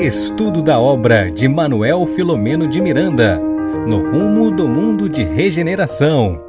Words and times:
Estudo 0.00 0.62
da 0.62 0.80
obra 0.80 1.30
de 1.30 1.46
Manuel 1.46 2.06
Filomeno 2.06 2.66
de 2.66 2.80
Miranda, 2.80 3.38
no 3.86 4.10
rumo 4.10 4.50
do 4.50 4.66
mundo 4.66 5.10
de 5.10 5.22
regeneração. 5.22 6.42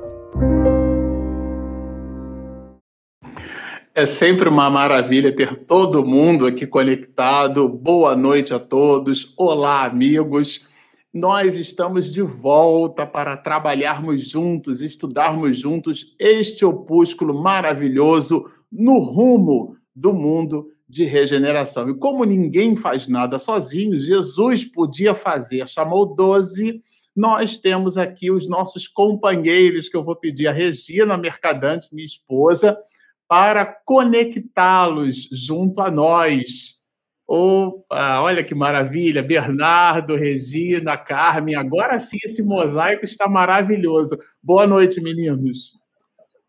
É 3.93 4.05
sempre 4.05 4.47
uma 4.47 4.69
maravilha 4.69 5.35
ter 5.35 5.65
todo 5.65 6.05
mundo 6.05 6.45
aqui 6.45 6.65
conectado. 6.65 7.67
Boa 7.67 8.15
noite 8.15 8.53
a 8.53 8.59
todos. 8.59 9.33
Olá, 9.37 9.83
amigos. 9.83 10.65
Nós 11.13 11.57
estamos 11.57 12.09
de 12.09 12.21
volta 12.21 13.05
para 13.05 13.35
trabalharmos 13.35 14.29
juntos, 14.29 14.81
estudarmos 14.81 15.59
juntos 15.59 16.15
este 16.17 16.63
opúsculo 16.63 17.33
maravilhoso 17.33 18.45
no 18.71 18.99
rumo 18.99 19.75
do 19.93 20.13
mundo 20.13 20.69
de 20.91 21.05
regeneração. 21.05 21.89
E 21.89 21.97
como 21.97 22.25
ninguém 22.25 22.75
faz 22.75 23.07
nada 23.07 23.39
sozinho, 23.39 23.97
Jesus 23.97 24.65
podia 24.65 25.15
fazer, 25.15 25.67
chamou 25.67 26.05
12. 26.05 26.81
Nós 27.15 27.57
temos 27.57 27.97
aqui 27.97 28.29
os 28.29 28.47
nossos 28.47 28.87
companheiros, 28.87 29.87
que 29.87 29.95
eu 29.95 30.03
vou 30.03 30.17
pedir 30.17 30.47
a 30.47 30.51
Regina 30.51 31.17
Mercadante, 31.17 31.87
minha 31.93 32.05
esposa, 32.05 32.77
para 33.25 33.65
conectá-los 33.65 35.29
junto 35.31 35.79
a 35.79 35.89
nós. 35.89 36.81
Opa, 37.25 38.19
olha 38.19 38.43
que 38.43 38.53
maravilha! 38.53 39.23
Bernardo, 39.23 40.17
Regina, 40.17 40.97
Carmen, 40.97 41.55
agora 41.55 41.97
sim 41.99 42.17
esse 42.25 42.43
mosaico 42.43 43.05
está 43.05 43.29
maravilhoso. 43.29 44.17
Boa 44.43 44.67
noite, 44.67 44.99
meninos. 44.99 45.79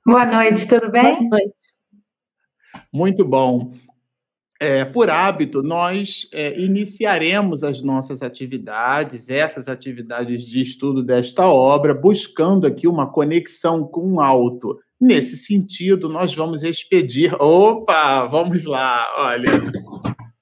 Boa 0.04 0.26
noite, 0.26 0.66
tudo 0.66 0.90
bem? 0.90 1.28
Boa 1.28 1.38
noite. 1.38 1.72
Muito 2.92 3.24
bom 3.24 3.72
é, 4.62 4.84
por 4.84 5.10
hábito, 5.10 5.60
nós 5.60 6.28
é, 6.32 6.56
iniciaremos 6.56 7.64
as 7.64 7.82
nossas 7.82 8.22
atividades, 8.22 9.28
essas 9.28 9.66
atividades 9.66 10.44
de 10.44 10.62
estudo 10.62 11.02
desta 11.02 11.48
obra, 11.48 11.92
buscando 11.92 12.64
aqui 12.64 12.86
uma 12.86 13.10
conexão 13.10 13.84
com 13.84 14.12
o 14.12 14.20
alto. 14.20 14.78
Nesse 15.00 15.36
sentido, 15.36 16.08
nós 16.08 16.32
vamos 16.32 16.62
expedir. 16.62 17.34
Opa, 17.42 18.28
vamos 18.28 18.64
lá, 18.64 19.04
olha. 19.16 19.50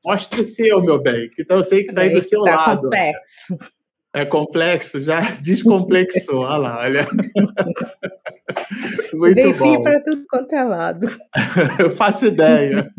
Mostre 0.04 0.42
o 0.42 0.44
seu, 0.44 0.82
meu 0.82 1.00
bem, 1.00 1.30
que 1.30 1.46
eu 1.48 1.64
sei 1.64 1.84
que 1.84 1.88
está 1.88 2.02
aí 2.02 2.12
do 2.12 2.20
seu 2.20 2.42
tá 2.44 2.56
lado. 2.56 2.82
Complexo. 2.82 3.56
É 4.12 4.24
complexo, 4.24 5.00
já 5.00 5.20
descomplexou. 5.40 6.40
Olha 6.40 6.56
lá, 6.56 6.80
olha. 6.80 7.06
Muito 9.14 9.34
Dei 9.34 9.54
fim 9.54 9.80
para 9.82 10.02
tudo 10.02 10.24
quanto 10.28 10.52
é 10.52 10.64
lado. 10.64 11.06
Eu 11.78 11.92
faço 11.92 12.26
ideia. 12.26 12.90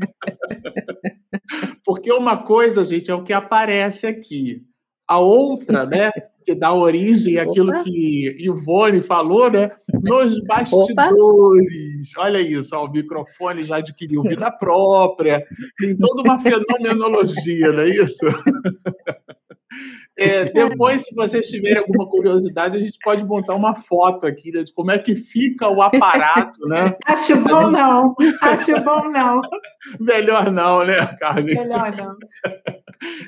Porque 1.85 2.11
uma 2.11 2.43
coisa, 2.43 2.85
gente, 2.85 3.11
é 3.11 3.15
o 3.15 3.23
que 3.23 3.33
aparece 3.33 4.07
aqui. 4.07 4.63
A 5.07 5.19
outra, 5.19 5.85
né, 5.85 6.09
que 6.45 6.55
dá 6.55 6.73
origem 6.73 7.37
àquilo 7.37 7.71
Opa. 7.71 7.83
que 7.83 8.35
Ivone 8.39 9.01
falou, 9.01 9.51
né, 9.51 9.71
nos 10.01 10.41
bastidores. 10.45 12.11
Opa. 12.15 12.25
Olha 12.25 12.39
isso, 12.39 12.73
ó, 12.75 12.85
o 12.85 12.91
microfone 12.91 13.65
já 13.65 13.77
adquiriu 13.77 14.23
vida 14.23 14.49
própria, 14.51 15.43
tem 15.77 15.97
toda 15.97 16.21
uma 16.21 16.39
fenomenologia, 16.39 17.71
não 17.71 17.81
é 17.81 17.89
isso? 17.89 18.25
É, 20.17 20.45
depois, 20.45 21.05
se 21.05 21.15
vocês 21.15 21.47
tiverem 21.47 21.79
alguma 21.79 22.07
curiosidade, 22.07 22.77
a 22.77 22.81
gente 22.81 22.99
pode 23.01 23.23
montar 23.23 23.55
uma 23.55 23.75
foto 23.75 24.25
aqui 24.25 24.51
né, 24.51 24.63
de 24.63 24.73
como 24.73 24.91
é 24.91 24.97
que 24.97 25.15
fica 25.15 25.69
o 25.69 25.81
aparato, 25.81 26.67
né? 26.67 26.95
Acho 27.05 27.37
bom 27.37 27.63
gente... 27.63 27.71
não. 27.71 28.15
Acho 28.41 28.81
bom 28.81 29.09
não. 29.09 29.41
Melhor 29.99 30.51
não, 30.51 30.85
né, 30.85 31.05
Carmen? 31.19 31.55
Melhor 31.55 31.95
não. 31.95 32.15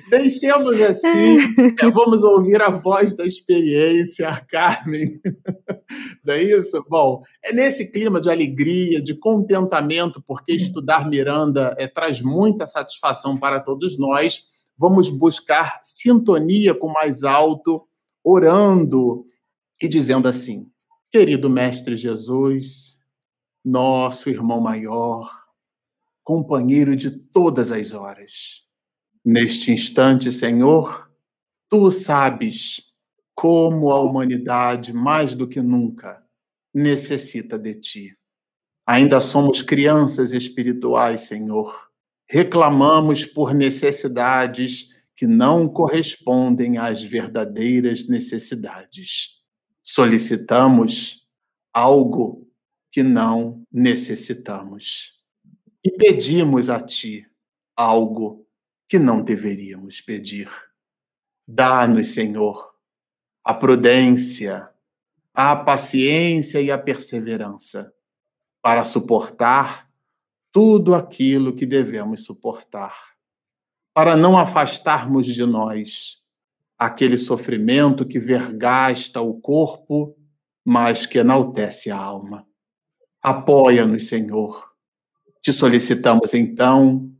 Deixemos 0.10 0.80
assim. 0.82 1.38
É, 1.82 1.90
vamos 1.90 2.24
ouvir 2.24 2.62
a 2.62 2.70
voz 2.70 3.16
da 3.16 3.26
experiência, 3.26 4.30
Carmen. 4.50 5.20
Não 6.24 6.34
é 6.34 6.44
isso? 6.44 6.84
Bom, 6.90 7.22
é 7.44 7.54
nesse 7.54 7.92
clima 7.92 8.20
de 8.20 8.30
alegria, 8.30 9.02
de 9.02 9.16
contentamento, 9.16 10.24
porque 10.28 10.54
estudar 10.54 11.10
Miranda 11.10 11.76
é, 11.78 11.88
traz 11.88 12.22
muita 12.22 12.68
satisfação 12.68 13.38
para 13.38 13.60
todos 13.60 13.98
nós 13.98 14.53
vamos 14.78 15.10
buscar 15.10 15.80
sintonia 15.84 16.74
com 16.74 16.88
o 16.88 16.94
mais 16.94 17.24
alto, 17.24 17.88
orando 18.24 19.26
e 19.82 19.88
dizendo 19.88 20.28
assim: 20.28 20.70
Querido 21.12 21.50
Mestre 21.50 21.96
Jesus, 21.96 23.00
nosso 23.64 24.30
irmão 24.30 24.60
maior, 24.60 25.32
companheiro 26.24 26.96
de 26.96 27.12
todas 27.12 27.72
as 27.72 27.94
horas, 27.94 28.64
neste 29.24 29.72
instante, 29.72 30.32
Senhor, 30.32 31.10
tu 31.70 31.90
sabes 31.92 32.94
como 33.36 33.92
a 33.92 34.00
humanidade, 34.00 34.94
mais 34.94 35.36
do 35.36 35.48
que 35.48 35.62
nunca, 35.62 36.24
necessita 36.74 37.58
de 37.58 37.76
ti. 37.76 38.18
Ainda 38.86 39.22
somos 39.22 39.62
crianças 39.62 40.34
espirituais, 40.34 41.22
Senhor 41.22 41.93
reclamamos 42.34 43.26
por 43.28 43.54
necessidades 43.54 44.90
que 45.16 45.28
não 45.28 45.70
correspondem 45.70 46.80
às 46.80 47.04
verdadeiras 47.04 48.08
necessidades. 48.08 49.40
Solicitamos 49.84 51.28
algo 51.72 52.52
que 52.92 53.04
não 53.04 53.64
necessitamos. 53.72 55.14
E 55.86 55.92
pedimos 55.92 56.72
a 56.72 56.82
Ti 56.82 57.24
algo 57.76 58.48
que 58.90 58.98
não 58.98 59.22
deveríamos 59.22 60.02
pedir. 60.02 60.50
Dá-nos, 61.48 62.08
Senhor, 62.16 62.74
a 63.44 63.54
prudência, 63.54 64.68
a 65.36 65.56
paciência 65.56 66.60
e 66.60 66.72
a 66.72 66.80
perseverança 66.80 67.94
para 68.60 68.84
suportar 68.84 69.83
tudo 70.54 70.94
aquilo 70.94 71.56
que 71.56 71.66
devemos 71.66 72.26
suportar, 72.26 72.96
para 73.92 74.16
não 74.16 74.38
afastarmos 74.38 75.26
de 75.26 75.46
nós 75.46 76.24
aquele 76.78 77.18
sofrimento 77.18 78.06
que 78.06 78.20
vergasta 78.20 79.20
o 79.20 79.42
corpo, 79.42 80.16
mas 80.64 81.08
que 81.08 81.18
enaltece 81.18 81.90
a 81.90 81.98
alma. 81.98 82.48
Apoia-nos, 83.22 84.08
Senhor. 84.08 84.72
Te 85.42 85.52
solicitamos 85.52 86.34
então, 86.34 87.12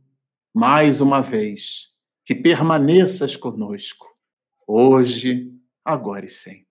mais 0.54 1.00
uma 1.00 1.20
vez, 1.20 1.88
que 2.24 2.34
permaneças 2.34 3.34
conosco, 3.34 4.06
hoje, 4.66 5.52
agora 5.84 6.24
e 6.26 6.30
sempre. 6.30 6.63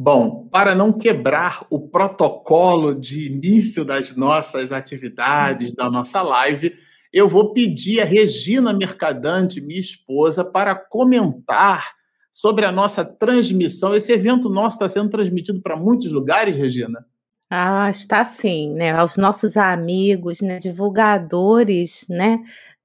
Bom, 0.00 0.46
para 0.48 0.76
não 0.76 0.92
quebrar 0.92 1.66
o 1.68 1.80
protocolo 1.80 2.94
de 2.94 3.26
início 3.32 3.84
das 3.84 4.14
nossas 4.14 4.70
atividades, 4.70 5.74
da 5.74 5.90
nossa 5.90 6.22
live, 6.22 6.72
eu 7.12 7.28
vou 7.28 7.52
pedir 7.52 8.00
a 8.00 8.04
Regina 8.04 8.72
Mercadante, 8.72 9.60
minha 9.60 9.80
esposa, 9.80 10.44
para 10.44 10.76
comentar 10.76 11.90
sobre 12.30 12.64
a 12.64 12.70
nossa 12.70 13.04
transmissão. 13.04 13.92
Esse 13.92 14.12
evento 14.12 14.48
nosso 14.48 14.76
está 14.76 14.88
sendo 14.88 15.10
transmitido 15.10 15.60
para 15.60 15.76
muitos 15.76 16.12
lugares, 16.12 16.54
Regina? 16.54 17.04
Ah, 17.50 17.90
está 17.90 18.24
sim, 18.24 18.72
né? 18.74 18.92
Aos 18.92 19.16
nossos 19.16 19.56
amigos, 19.56 20.40
né, 20.40 20.60
divulgadores, 20.60 22.06
né, 22.08 22.38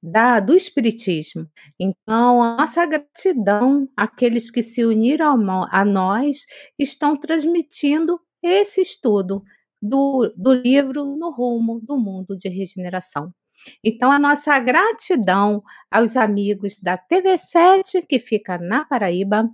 da, 0.04 0.42
do 0.42 0.54
Espiritismo. 0.54 1.48
Então, 1.80 2.44
a 2.44 2.58
nossa 2.58 2.86
gratidão 2.86 3.88
àqueles 3.96 4.52
que 4.52 4.62
se 4.62 4.84
uniram 4.84 5.40
a 5.72 5.86
nós 5.86 6.46
estão 6.78 7.16
transmitindo 7.16 8.20
esse 8.42 8.82
estudo 8.82 9.42
do, 9.82 10.34
do 10.36 10.54
livro 10.54 11.06
No 11.16 11.32
Rumo 11.32 11.80
do 11.80 11.98
Mundo 11.98 12.38
de 12.38 12.50
Regeneração. 12.50 13.34
Então, 13.82 14.12
a 14.12 14.20
nossa 14.20 14.60
gratidão 14.60 15.64
aos 15.90 16.18
amigos 16.18 16.76
da 16.82 16.98
TV7, 16.98 18.06
que 18.06 18.20
fica 18.20 18.58
na 18.58 18.84
Paraíba, 18.84 19.50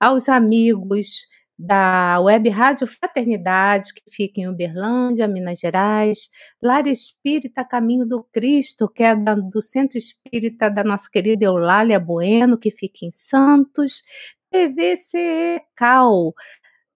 aos 0.00 0.30
amigos 0.30 1.26
da 1.62 2.18
Web 2.20 2.48
Rádio 2.48 2.86
Fraternidade, 2.86 3.92
que 3.92 4.02
fica 4.10 4.40
em 4.40 4.48
Uberlândia, 4.48 5.28
Minas 5.28 5.58
Gerais, 5.58 6.30
Lar 6.62 6.86
Espírita 6.86 7.62
Caminho 7.62 8.06
do 8.06 8.24
Cristo, 8.32 8.88
que 8.88 9.02
é 9.02 9.14
da, 9.14 9.34
do 9.34 9.60
Centro 9.60 9.98
Espírita 9.98 10.70
da 10.70 10.82
nossa 10.82 11.08
querida 11.10 11.44
Eulália 11.44 12.00
Bueno, 12.00 12.56
que 12.56 12.70
fica 12.70 13.04
em 13.04 13.10
Santos, 13.10 14.02
TVCE 14.50 15.60
Cal, 15.76 16.32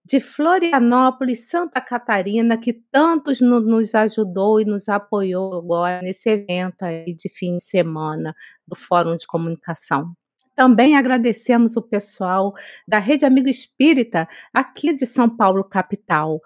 de 0.02 0.18
Florianópolis, 0.18 1.48
Santa 1.50 1.80
Catarina, 1.80 2.56
que 2.56 2.72
tantos 2.72 3.42
no, 3.42 3.60
nos 3.60 3.94
ajudou 3.94 4.60
e 4.60 4.64
nos 4.64 4.88
apoiou 4.88 5.54
agora 5.54 6.00
nesse 6.00 6.30
evento 6.30 6.82
aí 6.82 7.14
de 7.14 7.28
fim 7.28 7.56
de 7.58 7.64
semana 7.64 8.34
do 8.66 8.74
Fórum 8.74 9.14
de 9.16 9.26
Comunicação. 9.26 10.14
Também 10.54 10.96
agradecemos 10.96 11.76
o 11.76 11.82
pessoal 11.82 12.54
da 12.86 12.98
Rede 12.98 13.24
Amigo 13.24 13.48
Espírita, 13.48 14.28
aqui 14.52 14.92
de 14.94 15.06
São 15.06 15.28
Paulo, 15.28 15.64
capital. 15.64 16.40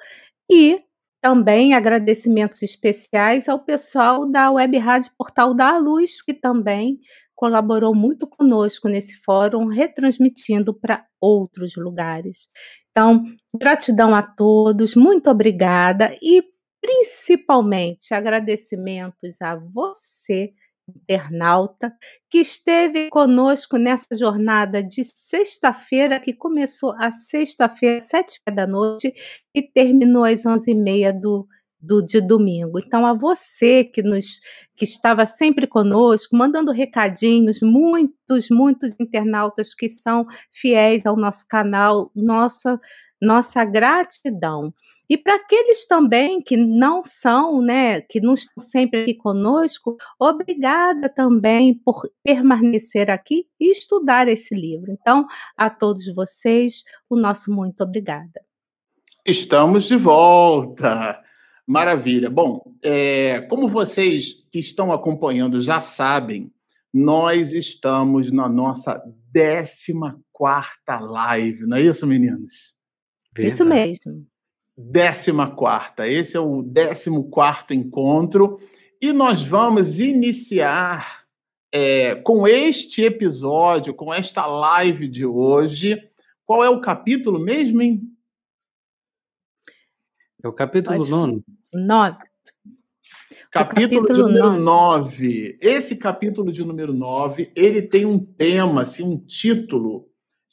E 0.50 0.80
também 1.20 1.74
agradecimentos 1.74 2.62
especiais 2.62 3.48
ao 3.48 3.58
pessoal 3.64 4.30
da 4.30 4.50
Web 4.50 4.78
Rádio 4.78 5.10
Portal 5.18 5.52
da 5.52 5.76
Luz, 5.78 6.22
que 6.22 6.32
também 6.32 6.98
colaborou 7.34 7.94
muito 7.94 8.26
conosco 8.26 8.88
nesse 8.88 9.14
fórum, 9.22 9.66
retransmitindo 9.66 10.74
para 10.74 11.06
outros 11.20 11.76
lugares. 11.76 12.48
Então, 12.90 13.24
gratidão 13.54 14.14
a 14.14 14.22
todos, 14.22 14.96
muito 14.96 15.30
obrigada 15.30 16.16
e 16.20 16.42
principalmente 16.80 18.12
agradecimentos 18.12 19.40
a 19.40 19.54
você, 19.54 20.52
internauta, 20.88 21.92
que 22.30 22.38
esteve 22.38 23.08
conosco 23.10 23.76
nessa 23.76 24.16
jornada 24.16 24.82
de 24.82 25.04
sexta-feira, 25.04 26.20
que 26.20 26.32
começou 26.32 26.94
a 26.98 27.12
sexta-feira, 27.12 28.00
sete 28.00 28.40
da 28.52 28.66
noite, 28.66 29.12
e 29.54 29.62
terminou 29.62 30.24
às 30.24 30.44
onze 30.46 30.70
e 30.70 30.74
meia 30.74 31.12
do, 31.12 31.46
do, 31.80 32.02
de 32.02 32.20
domingo. 32.20 32.78
Então, 32.78 33.06
a 33.06 33.12
você 33.12 33.84
que 33.84 34.02
nos 34.02 34.40
que 34.76 34.84
estava 34.84 35.26
sempre 35.26 35.66
conosco, 35.66 36.36
mandando 36.36 36.70
recadinhos, 36.70 37.58
muitos, 37.60 38.48
muitos 38.48 38.94
internautas 39.00 39.74
que 39.74 39.88
são 39.88 40.24
fiéis 40.52 41.04
ao 41.04 41.16
nosso 41.16 41.44
canal, 41.48 42.12
nossa, 42.14 42.80
nossa 43.20 43.64
gratidão. 43.64 44.72
E 45.08 45.16
para 45.16 45.36
aqueles 45.36 45.86
também 45.86 46.42
que 46.42 46.56
não 46.56 47.02
são, 47.02 47.62
né, 47.62 48.02
que 48.02 48.20
não 48.20 48.34
estão 48.34 48.62
sempre 48.62 49.02
aqui 49.02 49.14
conosco, 49.14 49.96
obrigada 50.20 51.08
também 51.08 51.72
por 51.72 52.02
permanecer 52.22 53.10
aqui 53.10 53.46
e 53.58 53.70
estudar 53.70 54.28
esse 54.28 54.54
livro. 54.54 54.92
Então, 54.92 55.26
a 55.56 55.70
todos 55.70 56.12
vocês, 56.14 56.84
o 57.08 57.16
nosso 57.16 57.50
muito 57.50 57.82
obrigada. 57.82 58.44
Estamos 59.24 59.86
de 59.86 59.96
volta. 59.96 61.18
Maravilha. 61.66 62.28
Bom, 62.28 62.62
é, 62.82 63.40
como 63.48 63.68
vocês 63.68 64.46
que 64.52 64.58
estão 64.58 64.92
acompanhando 64.92 65.60
já 65.60 65.80
sabem, 65.80 66.52
nós 66.92 67.52
estamos 67.54 68.30
na 68.30 68.48
nossa 68.48 69.02
14 69.34 69.94
quarta 70.32 70.98
live, 70.98 71.66
não 71.66 71.76
é 71.76 71.82
isso, 71.82 72.06
meninos? 72.06 72.76
Verdade. 73.34 73.54
Isso 73.54 73.64
mesmo 73.64 74.26
décima 74.78 75.50
quarta. 75.50 76.06
Esse 76.06 76.36
é 76.36 76.40
o 76.40 76.62
décimo 76.62 77.28
quarto 77.28 77.74
encontro 77.74 78.60
e 79.02 79.12
nós 79.12 79.42
vamos 79.42 79.98
iniciar 79.98 81.24
é, 81.72 82.14
com 82.14 82.46
este 82.46 83.02
episódio, 83.02 83.92
com 83.92 84.14
esta 84.14 84.46
live 84.46 85.08
de 85.08 85.26
hoje. 85.26 86.00
Qual 86.46 86.62
é 86.62 86.70
o 86.70 86.80
capítulo 86.80 87.40
mesmo, 87.40 87.82
hein? 87.82 88.02
É 90.42 90.46
o 90.46 90.52
capítulo 90.52 91.04
nono. 91.06 91.44
Nove. 91.74 92.28
Capítulo, 93.50 94.06
capítulo 94.06 94.12
de 94.12 94.20
número 94.20 94.60
nove. 94.60 95.58
Esse 95.60 95.96
capítulo 95.96 96.52
de 96.52 96.64
número 96.64 96.92
nove, 96.92 97.50
ele 97.56 97.82
tem 97.82 98.06
um 98.06 98.18
tema, 98.18 98.82
assim, 98.82 99.02
um 99.02 99.18
título 99.18 100.08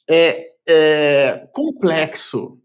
é, 0.08 0.54
é 0.66 1.48
complexo 1.52 2.60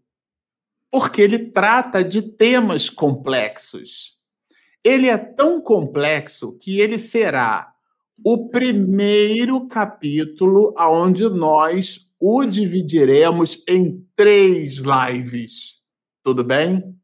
porque 0.92 1.22
ele 1.22 1.38
trata 1.38 2.04
de 2.04 2.20
temas 2.20 2.90
complexos. 2.90 4.18
Ele 4.84 5.08
é 5.08 5.16
tão 5.16 5.58
complexo 5.58 6.52
que 6.60 6.80
ele 6.80 6.98
será 6.98 7.72
o 8.22 8.50
primeiro 8.50 9.66
capítulo 9.68 10.74
aonde 10.76 11.26
nós 11.30 12.10
o 12.20 12.44
dividiremos 12.44 13.64
em 13.66 14.06
três 14.14 14.80
lives. 14.80 15.82
Tudo 16.22 16.44
bem? 16.44 16.94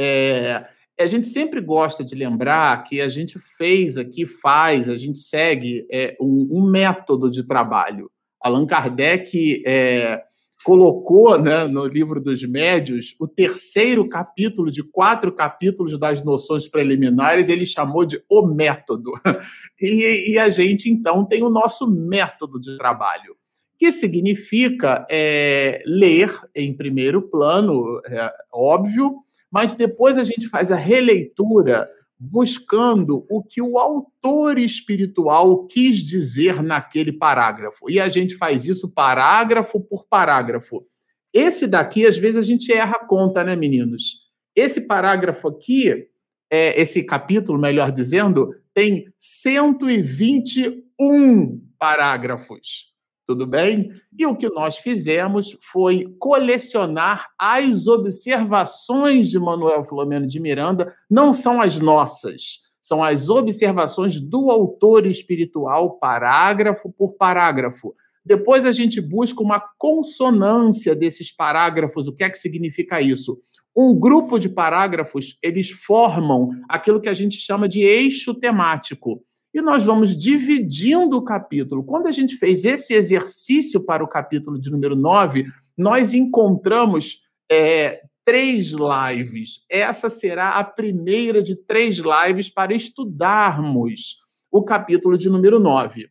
É, 0.00 0.66
a 0.98 1.06
gente 1.06 1.28
sempre 1.28 1.60
gosta 1.60 2.02
de 2.02 2.14
lembrar 2.14 2.82
que 2.84 3.00
a 3.00 3.10
gente 3.10 3.38
fez 3.58 3.98
aqui, 3.98 4.26
faz, 4.26 4.88
a 4.88 4.96
gente 4.96 5.18
segue 5.18 5.86
é, 5.92 6.16
um, 6.18 6.48
um, 6.50 6.70
método 6.70 7.30
de 7.30 7.42
trabalho. 7.44 8.10
Allan 8.40 8.66
Kardec 8.66 9.62
é, 9.66 10.24
colocou 10.64 11.38
né, 11.38 11.66
no 11.66 11.86
livro 11.86 12.18
dos 12.18 12.42
médios 12.42 13.14
o 13.20 13.28
terceiro 13.28 14.08
capítulo 14.08 14.72
de 14.72 14.82
quatro 14.82 15.30
capítulos 15.30 15.98
das 15.98 16.24
noções 16.24 16.66
preliminares, 16.66 17.50
ele 17.50 17.66
chamou 17.66 18.06
de 18.06 18.20
o 18.28 18.44
método. 18.46 19.12
E, 19.80 20.32
e 20.32 20.38
a 20.38 20.48
gente, 20.50 20.88
então, 20.88 21.24
tem 21.24 21.42
o 21.42 21.50
nosso 21.50 21.90
método 21.90 22.60
de 22.60 22.78
trabalho, 22.78 23.34
que 23.76 23.90
significa 23.90 25.04
é, 25.10 25.82
ler 25.84 26.32
em 26.54 26.72
primeiro 26.72 27.20
plano, 27.20 28.00
é, 28.06 28.32
óbvio, 28.52 29.16
mas 29.50 29.74
depois 29.74 30.16
a 30.16 30.22
gente 30.22 30.48
faz 30.48 30.70
a 30.70 30.76
releitura 30.76 31.90
buscando 32.18 33.26
o 33.28 33.42
que 33.42 33.60
o 33.60 33.78
autor 33.78 34.58
espiritual 34.58 35.66
quis 35.66 35.98
dizer 35.98 36.62
naquele 36.62 37.12
parágrafo. 37.12 37.90
E 37.90 38.00
a 38.00 38.08
gente 38.08 38.36
faz 38.36 38.66
isso 38.66 38.90
parágrafo 38.92 39.80
por 39.80 40.06
parágrafo. 40.06 40.86
Esse 41.32 41.66
daqui, 41.66 42.06
às 42.06 42.16
vezes, 42.16 42.38
a 42.38 42.42
gente 42.42 42.72
erra 42.72 42.96
a 42.96 43.04
conta, 43.04 43.42
né, 43.42 43.56
meninos? 43.56 44.22
Esse 44.54 44.82
parágrafo 44.82 45.48
aqui, 45.48 46.06
é, 46.48 46.80
esse 46.80 47.02
capítulo, 47.02 47.58
melhor 47.58 47.90
dizendo, 47.90 48.54
tem 48.72 49.12
121 49.18 51.60
parágrafos. 51.78 52.93
Tudo 53.26 53.46
bem? 53.46 53.90
E 54.18 54.26
o 54.26 54.36
que 54.36 54.50
nós 54.50 54.76
fizemos 54.76 55.56
foi 55.72 56.14
colecionar 56.18 57.28
as 57.38 57.86
observações 57.86 59.30
de 59.30 59.38
Manuel 59.38 59.86
Filomeno 59.86 60.26
de 60.26 60.38
Miranda, 60.38 60.94
não 61.10 61.32
são 61.32 61.60
as 61.60 61.78
nossas, 61.78 62.60
são 62.82 63.02
as 63.02 63.30
observações 63.30 64.20
do 64.20 64.50
autor 64.50 65.06
espiritual, 65.06 65.98
parágrafo 65.98 66.92
por 66.92 67.14
parágrafo. 67.14 67.94
Depois 68.22 68.66
a 68.66 68.72
gente 68.72 69.00
busca 69.00 69.42
uma 69.42 69.60
consonância 69.78 70.94
desses 70.94 71.34
parágrafos. 71.34 72.06
O 72.06 72.12
que 72.12 72.24
é 72.24 72.30
que 72.30 72.38
significa 72.38 73.00
isso? 73.00 73.38
Um 73.74 73.98
grupo 73.98 74.38
de 74.38 74.50
parágrafos, 74.50 75.38
eles 75.42 75.70
formam 75.70 76.50
aquilo 76.68 77.00
que 77.00 77.08
a 77.08 77.14
gente 77.14 77.38
chama 77.38 77.66
de 77.66 77.82
eixo 77.82 78.34
temático 78.34 79.24
e 79.54 79.62
nós 79.62 79.84
vamos 79.84 80.18
dividindo 80.18 81.16
o 81.16 81.22
capítulo. 81.22 81.84
Quando 81.84 82.08
a 82.08 82.10
gente 82.10 82.36
fez 82.36 82.64
esse 82.64 82.92
exercício 82.92 83.80
para 83.80 84.02
o 84.02 84.08
capítulo 84.08 84.60
de 84.60 84.68
número 84.68 84.96
9, 84.96 85.46
nós 85.78 86.12
encontramos 86.12 87.20
é, 87.48 88.02
três 88.24 88.72
lives. 88.72 89.64
Essa 89.70 90.08
será 90.08 90.58
a 90.58 90.64
primeira 90.64 91.40
de 91.40 91.54
três 91.54 91.98
lives 91.98 92.50
para 92.50 92.74
estudarmos 92.74 94.16
o 94.50 94.64
capítulo 94.64 95.16
de 95.16 95.30
número 95.30 95.60
9. 95.60 96.08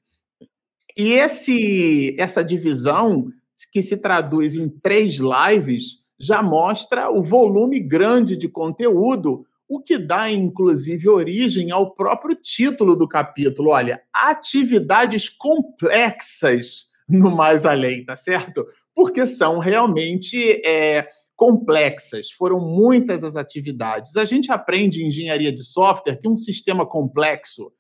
E 0.98 1.12
esse, 1.12 2.16
essa 2.18 2.44
divisão, 2.44 3.28
que 3.74 3.82
se 3.82 3.98
traduz 3.98 4.56
em 4.56 4.70
três 4.70 5.16
lives, 5.18 6.04
já 6.18 6.42
mostra 6.42 7.10
o 7.12 7.22
volume 7.22 7.80
grande 7.80 8.38
de 8.38 8.48
conteúdo 8.48 9.46
o 9.68 9.82
que 9.82 9.98
dá, 9.98 10.30
inclusive, 10.30 11.10
origem 11.10 11.72
ao 11.72 11.96
próprio 11.96 12.36
título 12.36 12.96
do 12.96 13.08
capítulo. 13.08 13.70
Olha, 13.70 14.02
atividades 14.14 15.30
complexas 15.30 16.92
no 17.08 17.36
mais 17.36 17.66
além, 17.66 18.06
tá 18.06 18.16
certo? 18.16 18.66
Porque 18.96 19.26
são 19.26 19.60
realmente 19.60 20.62
é, 20.66 21.08
complexas, 21.36 22.32
foram 22.32 22.60
muitas 22.60 23.24
as 23.24 23.36
atividades. 23.36 24.16
A 24.16 24.26
gente 24.26 24.52
aprende 24.52 25.04
em 25.04 25.08
engenharia 25.08 25.52
de 25.52 25.64
software 25.64 26.18
que 26.18 26.28
um 26.28 26.36
sistema 26.36 26.86
complexo 26.86 27.72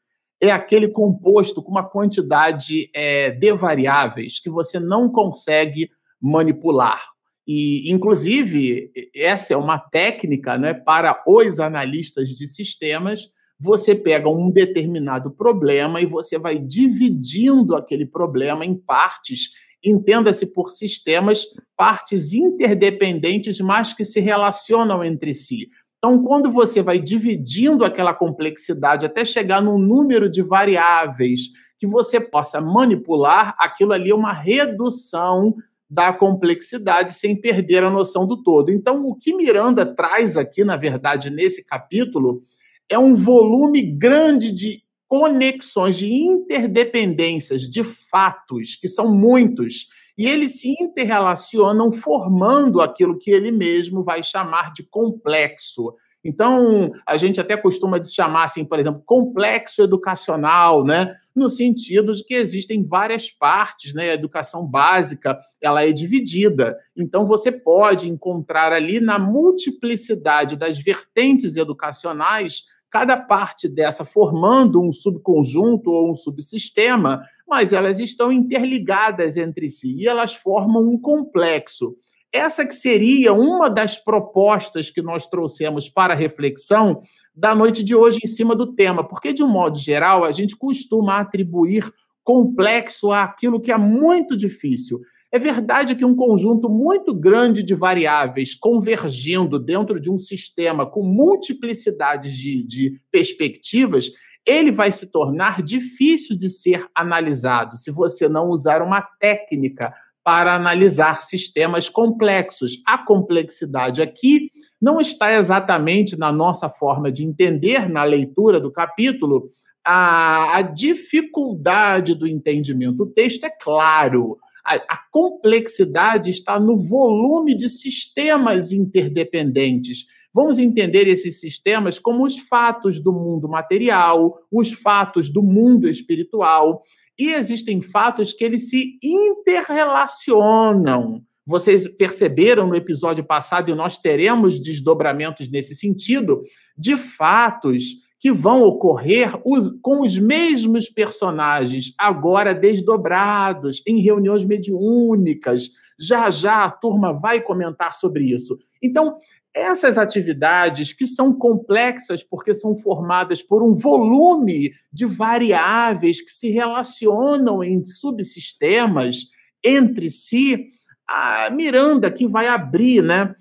é 0.41 0.51
aquele 0.51 0.89
composto 0.89 1.63
com 1.63 1.71
uma 1.71 1.87
quantidade 1.87 2.89
é, 2.93 3.31
de 3.31 3.53
variáveis 3.53 4.39
que 4.39 4.49
você 4.49 4.79
não 4.79 5.09
consegue 5.09 5.89
manipular. 6.19 7.12
E, 7.47 7.91
inclusive, 7.91 8.91
essa 9.13 9.53
é 9.53 9.57
uma 9.57 9.77
técnica 9.77 10.57
né, 10.57 10.73
para 10.73 11.21
os 11.27 11.59
analistas 11.59 12.29
de 12.29 12.47
sistemas. 12.47 13.29
Você 13.59 13.93
pega 13.93 14.29
um 14.29 14.49
determinado 14.49 15.31
problema 15.31 16.01
e 16.01 16.05
você 16.05 16.37
vai 16.37 16.57
dividindo 16.57 17.75
aquele 17.75 18.05
problema 18.05 18.65
em 18.65 18.75
partes, 18.75 19.49
entenda-se 19.83 20.47
por 20.53 20.69
sistemas, 20.69 21.45
partes 21.75 22.33
interdependentes, 22.33 23.59
mas 23.59 23.93
que 23.93 24.05
se 24.05 24.21
relacionam 24.21 25.03
entre 25.03 25.33
si. 25.33 25.69
Então, 25.97 26.21
quando 26.21 26.51
você 26.51 26.81
vai 26.81 26.99
dividindo 26.99 27.85
aquela 27.85 28.13
complexidade 28.13 29.05
até 29.05 29.23
chegar 29.23 29.61
num 29.61 29.77
número 29.77 30.29
de 30.29 30.41
variáveis 30.41 31.43
que 31.79 31.87
você 31.87 32.19
possa 32.19 32.61
manipular, 32.61 33.55
aquilo 33.57 33.93
ali 33.93 34.11
é 34.11 34.15
uma 34.15 34.33
redução 34.33 35.55
da 35.93 36.11
complexidade 36.11 37.13
sem 37.13 37.39
perder 37.39 37.83
a 37.83 37.89
noção 37.89 38.25
do 38.25 38.41
todo. 38.41 38.71
Então, 38.71 39.05
o 39.05 39.15
que 39.15 39.35
Miranda 39.35 39.85
traz 39.85 40.35
aqui, 40.35 40.63
na 40.63 40.75
verdade, 40.75 41.29
nesse 41.29 41.63
capítulo, 41.63 42.41
é 42.89 42.97
um 42.97 43.15
volume 43.15 43.81
grande 43.81 44.51
de 44.51 44.81
conexões, 45.07 45.95
de 45.95 46.11
interdependências, 46.11 47.61
de 47.61 47.83
fatos, 47.83 48.75
que 48.75 48.87
são 48.87 49.13
muitos, 49.13 49.89
e 50.17 50.25
eles 50.25 50.59
se 50.59 50.73
interrelacionam 50.81 51.91
formando 51.91 52.81
aquilo 52.81 53.19
que 53.19 53.29
ele 53.29 53.51
mesmo 53.51 54.03
vai 54.03 54.23
chamar 54.23 54.73
de 54.73 54.81
complexo. 54.81 55.93
Então, 56.23 56.91
a 57.05 57.17
gente 57.17 57.39
até 57.39 57.57
costuma 57.57 58.01
chamar, 58.03 58.45
assim, 58.45 58.63
por 58.63 58.79
exemplo, 58.79 59.03
complexo 59.05 59.81
educacional, 59.81 60.83
né? 60.83 61.13
no 61.35 61.49
sentido 61.49 62.13
de 62.13 62.23
que 62.23 62.35
existem 62.35 62.83
várias 62.85 63.29
partes, 63.29 63.93
né? 63.93 64.11
A 64.11 64.13
educação 64.13 64.65
básica, 64.65 65.39
ela 65.61 65.83
é 65.83 65.91
dividida. 65.91 66.77
Então 66.95 67.25
você 67.25 67.51
pode 67.51 68.09
encontrar 68.09 68.71
ali 68.71 68.99
na 68.99 69.17
multiplicidade 69.17 70.55
das 70.55 70.77
vertentes 70.79 71.55
educacionais 71.55 72.63
cada 72.89 73.17
parte 73.17 73.67
dessa 73.67 74.05
formando 74.05 74.79
um 74.79 74.91
subconjunto 74.91 75.89
ou 75.89 76.11
um 76.11 76.15
subsistema, 76.15 77.23
mas 77.47 77.73
elas 77.73 77.99
estão 77.99 78.31
interligadas 78.31 79.35
entre 79.35 79.67
si 79.67 80.03
e 80.03 80.07
elas 80.07 80.35
formam 80.35 80.87
um 80.87 80.99
complexo. 80.99 81.95
Essa 82.33 82.65
que 82.65 82.73
seria 82.73 83.31
uma 83.31 83.69
das 83.69 83.95
propostas 83.95 84.89
que 84.89 85.03
nós 85.03 85.27
trouxemos 85.27 85.87
para 85.87 86.15
reflexão 86.15 86.99
da 87.35 87.53
noite 87.53 87.83
de 87.83 87.93
hoje 87.93 88.17
em 88.23 88.27
cima 88.27 88.55
do 88.55 88.73
tema, 88.73 89.07
porque, 89.07 89.31
de 89.31 89.43
um 89.43 89.47
modo 89.47 89.77
geral, 89.77 90.23
a 90.23 90.31
gente 90.31 90.57
costuma 90.57 91.19
atribuir 91.19 91.87
complexo 92.23 93.11
àquilo 93.11 93.61
que 93.61 93.71
é 93.71 93.77
muito 93.77 94.35
difícil. 94.35 94.99
É 95.31 95.37
verdade 95.37 95.95
que 95.95 96.03
um 96.03 96.15
conjunto 96.15 96.67
muito 96.67 97.13
grande 97.13 97.61
de 97.61 97.75
variáveis 97.75 98.55
convergindo 98.55 99.59
dentro 99.59 99.99
de 99.99 100.09
um 100.09 100.17
sistema 100.17 100.87
com 100.87 101.03
multiplicidades 101.03 102.35
de, 102.35 102.63
de 102.63 102.99
perspectivas, 103.11 104.11
ele 104.43 104.71
vai 104.71 104.91
se 104.91 105.11
tornar 105.11 105.61
difícil 105.61 106.35
de 106.35 106.49
ser 106.49 106.87
analisado 106.95 107.77
se 107.77 107.91
você 107.91 108.27
não 108.27 108.49
usar 108.49 108.81
uma 108.81 109.01
técnica 109.01 109.93
para 110.23 110.55
analisar 110.55 111.21
sistemas 111.21 111.89
complexos. 111.89 112.81
A 112.85 112.97
complexidade 112.97 114.01
aqui 114.01 114.49
não 114.81 114.99
está 114.99 115.33
exatamente 115.33 116.17
na 116.17 116.31
nossa 116.31 116.69
forma 116.69 117.11
de 117.11 117.23
entender, 117.23 117.89
na 117.89 118.03
leitura 118.03 118.59
do 118.59 118.71
capítulo, 118.71 119.47
a, 119.85 120.57
a 120.57 120.61
dificuldade 120.61 122.15
do 122.15 122.27
entendimento. 122.27 123.03
O 123.03 123.09
texto 123.09 123.45
é 123.45 123.49
claro. 123.49 124.37
A, 124.65 124.75
a, 124.75 124.97
complexidade 125.11 126.29
está 126.29 126.57
no 126.59 126.77
volume 126.77 127.55
de 127.55 127.67
sistemas 127.67 128.71
interdependentes. 128.71 130.05
Vamos 130.33 130.57
entender 130.57 131.07
esses 131.07 131.39
sistemas 131.39 131.99
como 131.99 132.25
os 132.25 132.39
fatos 132.39 132.99
do 132.99 133.11
mundo 133.11 133.47
material, 133.47 134.39
os 134.51 134.71
fatos 134.71 135.29
do 135.29 135.43
mundo 135.43 135.87
espiritual. 135.87 136.81
E 137.17 137.31
existem 137.31 137.81
fatos 137.81 138.33
que 138.33 138.43
eles 138.43 138.69
se 138.69 138.99
interrelacionam. 139.03 141.23
Vocês 141.45 141.87
perceberam 141.95 142.67
no 142.67 142.75
episódio 142.75 143.23
passado, 143.23 143.69
e 143.69 143.75
nós 143.75 143.97
teremos 143.97 144.61
desdobramentos 144.61 145.49
nesse 145.49 145.75
sentido, 145.75 146.41
de 146.77 146.95
fatos 146.95 147.83
que 148.23 148.31
vão 148.31 148.61
ocorrer 148.61 149.37
os, 149.43 149.69
com 149.81 150.01
os 150.01 150.17
mesmos 150.17 150.87
personagens, 150.87 151.93
agora 151.97 152.55
desdobrados, 152.55 153.83
em 153.85 153.99
reuniões 153.99 154.45
mediúnicas. 154.45 155.71
Já 155.99 156.31
já 156.31 156.63
a 156.63 156.71
turma 156.71 157.11
vai 157.11 157.41
comentar 157.41 157.93
sobre 157.95 158.23
isso. 158.23 158.57
Então, 158.81 159.17
essas 159.53 159.97
atividades 159.97 160.93
que 160.93 161.05
são 161.05 161.37
complexas 161.37 162.23
porque 162.23 162.53
são 162.53 162.77
formadas 162.77 163.43
por 163.43 163.61
um 163.61 163.75
volume 163.75 164.71
de 164.89 165.05
variáveis 165.05 166.21
que 166.21 166.31
se 166.31 166.49
relacionam 166.49 167.61
em 167.61 167.85
subsistemas 167.85 169.25
entre 169.61 170.09
si, 170.09 170.67
a 171.05 171.49
Miranda 171.49 172.09
que 172.09 172.25
vai 172.25 172.47
abrir, 172.47 173.03
né, 173.03 173.35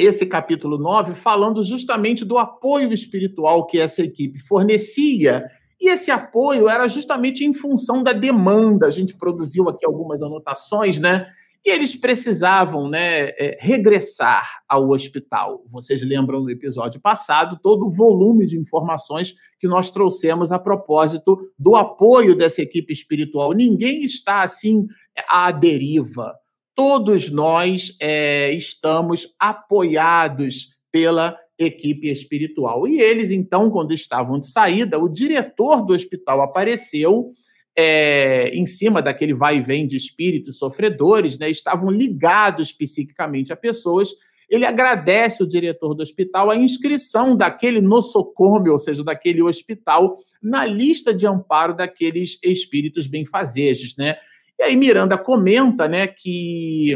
esse 0.00 0.26
capítulo 0.26 0.78
9 0.78 1.14
falando 1.14 1.62
justamente 1.62 2.24
do 2.24 2.38
apoio 2.38 2.92
espiritual 2.92 3.66
que 3.66 3.78
essa 3.78 4.02
equipe 4.02 4.38
fornecia. 4.40 5.44
E 5.80 5.90
esse 5.90 6.10
apoio 6.10 6.68
era 6.68 6.88
justamente 6.88 7.44
em 7.44 7.54
função 7.54 8.02
da 8.02 8.12
demanda. 8.12 8.86
A 8.86 8.90
gente 8.90 9.16
produziu 9.16 9.68
aqui 9.68 9.86
algumas 9.86 10.22
anotações, 10.22 10.98
né? 10.98 11.26
E 11.64 11.68
eles 11.68 11.94
precisavam 11.94 12.88
né, 12.88 13.28
é, 13.38 13.58
regressar 13.60 14.48
ao 14.66 14.88
hospital. 14.88 15.62
Vocês 15.70 16.02
lembram 16.02 16.40
no 16.40 16.50
episódio 16.50 16.98
passado 16.98 17.58
todo 17.62 17.86
o 17.86 17.90
volume 17.90 18.46
de 18.46 18.58
informações 18.58 19.34
que 19.58 19.68
nós 19.68 19.90
trouxemos 19.90 20.52
a 20.52 20.58
propósito 20.58 21.38
do 21.58 21.76
apoio 21.76 22.34
dessa 22.34 22.62
equipe 22.62 22.90
espiritual. 22.92 23.52
Ninguém 23.52 24.02
está 24.04 24.42
assim 24.42 24.86
à 25.28 25.52
deriva. 25.52 26.34
Todos 26.82 27.30
nós 27.30 27.94
é, 28.00 28.50
estamos 28.54 29.34
apoiados 29.38 30.78
pela 30.90 31.36
equipe 31.58 32.10
espiritual. 32.10 32.88
E 32.88 32.98
eles, 32.98 33.30
então, 33.30 33.70
quando 33.70 33.92
estavam 33.92 34.40
de 34.40 34.46
saída, 34.46 34.98
o 34.98 35.06
diretor 35.06 35.84
do 35.84 35.92
hospital 35.92 36.40
apareceu 36.40 37.32
é, 37.76 38.48
em 38.54 38.64
cima 38.64 39.02
daquele 39.02 39.34
vai 39.34 39.58
e 39.58 39.60
vem 39.60 39.86
de 39.86 39.94
espíritos 39.94 40.56
sofredores, 40.56 41.38
né, 41.38 41.50
estavam 41.50 41.90
ligados 41.90 42.72
psiquicamente 42.72 43.52
a 43.52 43.56
pessoas. 43.56 44.14
Ele 44.48 44.64
agradece 44.64 45.42
o 45.42 45.46
diretor 45.46 45.92
do 45.92 46.02
hospital 46.02 46.50
a 46.50 46.56
inscrição 46.56 47.36
daquele 47.36 47.82
nosocômio, 47.82 48.72
ou 48.72 48.78
seja, 48.78 49.04
daquele 49.04 49.42
hospital, 49.42 50.16
na 50.42 50.64
lista 50.64 51.12
de 51.12 51.26
amparo 51.26 51.76
daqueles 51.76 52.38
espíritos 52.42 53.06
benfazejos, 53.06 53.98
né? 53.98 54.16
E 54.60 54.62
aí 54.62 54.76
Miranda 54.76 55.18
comenta, 55.18 55.88
né, 55.88 56.06
que 56.06 56.94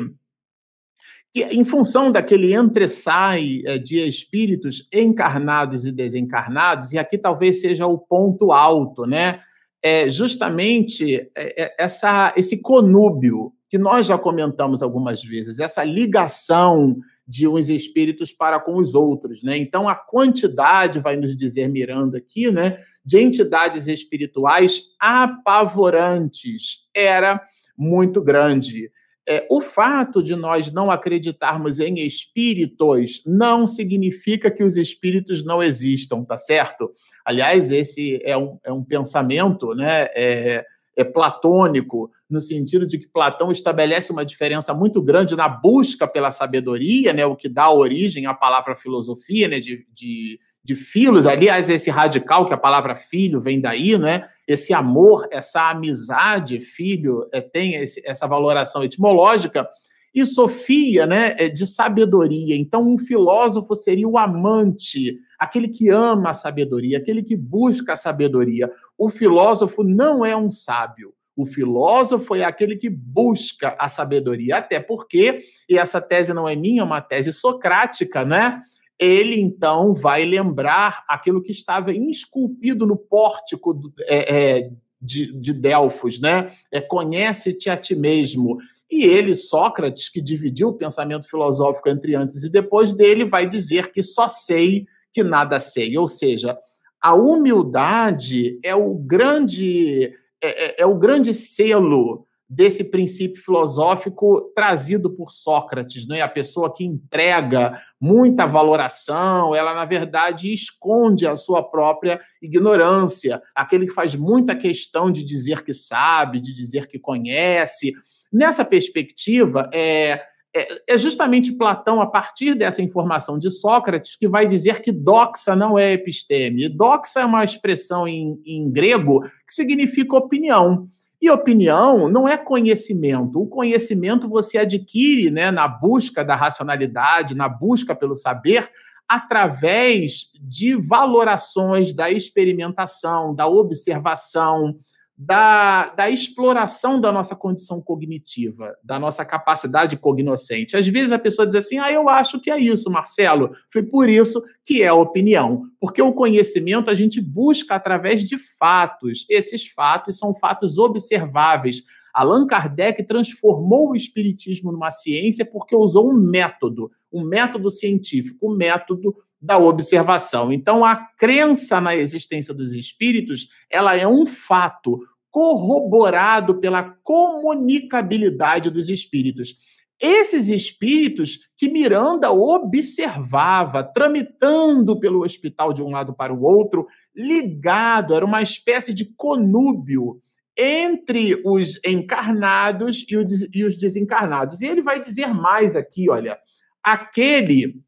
que, 1.32 1.42
em 1.42 1.64
função 1.64 2.12
daquele 2.12 2.54
entre-sai 2.54 3.62
é, 3.64 3.76
de 3.76 3.98
espíritos 4.06 4.86
encarnados 4.92 5.84
e 5.84 5.90
desencarnados, 5.90 6.92
e 6.92 6.98
aqui 6.98 7.18
talvez 7.18 7.60
seja 7.60 7.88
o 7.88 7.98
ponto 7.98 8.52
alto, 8.52 9.04
né? 9.04 9.40
é 9.84 10.08
justamente 10.08 11.30
é, 11.36 11.64
é, 11.64 11.74
essa, 11.78 12.32
esse 12.38 12.62
conúbio 12.62 13.52
que 13.68 13.76
nós 13.76 14.06
já 14.06 14.16
comentamos 14.16 14.82
algumas 14.82 15.22
vezes, 15.22 15.58
essa 15.58 15.84
ligação 15.84 16.96
de 17.28 17.46
uns 17.46 17.68
espíritos 17.68 18.32
para 18.32 18.58
com 18.58 18.78
os 18.78 18.94
outros, 18.94 19.42
né? 19.42 19.58
Então 19.58 19.86
a 19.86 19.94
quantidade 19.94 21.00
vai 21.00 21.16
nos 21.16 21.36
dizer 21.36 21.68
Miranda 21.68 22.16
aqui, 22.16 22.50
né, 22.50 22.78
de 23.04 23.18
entidades 23.18 23.86
espirituais 23.86 24.94
apavorantes 24.98 26.88
era 26.94 27.40
muito 27.76 28.22
grande. 28.22 28.90
É, 29.26 29.46
o 29.50 29.60
fato 29.60 30.22
de 30.22 30.36
nós 30.36 30.70
não 30.70 30.90
acreditarmos 30.90 31.80
em 31.80 31.94
espíritos 32.04 33.22
não 33.26 33.66
significa 33.66 34.50
que 34.50 34.62
os 34.62 34.76
espíritos 34.76 35.42
não 35.42 35.62
existam, 35.62 36.22
tá 36.24 36.36
certo? 36.36 36.92
Aliás, 37.24 37.72
esse 37.72 38.20
é 38.22 38.36
um, 38.36 38.58
é 38.62 38.72
um 38.72 38.84
pensamento 38.84 39.74
né, 39.74 40.08
é, 40.14 40.64
é 40.96 41.04
platônico, 41.04 42.10
no 42.28 42.40
sentido 42.40 42.86
de 42.86 42.98
que 42.98 43.08
Platão 43.08 43.50
estabelece 43.50 44.12
uma 44.12 44.26
diferença 44.26 44.74
muito 44.74 45.02
grande 45.02 45.34
na 45.34 45.48
busca 45.48 46.06
pela 46.06 46.30
sabedoria, 46.30 47.12
né, 47.12 47.24
o 47.24 47.34
que 47.34 47.48
dá 47.48 47.70
origem 47.70 48.26
à 48.26 48.34
palavra 48.34 48.76
filosofia, 48.76 49.48
né, 49.48 49.58
de, 49.58 49.86
de, 49.92 50.38
de 50.64 50.74
filos. 50.74 51.26
Aliás, 51.26 51.68
esse 51.68 51.90
radical, 51.90 52.46
que 52.46 52.54
a 52.54 52.58
palavra 52.58 52.96
filho 52.96 53.40
vem 53.40 53.60
daí, 53.60 53.98
né? 53.98 54.24
esse 54.46 54.72
amor, 54.74 55.26
essa 55.30 55.70
amizade, 55.70 56.60
filho, 56.60 57.26
é, 57.32 57.40
tem 57.40 57.74
esse, 57.74 58.02
essa 58.06 58.26
valoração 58.26 58.84
etimológica, 58.84 59.68
e 60.14 60.24
Sofia, 60.24 61.06
né, 61.06 61.34
é 61.38 61.48
de 61.48 61.66
sabedoria. 61.66 62.56
Então, 62.56 62.86
um 62.86 62.98
filósofo 62.98 63.74
seria 63.74 64.08
o 64.08 64.16
amante, 64.16 65.18
aquele 65.36 65.66
que 65.66 65.88
ama 65.88 66.30
a 66.30 66.34
sabedoria, 66.34 66.98
aquele 66.98 67.20
que 67.20 67.36
busca 67.36 67.94
a 67.94 67.96
sabedoria. 67.96 68.70
O 68.96 69.08
filósofo 69.08 69.82
não 69.82 70.24
é 70.24 70.36
um 70.36 70.50
sábio. 70.50 71.12
O 71.36 71.44
filósofo 71.46 72.36
é 72.36 72.44
aquele 72.44 72.76
que 72.76 72.88
busca 72.88 73.74
a 73.76 73.88
sabedoria, 73.88 74.58
até 74.58 74.78
porque, 74.78 75.40
e 75.68 75.76
essa 75.76 76.00
tese 76.00 76.32
não 76.32 76.48
é 76.48 76.54
minha, 76.54 76.82
é 76.82 76.84
uma 76.84 77.00
tese 77.00 77.32
socrática, 77.32 78.24
né? 78.24 78.60
Ele 78.98 79.40
então 79.40 79.94
vai 79.94 80.24
lembrar 80.24 81.04
aquilo 81.08 81.42
que 81.42 81.52
estava 81.52 81.92
esculpido 81.92 82.86
no 82.86 82.96
pórtico 82.96 83.80
é, 84.06 84.58
é, 84.58 84.70
de, 85.00 85.32
de 85.38 85.52
Delfos, 85.52 86.20
né? 86.20 86.52
É, 86.72 86.80
Conhece-te 86.80 87.68
a 87.68 87.76
ti 87.76 87.94
mesmo. 87.94 88.56
E 88.90 89.04
ele, 89.04 89.34
Sócrates, 89.34 90.08
que 90.08 90.20
dividiu 90.20 90.68
o 90.68 90.74
pensamento 90.74 91.28
filosófico 91.28 91.88
entre 91.88 92.14
antes 92.14 92.44
e 92.44 92.50
depois 92.50 92.92
dele, 92.92 93.24
vai 93.24 93.48
dizer 93.48 93.90
que 93.90 94.02
só 94.02 94.28
sei 94.28 94.86
que 95.12 95.22
nada 95.22 95.58
sei. 95.58 95.96
Ou 95.98 96.06
seja, 96.06 96.56
a 97.00 97.14
humildade 97.14 98.58
é 98.62 98.74
o 98.74 98.94
grande 98.94 100.12
é, 100.40 100.66
é, 100.66 100.74
é 100.82 100.86
o 100.86 100.96
grande 100.96 101.34
selo 101.34 102.26
desse 102.54 102.84
princípio 102.84 103.42
filosófico 103.42 104.52
trazido 104.54 105.10
por 105.10 105.30
Sócrates, 105.32 106.06
não 106.06 106.14
é? 106.14 106.20
A 106.20 106.28
pessoa 106.28 106.72
que 106.72 106.84
entrega 106.84 107.80
muita 108.00 108.46
valoração, 108.46 109.54
ela 109.54 109.74
na 109.74 109.84
verdade 109.84 110.52
esconde 110.52 111.26
a 111.26 111.34
sua 111.34 111.62
própria 111.62 112.20
ignorância, 112.40 113.42
aquele 113.54 113.86
que 113.86 113.92
faz 113.92 114.14
muita 114.14 114.54
questão 114.54 115.10
de 115.10 115.24
dizer 115.24 115.62
que 115.62 115.74
sabe, 115.74 116.40
de 116.40 116.54
dizer 116.54 116.86
que 116.86 116.98
conhece. 116.98 117.92
Nessa 118.32 118.64
perspectiva, 118.64 119.68
é, 119.72 120.22
é, 120.54 120.94
é 120.94 120.98
justamente 120.98 121.52
Platão, 121.52 122.00
a 122.00 122.06
partir 122.06 122.54
dessa 122.54 122.80
informação 122.80 123.36
de 123.36 123.50
Sócrates, 123.50 124.16
que 124.16 124.28
vai 124.28 124.46
dizer 124.46 124.80
que 124.80 124.92
doxa 124.92 125.56
não 125.56 125.76
é 125.76 125.92
episteme. 125.92 126.68
Doxa 126.68 127.20
é 127.20 127.24
uma 127.24 127.44
expressão 127.44 128.06
em, 128.06 128.40
em 128.46 128.70
grego 128.70 129.22
que 129.22 129.54
significa 129.54 130.16
opinião. 130.16 130.86
E 131.24 131.30
opinião 131.30 132.06
não 132.06 132.28
é 132.28 132.36
conhecimento. 132.36 133.40
O 133.40 133.46
conhecimento 133.46 134.28
você 134.28 134.58
adquire 134.58 135.30
né, 135.30 135.50
na 135.50 135.66
busca 135.66 136.22
da 136.22 136.36
racionalidade, 136.36 137.34
na 137.34 137.48
busca 137.48 137.94
pelo 137.94 138.14
saber, 138.14 138.70
através 139.08 140.30
de 140.38 140.74
valorações 140.74 141.94
da 141.94 142.10
experimentação, 142.10 143.34
da 143.34 143.48
observação, 143.48 144.76
da, 145.16 145.90
da 145.90 146.10
exploração 146.10 147.00
da 147.00 147.12
nossa 147.12 147.36
condição 147.36 147.80
cognitiva, 147.80 148.74
da 148.82 148.98
nossa 148.98 149.24
capacidade 149.24 149.96
cognoscente. 149.96 150.76
Às 150.76 150.88
vezes 150.88 151.12
a 151.12 151.18
pessoa 151.18 151.46
diz 151.46 151.54
assim: 151.56 151.78
ah, 151.78 151.92
eu 151.92 152.08
acho 152.08 152.40
que 152.40 152.50
é 152.50 152.58
isso, 152.58 152.90
Marcelo. 152.90 153.50
Foi 153.72 153.82
por 153.82 154.08
isso 154.08 154.42
que 154.66 154.82
é 154.82 154.92
opinião. 154.92 155.64
Porque 155.80 156.02
o 156.02 156.12
conhecimento 156.12 156.90
a 156.90 156.94
gente 156.94 157.20
busca 157.20 157.76
através 157.76 158.24
de 158.24 158.36
fatos. 158.58 159.24
Esses 159.30 159.66
fatos 159.68 160.18
são 160.18 160.34
fatos 160.34 160.78
observáveis. 160.78 161.84
Allan 162.12 162.46
Kardec 162.46 163.02
transformou 163.04 163.90
o 163.90 163.96
espiritismo 163.96 164.70
numa 164.70 164.90
ciência 164.90 165.44
porque 165.44 165.74
usou 165.74 166.10
um 166.10 166.14
método, 166.14 166.90
um 167.12 167.24
método 167.24 167.68
científico, 167.70 168.52
um 168.52 168.56
método 168.56 169.16
da 169.44 169.58
observação. 169.58 170.50
Então, 170.50 170.82
a 170.82 170.96
crença 170.96 171.78
na 171.78 171.94
existência 171.94 172.54
dos 172.54 172.72
espíritos, 172.72 173.48
ela 173.70 173.94
é 173.94 174.08
um 174.08 174.24
fato 174.24 174.98
corroborado 175.30 176.60
pela 176.60 176.82
comunicabilidade 177.02 178.70
dos 178.70 178.88
espíritos. 178.88 179.56
Esses 180.00 180.48
espíritos 180.48 181.40
que 181.58 181.68
Miranda 181.68 182.32
observava, 182.32 183.84
tramitando 183.84 184.98
pelo 184.98 185.22
hospital 185.22 185.74
de 185.74 185.82
um 185.82 185.90
lado 185.90 186.14
para 186.14 186.32
o 186.32 186.42
outro, 186.42 186.86
ligado, 187.14 188.14
era 188.14 188.24
uma 188.24 188.42
espécie 188.42 188.94
de 188.94 189.14
conúbio 189.14 190.20
entre 190.56 191.40
os 191.44 191.84
encarnados 191.84 193.04
e 193.10 193.64
os 193.64 193.76
desencarnados. 193.76 194.62
E 194.62 194.66
ele 194.66 194.80
vai 194.80 195.00
dizer 195.00 195.34
mais 195.34 195.76
aqui, 195.76 196.08
olha, 196.08 196.38
aquele 196.82 197.83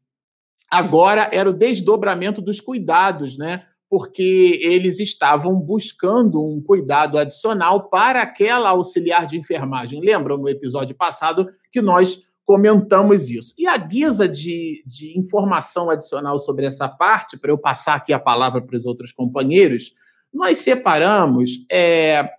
Agora 0.69 1.29
era 1.31 1.49
o 1.49 1.53
desdobramento 1.53 2.41
dos 2.41 2.59
cuidados, 2.59 3.37
né? 3.37 3.63
Porque 3.89 4.59
eles 4.61 4.99
estavam 4.99 5.59
buscando 5.61 6.45
um 6.45 6.61
cuidado 6.61 7.17
adicional 7.17 7.89
para 7.89 8.21
aquela 8.21 8.69
auxiliar 8.69 9.25
de 9.25 9.37
enfermagem. 9.37 10.01
Lembram 10.01 10.37
no 10.37 10.49
episódio 10.49 10.95
passado 10.95 11.47
que 11.71 11.81
nós 11.81 12.21
comentamos 12.45 13.29
isso. 13.29 13.53
E 13.57 13.67
a 13.67 13.75
guisa 13.75 14.27
de, 14.27 14.81
de 14.85 15.17
informação 15.19 15.89
adicional 15.89 16.39
sobre 16.39 16.65
essa 16.65 16.87
parte, 16.87 17.37
para 17.37 17.51
eu 17.51 17.57
passar 17.57 17.95
aqui 17.95 18.13
a 18.13 18.19
palavra 18.19 18.61
para 18.61 18.75
os 18.75 18.85
outros 18.85 19.11
companheiros, 19.11 19.91
nós 20.33 20.59
separamos 20.59 21.65
é, 21.69 22.29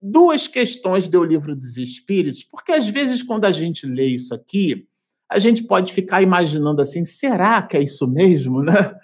duas 0.00 0.46
questões 0.46 1.08
do 1.08 1.22
livro 1.24 1.56
dos 1.56 1.76
Espíritos, 1.76 2.44
porque 2.44 2.70
às 2.72 2.88
vezes, 2.88 3.22
quando 3.22 3.44
a 3.44 3.52
gente 3.52 3.86
lê 3.86 4.06
isso 4.06 4.32
aqui, 4.32 4.86
a 5.30 5.38
gente 5.38 5.62
pode 5.62 5.92
ficar 5.92 6.22
imaginando 6.22 6.82
assim, 6.82 7.04
será 7.04 7.62
que 7.62 7.76
é 7.76 7.82
isso 7.82 8.08
mesmo, 8.08 8.62
né? 8.62 8.94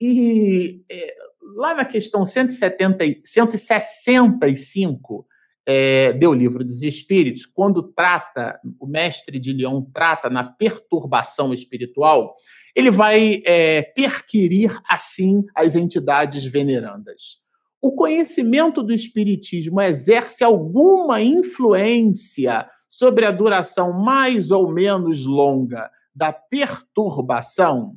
E 0.00 0.82
é, 0.90 1.14
lá 1.56 1.74
na 1.74 1.84
questão 1.84 2.24
170, 2.24 3.04
165 3.24 5.26
é, 5.66 6.12
do 6.12 6.32
Livro 6.32 6.64
dos 6.64 6.82
Espíritos, 6.82 7.46
quando 7.46 7.82
trata, 7.82 8.58
o 8.80 8.86
mestre 8.86 9.38
de 9.38 9.52
Leão 9.52 9.86
trata 9.92 10.30
na 10.30 10.44
perturbação 10.44 11.52
espiritual, 11.52 12.34
ele 12.74 12.90
vai 12.90 13.42
é, 13.44 13.82
perquirir 13.82 14.74
assim 14.88 15.44
as 15.54 15.76
entidades 15.76 16.44
venerandas. 16.44 17.42
O 17.80 17.92
conhecimento 17.92 18.82
do 18.82 18.92
Espiritismo 18.92 19.80
exerce 19.80 20.44
alguma 20.44 21.20
influência 21.20 22.68
sobre 22.92 23.24
a 23.24 23.30
duração 23.30 23.90
mais 23.90 24.50
ou 24.50 24.70
menos 24.70 25.24
longa 25.24 25.90
da 26.14 26.30
perturbação, 26.30 27.94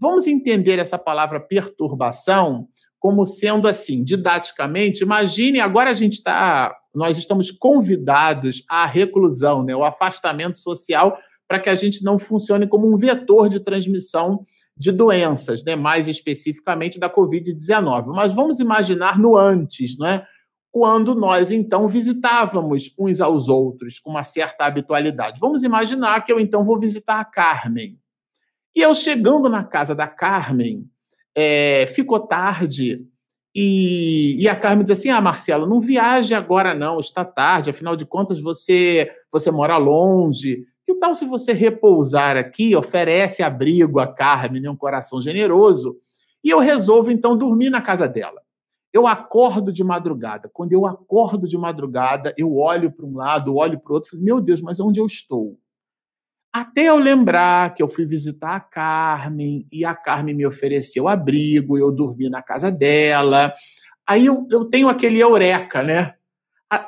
vamos 0.00 0.26
entender 0.26 0.78
essa 0.78 0.96
palavra 0.96 1.38
perturbação 1.38 2.66
como 2.98 3.26
sendo 3.26 3.68
assim, 3.68 4.02
didaticamente, 4.02 5.02
imagine, 5.02 5.60
agora 5.60 5.90
a 5.90 5.94
gente 5.94 6.14
está, 6.14 6.74
nós 6.94 7.18
estamos 7.18 7.50
convidados 7.50 8.64
à 8.66 8.86
reclusão, 8.86 9.62
né, 9.62 9.76
o 9.76 9.84
afastamento 9.84 10.58
social, 10.58 11.18
para 11.46 11.60
que 11.60 11.68
a 11.68 11.74
gente 11.74 12.02
não 12.02 12.18
funcione 12.18 12.66
como 12.66 12.90
um 12.90 12.96
vetor 12.96 13.46
de 13.50 13.60
transmissão 13.60 14.46
de 14.74 14.90
doenças, 14.90 15.62
né, 15.62 15.76
mais 15.76 16.08
especificamente 16.08 16.98
da 16.98 17.10
Covid-19. 17.10 18.06
Mas 18.06 18.32
vamos 18.32 18.58
imaginar 18.58 19.18
no 19.18 19.36
antes, 19.36 19.98
né? 19.98 20.24
Quando 20.72 21.14
nós 21.14 21.50
então 21.50 21.88
visitávamos 21.88 22.94
uns 22.98 23.20
aos 23.20 23.48
outros 23.48 23.98
com 23.98 24.10
uma 24.10 24.24
certa 24.24 24.64
habitualidade. 24.64 25.40
Vamos 25.40 25.64
imaginar 25.64 26.24
que 26.24 26.32
eu 26.32 26.38
então 26.38 26.64
vou 26.64 26.78
visitar 26.78 27.20
a 27.20 27.24
Carmen. 27.24 27.98
E 28.74 28.80
eu 28.80 28.94
chegando 28.94 29.48
na 29.48 29.64
casa 29.64 29.94
da 29.94 30.06
Carmen, 30.06 30.88
é, 31.34 31.86
ficou 31.88 32.20
tarde, 32.20 33.04
e, 33.54 34.40
e, 34.40 34.48
a 34.48 34.54
Carmen 34.54 34.84
diz 34.84 34.96
assim: 34.96 35.10
Ah, 35.10 35.20
Marcelo, 35.20 35.66
não 35.66 35.80
viaje 35.80 36.34
agora, 36.34 36.72
não, 36.72 37.00
está 37.00 37.24
tarde, 37.24 37.70
afinal 37.70 37.96
de 37.96 38.06
contas 38.06 38.40
você, 38.40 39.10
você 39.30 39.50
mora 39.50 39.76
longe. 39.76 40.64
Que 40.86 40.94
tal 40.94 41.14
se 41.14 41.24
você 41.24 41.52
repousar 41.52 42.36
aqui, 42.36 42.76
oferece 42.76 43.42
abrigo 43.42 43.98
a 43.98 44.06
Carmen, 44.06 44.68
um 44.68 44.76
coração 44.76 45.20
generoso, 45.20 45.96
e 46.42 46.50
eu 46.50 46.58
resolvo 46.58 47.10
então 47.10 47.36
dormir 47.36 47.70
na 47.70 47.80
casa 47.80 48.08
dela. 48.08 48.40
Eu 48.92 49.06
acordo 49.06 49.72
de 49.72 49.84
madrugada. 49.84 50.50
Quando 50.52 50.72
eu 50.72 50.86
acordo 50.86 51.46
de 51.46 51.56
madrugada, 51.56 52.34
eu 52.36 52.56
olho 52.56 52.90
para 52.90 53.06
um 53.06 53.16
lado, 53.16 53.56
olho 53.56 53.78
para 53.78 53.92
o 53.92 53.94
outro, 53.94 54.10
falo, 54.10 54.22
meu 54.22 54.40
Deus, 54.40 54.60
mas 54.60 54.80
onde 54.80 54.98
eu 54.98 55.06
estou? 55.06 55.58
Até 56.52 56.88
eu 56.88 56.96
lembrar 56.96 57.74
que 57.74 57.82
eu 57.82 57.88
fui 57.88 58.04
visitar 58.04 58.56
a 58.56 58.60
Carmen 58.60 59.64
e 59.70 59.84
a 59.84 59.94
Carmen 59.94 60.34
me 60.34 60.44
ofereceu 60.44 61.06
abrigo, 61.06 61.78
eu 61.78 61.92
dormi 61.92 62.28
na 62.28 62.42
casa 62.42 62.70
dela. 62.72 63.54
Aí 64.04 64.26
eu, 64.26 64.48
eu 64.50 64.64
tenho 64.64 64.88
aquele 64.88 65.22
eureka, 65.22 65.82
né? 65.82 66.14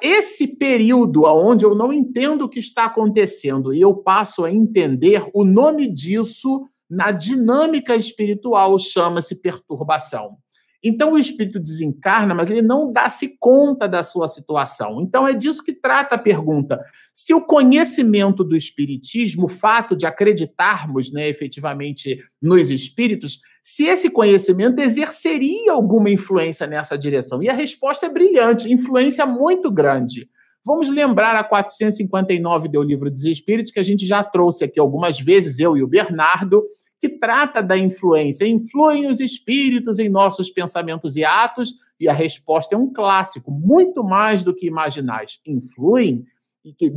Esse 0.00 0.56
período 0.56 1.24
onde 1.24 1.64
eu 1.64 1.74
não 1.74 1.92
entendo 1.92 2.42
o 2.42 2.48
que 2.48 2.58
está 2.58 2.86
acontecendo 2.86 3.72
e 3.72 3.80
eu 3.80 3.94
passo 3.94 4.44
a 4.44 4.50
entender, 4.50 5.28
o 5.32 5.44
nome 5.44 5.88
disso 5.88 6.68
na 6.90 7.10
dinâmica 7.10 7.94
espiritual 7.96 8.78
chama-se 8.78 9.34
perturbação. 9.34 10.36
Então 10.82 11.12
o 11.12 11.18
espírito 11.18 11.60
desencarna, 11.60 12.34
mas 12.34 12.50
ele 12.50 12.62
não 12.62 12.92
dá-se 12.92 13.36
conta 13.38 13.88
da 13.88 14.02
sua 14.02 14.26
situação. 14.26 15.00
Então 15.00 15.28
é 15.28 15.32
disso 15.32 15.62
que 15.62 15.72
trata 15.72 16.16
a 16.16 16.18
pergunta. 16.18 16.80
Se 17.14 17.32
o 17.32 17.40
conhecimento 17.40 18.42
do 18.42 18.56
espiritismo, 18.56 19.46
o 19.46 19.48
fato 19.48 19.94
de 19.94 20.06
acreditarmos, 20.06 21.12
né, 21.12 21.28
efetivamente 21.28 22.18
nos 22.40 22.70
espíritos, 22.70 23.40
se 23.62 23.84
esse 23.84 24.10
conhecimento 24.10 24.80
exerceria 24.80 25.72
alguma 25.72 26.10
influência 26.10 26.66
nessa 26.66 26.98
direção. 26.98 27.40
E 27.42 27.48
a 27.48 27.54
resposta 27.54 28.06
é 28.06 28.08
brilhante, 28.08 28.72
influência 28.72 29.24
muito 29.24 29.70
grande. 29.70 30.28
Vamos 30.64 30.90
lembrar 30.90 31.36
a 31.36 31.44
459 31.44 32.68
do 32.68 32.82
Livro 32.82 33.10
dos 33.10 33.24
Espíritos, 33.24 33.72
que 33.72 33.80
a 33.80 33.84
gente 33.84 34.06
já 34.06 34.22
trouxe 34.22 34.64
aqui 34.64 34.78
algumas 34.78 35.18
vezes, 35.18 35.58
eu 35.58 35.76
e 35.76 35.82
o 35.82 35.88
Bernardo, 35.88 36.62
que 37.02 37.08
trata 37.08 37.60
da 37.60 37.76
influência. 37.76 38.46
Influem 38.46 39.08
os 39.08 39.18
espíritos 39.18 39.98
em 39.98 40.08
nossos 40.08 40.48
pensamentos 40.48 41.16
e 41.16 41.24
atos? 41.24 41.74
E 41.98 42.08
a 42.08 42.12
resposta 42.12 42.76
é 42.76 42.78
um 42.78 42.92
clássico, 42.92 43.50
muito 43.50 44.04
mais 44.04 44.44
do 44.44 44.54
que 44.54 44.68
imaginais. 44.68 45.40
Influem 45.44 46.24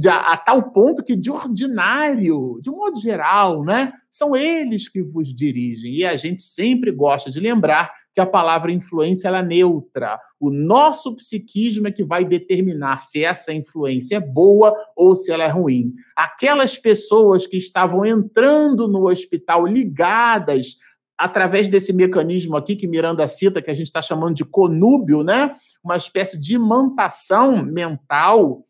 a 0.07 0.37
tal 0.37 0.71
ponto 0.71 1.03
que 1.03 1.15
de 1.15 1.31
ordinário, 1.31 2.59
de 2.61 2.69
um 2.69 2.75
modo 2.75 2.99
geral, 2.99 3.63
né, 3.63 3.93
são 4.11 4.35
eles 4.35 4.87
que 4.87 5.01
vos 5.01 5.33
dirigem. 5.33 5.91
E 5.91 6.05
a 6.05 6.15
gente 6.15 6.43
sempre 6.43 6.91
gosta 6.91 7.31
de 7.31 7.39
lembrar 7.39 7.91
que 8.15 8.21
a 8.21 8.25
palavra 8.25 8.71
influência 8.71 9.27
é 9.27 9.43
neutra. 9.43 10.17
O 10.39 10.49
nosso 10.49 11.13
psiquismo 11.17 11.89
é 11.89 11.91
que 11.91 12.03
vai 12.03 12.23
determinar 12.23 13.01
se 13.01 13.21
essa 13.21 13.53
influência 13.53 14.15
é 14.15 14.19
boa 14.21 14.73
ou 14.95 15.13
se 15.13 15.33
ela 15.33 15.43
é 15.43 15.49
ruim. 15.49 15.93
Aquelas 16.15 16.77
pessoas 16.77 17.45
que 17.45 17.57
estavam 17.57 18.05
entrando 18.05 18.87
no 18.87 19.09
hospital 19.09 19.67
ligadas 19.67 20.77
através 21.17 21.67
desse 21.67 21.91
mecanismo 21.91 22.55
aqui 22.55 22.75
que 22.77 22.87
Miranda 22.87 23.27
cita, 23.27 23.61
que 23.61 23.69
a 23.71 23.75
gente 23.75 23.87
está 23.87 24.01
chamando 24.01 24.35
de 24.35 24.45
conúbio, 24.45 25.21
né? 25.21 25.53
Uma 25.83 25.97
espécie 25.97 26.39
de 26.39 26.55
imantação 26.55 27.61
mental 27.63 28.65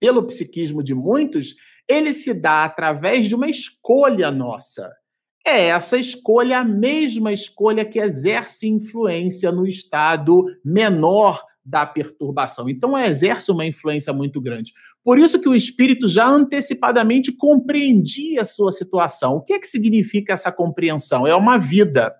pelo 0.00 0.24
psiquismo 0.24 0.82
de 0.82 0.94
muitos, 0.94 1.54
ele 1.88 2.12
se 2.12 2.34
dá 2.34 2.64
através 2.64 3.28
de 3.28 3.34
uma 3.34 3.48
escolha 3.48 4.30
nossa. 4.32 4.92
É 5.48 5.66
essa 5.66 5.96
escolha 5.96 6.58
a 6.58 6.64
mesma 6.64 7.32
escolha 7.32 7.84
que 7.84 8.00
exerce 8.00 8.66
influência 8.66 9.52
no 9.52 9.64
estado 9.64 10.44
menor 10.64 11.40
da 11.64 11.86
perturbação. 11.86 12.68
Então, 12.68 12.98
exerce 12.98 13.52
uma 13.52 13.64
influência 13.64 14.12
muito 14.12 14.40
grande. 14.40 14.72
Por 15.04 15.20
isso 15.20 15.40
que 15.40 15.48
o 15.48 15.54
espírito 15.54 16.08
já 16.08 16.26
antecipadamente 16.26 17.30
compreendia 17.30 18.42
a 18.42 18.44
sua 18.44 18.72
situação. 18.72 19.36
O 19.36 19.40
que 19.40 19.52
é 19.52 19.60
que 19.60 19.68
significa 19.68 20.32
essa 20.32 20.50
compreensão? 20.50 21.24
É 21.24 21.34
uma 21.36 21.58
vida. 21.58 22.12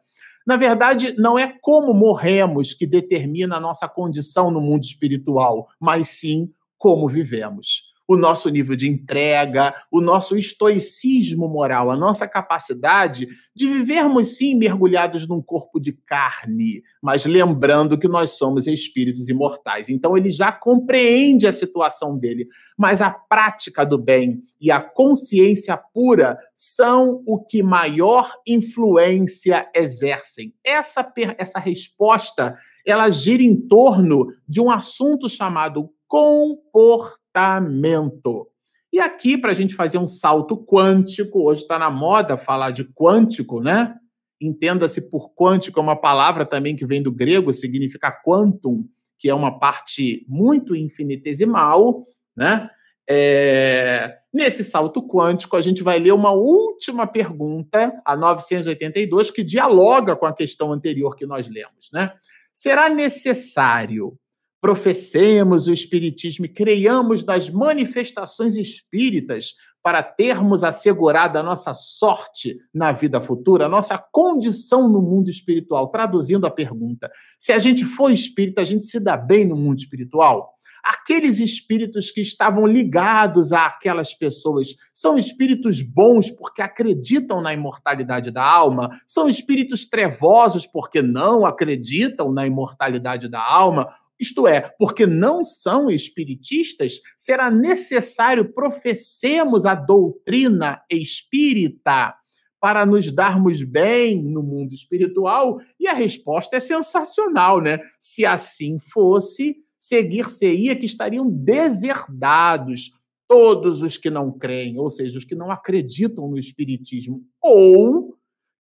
Na 0.47 0.57
verdade, 0.57 1.13
não 1.19 1.37
é 1.37 1.53
como 1.61 1.93
morremos 1.93 2.75
que 2.75 2.87
determina 2.87 3.57
a 3.57 3.61
nossa 3.61 3.89
condição 3.89 4.53
no 4.53 4.61
mundo 4.61 4.85
espiritual, 4.85 5.67
mas 5.81 6.11
sim 6.11 6.49
como 6.79 7.09
vivemos 7.09 7.86
o 8.09 8.17
nosso 8.17 8.49
nível 8.49 8.77
de 8.77 8.89
entrega, 8.89 9.75
o 9.91 10.01
nosso 10.01 10.37
estoicismo 10.37 11.49
moral, 11.49 11.91
a 11.91 11.97
nossa 11.97 12.27
capacidade 12.29 13.27
de 13.55 13.67
vivermos 13.67 14.37
sim 14.37 14.55
mergulhados 14.55 15.27
num 15.27 15.43
corpo 15.43 15.81
de 15.81 15.93
carne, 15.93 16.83
mas 17.03 17.27
lembrando 17.27 17.99
que 17.99 18.07
nós 18.07 18.33
somos 18.33 18.67
espíritos 18.67 19.29
imortais. 19.29 19.89
Então 19.89 20.17
ele 20.17 20.31
já 20.31 20.53
compreende 20.53 21.47
a 21.47 21.53
situação 21.53 22.17
dele, 22.17 22.47
mas 22.77 23.03
a 23.03 23.11
prática 23.11 23.85
do 23.85 23.99
bem 23.99 24.41
e 24.61 24.71
a 24.71 24.81
consciência 24.81 25.77
pura 25.77 26.39
são 26.55 27.23
o 27.27 27.39
que 27.39 27.63
maior 27.63 28.33
influência 28.47 29.69
exercem. 29.75 30.55
Essa 30.65 31.07
essa 31.39 31.59
resposta, 31.59 32.57
ela 32.85 33.11
gira 33.11 33.43
em 33.43 33.57
torno 33.57 34.29
de 34.49 34.61
um 34.61 34.71
assunto 34.71 35.29
chamado 35.29 35.91
comportamento. 36.09 38.49
E 38.93 39.01
aqui, 39.01 39.37
para 39.37 39.53
a 39.53 39.55
gente 39.55 39.75
fazer 39.75 39.99
um 39.99 40.09
salto 40.09 40.57
quântico, 40.57 41.43
hoje 41.43 41.63
está 41.63 41.79
na 41.79 41.91
moda 41.91 42.37
falar 42.37 42.71
de 42.71 42.85
quântico, 42.85 43.61
né? 43.61 43.95
Entenda-se 44.41 45.11
por 45.11 45.35
quântico, 45.35 45.79
é 45.79 45.83
uma 45.83 45.97
palavra 45.97 46.47
também 46.47 46.77
que 46.77 46.87
vem 46.87 47.03
do 47.03 47.13
grego, 47.13 47.53
significa 47.53 48.11
quantum, 48.11 48.87
que 49.19 49.29
é 49.29 49.35
uma 49.35 49.59
parte 49.59 50.25
muito 50.29 50.75
infinitesimal, 50.75 52.07
né? 52.37 52.71
É... 53.09 54.19
Nesse 54.33 54.65
salto 54.65 55.07
quântico, 55.07 55.57
a 55.57 55.61
gente 55.61 55.83
vai 55.83 55.99
ler 55.99 56.13
uma 56.13 56.33
última 56.33 57.07
pergunta, 57.07 57.93
a 58.05 58.17
982, 58.17 59.31
que 59.31 59.43
dialoga 59.43 60.15
com 60.15 60.27
a 60.27 60.35
questão 60.35 60.73
anterior 60.73 61.17
que 61.17 61.27
nós 61.27 61.49
lemos, 61.49 61.91
né? 61.93 62.13
Será 62.55 62.89
necessário 62.89 64.19
professemos 64.67 65.69
o 65.69 65.73
Espiritismo 65.73 66.45
e 66.45 66.49
creiamos 66.49 67.25
nas 67.25 67.49
manifestações 67.49 68.57
espíritas 68.57 69.55
para 69.81 70.03
termos 70.03 70.65
assegurada 70.65 71.39
a 71.39 71.43
nossa 71.45 71.73
sorte 71.73 72.59
na 72.75 72.91
vida 72.91 73.21
futura, 73.21 73.67
a 73.67 73.69
nossa 73.69 73.97
condição 73.97 74.89
no 74.89 75.01
mundo 75.01 75.31
espiritual. 75.31 75.87
Traduzindo 75.87 76.49
a 76.49 76.51
pergunta: 76.51 77.09
se 77.39 77.53
a 77.53 77.61
gente 77.61 77.85
for 77.85 78.11
espírita, 78.11 78.61
a 78.61 78.65
gente 78.65 78.87
se 78.87 78.99
dá 78.99 79.17
bem 79.17 79.47
no 79.47 79.55
mundo 79.55 79.79
espiritual? 79.79 80.53
Aqueles 80.83 81.39
espíritos 81.39 82.11
que 82.11 82.21
estavam 82.21 82.67
ligados 82.67 83.53
àquelas 83.53 84.13
pessoas 84.15 84.75
são 84.93 85.17
espíritos 85.17 85.81
bons 85.81 86.29
porque 86.29 86.61
acreditam 86.61 87.41
na 87.41 87.53
imortalidade 87.53 88.33
da 88.33 88.45
alma? 88.45 88.91
São 89.07 89.29
espíritos 89.29 89.89
trevosos 89.89 90.67
porque 90.67 91.01
não 91.03 91.47
acreditam 91.47 92.33
na 92.33 92.45
imortalidade 92.45 93.29
da 93.29 93.41
alma? 93.41 93.95
Isto 94.19 94.47
é, 94.47 94.61
porque 94.79 95.07
não 95.07 95.45
são 95.45 95.91
espiritistas, 95.91 97.01
será 97.17 97.51
necessário 97.51 98.53
professemos 98.53 99.67
a 99.67 99.75
doutrina 99.75 100.83
espírita 100.91 102.15
para 102.61 102.87
nos 102.87 103.13
darmos 103.13 103.63
bem 103.63 104.23
no 104.23 104.43
mundo 104.43 104.73
espiritual? 104.73 105.61
E 105.79 105.87
a 105.87 105.93
resposta 105.93 106.57
é 106.57 106.61
sensacional, 106.61 107.61
né? 107.61 107.79
Se 108.01 108.25
assim 108.25 108.79
fosse, 108.79 109.57
seguir-se-ia 109.79 110.75
que 110.75 110.87
estariam 110.87 111.29
deserdados 111.31 112.91
todos 113.29 113.83
os 113.83 113.97
que 113.97 114.09
não 114.09 114.33
creem, 114.33 114.79
ou 114.79 114.91
seja, 114.91 115.19
os 115.19 115.25
que 115.25 115.35
não 115.35 115.51
acreditam 115.51 116.29
no 116.29 116.39
espiritismo, 116.39 117.23
ou 117.43 118.17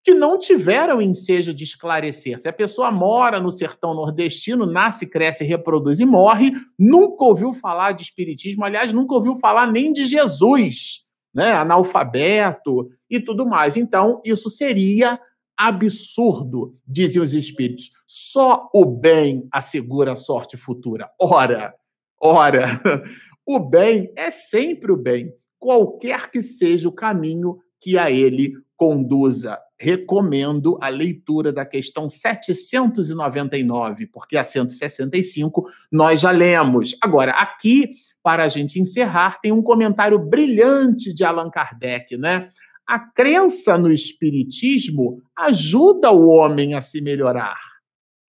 que 0.07 0.15
não 0.15 0.39
tiveram 0.39 1.03
ensejo 1.03 1.53
de 1.53 1.65
esclarecer. 1.65 2.39
Se 2.39 2.49
a 2.49 2.53
pessoa 2.53 2.93
mora 2.93 3.41
no 3.41 3.51
sertão 3.51 3.93
nordestino, 3.93 4.65
nasce, 4.65 5.05
cresce, 5.05 5.43
reproduz 5.43 5.99
e 5.99 6.07
morre, 6.07 6.53
nunca 6.79 7.25
ouviu 7.25 7.53
falar 7.53 7.91
de 7.91 8.05
espiritismo, 8.05 8.65
aliás, 8.65 8.93
nunca 8.93 9.17
ouviu 9.17 9.35
falar 9.35 9.67
nem 9.67 9.93
de 9.93 10.07
Jesus, 10.07 11.01
né? 11.35 11.51
analfabeto 11.51 12.89
e 13.11 13.19
tudo 13.19 13.45
mais. 13.45 13.77
Então, 13.77 14.23
isso 14.25 14.49
seria 14.49 15.19
absurdo, 15.59 16.79
diziam 16.87 17.25
os 17.25 17.35
espíritos. 17.35 17.91
Só 18.07 18.71
o 18.73 18.85
bem 18.85 19.49
assegura 19.51 20.13
a 20.13 20.17
sorte 20.17 20.57
futura. 20.57 21.11
Ora, 21.21 21.75
ora, 22.23 22.81
o 23.45 23.59
bem 23.59 24.13
é 24.15 24.31
sempre 24.31 24.93
o 24.93 24.97
bem, 24.97 25.33
qualquer 25.59 26.31
que 26.31 26.41
seja 26.41 26.89
o 26.89 26.93
caminho 26.93 27.59
que 27.81 27.99
a 27.99 28.09
ele 28.09 28.53
conduza 28.77 29.59
recomendo 29.79 30.79
a 30.81 30.89
leitura 30.89 31.53
da 31.53 31.67
questão 31.67 32.09
799, 32.09 34.07
porque 34.07 34.37
a 34.37 34.45
165 34.45 35.67
nós 35.93 36.21
já 36.21 36.31
lemos. 36.31 36.97
Agora, 37.03 37.33
aqui, 37.33 37.91
para 38.23 38.45
a 38.45 38.49
gente 38.49 38.81
encerrar, 38.81 39.39
tem 39.41 39.53
um 39.53 39.63
comentário 39.63 40.19
brilhante 40.19 41.13
de 41.13 41.25
Allan 41.25 41.51
Kardec, 41.51 42.17
né? 42.17 42.49
A 42.87 42.99
crença 42.99 43.77
no 43.77 43.93
espiritismo 43.93 45.21
ajuda 45.37 46.11
o 46.13 46.29
homem 46.29 46.75
a 46.75 46.81
se 46.81 47.01
melhorar. 47.01 47.59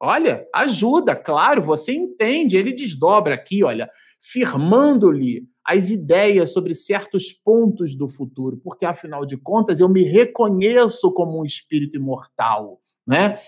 Olha, 0.00 0.46
ajuda, 0.54 1.14
claro, 1.14 1.62
você 1.62 1.92
entende, 1.92 2.56
ele 2.56 2.72
desdobra 2.72 3.34
aqui, 3.34 3.62
olha, 3.64 3.88
firmando-lhe 4.20 5.44
as 5.64 5.90
ideias 5.90 6.52
sobre 6.52 6.74
certos 6.74 7.32
pontos 7.32 7.94
do 7.94 8.08
futuro, 8.08 8.56
porque 8.62 8.84
afinal 8.84 9.24
de 9.24 9.36
contas 9.36 9.80
eu 9.80 9.88
me 9.88 10.02
reconheço 10.02 11.12
como 11.12 11.40
um 11.40 11.44
espírito 11.44 11.96
imortal, 11.96 12.80
né? 13.06 13.38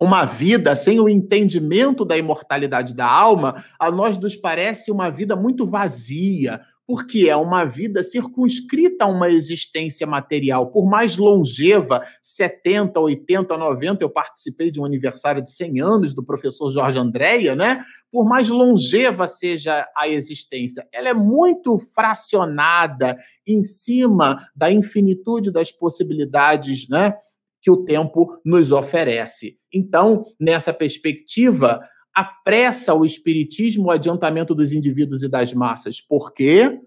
Uma 0.00 0.24
vida 0.24 0.74
sem 0.76 1.00
o 1.00 1.08
entendimento 1.08 2.04
da 2.04 2.16
imortalidade 2.16 2.94
da 2.94 3.06
alma, 3.06 3.64
a 3.78 3.90
nós 3.90 4.18
nos 4.18 4.36
parece 4.36 4.90
uma 4.90 5.10
vida 5.10 5.34
muito 5.34 5.66
vazia, 5.66 6.60
porque 6.86 7.28
é 7.28 7.36
uma 7.36 7.64
vida 7.64 8.02
circunscrita 8.02 9.04
a 9.04 9.08
uma 9.08 9.30
existência 9.30 10.06
material. 10.06 10.70
Por 10.70 10.86
mais 10.86 11.16
longeva, 11.16 12.04
70, 12.22 13.00
80, 13.00 13.56
90, 13.56 14.04
eu 14.04 14.10
participei 14.10 14.70
de 14.70 14.80
um 14.80 14.84
aniversário 14.84 15.42
de 15.42 15.50
100 15.50 15.80
anos 15.80 16.14
do 16.14 16.22
professor 16.22 16.70
Jorge 16.70 16.98
Andréia, 16.98 17.54
né? 17.54 17.82
Por 18.12 18.24
mais 18.26 18.48
longeva 18.48 19.26
seja 19.26 19.88
a 19.96 20.08
existência, 20.08 20.86
ela 20.92 21.08
é 21.08 21.14
muito 21.14 21.78
fracionada 21.94 23.16
em 23.46 23.64
cima 23.64 24.46
da 24.54 24.70
infinitude 24.70 25.50
das 25.50 25.72
possibilidades, 25.72 26.88
né? 26.88 27.14
Que 27.62 27.70
o 27.70 27.82
tempo 27.84 28.38
nos 28.44 28.72
oferece. 28.72 29.56
Então, 29.72 30.26
nessa 30.38 30.72
perspectiva, 30.72 31.80
apressa 32.14 32.94
o 32.94 33.04
espiritismo 33.04 33.86
o 33.86 33.90
adiantamento 33.90 34.54
dos 34.54 34.72
indivíduos 34.72 35.22
e 35.22 35.28
das 35.28 35.52
massas. 35.52 36.00
Por 36.00 36.32
quê? 36.32 36.80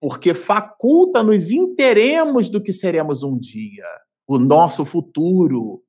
Porque 0.00 0.34
faculta-nos 0.34 1.50
interemos 1.50 2.48
do 2.48 2.62
que 2.62 2.72
seremos 2.72 3.22
um 3.22 3.38
dia, 3.38 3.86
o 4.26 4.38
nosso 4.38 4.84
futuro. 4.84 5.82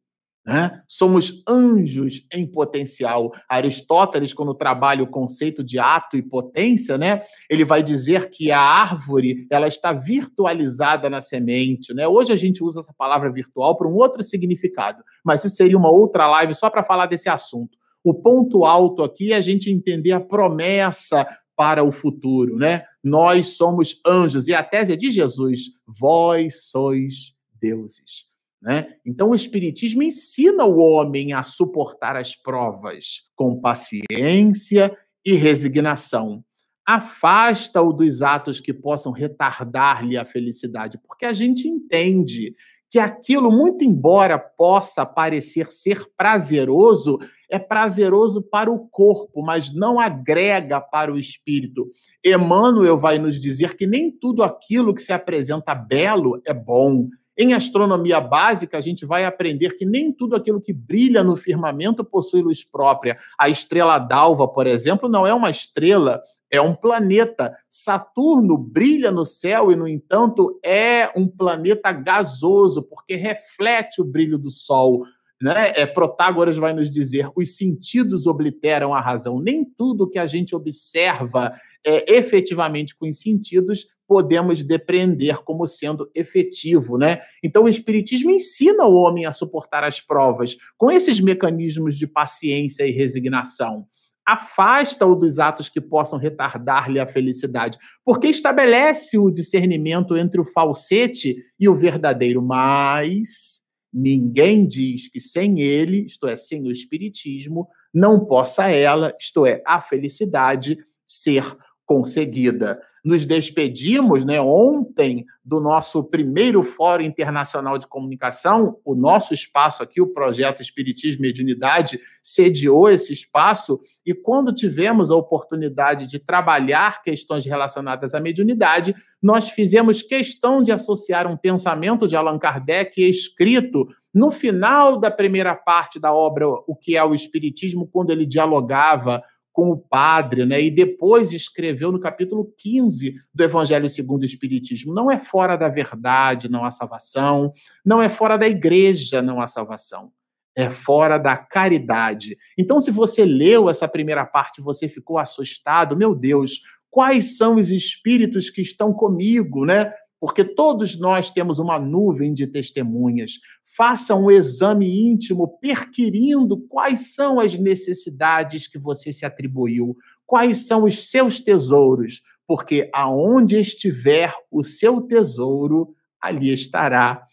Né? 0.47 0.81
Somos 0.87 1.43
anjos 1.45 2.25
em 2.33 2.49
potencial. 2.49 3.33
Aristóteles, 3.49 4.33
quando 4.33 4.55
trabalha 4.55 5.03
o 5.03 5.09
conceito 5.09 5.61
de 5.61 5.77
ato 5.77 6.15
e 6.15 6.21
potência, 6.21 6.97
né? 6.97 7.21
ele 7.49 7.65
vai 7.65 7.83
dizer 7.83 8.29
que 8.29 8.49
a 8.49 8.61
árvore 8.61 9.45
ela 9.51 9.67
está 9.67 9.91
virtualizada 9.91 11.09
na 11.09 11.19
semente. 11.19 11.93
Né? 11.93 12.07
Hoje 12.07 12.31
a 12.31 12.37
gente 12.37 12.63
usa 12.63 12.79
essa 12.79 12.93
palavra 12.97 13.29
virtual 13.29 13.75
para 13.75 13.89
um 13.89 13.95
outro 13.95 14.23
significado, 14.23 15.03
mas 15.21 15.43
isso 15.43 15.53
seria 15.53 15.77
uma 15.77 15.91
outra 15.91 16.25
live 16.27 16.53
só 16.53 16.69
para 16.69 16.81
falar 16.81 17.07
desse 17.07 17.27
assunto. 17.27 17.76
O 18.07 18.13
ponto 18.13 18.63
alto 18.63 19.03
aqui 19.03 19.33
é 19.33 19.35
a 19.35 19.41
gente 19.41 19.69
entender 19.69 20.13
a 20.13 20.19
promessa 20.21 21.27
para 21.57 21.83
o 21.83 21.91
futuro, 21.91 22.55
né? 22.55 22.85
Nós 23.03 23.57
somos 23.57 23.99
anjos 24.07 24.47
e 24.47 24.53
a 24.53 24.63
tese 24.63 24.93
é 24.93 24.95
de 24.95 25.11
Jesus: 25.11 25.71
vós 25.99 26.69
sois 26.69 27.35
deuses. 27.59 28.27
Né? 28.61 28.95
Então, 29.05 29.31
o 29.31 29.35
Espiritismo 29.35 30.01
ensina 30.01 30.63
o 30.63 30.77
homem 30.77 31.33
a 31.33 31.43
suportar 31.43 32.15
as 32.15 32.33
provas 32.33 33.23
com 33.35 33.59
paciência 33.59 34.97
e 35.25 35.33
resignação. 35.33 36.45
Afasta-o 36.87 37.91
dos 37.91 38.21
atos 38.21 38.61
que 38.61 38.73
possam 38.73 39.11
retardar-lhe 39.11 40.17
a 40.17 40.23
felicidade, 40.23 40.97
porque 41.05 41.25
a 41.25 41.33
gente 41.33 41.67
entende 41.67 42.55
que 42.89 42.99
aquilo, 42.99 43.51
muito 43.51 43.83
embora 43.83 44.39
possa 44.39 45.05
parecer 45.05 45.71
ser 45.71 46.05
prazeroso, 46.15 47.19
é 47.49 47.59
prazeroso 47.59 48.41
para 48.41 48.71
o 48.71 48.87
corpo, 48.87 49.41
mas 49.41 49.73
não 49.73 49.99
agrega 49.99 50.79
para 50.79 51.13
o 51.13 51.19
espírito. 51.19 51.89
Emmanuel 52.23 52.97
vai 52.97 53.19
nos 53.19 53.39
dizer 53.39 53.75
que 53.75 53.85
nem 53.85 54.11
tudo 54.11 54.43
aquilo 54.43 54.93
que 54.93 55.01
se 55.01 55.11
apresenta 55.13 55.75
belo 55.75 56.41
é 56.45 56.53
bom. 56.53 57.07
Em 57.37 57.53
astronomia 57.53 58.19
básica, 58.19 58.77
a 58.77 58.81
gente 58.81 59.05
vai 59.05 59.23
aprender 59.23 59.77
que 59.77 59.85
nem 59.85 60.11
tudo 60.11 60.35
aquilo 60.35 60.59
que 60.59 60.73
brilha 60.73 61.23
no 61.23 61.37
firmamento 61.37 62.03
possui 62.03 62.41
luz 62.41 62.63
própria. 62.63 63.15
A 63.37 63.47
estrela 63.47 63.99
d'alva, 63.99 64.47
por 64.47 64.65
exemplo, 64.65 65.07
não 65.07 65.25
é 65.27 65.31
uma 65.31 65.51
estrela, 65.51 66.19
é 66.49 66.59
um 66.59 66.73
planeta. 66.73 67.55
Saturno 67.69 68.57
brilha 68.57 69.11
no 69.11 69.23
céu 69.23 69.71
e, 69.71 69.75
no 69.75 69.87
entanto, 69.87 70.59
é 70.63 71.11
um 71.15 71.27
planeta 71.27 71.91
gasoso, 71.91 72.81
porque 72.81 73.15
reflete 73.15 74.01
o 74.01 74.05
brilho 74.05 74.39
do 74.39 74.49
Sol. 74.49 75.03
Né? 75.41 75.71
É, 75.75 75.85
Protágoras 75.85 76.57
vai 76.57 76.73
nos 76.73 76.89
dizer: 76.89 77.29
os 77.35 77.57
sentidos 77.57 78.25
obliteram 78.25 78.93
a 78.93 79.01
razão. 79.01 79.39
Nem 79.39 79.63
tudo 79.63 80.09
que 80.09 80.17
a 80.17 80.25
gente 80.25 80.55
observa 80.55 81.53
é, 81.85 82.15
efetivamente 82.15 82.95
com 82.95 83.07
os 83.07 83.19
sentidos 83.19 83.87
podemos 84.07 84.63
depreender 84.63 85.39
como 85.43 85.67
sendo 85.67 86.09
efetivo, 86.15 86.97
né? 86.97 87.21
Então 87.43 87.65
o 87.65 87.69
espiritismo 87.69 88.31
ensina 88.31 88.85
o 88.85 88.95
homem 88.95 89.25
a 89.25 89.33
suportar 89.33 89.83
as 89.83 89.99
provas 89.99 90.55
com 90.77 90.89
esses 90.89 91.19
mecanismos 91.19 91.97
de 91.97 92.07
paciência 92.07 92.87
e 92.87 92.91
resignação. 92.91 93.85
Afasta-o 94.25 95.15
dos 95.15 95.39
atos 95.39 95.69
que 95.69 95.79
possam 95.79 96.17
retardar-lhe 96.17 96.99
a 96.99 97.07
felicidade, 97.07 97.77
porque 98.03 98.27
estabelece 98.27 99.17
o 99.17 99.31
discernimento 99.31 100.17
entre 100.17 100.41
o 100.41 100.45
falsete 100.45 101.37
e 101.59 101.69
o 101.69 101.75
verdadeiro, 101.75 102.41
mas 102.41 103.66
ninguém 103.97 104.67
diz 104.67 105.09
que 105.09 105.19
sem 105.19 105.59
ele, 105.59 106.05
isto 106.05 106.27
é, 106.27 106.35
sem 106.35 106.67
o 106.67 106.71
espiritismo, 106.71 107.67
não 107.93 108.25
possa 108.25 108.69
ela, 108.69 109.15
isto 109.19 109.45
é, 109.45 109.61
a 109.65 109.81
felicidade 109.81 110.77
ser 111.05 111.43
conseguida 111.85 112.79
nos 113.07 113.25
despedimos 113.25 114.25
né, 114.25 114.41
ontem 114.41 115.25
do 115.43 115.61
nosso 115.61 116.03
primeiro 116.03 116.61
Fórum 116.61 117.03
Internacional 117.03 117.77
de 117.77 117.87
Comunicação. 117.87 118.79
O 118.83 118.95
nosso 118.95 119.33
espaço 119.33 119.81
aqui, 119.81 120.01
o 120.01 120.13
Projeto 120.13 120.61
Espiritismo 120.61 121.23
e 121.23 121.27
Mediunidade, 121.29 122.01
sediou 122.21 122.89
esse 122.89 123.13
espaço. 123.13 123.79
E 124.05 124.13
quando 124.13 124.53
tivemos 124.53 125.09
a 125.09 125.15
oportunidade 125.15 126.05
de 126.05 126.19
trabalhar 126.19 127.01
questões 127.01 127.45
relacionadas 127.45 128.13
à 128.13 128.19
mediunidade, 128.19 128.93
nós 129.23 129.49
fizemos 129.49 130.01
questão 130.01 130.61
de 130.61 130.73
associar 130.73 131.27
um 131.27 131.37
pensamento 131.37 132.09
de 132.09 132.15
Allan 132.17 132.37
Kardec 132.37 133.01
escrito 133.01 133.87
no 134.13 134.31
final 134.31 134.99
da 134.99 135.09
primeira 135.09 135.55
parte 135.55 135.97
da 135.97 136.13
obra, 136.13 136.45
O 136.45 136.75
que 136.75 136.97
é 136.97 137.03
o 137.05 137.13
Espiritismo, 137.13 137.87
quando 137.87 138.09
ele 138.09 138.25
dialogava 138.25 139.23
com 139.57 139.71
o 139.71 139.77
padre, 139.77 140.45
né? 140.45 140.61
E 140.61 140.69
depois 140.69 141.31
escreveu 141.31 141.91
no 141.91 141.99
capítulo 141.99 142.53
15 142.59 143.15
do 143.33 143.43
Evangelho 143.43 143.89
segundo 143.89 144.21
o 144.21 144.25
Espiritismo. 144.27 144.93
Não 144.93 145.09
é 145.09 145.17
fora 145.17 145.55
da 145.55 145.67
verdade, 145.67 146.47
não 146.47 146.63
há 146.63 146.69
salvação. 146.69 147.51
Não 147.83 147.99
é 147.99 148.07
fora 148.07 148.37
da 148.37 148.47
igreja, 148.47 149.19
não 149.19 149.41
há 149.41 149.47
salvação. 149.47 150.11
É 150.55 150.69
fora 150.69 151.17
da 151.17 151.35
caridade. 151.35 152.37
Então, 152.55 152.79
se 152.79 152.91
você 152.91 153.25
leu 153.25 153.67
essa 153.67 153.87
primeira 153.87 154.27
parte, 154.27 154.61
você 154.61 154.87
ficou 154.87 155.17
assustado, 155.17 155.97
meu 155.97 156.13
Deus, 156.13 156.61
quais 156.91 157.35
são 157.35 157.55
os 157.55 157.71
espíritos 157.71 158.51
que 158.51 158.61
estão 158.61 158.93
comigo, 158.93 159.65
né? 159.65 159.91
Porque 160.19 160.43
todos 160.43 160.99
nós 160.99 161.31
temos 161.31 161.57
uma 161.57 161.79
nuvem 161.79 162.31
de 162.31 162.45
testemunhas 162.45 163.39
faça 163.77 164.15
um 164.15 164.31
exame 164.31 165.07
íntimo, 165.07 165.59
perquirindo 165.59 166.57
quais 166.67 167.13
são 167.13 167.39
as 167.39 167.55
necessidades 167.55 168.67
que 168.67 168.79
você 168.79 169.13
se 169.13 169.23
atribuiu, 169.23 169.95
quais 170.25 170.65
são 170.65 170.83
os 170.83 171.11
seus 171.11 171.39
tesouros, 171.39 172.23
porque 172.47 172.89
aonde 172.91 173.55
estiver 173.57 174.33
o 174.49 174.63
seu 174.63 175.01
tesouro, 175.01 175.93
ali 176.19 176.51
estará 176.51 177.27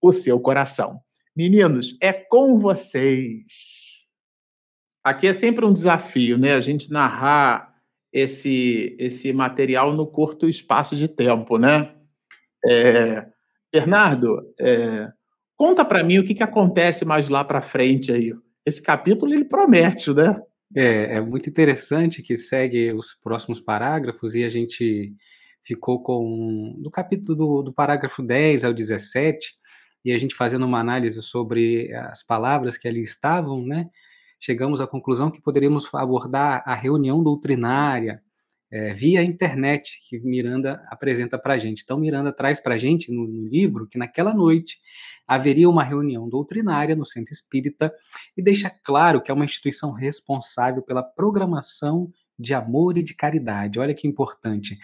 o 0.00 0.10
seu 0.10 0.40
coração. 0.40 1.00
Meninos, 1.36 1.96
é 2.00 2.14
com 2.14 2.58
vocês. 2.58 4.06
Aqui 5.04 5.26
é 5.26 5.32
sempre 5.34 5.66
um 5.66 5.72
desafio, 5.72 6.38
né? 6.38 6.54
A 6.54 6.60
gente 6.60 6.90
narrar 6.90 7.74
esse, 8.10 8.96
esse 8.98 9.32
material 9.34 9.92
no 9.92 10.06
curto 10.06 10.48
espaço 10.48 10.96
de 10.96 11.08
tempo, 11.08 11.58
né? 11.58 11.94
É, 12.66 13.26
Bernardo, 13.72 14.52
é, 14.58 15.12
Conta 15.60 15.84
para 15.84 16.02
mim 16.02 16.18
o 16.18 16.24
que, 16.24 16.34
que 16.34 16.42
acontece 16.42 17.04
mais 17.04 17.28
lá 17.28 17.44
para 17.44 17.60
frente 17.60 18.10
aí. 18.10 18.32
Esse 18.64 18.80
capítulo 18.80 19.34
ele 19.34 19.44
promete, 19.44 20.10
né? 20.10 20.40
É, 20.74 21.16
é 21.16 21.20
muito 21.20 21.50
interessante 21.50 22.22
que 22.22 22.34
segue 22.34 22.94
os 22.94 23.14
próximos 23.22 23.60
parágrafos 23.60 24.34
e 24.34 24.42
a 24.42 24.48
gente 24.48 25.14
ficou 25.62 26.02
com 26.02 26.74
do 26.78 26.90
capítulo 26.90 27.36
do, 27.36 27.62
do 27.64 27.72
parágrafo 27.74 28.22
10 28.22 28.64
ao 28.64 28.72
17 28.72 29.50
e 30.02 30.12
a 30.12 30.18
gente 30.18 30.34
fazendo 30.34 30.64
uma 30.64 30.80
análise 30.80 31.20
sobre 31.20 31.92
as 31.94 32.22
palavras 32.22 32.78
que 32.78 32.88
ali 32.88 33.02
estavam, 33.02 33.62
né? 33.62 33.90
Chegamos 34.40 34.80
à 34.80 34.86
conclusão 34.86 35.30
que 35.30 35.42
poderíamos 35.42 35.86
abordar 35.92 36.62
a 36.64 36.74
reunião 36.74 37.22
doutrinária, 37.22 38.22
é, 38.70 38.92
via 38.92 39.22
internet 39.22 39.98
que 40.08 40.18
Miranda 40.20 40.82
apresenta 40.88 41.38
para 41.38 41.54
a 41.54 41.58
gente. 41.58 41.82
Então, 41.82 41.98
Miranda 41.98 42.32
traz 42.32 42.60
para 42.60 42.74
a 42.74 42.78
gente 42.78 43.10
no, 43.10 43.26
no, 43.26 43.48
livro 43.48 43.86
que 43.86 43.98
naquela 43.98 44.32
noite 44.32 44.78
haveria 45.26 45.68
uma 45.68 45.82
reunião 45.82 46.28
doutrinária 46.28 46.94
no 46.94 47.04
Centro 47.04 47.32
Espírita 47.32 47.92
e 48.36 48.42
deixa 48.42 48.70
claro 48.70 49.20
que 49.20 49.30
é 49.30 49.34
uma 49.34 49.44
instituição 49.44 49.92
responsável 49.92 50.82
pela 50.82 51.02
programação 51.02 52.12
de 52.38 52.54
amor 52.54 52.96
e 52.96 53.02
de 53.02 53.14
caridade. 53.14 53.78
Olha 53.78 53.94
que 53.94 54.06
importante 54.06 54.78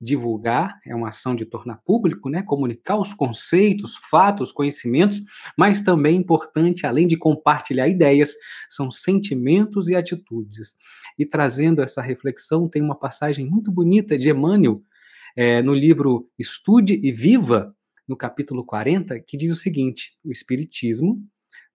divulgar, 0.00 0.80
é 0.86 0.94
uma 0.94 1.10
ação 1.10 1.34
de 1.34 1.44
tornar 1.44 1.76
público, 1.84 2.30
né, 2.30 2.42
comunicar 2.42 2.96
os 2.96 3.12
conceitos, 3.12 3.96
fatos, 4.10 4.50
conhecimentos, 4.50 5.22
mas 5.58 5.82
também 5.82 6.16
importante, 6.16 6.86
além 6.86 7.06
de 7.06 7.16
compartilhar 7.16 7.86
ideias, 7.86 8.34
são 8.68 8.90
sentimentos 8.90 9.88
e 9.88 9.94
atitudes. 9.94 10.74
E 11.18 11.26
trazendo 11.26 11.82
essa 11.82 12.00
reflexão, 12.00 12.68
tem 12.68 12.80
uma 12.80 12.94
passagem 12.94 13.44
muito 13.44 13.70
bonita 13.70 14.16
de 14.16 14.30
Emmanuel, 14.30 14.82
é, 15.36 15.62
no 15.62 15.74
livro 15.74 16.28
Estude 16.38 16.98
e 17.02 17.12
Viva, 17.12 17.74
no 18.08 18.16
capítulo 18.16 18.64
40, 18.64 19.20
que 19.20 19.36
diz 19.36 19.52
o 19.52 19.56
seguinte: 19.56 20.12
o 20.24 20.32
Espiritismo 20.32 21.22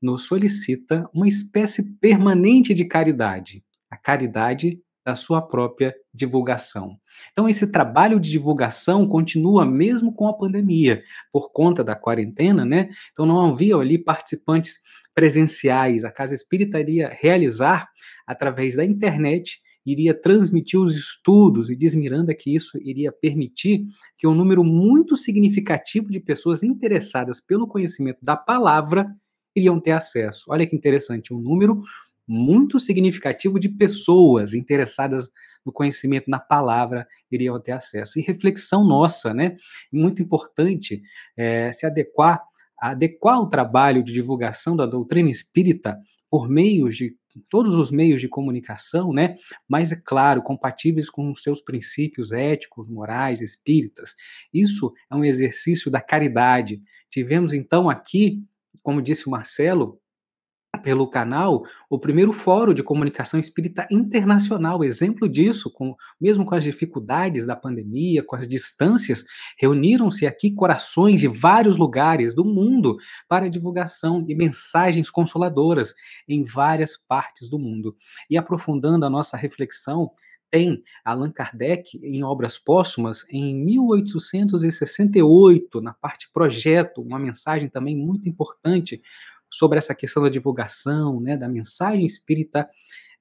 nos 0.01 0.23
solicita 0.23 1.09
uma 1.13 1.27
espécie 1.27 1.97
permanente 1.99 2.73
de 2.73 2.85
caridade, 2.85 3.63
a 3.89 3.95
caridade 3.95 4.81
da 5.05 5.15
sua 5.15 5.41
própria 5.41 5.95
divulgação. 6.13 6.97
Então, 7.31 7.47
esse 7.47 7.67
trabalho 7.67 8.19
de 8.19 8.31
divulgação 8.31 9.07
continua 9.07 9.65
mesmo 9.65 10.13
com 10.13 10.27
a 10.27 10.33
pandemia, 10.33 11.03
por 11.31 11.51
conta 11.51 11.83
da 11.83 11.95
quarentena, 11.95 12.65
né? 12.65 12.89
Então, 13.13 13.25
não 13.25 13.51
havia 13.51 13.75
ali 13.75 13.97
participantes 13.97 14.79
presenciais. 15.13 16.03
A 16.03 16.11
Casa 16.11 16.33
Espírita 16.33 16.79
iria 16.79 17.09
realizar 17.09 17.87
através 18.25 18.75
da 18.75 18.83
internet 18.83 19.59
iria 19.85 20.19
transmitir 20.19 20.79
os 20.79 20.95
estudos 20.95 21.69
e 21.69 21.75
diz 21.75 21.93
Miranda 21.93 22.33
que 22.33 22.53
isso 22.53 22.77
iria 22.81 23.11
permitir 23.11 23.85
que 24.17 24.25
um 24.25 24.33
número 24.33 24.63
muito 24.63 25.15
significativo 25.15 26.09
de 26.09 26.19
pessoas 26.19 26.63
interessadas 26.63 27.39
pelo 27.39 27.67
conhecimento 27.67 28.17
da 28.21 28.35
palavra 28.35 29.07
iriam 29.55 29.79
ter 29.79 29.91
acesso. 29.91 30.45
Olha 30.49 30.67
que 30.67 30.75
interessante, 30.75 31.33
um 31.33 31.39
número 31.39 31.81
muito 32.27 32.79
significativo 32.79 33.59
de 33.59 33.69
pessoas 33.69 34.53
interessadas 34.53 35.29
no 35.65 35.71
conhecimento 35.71 36.29
na 36.29 36.39
palavra 36.39 37.07
iriam 37.31 37.59
ter 37.59 37.71
acesso. 37.71 38.19
E 38.19 38.21
reflexão 38.21 38.85
nossa, 38.85 39.33
né? 39.33 39.55
Muito 39.91 40.21
importante 40.21 41.01
é, 41.37 41.71
se 41.71 41.85
adequar, 41.85 42.41
adequar 42.79 43.39
o 43.41 43.49
trabalho 43.49 44.03
de 44.03 44.13
divulgação 44.13 44.75
da 44.75 44.85
doutrina 44.85 45.29
espírita 45.29 45.97
por 46.29 46.49
meios 46.49 46.95
de 46.95 47.15
todos 47.49 47.75
os 47.75 47.91
meios 47.91 48.21
de 48.21 48.27
comunicação, 48.27 49.11
né? 49.11 49.37
Mas 49.67 49.91
é 49.91 49.95
claro, 49.95 50.41
compatíveis 50.41 51.09
com 51.09 51.31
os 51.31 51.41
seus 51.41 51.61
princípios 51.61 52.31
éticos, 52.31 52.89
morais, 52.89 53.41
espíritas. 53.41 54.15
Isso 54.53 54.93
é 55.09 55.15
um 55.15 55.23
exercício 55.23 55.91
da 55.91 56.01
caridade. 56.01 56.81
Tivemos 57.09 57.53
então 57.53 57.89
aqui, 57.89 58.43
como 58.81 59.01
disse 59.01 59.27
o 59.27 59.31
Marcelo, 59.31 59.99
pelo 60.77 61.07
canal 61.07 61.63
o 61.89 61.99
primeiro 61.99 62.33
fórum 62.33 62.73
de 62.73 62.83
comunicação 62.83 63.39
espírita 63.39 63.87
internacional. 63.91 64.83
Exemplo 64.83 65.29
disso, 65.29 65.71
com, 65.71 65.95
mesmo 66.19 66.45
com 66.45 66.55
as 66.55 66.63
dificuldades 66.63 67.45
da 67.45 67.55
pandemia, 67.55 68.23
com 68.23 68.35
as 68.35 68.47
distâncias, 68.47 69.25
reuniram-se 69.57 70.25
aqui 70.25 70.51
corações 70.51 71.19
de 71.19 71.27
vários 71.27 71.77
lugares 71.77 72.33
do 72.33 72.43
mundo 72.43 72.97
para 73.27 73.45
a 73.45 73.49
divulgação 73.49 74.23
de 74.23 74.35
mensagens 74.35 75.09
consoladoras 75.09 75.93
em 76.27 76.43
várias 76.43 76.97
partes 76.97 77.49
do 77.49 77.59
mundo. 77.59 77.95
E 78.29 78.37
aprofundando 78.37 79.05
a 79.05 79.09
nossa 79.09 79.37
reflexão, 79.37 80.11
tem 80.55 80.81
Allan 81.03 81.31
Kardec 81.31 81.99
em 82.01 82.23
obras 82.23 82.57
póstumas 82.57 83.25
em 83.29 83.53
1868, 83.53 85.81
na 85.81 85.93
parte 85.93 86.31
projeto, 86.31 87.01
uma 87.01 87.19
mensagem 87.19 87.67
também 87.67 87.97
muito 87.97 88.29
importante 88.29 89.01
sobre 89.51 89.77
essa 89.77 89.95
questão 89.95 90.23
da 90.23 90.29
divulgação, 90.29 91.19
né, 91.19 91.37
da 91.37 91.47
mensagem 91.47 92.05
espírita 92.05 92.67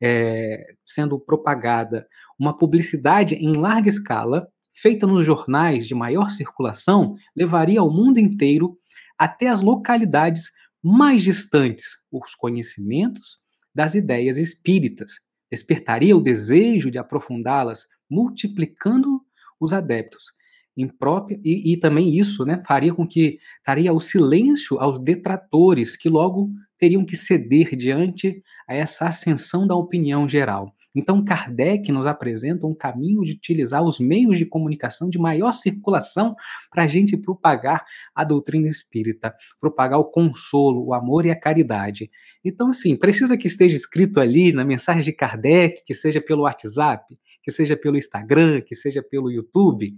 é, 0.01 0.75
sendo 0.85 1.19
propagada, 1.19 2.07
uma 2.39 2.57
publicidade 2.57 3.35
em 3.35 3.57
larga 3.57 3.89
escala, 3.89 4.49
feita 4.75 5.07
nos 5.07 5.25
jornais 5.25 5.87
de 5.87 5.95
maior 5.95 6.31
circulação, 6.31 7.15
levaria 7.35 7.81
ao 7.81 7.91
mundo 7.91 8.19
inteiro 8.19 8.77
até 9.17 9.49
as 9.49 9.61
localidades 9.61 10.51
mais 10.83 11.23
distantes 11.23 12.05
os 12.11 12.35
conhecimentos 12.35 13.39
das 13.75 13.95
ideias 13.95 14.37
espíritas. 14.37 15.13
Despertaria 15.51 16.17
o 16.17 16.21
desejo 16.21 16.91
de 16.91 16.99
aprofundá-las, 16.99 17.87
multiplicando 18.11 19.21
os 19.59 19.73
adeptos. 19.73 20.25
Imprópria, 20.77 21.39
e, 21.45 21.73
e 21.73 21.77
também 21.77 22.19
isso 22.19 22.45
né, 22.45 22.63
faria 22.67 22.93
com 22.93 23.07
que 23.07 23.39
daria 23.67 23.93
o 23.93 24.01
silêncio 24.01 24.79
aos 24.79 24.99
detratores, 24.99 25.97
que 25.97 26.09
logo 26.09 26.51
teriam 26.79 27.05
que 27.05 27.17
ceder 27.17 27.77
diante 27.77 28.43
a 28.69 28.75
essa 28.75 29.07
ascensão 29.07 29.67
da 29.67 29.75
opinião 29.77 30.29
geral. 30.29 30.75
Então, 30.95 31.25
Kardec 31.25 31.91
nos 31.91 32.07
apresenta 32.07 32.67
um 32.67 32.75
caminho 32.75 33.23
de 33.23 33.33
utilizar 33.33 33.83
os 33.83 33.99
meios 33.99 34.39
de 34.39 34.47
comunicação 34.47 35.11
de 35.11 35.19
maior 35.19 35.53
circulação 35.53 36.37
para 36.71 36.85
a 36.85 36.87
gente 36.87 37.17
propagar 37.17 37.85
a 38.15 38.23
doutrina 38.23 38.69
espírita, 38.69 39.35
propagar 39.61 39.99
o 39.99 40.05
consolo, 40.05 40.87
o 40.87 40.95
amor 40.95 41.27
e 41.27 41.33
a 41.33 41.41
caridade. 41.41 42.11
Então, 42.45 42.71
assim, 42.71 42.95
precisa 42.97 43.37
que 43.37 43.49
esteja 43.49 43.77
escrito 43.77 44.21
ali 44.21 44.53
na 44.53 44.65
mensagem 44.65 45.03
de 45.03 45.13
Kardec, 45.13 45.83
que 45.85 45.95
seja 45.95 46.21
pelo 46.21 46.43
WhatsApp, 46.43 47.19
que 47.43 47.51
seja 47.51 47.77
pelo 47.77 47.97
Instagram, 47.97 48.61
que 48.61 48.77
seja 48.77 49.03
pelo 49.03 49.33
YouTube. 49.33 49.97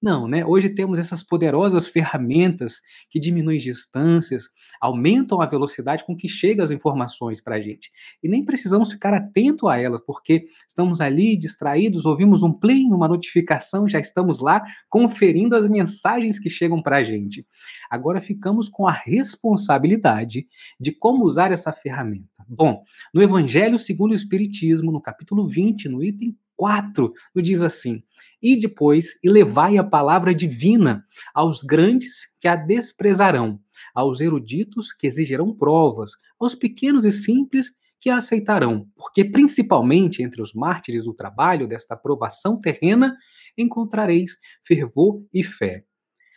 Não, 0.00 0.28
né? 0.28 0.46
Hoje 0.46 0.68
temos 0.68 0.96
essas 0.96 1.24
poderosas 1.24 1.88
ferramentas 1.88 2.80
que 3.10 3.18
diminuem 3.18 3.58
distâncias, 3.58 4.44
aumentam 4.80 5.40
a 5.40 5.46
velocidade 5.46 6.04
com 6.04 6.16
que 6.16 6.28
chegam 6.28 6.64
as 6.64 6.70
informações 6.70 7.40
para 7.40 7.56
a 7.56 7.60
gente. 7.60 7.90
E 8.22 8.28
nem 8.28 8.44
precisamos 8.44 8.92
ficar 8.92 9.12
atento 9.12 9.66
a 9.66 9.76
elas, 9.76 10.00
porque 10.06 10.44
estamos 10.68 11.00
ali 11.00 11.36
distraídos, 11.36 12.06
ouvimos 12.06 12.44
um 12.44 12.52
play, 12.52 12.84
uma 12.84 13.08
notificação, 13.08 13.88
já 13.88 13.98
estamos 13.98 14.38
lá 14.38 14.62
conferindo 14.88 15.56
as 15.56 15.68
mensagens 15.68 16.38
que 16.38 16.48
chegam 16.48 16.80
para 16.80 16.98
a 16.98 17.04
gente. 17.04 17.44
Agora 17.90 18.20
ficamos 18.20 18.68
com 18.68 18.86
a 18.86 18.92
responsabilidade 18.92 20.46
de 20.78 20.92
como 20.92 21.24
usar 21.24 21.50
essa 21.50 21.72
ferramenta. 21.72 22.28
Bom, 22.48 22.84
no 23.12 23.20
Evangelho 23.20 23.76
segundo 23.76 24.12
o 24.12 24.14
Espiritismo, 24.14 24.92
no 24.92 25.00
capítulo 25.00 25.48
20, 25.48 25.88
no 25.88 26.04
item 26.04 26.36
4, 26.58 27.12
nos 27.34 27.44
diz 27.44 27.62
assim: 27.62 28.02
E 28.42 28.58
depois, 28.58 29.18
e 29.22 29.30
levai 29.30 29.78
a 29.78 29.84
palavra 29.84 30.34
divina 30.34 31.06
aos 31.32 31.62
grandes 31.62 32.26
que 32.40 32.48
a 32.48 32.56
desprezarão, 32.56 33.60
aos 33.94 34.20
eruditos 34.20 34.92
que 34.92 35.06
exigirão 35.06 35.54
provas, 35.54 36.10
aos 36.38 36.54
pequenos 36.56 37.04
e 37.04 37.12
simples 37.12 37.72
que 38.00 38.10
a 38.10 38.16
aceitarão, 38.16 38.88
porque 38.96 39.24
principalmente 39.24 40.22
entre 40.22 40.42
os 40.42 40.52
mártires 40.52 41.04
do 41.04 41.14
trabalho 41.14 41.66
desta 41.66 41.94
aprovação 41.94 42.60
terrena 42.60 43.16
encontrareis 43.56 44.36
fervor 44.64 45.24
e 45.32 45.42
fé. 45.42 45.84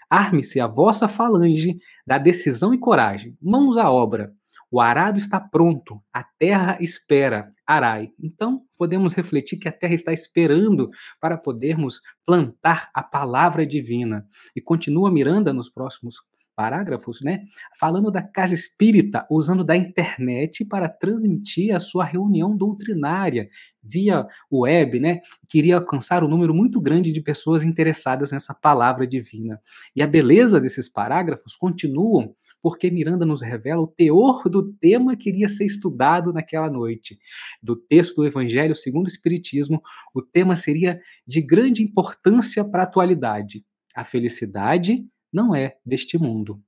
Arme-se 0.09 0.59
a 0.59 0.67
vossa 0.67 1.07
falange 1.07 1.77
da 2.05 2.17
decisão 2.17 2.73
e 2.73 2.79
coragem, 2.79 3.37
mãos 3.41 3.77
à 3.77 3.89
obra, 3.89 4.33
o 4.73 4.79
arado 4.79 5.19
está 5.19 5.37
pronto, 5.37 6.01
a 6.13 6.23
terra 6.23 6.77
espera, 6.79 7.53
arai. 7.71 8.11
Então, 8.21 8.63
podemos 8.77 9.13
refletir 9.13 9.57
que 9.57 9.67
a 9.67 9.71
terra 9.71 9.93
está 9.93 10.13
esperando 10.13 10.89
para 11.19 11.37
podermos 11.37 12.01
plantar 12.25 12.89
a 12.93 13.01
palavra 13.01 13.65
divina. 13.65 14.27
E 14.55 14.61
continua 14.61 15.11
Miranda 15.11 15.53
nos 15.53 15.69
próximos 15.69 16.17
parágrafos, 16.55 17.21
né, 17.21 17.45
falando 17.79 18.11
da 18.11 18.21
casa 18.21 18.53
espírita, 18.53 19.25
usando 19.31 19.63
da 19.63 19.75
internet 19.75 20.63
para 20.65 20.87
transmitir 20.87 21.73
a 21.73 21.79
sua 21.79 22.03
reunião 22.03 22.55
doutrinária 22.55 23.49
via 23.81 24.27
web, 24.51 24.99
né, 24.99 25.21
queria 25.49 25.77
alcançar 25.77 26.23
um 26.23 26.27
número 26.27 26.53
muito 26.53 26.79
grande 26.79 27.11
de 27.11 27.21
pessoas 27.21 27.63
interessadas 27.63 28.31
nessa 28.31 28.53
palavra 28.53 29.07
divina. 29.07 29.59
E 29.95 30.03
a 30.03 30.07
beleza 30.07 30.59
desses 30.59 30.87
parágrafos 30.87 31.55
continuam 31.55 32.35
porque 32.61 32.91
Miranda 32.91 33.25
nos 33.25 33.41
revela 33.41 33.81
o 33.81 33.87
teor 33.87 34.43
do 34.49 34.73
tema 34.73 35.15
que 35.15 35.29
iria 35.29 35.49
ser 35.49 35.65
estudado 35.65 36.31
naquela 36.31 36.69
noite. 36.69 37.17
Do 37.61 37.75
texto 37.75 38.17
do 38.17 38.25
Evangelho 38.25 38.75
segundo 38.75 39.05
o 39.05 39.09
Espiritismo, 39.09 39.81
o 40.13 40.21
tema 40.21 40.55
seria 40.55 41.01
de 41.25 41.41
grande 41.41 41.83
importância 41.83 42.63
para 42.63 42.83
a 42.83 42.85
atualidade. 42.85 43.65
A 43.95 44.03
felicidade 44.03 45.05
não 45.31 45.55
é 45.55 45.75
deste 45.85 46.17
mundo. 46.17 46.61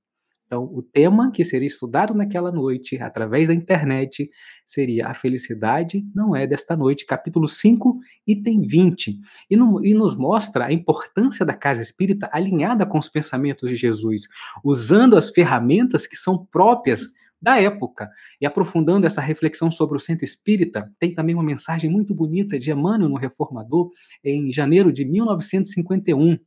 Então, 0.54 0.70
o 0.72 0.84
tema 0.84 1.32
que 1.32 1.44
seria 1.44 1.66
estudado 1.66 2.14
naquela 2.14 2.52
noite, 2.52 3.02
através 3.02 3.48
da 3.48 3.56
internet, 3.56 4.30
seria 4.64 5.08
A 5.08 5.14
Felicidade 5.16 6.06
Não 6.14 6.36
É 6.36 6.46
Desta 6.46 6.78
Noite, 6.78 7.08
capítulo 7.08 7.48
5, 7.48 7.98
item 8.28 8.62
20. 8.62 9.20
E, 9.50 9.58
no, 9.58 9.84
e 9.84 9.96
nos 9.96 10.16
mostra 10.16 10.66
a 10.66 10.72
importância 10.72 11.44
da 11.44 11.56
casa 11.56 11.82
espírita 11.82 12.30
alinhada 12.32 12.86
com 12.86 13.00
os 13.00 13.10
pensamentos 13.10 13.68
de 13.68 13.76
Jesus, 13.76 14.28
usando 14.64 15.18
as 15.18 15.32
ferramentas 15.32 16.06
que 16.06 16.16
são 16.16 16.46
próprias 16.46 17.08
da 17.44 17.60
época. 17.60 18.10
E 18.40 18.46
aprofundando 18.46 19.06
essa 19.06 19.20
reflexão 19.20 19.70
sobre 19.70 19.98
o 19.98 20.00
centro 20.00 20.24
espírita, 20.24 20.90
tem 20.98 21.14
também 21.14 21.36
uma 21.36 21.44
mensagem 21.44 21.90
muito 21.90 22.16
bonita 22.16 22.58
de 22.58 22.72
Emmanuel 22.72 23.10
no 23.10 23.18
Reformador, 23.18 23.92
em 24.24 24.52
janeiro 24.52 24.94
de 24.94 25.04
1951 25.04 26.40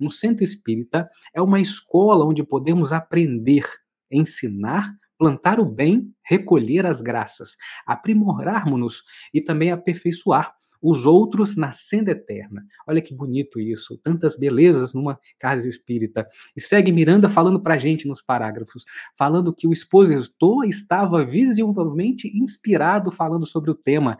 um 0.00 0.10
centro 0.10 0.44
espírita 0.44 1.08
é 1.32 1.40
uma 1.40 1.60
escola 1.60 2.24
onde 2.24 2.42
podemos 2.42 2.92
aprender, 2.92 3.64
ensinar, 4.10 4.92
plantar 5.18 5.60
o 5.60 5.64
bem, 5.64 6.12
recolher 6.22 6.86
as 6.86 7.00
graças, 7.00 7.56
aprimorarmos-nos 7.86 9.02
e 9.32 9.40
também 9.40 9.70
aperfeiçoar 9.70 10.52
os 10.84 11.06
outros 11.06 11.56
na 11.56 11.72
senda 11.72 12.10
eterna. 12.10 12.62
Olha 12.86 13.00
que 13.00 13.14
bonito 13.14 13.58
isso, 13.58 13.96
tantas 14.04 14.36
belezas 14.36 14.92
numa 14.92 15.18
casa 15.38 15.66
espírita. 15.66 16.28
E 16.54 16.60
segue 16.60 16.92
Miranda 16.92 17.26
falando 17.26 17.58
para 17.58 17.72
a 17.72 17.78
gente 17.78 18.06
nos 18.06 18.20
parágrafos, 18.20 18.84
falando 19.16 19.54
que 19.54 19.66
o 19.66 19.72
expositor 19.72 20.66
estava 20.66 21.24
visivelmente 21.24 22.28
inspirado 22.36 23.10
falando 23.10 23.46
sobre 23.46 23.70
o 23.70 23.74
tema, 23.74 24.18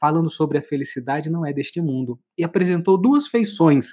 falando 0.00 0.30
sobre 0.30 0.56
a 0.56 0.62
felicidade 0.62 1.28
não 1.28 1.44
é 1.44 1.52
deste 1.52 1.82
mundo, 1.82 2.18
e 2.38 2.42
apresentou 2.42 2.96
duas 2.96 3.26
feições, 3.26 3.88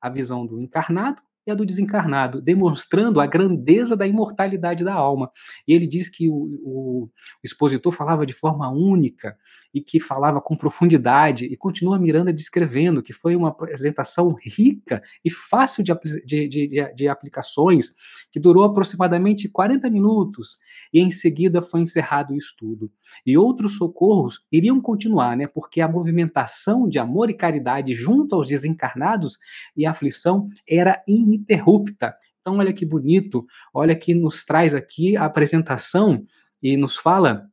a 0.00 0.08
visão 0.08 0.46
do 0.46 0.62
encarnado 0.62 1.20
e 1.46 1.50
a 1.50 1.54
do 1.54 1.64
desencarnado, 1.64 2.40
demonstrando 2.40 3.20
a 3.20 3.26
grandeza 3.26 3.96
da 3.96 4.06
imortalidade 4.06 4.84
da 4.84 4.94
alma. 4.94 5.30
E 5.66 5.72
ele 5.72 5.86
diz 5.86 6.08
que 6.08 6.28
o, 6.28 6.34
o, 6.34 7.10
expositor 7.42 7.92
falava 7.92 8.26
de 8.26 8.32
forma 8.32 8.70
única 8.70 9.36
e 9.72 9.80
que 9.80 10.00
falava 10.00 10.40
com 10.40 10.56
profundidade, 10.56 11.44
e 11.44 11.56
continua 11.56 11.98
Miranda 11.98 12.32
descrevendo 12.32 13.02
que 13.02 13.12
foi 13.12 13.36
uma 13.36 13.48
apresentação 13.48 14.34
rica 14.34 15.02
e 15.24 15.30
fácil 15.30 15.84
de, 15.84 15.92
de, 16.24 16.48
de, 16.48 16.94
de 16.94 17.08
aplicações, 17.08 17.94
que 18.32 18.40
durou 18.40 18.64
aproximadamente 18.64 19.48
40 19.48 19.88
minutos, 19.90 20.58
e 20.92 21.00
em 21.00 21.10
seguida 21.10 21.62
foi 21.62 21.80
encerrado 21.80 22.32
o 22.32 22.36
estudo. 22.36 22.90
E 23.24 23.36
outros 23.36 23.76
socorros 23.76 24.40
iriam 24.50 24.80
continuar, 24.80 25.36
né, 25.36 25.46
porque 25.46 25.80
a 25.80 25.88
movimentação 25.88 26.88
de 26.88 26.98
amor 26.98 27.30
e 27.30 27.34
caridade 27.34 27.94
junto 27.94 28.34
aos 28.34 28.48
desencarnados 28.48 29.38
e 29.76 29.86
a 29.86 29.90
aflição 29.90 30.48
era 30.68 31.02
ininterrupta. 31.06 32.14
Então, 32.40 32.56
olha 32.56 32.72
que 32.72 32.86
bonito, 32.86 33.46
olha 33.72 33.94
que 33.94 34.14
nos 34.14 34.44
traz 34.44 34.74
aqui 34.74 35.16
a 35.16 35.26
apresentação 35.26 36.24
e 36.62 36.76
nos 36.76 36.96
fala 36.96 37.49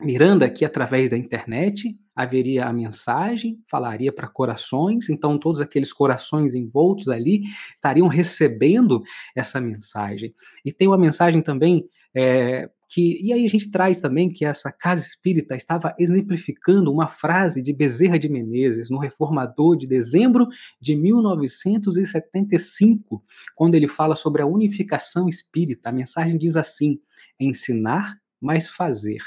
Miranda 0.00 0.48
que 0.48 0.64
através 0.64 1.10
da 1.10 1.16
internet 1.16 1.98
haveria 2.14 2.66
a 2.66 2.72
mensagem, 2.72 3.58
falaria 3.70 4.12
para 4.12 4.28
corações, 4.28 5.08
então 5.08 5.38
todos 5.38 5.60
aqueles 5.60 5.92
corações 5.92 6.54
envoltos 6.54 7.08
ali 7.08 7.42
estariam 7.74 8.08
recebendo 8.08 9.02
essa 9.34 9.60
mensagem. 9.60 10.34
E 10.64 10.72
tem 10.72 10.88
uma 10.88 10.98
mensagem 10.98 11.42
também 11.42 11.84
é, 12.14 12.70
que, 12.88 13.20
e 13.22 13.32
aí 13.32 13.44
a 13.44 13.48
gente 13.48 13.70
traz 13.70 14.00
também 14.00 14.32
que 14.32 14.44
essa 14.44 14.72
casa 14.72 15.02
espírita 15.02 15.54
estava 15.54 15.94
exemplificando 15.98 16.92
uma 16.92 17.06
frase 17.06 17.62
de 17.62 17.72
Bezerra 17.72 18.18
de 18.18 18.28
Menezes 18.28 18.90
no 18.90 18.98
Reformador 18.98 19.76
de 19.76 19.86
dezembro 19.86 20.48
de 20.80 20.96
1975, 20.96 23.22
quando 23.54 23.76
ele 23.76 23.86
fala 23.86 24.16
sobre 24.16 24.42
a 24.42 24.46
unificação 24.46 25.28
espírita. 25.28 25.90
A 25.90 25.92
mensagem 25.92 26.36
diz 26.36 26.56
assim: 26.56 26.98
ensinar, 27.38 28.18
mas 28.40 28.68
fazer 28.68 29.20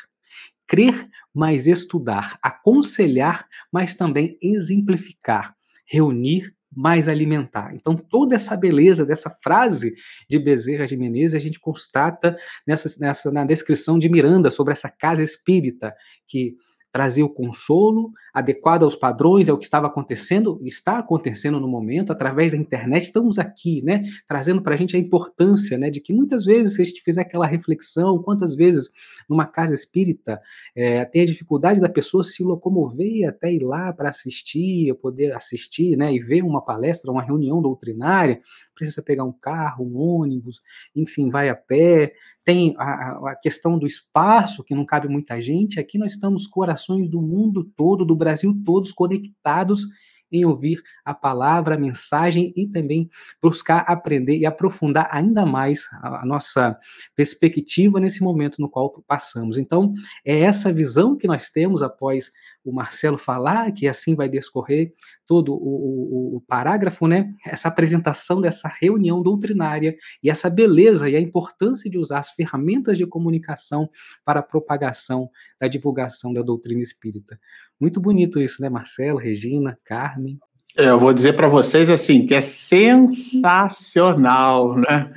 crer, 0.68 1.10
mas 1.34 1.68
estudar, 1.68 2.38
aconselhar, 2.42 3.48
mas 3.72 3.96
também 3.96 4.38
exemplificar, 4.42 5.56
reunir, 5.86 6.54
mais 6.76 7.08
alimentar. 7.08 7.74
Então, 7.76 7.96
toda 7.96 8.36
essa 8.36 8.56
beleza 8.58 9.06
dessa 9.06 9.30
frase 9.44 9.94
de 10.30 10.40
Bezerra 10.40 10.88
de 10.88 10.98
Menezes 10.98 11.36
a 11.36 11.40
gente 11.40 11.60
constata 11.60 12.38
nessa, 12.66 12.90
nessa, 13.00 13.32
na 13.32 13.46
descrição 13.46 14.00
de 14.00 14.10
Miranda 14.10 14.50
sobre 14.50 14.74
essa 14.74 14.90
casa 14.90 15.22
espírita, 15.22 15.94
que 16.28 16.56
trazia 16.94 17.26
o 17.26 17.30
consolo 17.30 18.14
adequado 18.32 18.84
aos 18.84 18.96
padrões, 18.96 19.50
é 19.50 19.54
o 19.54 19.58
que 19.58 19.66
estava 19.66 19.88
acontecendo, 19.88 20.60
está 20.64 21.00
acontecendo 21.00 21.60
no 21.60 21.68
momento, 21.68 22.12
através 22.12 22.52
da 22.52 22.58
internet, 22.58 23.06
estamos 23.06 23.40
aqui, 23.40 23.82
né, 23.82 24.04
trazendo 24.28 24.62
para 24.62 24.76
a 24.76 24.78
gente 24.78 24.96
a 24.96 25.00
importância, 25.00 25.76
né, 25.76 25.90
de 25.90 26.00
que 26.00 26.14
muitas 26.14 26.46
vezes, 26.46 26.76
se 26.76 26.82
a 26.84 26.86
gente 26.86 27.02
fizer 27.02 27.22
aquela 27.22 27.48
reflexão, 27.48 28.22
quantas 28.22 28.56
vezes 28.56 28.92
numa 29.28 29.48
casa 29.48 29.74
espírita 29.74 30.40
é, 30.76 31.04
tem 31.06 31.24
a 31.24 31.26
dificuldade 31.26 31.82
da 31.82 31.90
pessoa 31.90 32.24
se 32.24 32.44
locomover 32.44 33.28
até 33.28 33.52
ir 33.52 33.64
lá 33.64 33.92
para 33.92 34.10
assistir, 34.10 34.94
poder 34.96 35.36
assistir, 35.36 35.98
né, 35.98 36.14
e 36.14 36.20
ver 36.20 36.44
uma 36.44 36.62
palestra, 36.62 37.12
uma 37.12 37.24
reunião 37.24 37.60
doutrinária, 37.60 38.40
precisa 38.76 39.02
pegar 39.02 39.24
um 39.24 39.32
carro, 39.32 39.86
um 39.86 39.98
ônibus, 39.98 40.62
enfim, 40.96 41.30
vai 41.30 41.50
a 41.50 41.56
pé. 41.56 42.14
Tem 42.44 42.76
a, 42.78 43.32
a 43.32 43.36
questão 43.36 43.78
do 43.78 43.88
espaço, 43.88 44.64
que 44.64 44.76
não 44.76 44.86
cabe 44.86 45.08
muita 45.08 45.42
gente. 45.42 45.80
Aqui 45.80 45.98
nós 45.98 46.14
estamos 46.14 46.46
corações 46.46 47.10
do 47.10 47.22
mundo 47.22 47.64
todo, 47.76 48.06
do 48.06 48.16
Brasil 48.16 48.54
todos 48.66 48.92
conectados 48.92 49.88
em 50.34 50.44
ouvir 50.44 50.82
a 51.06 51.14
palavra, 51.14 51.76
a 51.76 51.78
mensagem 51.78 52.52
e 52.56 52.68
também 52.68 53.08
buscar 53.42 53.86
aprender 53.88 54.36
e 54.36 54.46
aprofundar 54.46 55.08
ainda 55.12 55.46
mais 55.46 55.86
a, 56.02 56.24
a 56.24 56.26
nossa 56.26 56.78
perspectiva 57.16 58.00
nesse 58.00 58.24
momento 58.24 58.60
no 58.60 58.68
qual 58.68 58.90
passamos. 59.08 59.58
Então, 59.58 59.94
é 60.26 60.40
essa 60.40 60.74
visão 60.74 61.16
que 61.16 61.28
nós 61.28 61.52
temos 61.52 61.84
após 61.84 62.32
o 62.64 62.74
Marcelo 62.74 63.18
falar, 63.18 63.72
que 63.72 63.88
assim 63.88 64.16
vai 64.16 64.30
discorrer 64.30 64.94
todo 65.28 65.54
o, 65.54 65.58
o, 65.58 66.38
o, 66.38 66.42
parágrafo, 66.42 67.08
né? 67.08 67.34
Essa 67.46 67.68
apresentação 67.68 68.40
dessa 68.40 68.68
reunião 68.68 69.22
doutrinária 69.22 69.96
e 70.22 70.30
essa 70.30 70.50
beleza 70.50 71.10
e 71.10 71.16
a 71.16 71.20
importância 71.20 71.90
de 71.90 71.98
usar 71.98 72.20
as 72.20 72.32
ferramentas 72.32 72.98
de 72.98 73.06
comunicação 73.06 73.90
para 74.24 74.40
a 74.40 74.44
propagação 74.44 75.30
da 75.60 75.68
divulgação 75.68 76.34
da 76.34 76.42
doutrina 76.42 76.82
espírita. 76.82 77.40
Muito 77.80 78.00
bonito 78.00 78.40
isso, 78.40 78.62
né, 78.62 78.70
Marcelo, 78.70 79.20
Regina, 79.20 79.78
Carmen? 79.84 80.40
É, 80.76 80.90
eu 80.90 81.00
vou 81.00 81.14
dizer 81.14 81.34
para 81.34 81.48
vocês 81.48 81.90
assim 81.90 82.26
que 82.26 82.34
é 82.34 82.42
sensacional, 82.42 84.76
né? 84.76 85.14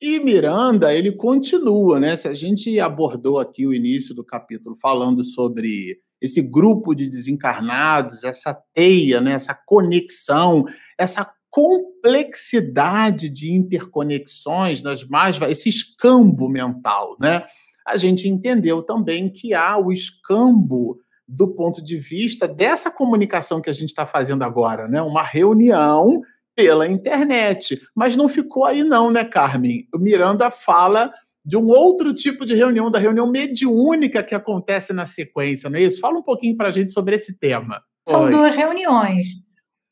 E 0.00 0.18
Miranda, 0.18 0.94
ele 0.94 1.12
continua, 1.12 2.00
né? 2.00 2.16
Se 2.16 2.28
a 2.28 2.34
gente 2.34 2.78
abordou 2.80 3.38
aqui 3.38 3.66
o 3.66 3.72
início 3.72 4.14
do 4.14 4.24
capítulo 4.24 4.76
falando 4.76 5.24
sobre 5.24 6.00
esse 6.22 6.40
grupo 6.40 6.94
de 6.94 7.08
desencarnados, 7.08 8.22
essa 8.22 8.56
teia, 8.72 9.20
né, 9.20 9.32
essa 9.32 9.52
conexão, 9.52 10.64
essa 10.96 11.28
complexidade 11.50 13.28
de 13.28 13.52
interconexões 13.52 14.82
nas 14.82 15.04
mais 15.04 15.38
esse 15.42 15.68
escambo 15.68 16.48
mental, 16.48 17.16
né? 17.20 17.44
A 17.86 17.96
gente 17.96 18.26
entendeu 18.28 18.82
também 18.82 19.28
que 19.28 19.52
há 19.52 19.76
o 19.76 19.92
escambo 19.92 20.98
do 21.28 21.48
ponto 21.48 21.82
de 21.82 21.98
vista 21.98 22.46
dessa 22.46 22.90
comunicação 22.90 23.60
que 23.60 23.68
a 23.68 23.72
gente 23.72 23.88
está 23.88 24.06
fazendo 24.06 24.44
agora, 24.44 24.88
né? 24.88 25.02
Uma 25.02 25.22
reunião 25.22 26.22
pela 26.54 26.86
internet, 26.86 27.80
mas 27.94 28.14
não 28.14 28.28
ficou 28.28 28.64
aí 28.64 28.84
não, 28.84 29.10
né, 29.10 29.24
Carmen? 29.24 29.86
O 29.92 29.98
Miranda 29.98 30.50
fala 30.50 31.12
de 31.44 31.56
um 31.56 31.68
outro 31.68 32.14
tipo 32.14 32.46
de 32.46 32.54
reunião, 32.54 32.90
da 32.90 32.98
reunião 32.98 33.26
mediúnica 33.26 34.22
que 34.22 34.34
acontece 34.34 34.92
na 34.92 35.06
sequência, 35.06 35.68
não 35.68 35.78
é 35.78 35.82
isso? 35.82 36.00
Fala 36.00 36.18
um 36.18 36.22
pouquinho 36.22 36.56
para 36.56 36.68
a 36.68 36.72
gente 36.72 36.92
sobre 36.92 37.16
esse 37.16 37.38
tema. 37.38 37.82
São 38.08 38.24
Oi. 38.24 38.30
duas 38.30 38.54
reuniões, 38.54 39.26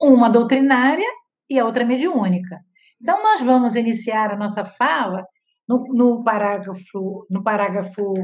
uma 0.00 0.28
doutrinária 0.28 1.08
e 1.48 1.58
a 1.58 1.64
outra 1.64 1.84
mediúnica. 1.84 2.60
Então, 3.00 3.22
nós 3.22 3.40
vamos 3.40 3.76
iniciar 3.76 4.32
a 4.32 4.36
nossa 4.36 4.64
fala 4.64 5.24
no, 5.68 5.82
no, 5.88 6.22
parágrafo, 6.22 7.26
no 7.30 7.42
parágrafo 7.42 8.14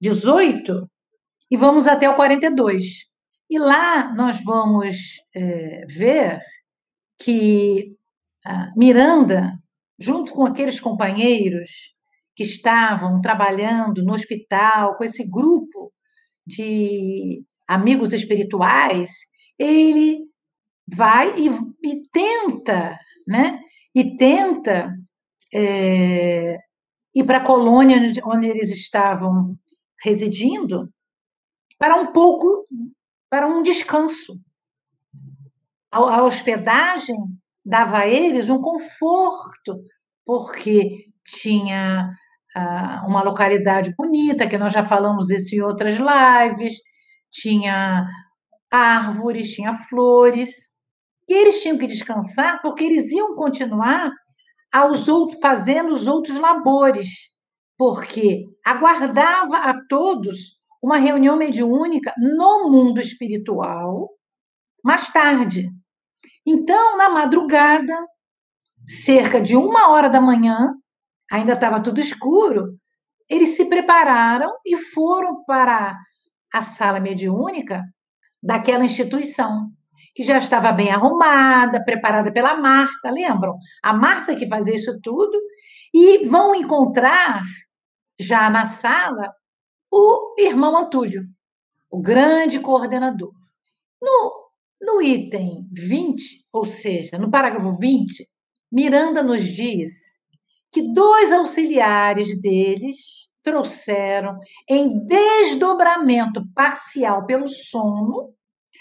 18 0.00 0.88
e 1.50 1.56
vamos 1.56 1.86
até 1.86 2.08
o 2.08 2.16
42. 2.16 2.84
E 3.50 3.58
lá 3.58 4.12
nós 4.14 4.42
vamos 4.42 4.96
é, 5.34 5.84
ver 5.86 6.40
que 7.18 7.94
Miranda, 8.76 9.52
junto 9.98 10.32
com 10.32 10.44
aqueles 10.44 10.80
companheiros 10.80 11.94
que 12.34 12.42
estavam 12.42 13.20
trabalhando 13.20 14.02
no 14.02 14.14
hospital 14.14 14.96
com 14.96 15.04
esse 15.04 15.28
grupo 15.28 15.92
de 16.46 17.44
amigos 17.68 18.12
espirituais, 18.12 19.10
ele 19.58 20.20
vai 20.86 21.34
e, 21.38 21.48
e 21.48 22.02
tenta, 22.12 22.98
né? 23.26 23.60
E 23.94 24.16
tenta 24.16 24.94
é, 25.54 26.56
ir 27.14 27.24
para 27.24 27.38
a 27.38 27.44
colônia 27.44 27.98
onde 28.24 28.48
eles 28.48 28.70
estavam 28.70 29.54
residindo 30.02 30.88
para 31.78 31.96
um 31.96 32.12
pouco, 32.12 32.66
para 33.30 33.46
um 33.46 33.62
descanso. 33.62 34.38
A, 35.90 35.98
a 35.98 36.22
hospedagem 36.22 37.16
dava 37.64 37.98
a 37.98 38.06
eles 38.06 38.48
um 38.48 38.60
conforto, 38.60 39.84
porque 40.24 41.06
tinha 41.24 42.10
uh, 42.56 43.06
uma 43.06 43.22
localidade 43.22 43.94
bonita, 43.96 44.46
que 44.46 44.58
nós 44.58 44.72
já 44.72 44.84
falamos 44.84 45.30
isso 45.30 45.54
em 45.54 45.60
outras 45.60 45.96
lives, 45.96 46.76
tinha 47.30 48.06
árvores, 48.70 49.52
tinha 49.52 49.76
flores, 49.76 50.50
e 51.28 51.34
eles 51.34 51.62
tinham 51.62 51.78
que 51.78 51.86
descansar 51.86 52.60
porque 52.62 52.84
eles 52.84 53.10
iam 53.12 53.34
continuar 53.34 54.10
aos 54.72 55.08
outros, 55.08 55.38
fazendo 55.40 55.92
os 55.92 56.06
outros 56.06 56.38
labores, 56.38 57.08
porque 57.76 58.44
aguardava 58.64 59.58
a 59.58 59.74
todos 59.88 60.58
uma 60.82 60.98
reunião 60.98 61.36
mediúnica 61.36 62.12
no 62.18 62.70
mundo 62.70 63.00
espiritual 63.00 64.10
mais 64.82 65.08
tarde. 65.10 65.70
Então, 66.44 66.96
na 66.96 67.08
madrugada, 67.08 67.96
cerca 68.84 69.40
de 69.40 69.56
uma 69.56 69.90
hora 69.90 70.10
da 70.10 70.20
manhã, 70.20 70.74
ainda 71.32 71.54
estava 71.54 71.82
tudo 71.82 71.98
escuro, 71.98 72.78
eles 73.26 73.56
se 73.56 73.64
prepararam 73.64 74.52
e 74.66 74.76
foram 74.76 75.42
para 75.44 75.96
a 76.52 76.60
sala 76.60 77.00
mediúnica 77.00 77.82
daquela 78.42 78.84
instituição, 78.84 79.70
que 80.14 80.22
já 80.22 80.36
estava 80.36 80.70
bem 80.72 80.90
arrumada, 80.90 81.82
preparada 81.82 82.30
pela 82.30 82.54
Marta, 82.60 83.10
lembram? 83.10 83.56
A 83.82 83.94
Marta 83.94 84.36
que 84.36 84.46
fazia 84.46 84.74
isso 84.74 85.00
tudo, 85.02 85.32
e 85.94 86.26
vão 86.26 86.54
encontrar 86.54 87.40
já 88.20 88.50
na 88.50 88.66
sala 88.66 89.32
o 89.90 90.34
irmão 90.38 90.76
Antúlio, 90.76 91.24
o 91.90 91.98
grande 91.98 92.60
coordenador. 92.60 93.32
No, 94.02 94.50
no 94.82 95.00
item 95.00 95.66
20, 95.72 96.46
ou 96.52 96.66
seja, 96.66 97.16
no 97.16 97.30
parágrafo 97.30 97.78
20, 97.78 98.22
Miranda 98.70 99.22
nos 99.22 99.42
diz 99.42 100.11
que 100.72 100.82
dois 100.92 101.30
auxiliares 101.32 102.40
deles 102.40 103.30
trouxeram, 103.42 104.38
em 104.68 104.88
desdobramento 105.06 106.42
parcial 106.54 107.26
pelo 107.26 107.46
sono, 107.46 108.34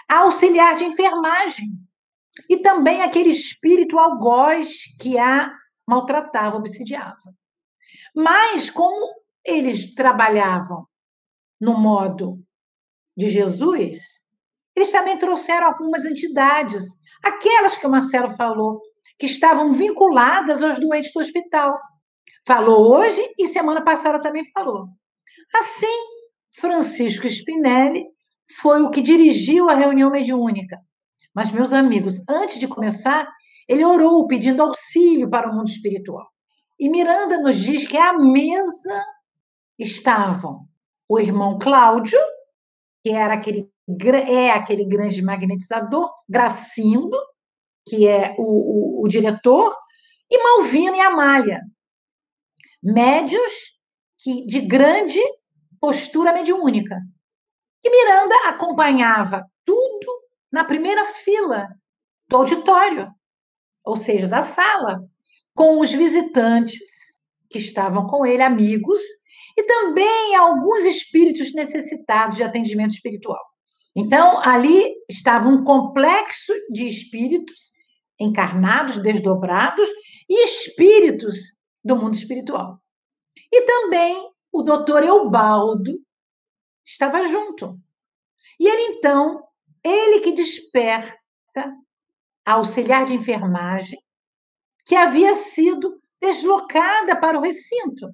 auxiliar 0.07 0.75
de 0.75 0.85
enfermagem 0.85 1.67
e 2.49 2.57
também 2.57 3.01
aquele 3.01 3.29
espírito 3.29 3.97
algoz 3.97 4.69
que 4.99 5.17
a 5.17 5.51
maltratava, 5.87 6.57
obsidiava. 6.57 7.17
Mas, 8.15 8.69
como 8.69 9.13
eles 9.43 9.93
trabalhavam 9.93 10.85
no 11.59 11.77
modo 11.77 12.39
de 13.17 13.27
Jesus, 13.27 14.21
eles 14.75 14.91
também 14.91 15.17
trouxeram 15.17 15.67
algumas 15.67 16.05
entidades, 16.05 16.83
aquelas 17.23 17.75
que 17.75 17.85
o 17.85 17.89
Marcelo 17.89 18.35
falou, 18.35 18.81
que 19.21 19.27
estavam 19.27 19.71
vinculadas 19.71 20.63
aos 20.63 20.79
doentes 20.79 21.13
do 21.13 21.19
hospital. 21.19 21.77
Falou 22.43 22.91
hoje 22.91 23.21
e 23.37 23.45
semana 23.45 23.83
passada 23.83 24.19
também 24.19 24.43
falou. 24.51 24.87
Assim, 25.53 25.85
Francisco 26.59 27.27
Spinelli 27.27 28.03
foi 28.59 28.81
o 28.81 28.89
que 28.89 28.99
dirigiu 28.99 29.69
a 29.69 29.75
reunião 29.75 30.09
mediúnica. 30.09 30.75
Mas, 31.35 31.51
meus 31.51 31.71
amigos, 31.71 32.15
antes 32.27 32.59
de 32.59 32.67
começar, 32.67 33.27
ele 33.69 33.85
orou 33.85 34.25
pedindo 34.25 34.63
auxílio 34.63 35.29
para 35.29 35.51
o 35.51 35.53
mundo 35.53 35.67
espiritual. 35.67 36.25
E 36.79 36.89
Miranda 36.89 37.37
nos 37.37 37.57
diz 37.57 37.85
que 37.85 37.99
à 37.99 38.17
mesa 38.17 39.05
estavam 39.77 40.61
o 41.07 41.19
irmão 41.19 41.59
Cláudio, 41.59 42.19
que 43.03 43.11
era 43.11 43.35
aquele, 43.35 43.69
é 44.27 44.49
aquele 44.49 44.83
grande 44.83 45.21
magnetizador, 45.21 46.09
Gracindo, 46.27 47.15
que 47.87 48.07
é 48.07 48.35
o, 48.37 49.01
o, 49.01 49.05
o 49.05 49.07
diretor, 49.07 49.75
e 50.29 50.41
Malvina 50.41 50.97
e 50.97 50.99
Amália, 51.01 51.61
médios 52.81 53.73
que, 54.17 54.45
de 54.45 54.61
grande 54.61 55.19
postura 55.79 56.31
mediúnica. 56.31 56.97
E 57.83 57.89
Miranda 57.89 58.35
acompanhava 58.45 59.43
tudo 59.65 60.07
na 60.51 60.63
primeira 60.63 61.05
fila 61.05 61.67
do 62.27 62.37
auditório, 62.37 63.09
ou 63.83 63.95
seja, 63.95 64.27
da 64.27 64.43
sala, 64.43 64.99
com 65.55 65.79
os 65.79 65.91
visitantes 65.91 66.79
que 67.49 67.57
estavam 67.57 68.07
com 68.07 68.25
ele, 68.25 68.41
amigos, 68.41 69.01
e 69.57 69.63
também 69.63 70.35
alguns 70.35 70.85
espíritos 70.85 71.53
necessitados 71.53 72.37
de 72.37 72.43
atendimento 72.43 72.91
espiritual. 72.91 73.41
Então, 73.95 74.39
ali 74.39 74.93
estava 75.11 75.47
um 75.47 75.63
complexo 75.63 76.53
de 76.71 76.87
espíritos 76.87 77.71
encarnados, 78.19 79.01
desdobrados 79.01 79.87
e 80.29 80.45
espíritos 80.45 81.57
do 81.83 81.95
mundo 81.95 82.13
espiritual. 82.13 82.79
E 83.51 83.63
também 83.63 84.29
o 84.51 84.61
doutor 84.61 85.03
Eubaldo 85.03 85.91
estava 86.85 87.23
junto. 87.23 87.77
E 88.59 88.67
ele 88.67 88.97
então, 88.97 89.43
ele 89.83 90.21
que 90.21 90.31
desperta 90.31 91.17
a 92.45 92.53
auxiliar 92.53 93.05
de 93.05 93.13
enfermagem, 93.13 93.99
que 94.85 94.95
havia 94.95 95.35
sido 95.35 96.01
deslocada 96.21 97.19
para 97.19 97.37
o 97.37 97.41
recinto. 97.41 98.07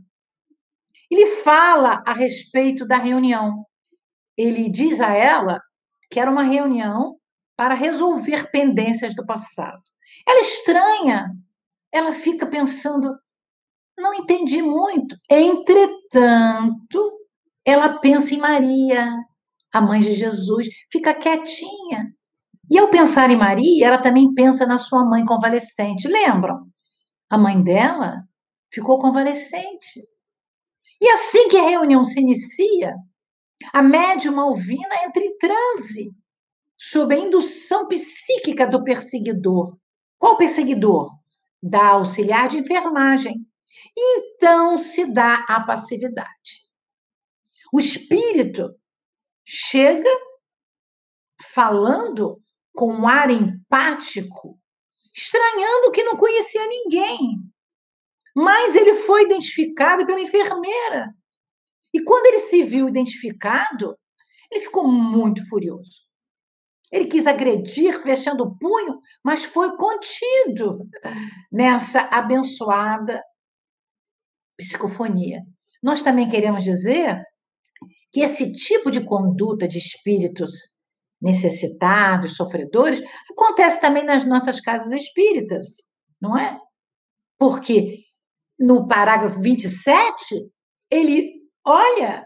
Ele 1.10 1.26
fala 1.42 2.04
a 2.06 2.14
respeito 2.14 2.86
da 2.86 2.98
reunião. 2.98 3.66
Ele 4.38 4.70
diz 4.70 5.00
a 5.00 5.14
ela 5.14 5.60
que 6.10 6.20
era 6.20 6.32
uma 6.32 6.44
reunião 6.44 7.18
para 7.56 7.74
resolver 7.74 8.50
pendências 8.52 9.16
do 9.16 9.26
passado. 9.26 9.82
Ela 10.28 10.42
estranha, 10.42 11.32
ela 11.92 12.12
fica 12.12 12.46
pensando, 12.46 13.14
não 13.98 14.14
entendi 14.14 14.62
muito. 14.62 15.16
Entretanto, 15.30 17.18
ela 17.66 18.00
pensa 18.00 18.34
em 18.34 18.38
Maria, 18.38 19.10
a 19.74 19.82
mãe 19.82 20.00
de 20.00 20.14
Jesus, 20.14 20.68
fica 20.92 21.14
quietinha. 21.14 22.14
E 22.70 22.78
ao 22.78 22.90
pensar 22.90 23.30
em 23.30 23.38
Maria, 23.38 23.88
ela 23.88 24.02
também 24.02 24.34
pensa 24.34 24.66
na 24.66 24.78
sua 24.78 25.04
mãe 25.06 25.26
convalescente. 25.26 26.08
Lembram? 26.08 26.66
A 27.30 27.38
mãe 27.38 27.62
dela 27.62 28.24
ficou 28.72 29.00
convalescente. 29.00 30.02
E 31.00 31.10
assim 31.10 31.48
que 31.50 31.58
a 31.58 31.70
reunião 31.70 32.04
se 32.04 32.20
inicia, 32.20 32.96
a 33.74 33.82
médium 33.82 34.40
Alvina 34.40 35.06
entra 35.06 35.24
em 35.24 35.38
transe, 35.38 36.16
sob 36.78 37.14
a 37.14 37.18
indução 37.18 37.88
psíquica 37.88 38.68
do 38.68 38.84
perseguidor. 38.84 39.78
Qual 40.18 40.38
perseguidor? 40.38 41.10
Da 41.62 41.88
auxiliar 41.90 42.48
de 42.48 42.58
enfermagem. 42.58 43.46
Então 43.98 44.78
se 44.78 45.12
dá 45.12 45.44
a 45.48 45.62
passividade. 45.62 46.68
O 47.74 47.80
espírito 47.80 48.76
chega 49.44 50.10
falando 51.42 52.42
com 52.74 52.94
um 52.94 53.08
ar 53.08 53.30
empático, 53.30 54.60
estranhando 55.14 55.92
que 55.92 56.04
não 56.04 56.16
conhecia 56.16 56.66
ninguém. 56.68 57.42
Mas 58.36 58.76
ele 58.76 58.94
foi 58.94 59.24
identificado 59.24 60.06
pela 60.06 60.22
enfermeira. 60.22 61.14
E 61.98 62.04
quando 62.04 62.28
ele 62.28 62.38
se 62.38 62.62
viu 62.62 62.88
identificado, 62.88 63.98
ele 64.52 64.62
ficou 64.62 64.88
muito 64.88 65.44
furioso. 65.50 66.06
Ele 66.92 67.08
quis 67.08 67.26
agredir, 67.26 68.00
fechando 68.04 68.44
o 68.44 68.56
punho, 68.56 69.00
mas 69.26 69.44
foi 69.44 69.76
contido 69.76 70.78
nessa 71.52 72.02
abençoada 72.02 73.20
psicofonia. 74.56 75.42
Nós 75.82 76.04
também 76.04 76.30
queremos 76.30 76.64
dizer 76.64 77.20
que 78.12 78.22
esse 78.22 78.52
tipo 78.52 78.92
de 78.92 79.04
conduta 79.04 79.68
de 79.68 79.80
espíritos 79.80 80.52
necessitados, 81.20 82.36
sofredores, 82.36 83.02
acontece 83.32 83.82
também 83.82 84.06
nas 84.06 84.24
nossas 84.24 84.62
casas 84.62 84.92
espíritas, 84.92 85.68
não 86.22 86.38
é? 86.38 86.60
Porque 87.40 88.04
no 88.60 88.88
parágrafo 88.88 89.42
27, 89.42 90.48
ele 90.92 91.37
olha 91.68 92.26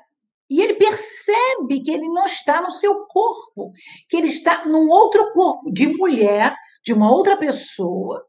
e 0.49 0.61
ele 0.61 0.73
percebe 0.73 1.81
que 1.81 1.91
ele 1.91 2.07
não 2.09 2.25
está 2.25 2.61
no 2.61 2.71
seu 2.71 3.05
corpo, 3.05 3.71
que 4.09 4.17
ele 4.17 4.27
está 4.27 4.65
num 4.65 4.89
outro 4.89 5.31
corpo 5.31 5.71
de 5.71 5.87
mulher, 5.87 6.53
de 6.83 6.93
uma 6.93 7.09
outra 7.09 7.37
pessoa, 7.37 8.25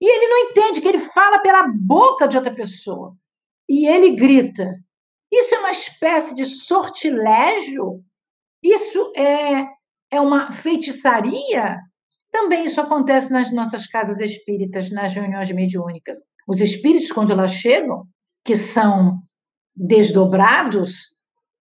e 0.00 0.06
ele 0.06 0.28
não 0.28 0.50
entende 0.50 0.80
que 0.80 0.88
ele 0.88 0.98
fala 0.98 1.40
pela 1.40 1.68
boca 1.68 2.26
de 2.26 2.36
outra 2.36 2.54
pessoa. 2.54 3.14
E 3.68 3.86
ele 3.86 4.16
grita: 4.16 4.72
isso 5.30 5.54
é 5.54 5.58
uma 5.58 5.70
espécie 5.70 6.34
de 6.34 6.44
sortilégio? 6.44 8.02
Isso 8.62 9.12
é, 9.14 9.66
é 10.10 10.20
uma 10.20 10.50
feitiçaria? 10.50 11.76
Também 12.30 12.64
isso 12.64 12.80
acontece 12.80 13.30
nas 13.30 13.52
nossas 13.52 13.86
casas 13.86 14.20
espíritas, 14.20 14.90
nas 14.90 15.14
reuniões 15.14 15.50
mediúnicas. 15.52 16.18
Os 16.46 16.60
espíritos, 16.60 17.12
quando 17.12 17.32
elas 17.32 17.52
chegam, 17.52 18.04
que 18.44 18.56
são 18.56 19.20
desdobrados, 19.78 20.96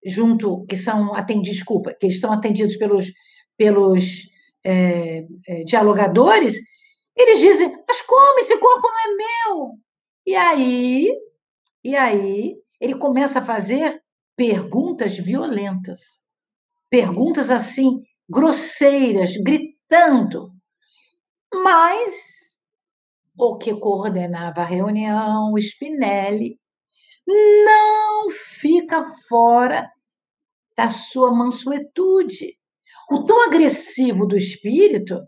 junto, 0.03 0.65
que 0.65 0.75
são 0.75 1.13
atendidos, 1.13 1.57
desculpa, 1.57 1.93
que 1.93 2.07
estão 2.07 2.31
atendidos 2.31 2.75
pelos, 2.77 3.11
pelos 3.55 4.23
é, 4.65 5.25
é, 5.47 5.63
dialogadores, 5.63 6.57
eles 7.15 7.39
dizem, 7.39 7.71
mas 7.87 8.01
como? 8.01 8.39
Esse 8.39 8.57
corpo 8.57 8.87
não 8.87 8.99
é 8.99 9.15
meu. 9.15 9.71
E 10.25 10.35
aí, 10.35 11.11
e 11.83 11.95
aí, 11.95 12.55
ele 12.79 12.95
começa 12.95 13.39
a 13.39 13.45
fazer 13.45 14.01
perguntas 14.35 15.17
violentas. 15.17 16.17
Perguntas 16.89 17.49
assim, 17.49 18.01
grosseiras, 18.29 19.35
gritando. 19.37 20.51
Mas 21.53 22.59
o 23.37 23.57
que 23.57 23.75
coordenava 23.75 24.61
a 24.61 24.65
reunião, 24.65 25.53
o 25.53 25.57
Spinelli, 25.57 26.59
não 27.27 28.29
fica 28.29 29.03
fora 29.27 29.89
da 30.75 30.89
sua 30.89 31.31
mansuetude. 31.31 32.57
O 33.11 33.23
tom 33.23 33.41
agressivo 33.43 34.25
do 34.25 34.35
espírito 34.35 35.19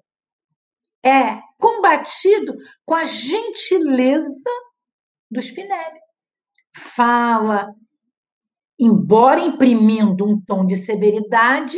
é 1.03 1.39
combatido 1.57 2.53
com 2.85 2.95
a 2.95 3.03
gentileza 3.03 4.49
do 5.29 5.41
Spinelli 5.41 5.99
fala, 6.75 7.73
embora 8.79 9.41
imprimindo 9.41 10.25
um 10.25 10.39
tom 10.41 10.65
de 10.65 10.77
severidade 10.77 11.77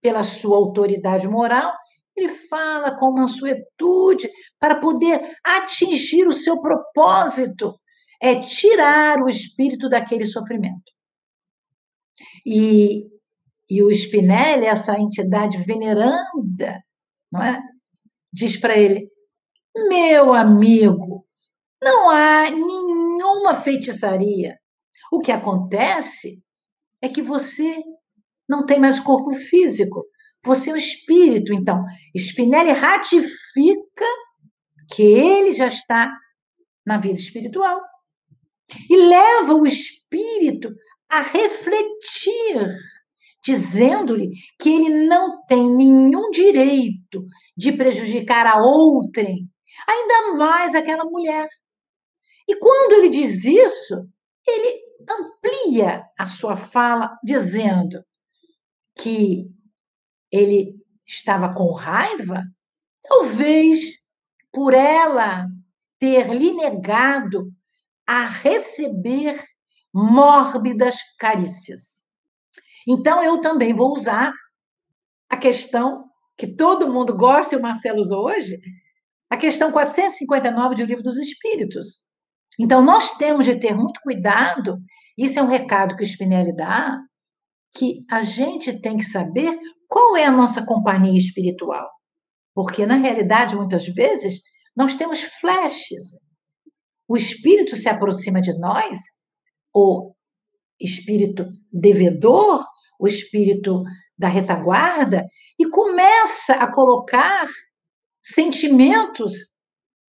pela 0.00 0.24
sua 0.24 0.56
autoridade 0.56 1.28
moral, 1.28 1.72
ele 2.16 2.28
fala 2.28 2.96
com 2.96 3.12
mansuetude 3.12 4.28
para 4.58 4.80
poder 4.80 5.36
atingir 5.44 6.26
o 6.26 6.32
seu 6.32 6.60
propósito, 6.60 7.78
é 8.22 8.38
tirar 8.38 9.20
o 9.20 9.28
espírito 9.28 9.88
daquele 9.88 10.26
sofrimento. 10.26 10.92
E, 12.46 13.04
e 13.68 13.82
o 13.82 13.90
Spinelli, 13.90 14.66
essa 14.66 14.96
entidade 14.98 15.58
veneranda, 15.58 16.80
não 17.32 17.42
é? 17.42 17.60
diz 18.32 18.56
para 18.56 18.78
ele: 18.78 19.10
meu 19.88 20.32
amigo, 20.32 21.26
não 21.82 22.08
há 22.08 22.50
nenhuma 22.50 23.54
feitiçaria. 23.54 24.56
O 25.10 25.20
que 25.20 25.32
acontece 25.32 26.42
é 27.02 27.08
que 27.08 27.20
você 27.20 27.82
não 28.48 28.64
tem 28.64 28.78
mais 28.78 29.00
corpo 29.00 29.32
físico. 29.32 30.06
Você 30.44 30.70
é 30.70 30.74
um 30.74 30.76
espírito. 30.76 31.52
Então, 31.52 31.84
Spinelli 32.16 32.72
ratifica 32.72 34.06
que 34.94 35.02
ele 35.02 35.52
já 35.52 35.66
está 35.66 36.12
na 36.86 36.98
vida 36.98 37.18
espiritual. 37.18 37.80
E 38.88 38.96
leva 38.96 39.54
o 39.54 39.66
espírito 39.66 40.74
a 41.08 41.22
refletir, 41.22 42.56
dizendo-lhe 43.44 44.30
que 44.58 44.70
ele 44.70 45.06
não 45.06 45.44
tem 45.46 45.68
nenhum 45.68 46.30
direito 46.30 47.26
de 47.56 47.72
prejudicar 47.72 48.46
a 48.46 48.62
outrem, 48.62 49.48
ainda 49.86 50.34
mais 50.34 50.74
aquela 50.74 51.04
mulher. 51.04 51.48
E 52.48 52.56
quando 52.56 52.92
ele 52.92 53.08
diz 53.08 53.44
isso, 53.44 54.08
ele 54.46 54.80
amplia 55.08 56.04
a 56.18 56.26
sua 56.26 56.56
fala, 56.56 57.18
dizendo 57.22 58.02
que 58.96 59.46
ele 60.30 60.74
estava 61.06 61.52
com 61.54 61.72
raiva, 61.72 62.42
talvez 63.02 63.98
por 64.52 64.74
ela 64.74 65.46
ter 65.98 66.28
lhe 66.34 66.52
negado 66.52 67.52
a 68.12 68.26
receber 68.26 69.42
mórbidas 69.90 70.96
carícias. 71.18 72.02
Então 72.86 73.24
eu 73.24 73.40
também 73.40 73.72
vou 73.72 73.90
usar 73.94 74.30
a 75.30 75.36
questão 75.38 76.04
que 76.36 76.46
todo 76.46 76.92
mundo 76.92 77.16
gosta 77.16 77.54
e 77.54 77.58
o 77.58 77.62
Marcelo 77.62 78.00
usou 78.00 78.26
hoje, 78.26 78.58
a 79.30 79.36
questão 79.38 79.72
459 79.72 80.74
do 80.74 80.84
Livro 80.84 81.02
dos 81.02 81.16
Espíritos. 81.16 82.02
Então, 82.60 82.82
nós 82.82 83.12
temos 83.12 83.46
de 83.46 83.58
ter 83.58 83.74
muito 83.74 83.98
cuidado, 84.02 84.76
isso 85.16 85.38
é 85.38 85.42
um 85.42 85.48
recado 85.48 85.96
que 85.96 86.02
o 86.02 86.06
Spinelli 86.06 86.54
dá, 86.54 86.98
que 87.74 88.04
a 88.10 88.22
gente 88.22 88.78
tem 88.82 88.98
que 88.98 89.04
saber 89.06 89.58
qual 89.88 90.18
é 90.18 90.26
a 90.26 90.30
nossa 90.30 90.66
companhia 90.66 91.16
espiritual. 91.16 91.88
Porque, 92.54 92.84
na 92.84 92.96
realidade, 92.96 93.56
muitas 93.56 93.86
vezes, 93.86 94.42
nós 94.76 94.94
temos 94.94 95.22
flashes. 95.22 96.20
O 97.12 97.16
espírito 97.18 97.76
se 97.76 97.90
aproxima 97.90 98.40
de 98.40 98.58
nós, 98.58 98.98
o 99.74 100.14
espírito 100.80 101.44
devedor, 101.70 102.64
o 102.98 103.06
espírito 103.06 103.82
da 104.16 104.28
retaguarda, 104.28 105.26
e 105.58 105.68
começa 105.68 106.54
a 106.54 106.72
colocar 106.72 107.46
sentimentos 108.22 109.34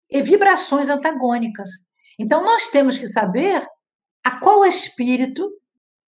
e 0.10 0.24
vibrações 0.24 0.90
antagônicas. 0.90 1.70
Então, 2.18 2.44
nós 2.44 2.68
temos 2.70 2.98
que 2.98 3.06
saber 3.06 3.64
a 4.24 4.40
qual 4.40 4.66
espírito 4.66 5.48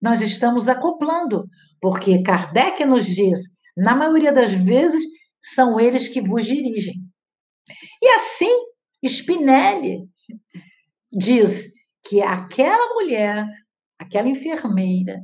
nós 0.02 0.20
estamos 0.20 0.68
acoplando, 0.68 1.44
porque 1.80 2.20
Kardec 2.20 2.84
nos 2.84 3.06
diz, 3.06 3.38
na 3.76 3.94
maioria 3.94 4.32
das 4.32 4.52
vezes, 4.52 5.04
são 5.40 5.78
eles 5.78 6.08
que 6.08 6.20
vos 6.20 6.44
dirigem. 6.44 6.96
E 8.02 8.08
assim, 8.08 8.50
Spinelli 9.06 10.10
diz 11.12 11.72
que 12.04 12.20
aquela 12.20 12.94
mulher, 12.94 13.46
aquela 13.98 14.28
enfermeira, 14.28 15.20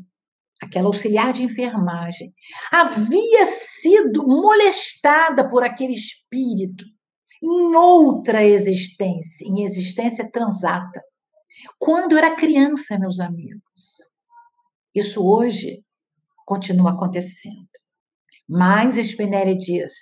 aquela 0.61 0.87
auxiliar 0.89 1.33
de 1.33 1.45
enfermagem, 1.45 2.33
havia 2.71 3.45
sido 3.45 4.27
molestada 4.27 5.49
por 5.49 5.63
aquele 5.63 5.93
espírito 5.95 6.85
em 7.43 7.75
outra 7.77 8.43
existência, 8.43 9.47
em 9.47 9.63
existência 9.63 10.31
transata, 10.31 11.03
quando 11.79 12.17
era 12.17 12.35
criança, 12.35 12.99
meus 12.99 13.21
amigos. 13.21 13.97
Isso 14.95 15.27
hoje 15.27 15.85
continua 16.47 16.93
acontecendo. 16.93 17.69
Mas 18.49 18.97
Spinelli 18.97 19.57
diz, 19.57 19.93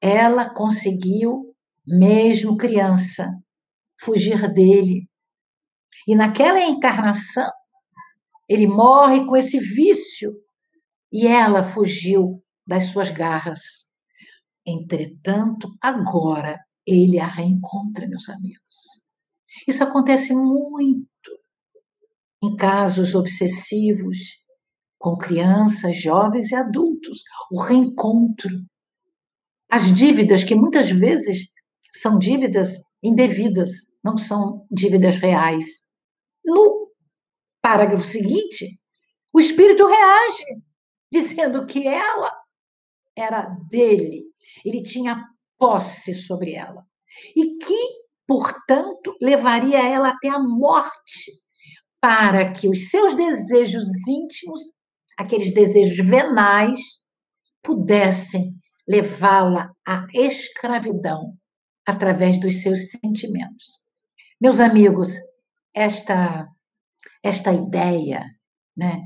ela 0.00 0.52
conseguiu, 0.54 1.54
mesmo 1.86 2.56
criança, 2.56 3.28
fugir 4.00 4.52
dele. 4.52 5.09
E 6.06 6.14
naquela 6.14 6.60
encarnação, 6.60 7.50
ele 8.48 8.66
morre 8.66 9.24
com 9.26 9.36
esse 9.36 9.58
vício 9.58 10.32
e 11.12 11.26
ela 11.26 11.62
fugiu 11.62 12.42
das 12.66 12.84
suas 12.84 13.10
garras. 13.10 13.60
Entretanto, 14.66 15.68
agora 15.80 16.58
ele 16.86 17.18
a 17.18 17.26
reencontra, 17.26 18.08
meus 18.08 18.28
amigos. 18.28 19.00
Isso 19.66 19.82
acontece 19.82 20.34
muito 20.34 21.08
em 22.42 22.56
casos 22.56 23.14
obsessivos 23.14 24.18
com 24.98 25.16
crianças, 25.16 26.00
jovens 26.00 26.50
e 26.50 26.54
adultos. 26.54 27.22
O 27.50 27.60
reencontro. 27.60 28.50
As 29.70 29.92
dívidas, 29.92 30.44
que 30.44 30.54
muitas 30.54 30.90
vezes 30.90 31.48
são 31.92 32.18
dívidas 32.18 32.82
indevidas, 33.02 33.70
não 34.04 34.16
são 34.16 34.66
dívidas 34.70 35.16
reais. 35.16 35.89
No 36.44 36.90
parágrafo 37.62 38.04
seguinte, 38.04 38.80
o 39.32 39.40
espírito 39.40 39.86
reage, 39.86 40.44
dizendo 41.12 41.66
que 41.66 41.86
ela 41.86 42.32
era 43.16 43.42
dele, 43.68 44.24
ele 44.64 44.82
tinha 44.82 45.24
posse 45.58 46.14
sobre 46.14 46.54
ela 46.54 46.84
e 47.36 47.56
que, 47.58 47.88
portanto, 48.26 49.14
levaria 49.20 49.78
ela 49.78 50.10
até 50.10 50.28
a 50.28 50.38
morte 50.38 51.32
para 52.00 52.52
que 52.52 52.68
os 52.68 52.88
seus 52.88 53.14
desejos 53.14 53.88
íntimos, 54.08 54.62
aqueles 55.18 55.52
desejos 55.52 55.96
venais, 56.08 56.78
pudessem 57.62 58.54
levá-la 58.88 59.70
à 59.86 60.06
escravidão 60.14 61.34
através 61.86 62.40
dos 62.40 62.62
seus 62.62 62.90
sentimentos. 62.90 63.66
Meus 64.40 64.58
amigos, 64.58 65.14
esta 65.74 66.48
esta 67.22 67.52
ideia, 67.52 68.24
né, 68.76 69.02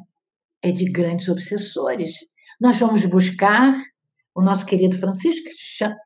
é 0.63 0.71
de 0.71 0.91
grandes 0.91 1.29
obsessores. 1.29 2.13
Nós 2.61 2.79
vamos 2.79 3.05
buscar 3.05 3.75
o 4.35 4.43
nosso 4.43 4.65
querido 4.67 4.99
Francisco, 4.99 5.49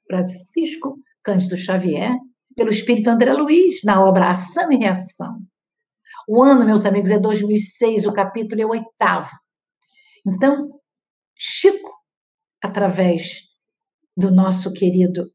Francisco 0.06 0.98
Cândido 1.22 1.56
Xavier, 1.56 2.12
pelo 2.56 2.70
Espírito 2.70 3.08
André 3.08 3.32
Luiz, 3.32 3.82
na 3.84 4.04
obra 4.04 4.30
Ação 4.30 4.72
e 4.72 4.76
Reação. 4.76 5.38
O 6.26 6.42
ano, 6.42 6.64
meus 6.64 6.84
amigos, 6.84 7.10
é 7.10 7.18
2006, 7.18 8.04
o 8.04 8.12
capítulo 8.12 8.60
é 8.60 8.66
o 8.66 8.70
oitavo. 8.70 9.30
Então, 10.26 10.68
Chico, 11.34 11.90
através 12.62 13.42
do 14.16 14.30
nosso 14.30 14.72
querido 14.72 15.30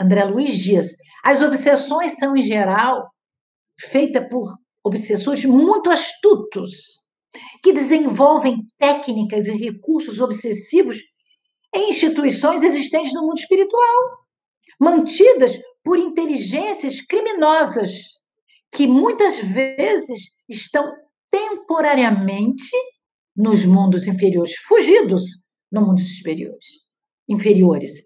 André 0.00 0.24
Luiz 0.24 0.58
Dias, 0.58 0.88
as 1.22 1.42
obsessões 1.42 2.16
são, 2.16 2.36
em 2.36 2.42
geral, 2.42 3.13
feitas 3.78 4.28
por 4.28 4.54
obsessores 4.84 5.44
muito 5.44 5.90
astutos, 5.90 7.00
que 7.62 7.72
desenvolvem 7.72 8.62
técnicas 8.78 9.46
e 9.46 9.56
recursos 9.56 10.20
obsessivos 10.20 10.98
em 11.74 11.90
instituições 11.90 12.62
existentes 12.62 13.12
no 13.12 13.22
mundo 13.22 13.38
espiritual, 13.38 14.18
mantidas 14.78 15.58
por 15.82 15.98
inteligências 15.98 17.00
criminosas, 17.00 17.90
que 18.72 18.86
muitas 18.86 19.38
vezes 19.38 20.30
estão 20.48 20.92
temporariamente 21.30 22.76
nos 23.36 23.64
mundos 23.64 24.06
inferiores, 24.06 24.54
fugidos 24.68 25.22
no 25.72 25.82
mundos 25.82 26.16
superiores, 26.16 26.64
inferiores. 27.28 28.02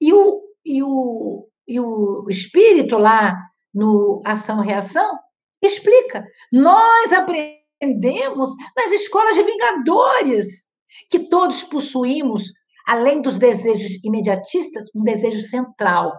E 0.00 0.12
o, 0.12 0.40
e 0.64 0.82
o, 0.82 1.48
e 1.66 1.80
o 1.80 2.26
espírito 2.28 2.96
lá 2.96 3.49
no 3.72 4.20
ação-reação 4.24 5.18
explica. 5.62 6.24
Nós 6.52 7.12
aprendemos 7.12 8.50
nas 8.76 8.90
escolas 8.92 9.34
de 9.34 9.42
vingadores 9.42 10.70
que 11.10 11.28
todos 11.28 11.62
possuímos 11.62 12.52
além 12.86 13.22
dos 13.22 13.38
desejos 13.38 14.02
imediatistas, 14.02 14.84
um 14.94 15.04
desejo 15.04 15.40
central, 15.46 16.12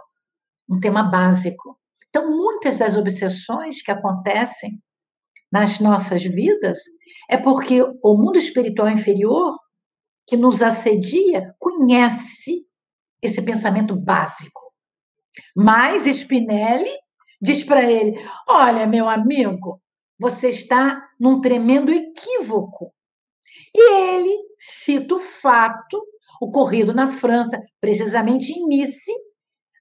um 0.70 0.80
tema 0.80 1.04
básico. 1.04 1.78
Então, 2.10 2.30
muitas 2.30 2.78
das 2.78 2.96
obsessões 2.96 3.82
que 3.82 3.92
acontecem 3.92 4.82
nas 5.52 5.80
nossas 5.80 6.24
vidas 6.24 6.80
é 7.30 7.38
porque 7.38 7.82
o 7.82 8.16
mundo 8.16 8.38
espiritual 8.38 8.90
inferior 8.90 9.54
que 10.26 10.38
nos 10.38 10.62
assedia 10.62 11.54
conhece 11.60 12.66
esse 13.22 13.42
pensamento 13.42 13.96
básico. 13.96 14.62
Mas 15.56 16.06
Spinelli 16.06 16.92
diz 17.42 17.64
para 17.64 17.90
ele: 17.90 18.18
Olha, 18.48 18.86
meu 18.86 19.10
amigo, 19.10 19.82
você 20.20 20.50
está 20.50 21.02
num 21.20 21.42
tremendo 21.42 21.92
equívoco. 21.92 22.94
E 23.74 23.92
ele 23.92 24.38
cita 24.58 25.16
o 25.16 25.20
fato 25.20 26.02
ocorrido 26.42 26.94
na 26.94 27.08
França, 27.08 27.60
precisamente 27.80 28.52
em 28.52 28.68
Nice, 28.68 29.12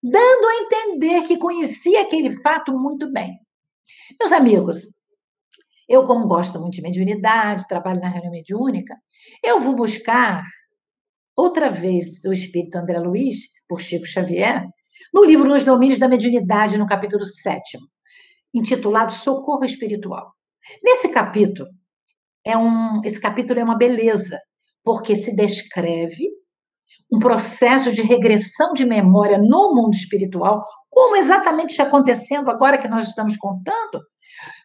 dando 0.02 0.46
a 0.46 0.54
entender 0.62 1.22
que 1.22 1.38
conhecia 1.38 2.02
aquele 2.02 2.30
fato 2.42 2.72
muito 2.72 3.10
bem. 3.12 3.38
Meus 4.18 4.32
amigos, 4.32 4.82
eu, 5.88 6.06
como 6.06 6.26
gosto 6.26 6.60
muito 6.60 6.74
de 6.74 6.82
mediunidade, 6.82 7.66
trabalho 7.66 8.00
na 8.00 8.08
reunião 8.08 8.30
mediúnica, 8.30 8.96
eu 9.42 9.60
vou 9.60 9.74
buscar 9.74 10.42
outra 11.36 11.70
vez 11.70 12.24
o 12.24 12.32
espírito 12.32 12.76
André 12.76 12.98
Luiz, 13.00 13.48
por 13.68 13.80
Chico 13.80 14.06
Xavier, 14.06 14.66
no 15.12 15.24
livro 15.24 15.48
Nos 15.48 15.64
Domínios 15.64 15.98
da 15.98 16.08
Mediunidade, 16.08 16.78
no 16.78 16.86
capítulo 16.86 17.26
7, 17.26 17.78
intitulado 18.54 19.12
Socorro 19.12 19.64
Espiritual. 19.64 20.32
Nesse 20.82 21.08
capítulo, 21.08 21.68
é 22.44 22.56
um, 22.56 23.00
esse 23.04 23.20
capítulo 23.20 23.60
é 23.60 23.64
uma 23.64 23.76
beleza, 23.76 24.38
porque 24.84 25.16
se 25.16 25.34
descreve 25.34 26.28
um 27.12 27.18
processo 27.18 27.92
de 27.92 28.02
regressão 28.02 28.72
de 28.72 28.84
memória 28.84 29.38
no 29.38 29.74
mundo 29.74 29.94
espiritual, 29.94 30.64
como 30.88 31.16
exatamente 31.16 31.70
está 31.70 31.84
acontecendo 31.84 32.50
agora 32.50 32.78
que 32.78 32.88
nós 32.88 33.08
estamos 33.08 33.36
contando, 33.36 34.00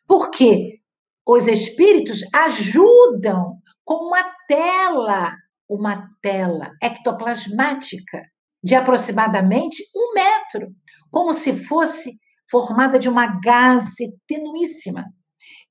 porque 0.08 0.80
os 1.26 1.48
espíritos 1.48 2.20
ajudam 2.34 3.58
com 3.84 3.96
uma 4.08 4.24
tela, 4.48 5.34
uma 5.68 6.04
tela 6.22 6.72
ectoplasmática 6.82 8.22
de 8.66 8.76
aproximadamente 8.76 9.84
um 9.96 10.14
metro, 10.14 10.68
como 11.12 11.32
se 11.34 11.54
fosse 11.66 12.12
formada 12.50 13.00
de 13.00 13.08
uma 13.08 13.40
gase 13.40 14.10
tenuíssima. 14.28 15.06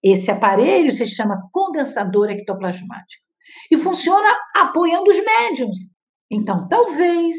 Esse 0.02 0.30
aparelho 0.30 0.92
se 0.92 1.04
chama 1.04 1.48
condensador 1.52 2.30
ectoplasmático 2.30 3.24
e 3.70 3.76
funciona 3.76 4.34
apoiando 4.54 5.10
os 5.10 5.16
médiums 5.16 5.94
então, 6.30 6.68
talvez 6.68 7.36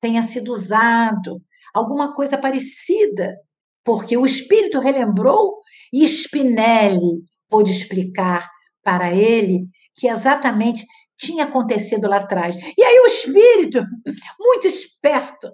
tenha 0.00 0.22
sido 0.22 0.50
usado 0.50 1.40
alguma 1.72 2.12
coisa 2.12 2.36
parecida, 2.36 3.36
porque 3.84 4.16
o 4.16 4.26
espírito 4.26 4.80
relembrou 4.80 5.60
e 5.92 6.04
Spinelli 6.04 7.22
pôde 7.48 7.70
explicar 7.70 8.48
para 8.82 9.12
ele 9.12 9.66
que 9.94 10.08
exatamente 10.08 10.84
tinha 11.24 11.44
acontecido 11.44 12.08
lá 12.08 12.18
atrás. 12.18 12.56
E 12.56 12.82
aí 12.82 13.00
o 13.00 13.06
espírito, 13.06 13.82
muito 14.38 14.66
esperto, 14.66 15.50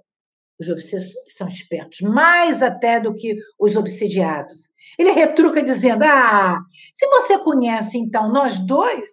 os 0.61 0.68
obsessores 0.68 1.35
são 1.35 1.49
espertos, 1.49 2.01
mais 2.03 2.62
até 2.62 3.01
do 3.01 3.14
que 3.14 3.35
os 3.59 3.77
obsidiados. 3.77 4.68
Ele 4.99 5.11
retruca 5.11 5.62
dizendo: 5.62 6.05
Ah, 6.05 6.59
se 6.93 7.07
você 7.09 7.39
conhece 7.39 7.97
então 7.97 8.31
nós 8.31 8.59
dois, 8.66 9.09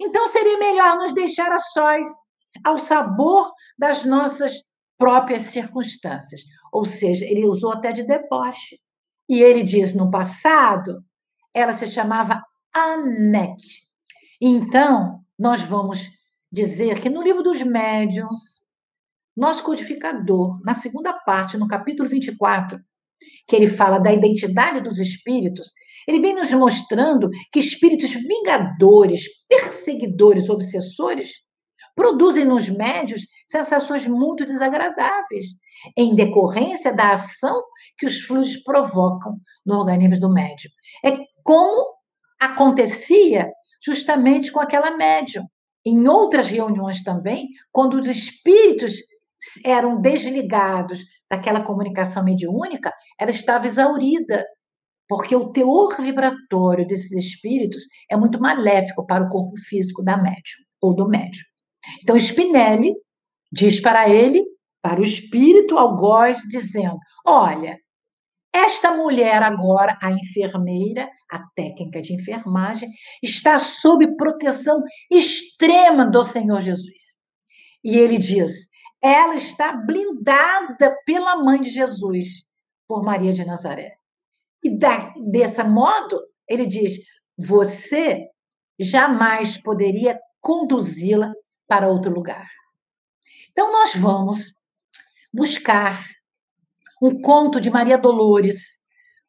então 0.00 0.26
seria 0.26 0.58
melhor 0.58 0.98
nos 0.98 1.12
deixar 1.12 1.50
a 1.50 1.58
sós 1.58 2.06
ao 2.64 2.78
sabor 2.78 3.50
das 3.76 4.04
nossas 4.04 4.62
próprias 4.96 5.44
circunstâncias. 5.44 6.42
Ou 6.72 6.84
seja, 6.84 7.24
ele 7.24 7.46
usou 7.46 7.72
até 7.72 7.92
de 7.92 8.06
deboche. 8.06 8.78
E 9.28 9.40
ele 9.40 9.62
diz: 9.62 9.94
no 9.94 10.10
passado, 10.10 11.02
ela 11.52 11.74
se 11.74 11.86
chamava 11.86 12.42
Annette. 12.72 13.86
Então, 14.40 15.24
nós 15.38 15.62
vamos 15.62 16.08
dizer 16.50 17.00
que 17.00 17.10
no 17.10 17.22
livro 17.22 17.42
dos 17.42 17.62
médiuns, 17.62 18.64
nosso 19.36 19.62
codificador, 19.62 20.58
na 20.64 20.72
segunda 20.72 21.12
parte, 21.12 21.58
no 21.58 21.68
capítulo 21.68 22.08
24, 22.08 22.78
que 23.46 23.54
ele 23.54 23.66
fala 23.66 23.98
da 23.98 24.12
identidade 24.12 24.80
dos 24.80 24.98
espíritos, 24.98 25.72
ele 26.06 26.20
vem 26.20 26.34
nos 26.34 26.52
mostrando 26.52 27.28
que 27.52 27.58
espíritos 27.58 28.10
vingadores, 28.10 29.24
perseguidores, 29.48 30.48
obsessores, 30.48 31.32
produzem 31.94 32.44
nos 32.44 32.68
médios 32.68 33.22
sensações 33.46 34.06
muito 34.06 34.44
desagradáveis, 34.44 35.46
em 35.96 36.14
decorrência 36.14 36.94
da 36.94 37.12
ação 37.12 37.60
que 37.98 38.06
os 38.06 38.20
fluidos 38.20 38.56
provocam 38.62 39.38
no 39.64 39.78
organismo 39.78 40.20
do 40.20 40.32
médium. 40.32 40.70
É 41.04 41.16
como 41.42 41.94
acontecia 42.38 43.50
justamente 43.86 44.50
com 44.50 44.60
aquela 44.60 44.96
médium. 44.96 45.44
Em 45.84 46.08
outras 46.08 46.48
reuniões 46.48 47.02
também, 47.02 47.46
quando 47.70 47.94
os 47.94 48.08
espíritos 48.08 48.94
eram 49.64 50.00
desligados 50.00 51.04
daquela 51.30 51.60
comunicação 51.62 52.24
mediúnica, 52.24 52.92
ela 53.20 53.30
estava 53.30 53.66
exaurida, 53.66 54.44
porque 55.08 55.36
o 55.36 55.50
teor 55.50 55.96
vibratório 56.00 56.86
desses 56.86 57.12
espíritos 57.12 57.84
é 58.10 58.16
muito 58.16 58.40
maléfico 58.40 59.06
para 59.06 59.24
o 59.24 59.28
corpo 59.28 59.56
físico 59.68 60.02
da 60.02 60.16
médium 60.16 60.64
ou 60.82 60.94
do 60.94 61.08
médium. 61.08 61.44
Então, 62.02 62.16
Spinelli 62.16 62.92
diz 63.52 63.80
para 63.80 64.08
ele, 64.08 64.44
para 64.82 65.00
o 65.00 65.04
espírito 65.04 65.78
algoz, 65.78 66.38
dizendo: 66.48 66.98
Olha, 67.24 67.78
esta 68.56 68.96
mulher 68.96 69.42
agora, 69.42 69.98
a 70.02 70.10
enfermeira, 70.10 71.08
a 71.30 71.40
técnica 71.54 72.00
de 72.00 72.14
enfermagem, 72.14 72.88
está 73.22 73.58
sob 73.58 74.16
proteção 74.16 74.82
extrema 75.10 76.06
do 76.06 76.24
Senhor 76.24 76.60
Jesus. 76.60 77.16
E 77.84 77.96
ele 77.96 78.18
diz: 78.18 78.68
ela 79.02 79.34
está 79.34 79.72
blindada 79.72 80.96
pela 81.04 81.36
mãe 81.36 81.60
de 81.60 81.70
Jesus, 81.70 82.44
por 82.88 83.02
Maria 83.04 83.32
de 83.32 83.44
Nazaré. 83.44 83.96
E 84.62 84.76
da, 84.76 85.12
dessa 85.30 85.62
modo, 85.62 86.20
ele 86.48 86.66
diz: 86.66 86.98
você 87.36 88.26
jamais 88.78 89.58
poderia 89.58 90.18
conduzi-la 90.40 91.32
para 91.68 91.88
outro 91.88 92.12
lugar. 92.12 92.48
Então, 93.50 93.70
nós 93.72 93.94
vamos 93.94 94.54
buscar 95.32 96.15
um 97.02 97.20
conto 97.20 97.60
de 97.60 97.70
Maria 97.70 97.98
Dolores, 97.98 98.76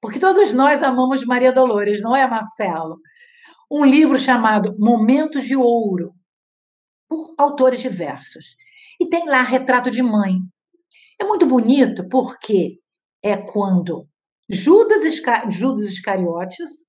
porque 0.02 0.20
todos 0.20 0.54
nós 0.54 0.84
amamos 0.84 1.26
Maria 1.26 1.52
Dolores, 1.52 2.02
não 2.02 2.16
é, 2.16 2.26
Marcelo? 2.28 3.00
Um 3.70 3.84
livro 3.84 4.18
chamado 4.18 4.76
Momentos 4.80 5.44
de 5.44 5.56
Ouro, 5.56 6.14
por 7.10 7.34
autores 7.38 7.80
diversos. 7.82 8.56
E 9.00 9.08
tem 9.08 9.26
lá 9.28 9.42
retrato 9.42 9.92
de 9.92 10.02
mãe. 10.02 10.38
É 11.20 11.26
muito 11.26 11.46
bonito 11.46 12.08
porque 12.10 12.80
é 13.22 13.36
quando 13.36 14.08
Judas, 14.50 15.02
Judas 15.50 15.84
Iscariotes, 15.86 16.88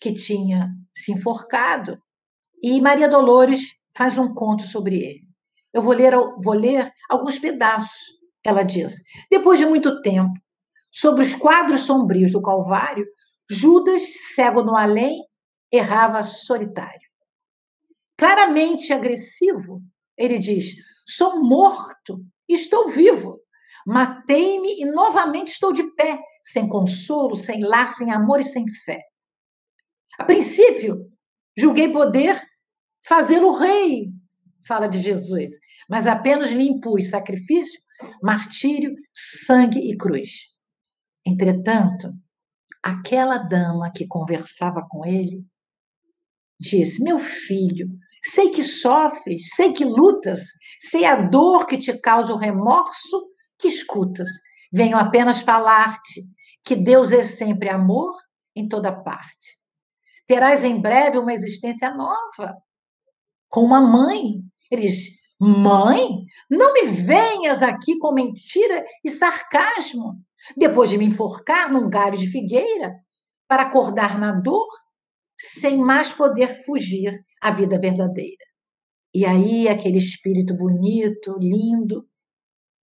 que 0.00 0.12
tinha 0.12 0.70
se 0.94 1.12
enforcado, 1.12 1.98
e 2.62 2.80
Maria 2.80 3.08
Dolores 3.08 3.74
faz 3.96 4.18
um 4.18 4.34
conto 4.34 4.64
sobre 4.64 4.96
ele. 4.96 5.26
Eu 5.72 5.82
vou 5.82 5.92
ler, 5.92 6.12
vou 6.42 6.54
ler 6.54 6.90
alguns 7.08 7.38
pedaços 7.38 8.15
ela 8.46 8.62
diz. 8.62 8.94
Depois 9.30 9.58
de 9.58 9.66
muito 9.66 10.00
tempo, 10.00 10.32
sobre 10.90 11.22
os 11.22 11.34
quadros 11.34 11.82
sombrios 11.82 12.30
do 12.30 12.40
Calvário, 12.40 13.06
Judas, 13.50 14.02
cego 14.34 14.62
no 14.62 14.76
além, 14.76 15.22
errava 15.70 16.22
solitário. 16.22 17.06
Claramente 18.16 18.92
agressivo, 18.92 19.82
ele 20.16 20.38
diz: 20.38 20.74
Sou 21.06 21.42
morto, 21.42 22.24
estou 22.48 22.88
vivo. 22.88 23.40
Matei-me 23.86 24.80
e 24.80 24.84
novamente 24.84 25.52
estou 25.52 25.72
de 25.72 25.84
pé, 25.94 26.18
sem 26.42 26.68
consolo, 26.68 27.36
sem 27.36 27.62
lar, 27.62 27.90
sem 27.90 28.10
amor 28.10 28.40
e 28.40 28.44
sem 28.44 28.66
fé. 28.84 29.00
A 30.18 30.24
princípio, 30.24 31.06
julguei 31.56 31.92
poder 31.92 32.42
fazê-lo 33.06 33.52
rei, 33.52 34.08
fala 34.66 34.88
de 34.88 35.00
Jesus, 35.00 35.50
mas 35.88 36.08
apenas 36.08 36.50
lhe 36.50 36.68
impus 36.68 37.10
sacrifício 37.10 37.80
martírio, 38.22 38.94
sangue 39.12 39.78
e 39.78 39.96
cruz. 39.96 40.30
Entretanto, 41.24 42.08
aquela 42.82 43.38
dama 43.38 43.90
que 43.90 44.06
conversava 44.06 44.86
com 44.88 45.04
ele 45.04 45.44
disse: 46.58 47.02
Meu 47.02 47.18
filho, 47.18 47.88
sei 48.22 48.50
que 48.50 48.62
sofres, 48.62 49.48
sei 49.54 49.72
que 49.72 49.84
lutas, 49.84 50.40
sei 50.80 51.04
a 51.04 51.16
dor 51.16 51.66
que 51.66 51.78
te 51.78 51.98
causa 51.98 52.32
o 52.32 52.38
remorso 52.38 53.30
que 53.58 53.68
escutas. 53.68 54.28
Venho 54.72 54.96
apenas 54.96 55.40
falar-te 55.40 56.22
que 56.64 56.76
Deus 56.76 57.12
é 57.12 57.22
sempre 57.22 57.68
amor 57.68 58.14
em 58.54 58.68
toda 58.68 58.92
parte. 58.92 59.56
Terás 60.26 60.64
em 60.64 60.80
breve 60.80 61.18
uma 61.18 61.32
existência 61.32 61.90
nova, 61.94 62.56
com 63.48 63.62
uma 63.62 63.80
mãe. 63.80 64.40
Ele 64.70 64.82
diz: 64.82 65.08
Mãe, 65.38 66.08
não 66.50 66.72
me 66.72 66.86
venhas 66.86 67.62
aqui 67.62 67.98
com 67.98 68.12
mentira 68.12 68.84
e 69.04 69.10
sarcasmo, 69.10 70.14
depois 70.56 70.88
de 70.88 70.96
me 70.96 71.04
enforcar 71.04 71.70
num 71.70 71.90
galho 71.90 72.16
de 72.16 72.26
figueira, 72.28 72.94
para 73.46 73.64
acordar 73.64 74.18
na 74.18 74.32
dor, 74.32 74.66
sem 75.36 75.76
mais 75.76 76.12
poder 76.12 76.64
fugir 76.64 77.12
à 77.40 77.50
vida 77.50 77.78
verdadeira. 77.78 78.44
E 79.14 79.24
aí, 79.26 79.68
aquele 79.68 79.98
espírito 79.98 80.54
bonito, 80.54 81.36
lindo, 81.38 82.08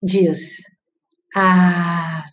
diz: 0.03 0.57
Ah, 1.35 2.23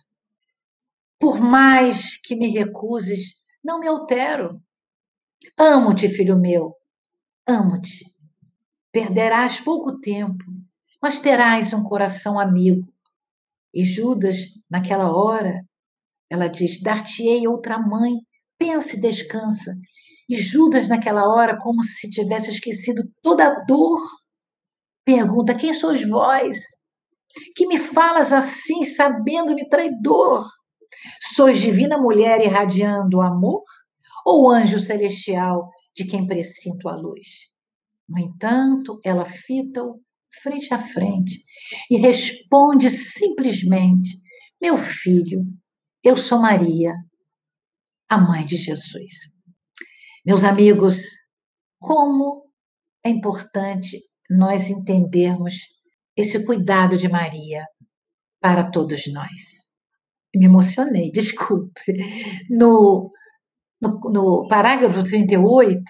por 1.17 1.39
mais 1.39 2.17
que 2.17 2.35
me 2.35 2.49
recuses, 2.49 3.35
não 3.63 3.79
me 3.79 3.87
altero. 3.87 4.61
Amo-te, 5.57 6.09
filho 6.09 6.37
meu, 6.37 6.75
amo-te 7.47 8.18
Perderás 8.91 9.59
pouco 9.59 9.99
tempo, 9.99 10.43
mas 11.01 11.19
terás 11.19 11.73
um 11.73 11.83
coração 11.83 12.39
amigo. 12.39 12.91
E 13.71 13.85
Judas, 13.85 14.37
naquela 14.69 15.11
hora, 15.15 15.63
ela 16.27 16.47
diz: 16.47 16.81
Dar-te-ei 16.81 17.47
outra 17.47 17.77
mãe, 17.77 18.13
pensa 18.57 18.97
e 18.97 19.01
descansa. 19.01 19.75
E 20.27 20.35
Judas, 20.35 20.87
naquela 20.87 21.27
hora, 21.27 21.57
como 21.59 21.83
se 21.83 22.09
tivesse 22.09 22.49
esquecido 22.49 23.03
toda 23.21 23.45
a 23.45 23.63
dor, 23.65 23.99
pergunta: 25.05 25.53
Quem 25.53 25.71
sois 25.73 26.07
vós? 26.07 26.57
Que 27.55 27.67
me 27.67 27.77
falas 27.77 28.33
assim, 28.33 28.81
sabendo-me 28.81 29.69
traidor? 29.69 30.47
Sois 31.21 31.59
divina 31.59 31.95
mulher 31.95 32.41
irradiando 32.41 33.21
amor? 33.21 33.61
Ou 34.25 34.49
anjo 34.49 34.79
celestial 34.79 35.69
de 35.95 36.05
quem 36.05 36.25
presinto 36.25 36.89
a 36.89 36.95
luz? 36.95 37.49
No 38.09 38.17
entanto, 38.17 38.99
ela 39.03 39.23
fita-o 39.23 40.01
frente 40.41 40.73
a 40.73 40.81
frente 40.81 41.43
e 41.89 41.97
responde 41.97 42.89
simplesmente: 42.89 44.09
Meu 44.59 44.77
filho, 44.77 45.45
eu 46.03 46.17
sou 46.17 46.39
Maria, 46.39 46.93
a 48.09 48.17
mãe 48.17 48.45
de 48.45 48.57
Jesus. 48.57 49.29
Meus 50.25 50.43
amigos, 50.43 51.03
como 51.79 52.49
é 53.03 53.09
importante 53.09 53.99
nós 54.29 54.69
entendermos 54.69 55.53
esse 56.15 56.43
cuidado 56.43 56.97
de 56.97 57.07
Maria 57.07 57.65
para 58.41 58.69
todos 58.69 59.11
nós. 59.13 59.69
Me 60.35 60.45
emocionei, 60.45 61.11
desculpe. 61.13 61.93
No, 62.49 63.11
no, 63.81 63.99
no 64.11 64.47
parágrafo 64.47 65.03
38, 65.03 65.83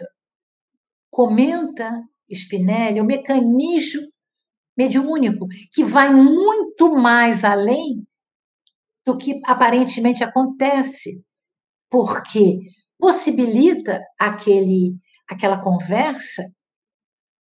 comenta 1.09 2.03
Spinelli, 2.31 3.01
o 3.01 3.05
mecanismo 3.05 4.07
mediúnico 4.77 5.47
que 5.73 5.83
vai 5.83 6.13
muito 6.13 6.93
mais 6.93 7.43
além 7.43 8.05
do 9.05 9.17
que 9.17 9.39
aparentemente 9.45 10.23
acontece, 10.23 11.23
porque 11.89 12.59
possibilita 12.97 14.01
aquele, 14.19 14.95
aquela 15.27 15.59
conversa 15.61 16.43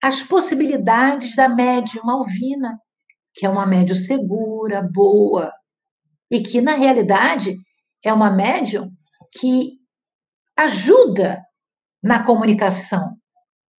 as 0.01 0.21
possibilidades 0.21 1.35
da 1.35 1.49
médium 1.49 2.09
Alvina, 2.09 2.79
que 3.33 3.45
é 3.45 3.49
uma 3.49 3.65
médium 3.65 3.95
segura, 3.95 4.81
boa, 4.81 5.51
e 6.29 6.41
que, 6.41 6.61
na 6.61 6.75
realidade, 6.75 7.55
é 8.03 8.13
uma 8.13 8.29
médium 8.29 8.91
que 9.39 9.73
ajuda 10.55 11.41
na 12.03 12.23
comunicação. 12.23 13.16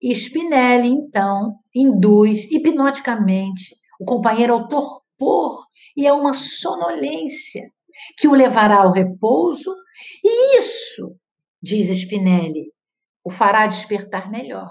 Spinelli, 0.03 0.89
então, 0.89 1.57
induz 1.75 2.51
hipnoticamente 2.51 3.75
o 4.01 4.05
companheiro 4.05 4.55
ao 4.55 4.69
torpor 4.69 5.67
e 5.97 6.07
a 6.07 6.15
uma 6.15 6.35
sonolência 6.35 7.63
que 8.17 8.29
o 8.29 8.35
levará 8.35 8.83
ao 8.83 8.93
repouso, 8.93 9.75
e 10.23 10.59
isso, 10.59 11.17
diz 11.61 11.91
Spinelli, 11.91 12.73
o 13.25 13.31
fará 13.31 13.67
despertar 13.67 14.31
melhor. 14.31 14.71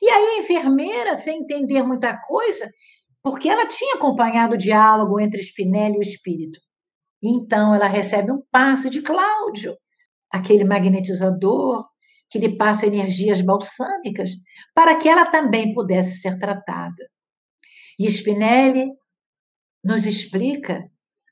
E 0.00 0.08
aí 0.08 0.24
a 0.24 0.38
enfermeira, 0.38 1.14
sem 1.16 1.40
entender 1.40 1.82
muita 1.82 2.16
coisa, 2.16 2.70
porque 3.22 3.48
ela 3.48 3.66
tinha 3.66 3.96
acompanhado 3.96 4.54
o 4.54 4.58
diálogo 4.58 5.18
entre 5.18 5.42
Spinelli 5.42 5.96
e 5.96 5.98
o 5.98 6.02
espírito, 6.02 6.60
Então 7.20 7.74
ela 7.74 7.88
recebe 7.88 8.30
um 8.30 8.40
passe 8.52 8.88
de 8.88 9.02
Cláudio, 9.02 9.76
aquele 10.30 10.62
magnetizador 10.62 11.84
que 12.34 12.38
lhe 12.40 12.56
passa 12.56 12.84
energias 12.84 13.40
balsâmicas, 13.40 14.30
para 14.74 14.98
que 14.98 15.08
ela 15.08 15.30
também 15.30 15.72
pudesse 15.72 16.18
ser 16.18 16.36
tratada. 16.36 17.08
E 17.96 18.08
Spinelli 18.10 18.90
nos 19.84 20.04
explica 20.04 20.82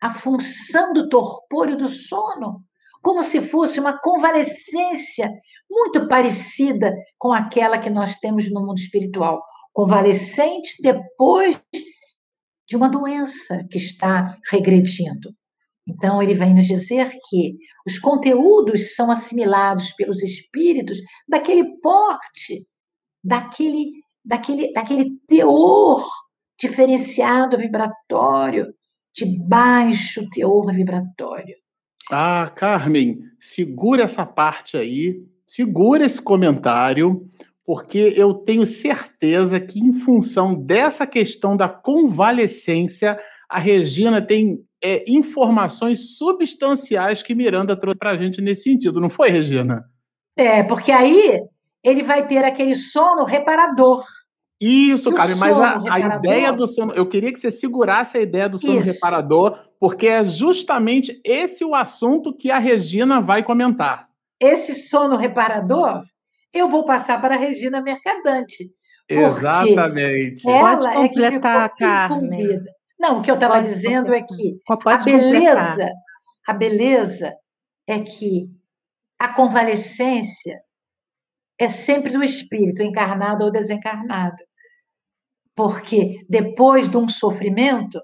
a 0.00 0.14
função 0.14 0.92
do 0.92 1.08
torpor 1.08 1.70
e 1.70 1.76
do 1.76 1.88
sono, 1.88 2.62
como 3.02 3.24
se 3.24 3.40
fosse 3.40 3.80
uma 3.80 3.98
convalescência 3.98 5.28
muito 5.68 6.06
parecida 6.06 6.94
com 7.18 7.32
aquela 7.32 7.78
que 7.78 7.90
nós 7.90 8.14
temos 8.20 8.48
no 8.48 8.60
mundo 8.60 8.78
espiritual. 8.78 9.42
Convalescente 9.72 10.80
depois 10.80 11.60
de 12.68 12.76
uma 12.76 12.88
doença 12.88 13.66
que 13.68 13.76
está 13.76 14.38
regredindo. 14.48 15.34
Então, 15.86 16.22
ele 16.22 16.34
vai 16.34 16.52
nos 16.52 16.66
dizer 16.66 17.10
que 17.28 17.56
os 17.86 17.98
conteúdos 17.98 18.94
são 18.94 19.10
assimilados 19.10 19.92
pelos 19.92 20.22
espíritos 20.22 20.98
daquele 21.28 21.64
porte, 21.80 22.66
daquele, 23.22 23.90
daquele, 24.24 24.72
daquele 24.72 25.10
teor 25.26 26.04
diferenciado 26.58 27.58
vibratório, 27.58 28.72
de 29.14 29.26
baixo 29.26 30.28
teor 30.30 30.72
vibratório. 30.72 31.56
Ah, 32.10 32.50
Carmen, 32.54 33.18
segura 33.40 34.04
essa 34.04 34.24
parte 34.24 34.76
aí, 34.76 35.20
segura 35.44 36.06
esse 36.06 36.20
comentário, 36.22 37.28
porque 37.64 38.14
eu 38.16 38.34
tenho 38.34 38.66
certeza 38.66 39.60
que, 39.60 39.80
em 39.80 39.92
função 39.92 40.54
dessa 40.54 41.06
questão 41.06 41.56
da 41.56 41.68
convalescência, 41.68 43.18
a 43.48 43.58
Regina 43.58 44.20
tem 44.20 44.64
é, 44.82 45.04
informações 45.06 46.16
substanciais 46.16 47.22
que 47.22 47.34
Miranda 47.34 47.76
trouxe 47.76 47.98
para 47.98 48.10
a 48.10 48.16
gente 48.16 48.40
nesse 48.40 48.64
sentido, 48.64 49.00
não 49.00 49.08
foi, 49.08 49.30
Regina? 49.30 49.84
É, 50.36 50.62
porque 50.62 50.90
aí 50.90 51.40
ele 51.84 52.02
vai 52.02 52.26
ter 52.26 52.44
aquele 52.44 52.74
sono 52.74 53.24
reparador. 53.24 54.04
Isso, 54.60 55.12
cara, 55.12 55.34
mas 55.36 55.58
a, 55.58 55.94
a, 55.94 56.00
ideia 56.18 56.52
do 56.52 56.66
sono, 56.66 56.92
eu 56.94 57.08
queria 57.08 57.32
que 57.32 57.40
você 57.40 57.50
segurasse 57.50 58.16
a 58.16 58.20
ideia 58.20 58.48
do 58.48 58.58
sono 58.58 58.78
Isso. 58.78 58.92
reparador, 58.92 59.58
porque 59.80 60.06
é 60.06 60.24
justamente 60.24 61.20
esse 61.24 61.64
o 61.64 61.74
assunto 61.74 62.32
que 62.32 62.50
a 62.50 62.58
Regina 62.58 63.20
vai 63.20 63.42
comentar. 63.42 64.06
Esse 64.40 64.74
sono 64.74 65.16
reparador, 65.16 66.02
eu 66.52 66.68
vou 66.68 66.84
passar 66.84 67.20
para 67.20 67.34
a 67.34 67.38
Regina 67.38 67.82
Mercadante. 67.82 68.70
Exatamente. 69.08 70.48
Ela 70.48 70.76
Pode 70.76 70.94
completar, 70.94 71.66
é 71.66 71.78
Carmen. 71.78 72.60
Não, 73.02 73.18
o 73.18 73.22
que 73.22 73.28
eu 73.28 73.34
estava 73.34 73.60
dizendo 73.60 74.14
é 74.14 74.22
que 74.22 74.60
a 74.70 74.96
beleza, 75.04 75.90
a 76.46 76.52
beleza 76.52 77.34
é 77.84 77.98
que 77.98 78.48
a 79.18 79.34
convalescência 79.34 80.62
é 81.58 81.68
sempre 81.68 82.12
do 82.12 82.22
espírito, 82.22 82.80
encarnado 82.80 83.44
ou 83.44 83.50
desencarnado. 83.50 84.36
Porque 85.52 86.24
depois 86.28 86.88
de 86.88 86.96
um 86.96 87.08
sofrimento, 87.08 88.00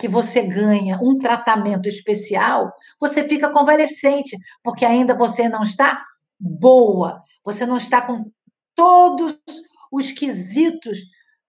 que 0.00 0.08
você 0.08 0.40
ganha 0.40 0.98
um 1.02 1.18
tratamento 1.18 1.86
especial, 1.86 2.72
você 2.98 3.28
fica 3.28 3.52
convalescente, 3.52 4.38
porque 4.64 4.86
ainda 4.86 5.14
você 5.14 5.50
não 5.50 5.60
está 5.60 6.02
boa, 6.40 7.22
você 7.44 7.66
não 7.66 7.76
está 7.76 8.00
com 8.00 8.24
todos 8.74 9.38
os 9.92 10.12
quesitos 10.12 10.98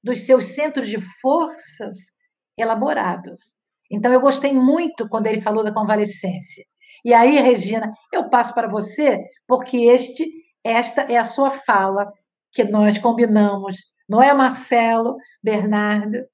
dos 0.04 0.26
seus 0.26 0.48
centros 0.48 0.90
de 0.90 1.00
forças 1.22 2.19
elaborados. 2.60 3.54
Então, 3.92 4.14
eu 4.14 4.22
gostei 4.22 4.54
muito 4.54 5.08
quando 5.10 5.28
ele 5.28 5.42
falou 5.42 5.64
da 5.64 5.74
convalescência. 5.74 6.64
E 7.04 7.14
aí, 7.14 7.40
Regina, 7.40 7.92
eu 8.14 8.30
passo 8.30 8.54
para 8.54 8.68
você, 8.68 9.20
porque 9.48 9.78
este, 9.86 10.30
esta 10.64 11.02
é 11.04 11.18
a 11.18 11.26
sua 11.26 11.50
fala 11.50 12.12
que 12.52 12.64
nós 12.64 12.98
combinamos, 13.00 13.76
não 14.08 14.22
é, 14.22 14.34
Marcelo, 14.34 15.16
Bernardo? 15.42 16.26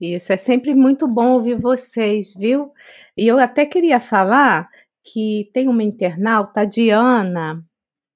Isso, 0.00 0.32
é 0.32 0.36
sempre 0.36 0.74
muito 0.74 1.06
bom 1.06 1.32
ouvir 1.32 1.60
vocês, 1.60 2.32
viu? 2.34 2.72
E 3.16 3.26
eu 3.26 3.38
até 3.38 3.64
queria 3.66 4.00
falar 4.00 4.68
que 5.04 5.50
tem 5.52 5.68
uma 5.68 5.82
internauta, 5.82 6.62
a 6.62 6.64
Diana. 6.64 7.62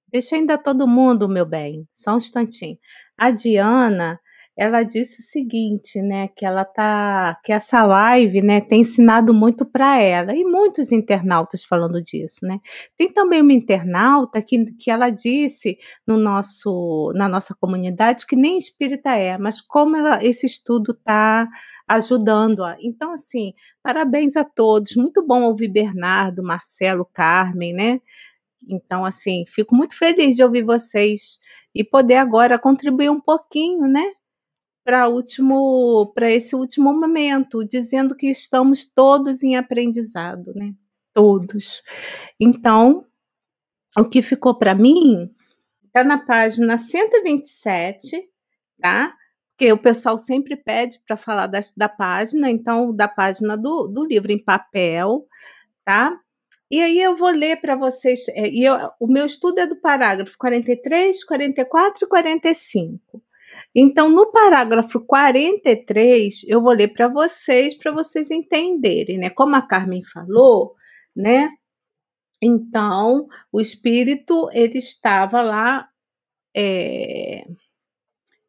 Deixa 0.09 0.35
ainda 0.35 0.59
todo 0.59 0.89
mundo, 0.89 1.29
meu 1.29 1.47
bem, 1.47 1.87
só 1.95 2.15
um 2.15 2.17
instantinho. 2.17 2.79
A 3.17 3.31
Diana, 3.31 4.19
ela 4.57 4.83
disse 4.83 5.23
o 5.23 5.25
seguinte, 5.25 6.03
né, 6.03 6.29
que 6.29 6.45
ela 6.45 6.65
tá, 6.65 7.39
que 7.45 7.53
essa 7.53 7.85
live, 7.85 8.43
né, 8.43 8.61
tem 8.61 8.83
ensinado 8.83 9.33
muito 9.33 9.65
para 9.65 9.99
ela 9.99 10.35
e 10.35 10.45
muitos 10.45 10.93
internautas 10.93 11.65
falando 11.65 12.03
disso, 12.03 12.39
né. 12.43 12.59
Tem 12.97 13.13
também 13.13 13.41
uma 13.43 13.53
internauta 13.53 14.43
que, 14.43 14.73
que 14.75 14.91
ela 14.91 15.11
disse 15.11 15.79
no 16.07 16.17
nosso, 16.17 17.13
na 17.15 17.29
nossa 17.29 17.55
comunidade 17.55 18.27
que 18.27 18.37
nem 18.37 18.59
espírita 18.59 19.11
é, 19.11 19.39
mas 19.39 19.61
como 19.61 19.97
ela, 19.97 20.23
esse 20.25 20.47
estudo 20.47 20.95
tá 20.95 21.49
ajudando-a. 21.89 22.77
Então, 22.81 23.13
assim, 23.13 23.53
parabéns 23.83 24.37
a 24.37 24.45
todos. 24.45 24.95
Muito 24.95 25.27
bom 25.27 25.43
ouvir 25.43 25.69
Bernardo, 25.69 26.43
Marcelo, 26.43 27.05
Carmen, 27.13 27.73
né? 27.73 28.01
Então, 28.69 29.05
assim, 29.05 29.45
fico 29.49 29.75
muito 29.75 29.97
feliz 29.97 30.37
de 30.37 30.45
ouvir 30.45 30.63
vocês 30.63 31.39
e 31.75 31.83
poder 31.85 32.17
agora 32.17 32.59
contribuir 32.59 33.11
um 33.11 33.21
pouquinho, 33.21 33.89
né, 33.89 34.13
para 34.91 35.07
último 35.07 36.11
para 36.17 36.29
esse 36.33 36.57
último 36.57 36.93
momento, 36.93 37.65
dizendo 37.65 38.13
que 38.17 38.27
estamos 38.27 38.85
todos 38.85 39.41
em 39.41 39.55
aprendizado, 39.55 40.53
né? 40.53 40.75
Todos. 41.15 41.81
Então, 42.41 43.07
o 43.97 44.05
que 44.05 44.21
ficou 44.21 44.59
para 44.59 44.75
mim 44.75 45.33
está 45.87 46.03
na 46.03 46.19
página 46.19 46.77
127, 46.77 48.21
tá? 48.83 49.15
Porque 49.53 49.73
o 49.73 49.79
pessoal 49.79 50.19
sempre 50.19 50.57
pede 50.57 51.01
para 51.07 51.17
falar 51.17 51.47
da, 51.47 51.61
da 51.77 51.89
página, 51.89 52.51
então 52.51 52.93
da 52.93 53.07
página 53.07 53.57
do, 53.57 53.87
do 53.87 54.05
livro 54.05 54.33
em 54.33 54.43
papel, 54.43 55.25
tá? 55.85 56.19
E 56.69 56.81
aí 56.83 57.01
eu 57.01 57.17
vou 57.17 57.31
ler 57.31 57.61
para 57.61 57.77
vocês, 57.77 58.27
é, 58.31 58.49
e 58.49 58.65
eu, 58.65 58.75
o 58.99 59.07
meu 59.07 59.27
estudo 59.27 59.61
é 59.61 59.69
do 59.69 59.77
parágrafo 59.77 60.37
43, 60.37 61.23
44 61.23 62.07
e 62.07 62.09
45. 62.09 63.23
Então, 63.75 64.09
no 64.11 64.31
parágrafo 64.33 65.01
43, 65.01 66.45
eu 66.47 66.61
vou 66.61 66.73
ler 66.73 66.89
para 66.89 67.09
vocês, 67.09 67.75
para 67.75 67.93
vocês 67.93 68.31
entenderem, 68.31 69.19
né? 69.19 69.31
Como 69.31 69.55
a 69.55 69.63
Carmen 69.63 70.03
falou, 70.05 70.75
né? 71.15 71.51
Então, 72.43 73.29
o 73.53 73.61
espírito, 73.61 74.49
ele 74.53 74.79
estava 74.79 75.43
lá 75.43 75.89
é, 76.57 77.45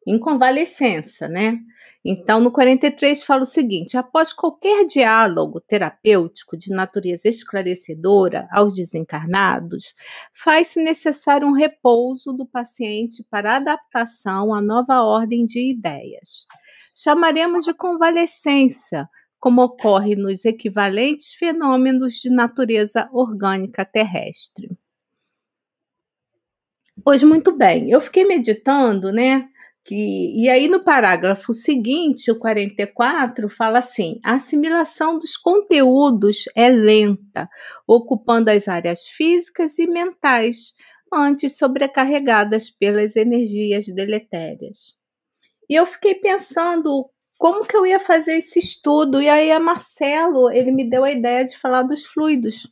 em 0.06 0.20
convalescença, 0.20 1.28
né? 1.28 1.60
Então, 2.04 2.40
no 2.40 2.52
43 2.52 3.22
fala 3.24 3.44
o 3.44 3.46
seguinte: 3.46 3.96
após 3.96 4.34
qualquer 4.34 4.86
diálogo 4.86 5.62
terapêutico 5.62 6.58
de 6.58 6.72
natureza 6.72 7.30
esclarecedora 7.30 8.48
aos 8.52 8.74
desencarnados, 8.74 9.94
faz-se 10.34 10.82
necessário 10.84 11.48
um 11.48 11.54
repouso 11.54 12.34
do 12.34 12.46
paciente 12.46 13.24
para 13.30 13.58
adaptação 13.58 14.54
à 14.54 14.62
nova 14.62 15.04
ordem 15.04 15.46
de 15.46 15.60
ideias. 15.60 16.48
Chamaremos 16.96 17.66
de 17.66 17.74
convalescência, 17.74 19.08
como 19.40 19.62
ocorre 19.62 20.16
nos 20.16 20.44
equivalentes 20.44 21.34
fenômenos 21.36 22.16
de 22.16 22.30
natureza 22.30 23.08
orgânica 23.14 23.86
terrestre. 23.86 24.70
Pois 27.04 27.24
muito 27.24 27.56
bem, 27.56 27.90
eu 27.90 28.02
fiquei 28.02 28.26
meditando, 28.26 29.12
né, 29.12 29.50
que, 29.84 30.44
e 30.44 30.48
aí, 30.48 30.68
no 30.68 30.84
parágrafo 30.84 31.54
seguinte, 31.54 32.30
o 32.30 32.38
44, 32.38 33.50
fala 33.50 33.80
assim: 33.80 34.20
a 34.24 34.36
assimilação 34.36 35.18
dos 35.18 35.36
conteúdos 35.36 36.46
é 36.56 36.70
lenta, 36.70 37.50
ocupando 37.88 38.52
as 38.52 38.68
áreas 38.68 39.02
físicas 39.08 39.80
e 39.80 39.88
mentais, 39.88 40.74
antes 41.12 41.58
sobrecarregadas 41.58 42.70
pelas 42.70 43.16
energias 43.16 43.86
deletérias. 43.88 44.96
E 45.68 45.76
eu 45.76 45.86
fiquei 45.86 46.16
pensando 46.16 47.10
como 47.38 47.66
que 47.66 47.76
eu 47.76 47.86
ia 47.86 48.00
fazer 48.00 48.38
esse 48.38 48.60
estudo, 48.60 49.20
e 49.20 49.28
aí 49.28 49.52
a 49.52 49.60
Marcelo, 49.60 50.52
ele 50.52 50.72
me 50.72 50.88
deu 50.88 51.04
a 51.04 51.12
ideia 51.12 51.44
de 51.44 51.58
falar 51.58 51.82
dos 51.82 52.06
fluidos, 52.06 52.72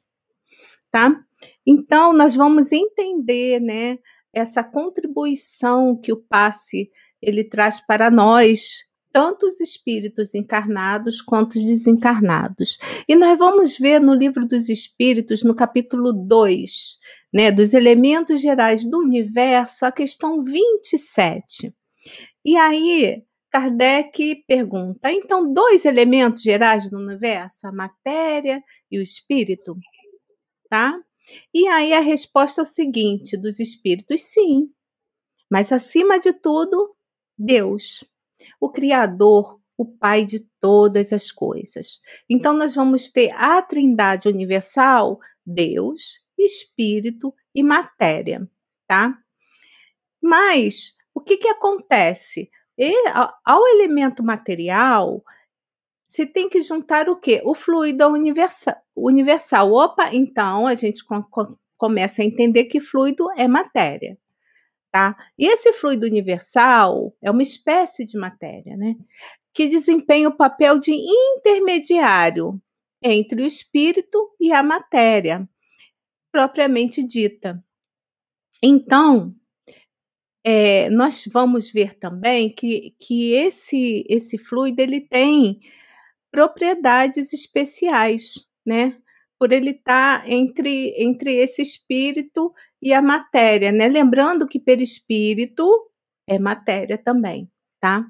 tá? 0.92 1.20
Então, 1.66 2.14
nós 2.14 2.36
vamos 2.36 2.72
entender, 2.72 3.60
né, 3.60 3.98
essa 4.34 4.64
contribuição 4.64 5.96
que 5.96 6.12
o 6.12 6.18
passe 6.18 6.90
ele 7.22 7.44
traz 7.44 7.80
para 7.80 8.10
nós, 8.10 8.84
tanto 9.12 9.48
os 9.48 9.60
espíritos 9.60 10.36
encarnados 10.36 11.22
quanto 11.22 11.58
os 11.58 11.64
desencarnados. 11.64 12.78
E 13.08 13.16
nós 13.16 13.38
vamos 13.38 13.78
ver 13.78 14.00
no 14.00 14.14
livro 14.14 14.48
dos 14.48 14.70
espíritos, 14.70 15.44
no 15.44 15.56
capítulo 15.56 16.14
2, 16.14 16.98
né, 17.34 17.52
dos 17.52 17.74
elementos 17.74 18.42
gerais 18.42 18.86
do 18.86 19.00
universo, 19.00 19.86
a 19.86 19.92
questão 19.92 20.44
27. 20.44 21.74
E 22.46 22.56
aí 22.56 23.24
Kardec 23.52 24.44
pergunta: 24.48 25.12
então, 25.12 25.52
dois 25.52 25.86
elementos 25.86 26.42
gerais 26.42 26.90
do 26.90 26.98
universo, 26.98 27.68
a 27.68 27.72
matéria 27.72 28.64
e 28.92 29.00
o 29.00 29.02
espírito? 29.02 29.76
Tá? 30.70 30.98
E 31.54 31.68
aí 31.68 31.94
a 31.94 32.00
resposta 32.00 32.62
é 32.62 32.64
o 32.64 32.68
seguinte: 32.68 33.38
dos 33.38 33.60
espíritos, 33.60 34.22
sim. 34.22 34.70
Mas 35.50 35.72
acima 35.72 36.20
de 36.20 36.32
tudo, 36.32 36.96
Deus, 37.38 38.04
o 38.60 38.70
Criador, 38.70 39.60
o 39.78 39.86
Pai 39.86 40.26
de 40.26 40.46
todas 40.60 41.14
as 41.14 41.32
coisas. 41.32 42.00
Então, 42.30 42.54
nós 42.54 42.76
vamos 42.76 43.10
ter 43.10 43.32
a 43.32 43.62
Trindade 43.62 44.28
Universal, 44.28 45.20
Deus, 45.46 46.20
Espírito 46.38 47.34
e 47.56 47.64
matéria, 47.64 48.48
tá? 48.88 49.18
Mas 50.22 50.94
o 51.14 51.22
que, 51.22 51.38
que 51.38 51.48
acontece? 51.48 52.50
E, 52.78 52.94
ao 53.46 53.68
elemento 53.68 54.24
material, 54.24 55.24
se 56.10 56.26
tem 56.26 56.50
que 56.50 56.60
juntar 56.60 57.08
o 57.08 57.16
quê? 57.16 57.40
O 57.46 57.54
fluido 57.54 58.08
universal. 58.08 58.76
universal. 58.96 59.72
Opa, 59.72 60.10
então 60.12 60.66
a 60.66 60.74
gente 60.74 61.04
começa 61.78 62.24
a 62.24 62.26
entender 62.26 62.66
que 62.66 62.82
fluido 62.82 63.30
é 63.38 63.48
matéria. 63.48 64.18
Tá? 64.92 65.16
E 65.38 65.46
esse 65.46 65.72
fluido 65.72 66.08
universal 66.08 67.16
é 67.22 67.30
uma 67.30 67.44
espécie 67.44 68.04
de 68.06 68.18
matéria, 68.18 68.76
né? 68.76 68.96
Que 69.54 69.68
desempenha 69.68 70.30
o 70.30 70.36
papel 70.36 70.80
de 70.80 70.92
intermediário 70.92 72.60
entre 73.04 73.44
o 73.44 73.46
espírito 73.46 74.36
e 74.40 74.52
a 74.52 74.64
matéria, 74.64 75.48
propriamente 76.32 77.04
dita. 77.04 77.64
Então, 78.64 79.36
é, 80.44 80.90
nós 80.90 81.24
vamos 81.32 81.70
ver 81.70 81.94
também 81.94 82.50
que, 82.50 82.96
que 83.00 83.34
esse, 83.34 84.04
esse 84.10 84.40
fluido 84.40 84.82
ele 84.82 85.02
tem 85.02 85.62
propriedades 86.32 87.34
especiais, 87.34 88.46
né? 88.66 88.98
Por 89.38 89.52
ele 89.52 89.72
estar 89.72 90.22
tá 90.22 90.30
entre, 90.30 90.94
entre 90.98 91.36
esse 91.36 91.62
espírito 91.62 92.54
e 92.82 92.94
a 92.94 93.02
matéria, 93.02 93.72
né? 93.72 93.88
Lembrando 93.88 94.48
que 94.48 94.60
perispírito 94.60 95.66
é 96.28 96.38
matéria 96.38 96.98
também, 96.98 97.50
tá? 97.80 98.06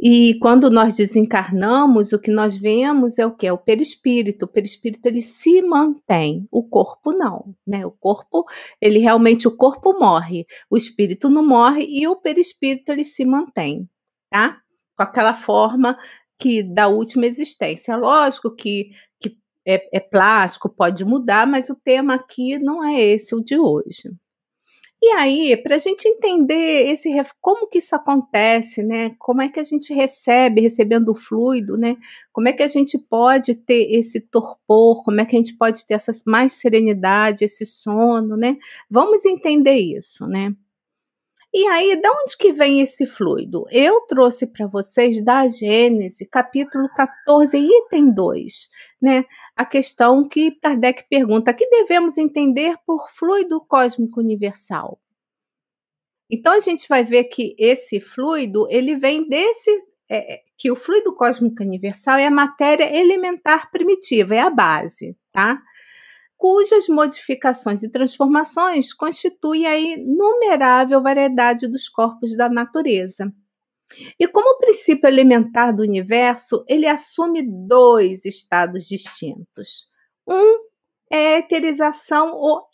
E 0.00 0.38
quando 0.38 0.70
nós 0.70 0.96
desencarnamos, 0.96 2.12
o 2.12 2.20
que 2.20 2.30
nós 2.30 2.56
vemos 2.56 3.18
é 3.18 3.26
o 3.26 3.34
que? 3.34 3.48
É 3.48 3.52
o 3.52 3.58
perispírito. 3.58 4.44
O 4.44 4.48
perispírito 4.48 5.08
ele 5.08 5.20
se 5.20 5.60
mantém, 5.60 6.46
o 6.52 6.62
corpo 6.62 7.10
não, 7.10 7.52
né? 7.66 7.84
O 7.84 7.90
corpo, 7.90 8.44
ele 8.80 9.00
realmente 9.00 9.48
o 9.48 9.56
corpo 9.56 9.98
morre, 9.98 10.46
o 10.70 10.76
espírito 10.76 11.28
não 11.28 11.44
morre 11.44 11.84
e 11.88 12.06
o 12.06 12.14
perispírito 12.14 12.92
ele 12.92 13.02
se 13.02 13.24
mantém, 13.24 13.88
tá? 14.30 14.60
Com 14.96 15.02
aquela 15.02 15.34
forma 15.34 15.98
que 16.38 16.62
da 16.62 16.88
última 16.88 17.26
existência. 17.26 17.96
Lógico 17.96 18.54
que, 18.54 18.90
que 19.20 19.36
é, 19.66 19.96
é 19.96 20.00
plástico, 20.00 20.68
pode 20.68 21.04
mudar, 21.04 21.46
mas 21.46 21.68
o 21.68 21.74
tema 21.74 22.14
aqui 22.14 22.58
não 22.58 22.84
é 22.84 23.00
esse 23.00 23.34
o 23.34 23.42
de 23.42 23.58
hoje. 23.58 24.10
E 25.00 25.06
aí, 25.12 25.56
para 25.56 25.76
a 25.76 25.78
gente 25.78 26.08
entender 26.08 26.88
esse 26.90 27.08
como 27.40 27.68
que 27.68 27.78
isso 27.78 27.94
acontece, 27.94 28.82
né? 28.82 29.14
Como 29.18 29.40
é 29.40 29.48
que 29.48 29.60
a 29.60 29.64
gente 29.64 29.94
recebe, 29.94 30.60
recebendo 30.60 31.10
o 31.10 31.14
fluido, 31.14 31.76
né? 31.76 31.96
Como 32.32 32.48
é 32.48 32.52
que 32.52 32.64
a 32.64 32.68
gente 32.68 32.98
pode 32.98 33.54
ter 33.54 33.92
esse 33.94 34.20
torpor? 34.20 35.04
Como 35.04 35.20
é 35.20 35.24
que 35.24 35.36
a 35.36 35.38
gente 35.38 35.56
pode 35.56 35.86
ter 35.86 35.94
essa 35.94 36.12
mais 36.26 36.54
serenidade, 36.54 37.44
esse 37.44 37.64
sono, 37.64 38.36
né? 38.36 38.56
Vamos 38.90 39.24
entender 39.24 39.76
isso, 39.76 40.26
né? 40.26 40.52
E 41.52 41.66
aí, 41.66 41.96
de 41.96 42.08
onde 42.08 42.36
que 42.36 42.52
vem 42.52 42.80
esse 42.80 43.06
fluido? 43.06 43.64
Eu 43.70 44.02
trouxe 44.02 44.46
para 44.46 44.66
vocês 44.66 45.24
da 45.24 45.48
Gênese, 45.48 46.26
capítulo 46.26 46.88
14, 46.94 47.56
item 47.56 48.12
2, 48.12 48.68
né? 49.00 49.24
A 49.56 49.64
questão 49.64 50.28
que 50.28 50.50
Kardec 50.60 51.04
pergunta: 51.08 51.54
que 51.54 51.66
devemos 51.68 52.18
entender 52.18 52.76
por 52.86 53.08
fluido 53.10 53.62
cósmico 53.66 54.20
universal? 54.20 55.00
Então 56.30 56.52
a 56.52 56.60
gente 56.60 56.86
vai 56.86 57.02
ver 57.02 57.24
que 57.24 57.56
esse 57.58 57.98
fluido, 57.98 58.66
ele 58.68 58.96
vem 58.96 59.26
desse 59.26 59.70
é, 60.10 60.34
é 60.34 60.42
que 60.58 60.70
o 60.70 60.76
fluido 60.76 61.14
cósmico 61.14 61.62
universal 61.62 62.18
é 62.18 62.26
a 62.26 62.30
matéria 62.30 62.94
elementar 62.94 63.70
primitiva, 63.70 64.34
é 64.34 64.40
a 64.40 64.50
base, 64.50 65.16
tá? 65.32 65.62
Cujas 66.38 66.88
modificações 66.88 67.82
e 67.82 67.90
transformações 67.90 68.94
constituem 68.94 69.66
a 69.66 69.76
inumerável 69.76 71.02
variedade 71.02 71.66
dos 71.66 71.88
corpos 71.88 72.36
da 72.36 72.48
natureza. 72.48 73.30
E 74.18 74.28
como 74.28 74.58
princípio 74.58 75.08
elementar 75.08 75.74
do 75.74 75.82
universo, 75.82 76.64
ele 76.68 76.86
assume 76.86 77.42
dois 77.42 78.24
estados 78.24 78.86
distintos. 78.86 79.88
Um 80.26 80.68
é 81.10 81.34
a 81.34 81.38
eterização 81.38 82.34
ou 82.36 82.68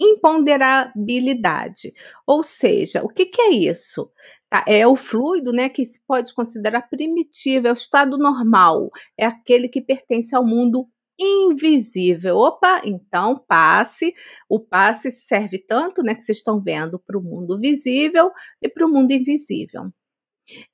imponderabilidade. 0.00 1.92
Ou 2.26 2.42
seja, 2.42 3.04
o 3.04 3.08
que, 3.08 3.26
que 3.26 3.40
é 3.40 3.50
isso? 3.50 4.10
Tá, 4.50 4.64
é 4.66 4.86
o 4.86 4.96
fluido, 4.96 5.52
né, 5.52 5.68
que 5.68 5.84
se 5.84 6.00
pode 6.06 6.34
considerar 6.34 6.88
primitivo, 6.88 7.68
é 7.68 7.70
o 7.70 7.74
estado 7.74 8.16
normal, 8.16 8.88
é 9.16 9.26
aquele 9.26 9.68
que 9.68 9.82
pertence 9.82 10.34
ao 10.34 10.42
mundo 10.44 10.88
invisível. 11.18 12.36
Opa, 12.36 12.82
então 12.84 13.36
passe. 13.48 14.14
O 14.48 14.60
passe 14.60 15.10
serve 15.10 15.58
tanto, 15.58 16.02
né, 16.02 16.14
que 16.14 16.22
vocês 16.22 16.38
estão 16.38 16.60
vendo, 16.60 16.98
para 16.98 17.18
o 17.18 17.22
mundo 17.22 17.58
visível 17.58 18.30
e 18.62 18.68
para 18.68 18.86
o 18.86 18.90
mundo 18.90 19.10
invisível. 19.12 19.90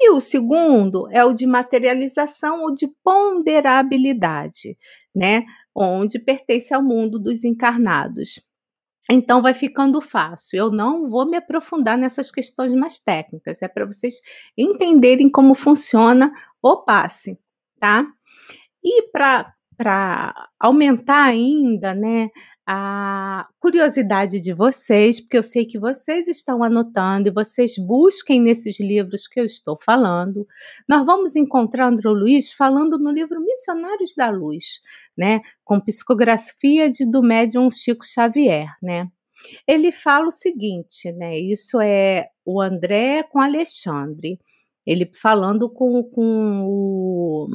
E 0.00 0.10
o 0.10 0.20
segundo 0.20 1.08
é 1.10 1.24
o 1.24 1.32
de 1.32 1.46
materialização 1.46 2.62
ou 2.62 2.74
de 2.74 2.86
ponderabilidade, 3.02 4.76
né, 5.14 5.44
onde 5.74 6.18
pertence 6.18 6.72
ao 6.72 6.82
mundo 6.82 7.18
dos 7.18 7.44
encarnados. 7.44 8.40
Então 9.10 9.42
vai 9.42 9.52
ficando 9.52 10.00
fácil. 10.00 10.56
Eu 10.56 10.70
não 10.70 11.10
vou 11.10 11.26
me 11.28 11.36
aprofundar 11.36 11.98
nessas 11.98 12.30
questões 12.30 12.72
mais 12.72 12.98
técnicas, 12.98 13.60
é 13.62 13.68
para 13.68 13.84
vocês 13.84 14.14
entenderem 14.56 15.28
como 15.30 15.54
funciona 15.54 16.32
o 16.62 16.84
passe, 16.84 17.38
tá? 17.78 18.06
E 18.82 19.10
para 19.10 19.52
para 19.76 20.48
aumentar 20.58 21.24
ainda, 21.24 21.94
né, 21.94 22.30
a 22.66 23.46
curiosidade 23.60 24.40
de 24.40 24.54
vocês, 24.54 25.20
porque 25.20 25.36
eu 25.36 25.42
sei 25.42 25.66
que 25.66 25.78
vocês 25.78 26.26
estão 26.26 26.62
anotando 26.62 27.28
e 27.28 27.32
vocês 27.32 27.74
busquem 27.76 28.40
nesses 28.40 28.80
livros 28.80 29.26
que 29.28 29.38
eu 29.38 29.44
estou 29.44 29.78
falando. 29.84 30.46
Nós 30.88 31.04
vamos 31.04 31.36
encontrar 31.36 31.88
André 31.88 32.08
Luiz 32.08 32.52
falando 32.52 32.98
no 32.98 33.10
livro 33.10 33.40
Missionários 33.40 34.14
da 34.16 34.30
Luz, 34.30 34.80
né, 35.16 35.40
com 35.62 35.80
psicografia 35.80 36.90
de, 36.90 37.04
do 37.04 37.22
médium 37.22 37.70
Chico 37.70 38.04
Xavier, 38.04 38.68
né. 38.82 39.08
Ele 39.68 39.92
fala 39.92 40.28
o 40.28 40.32
seguinte, 40.32 41.12
né, 41.12 41.38
isso 41.38 41.78
é 41.80 42.28
o 42.46 42.62
André 42.62 43.22
com 43.24 43.38
Alexandre, 43.38 44.38
ele 44.86 45.10
falando 45.14 45.68
com, 45.68 46.02
com 46.02 46.62
o 46.64 47.48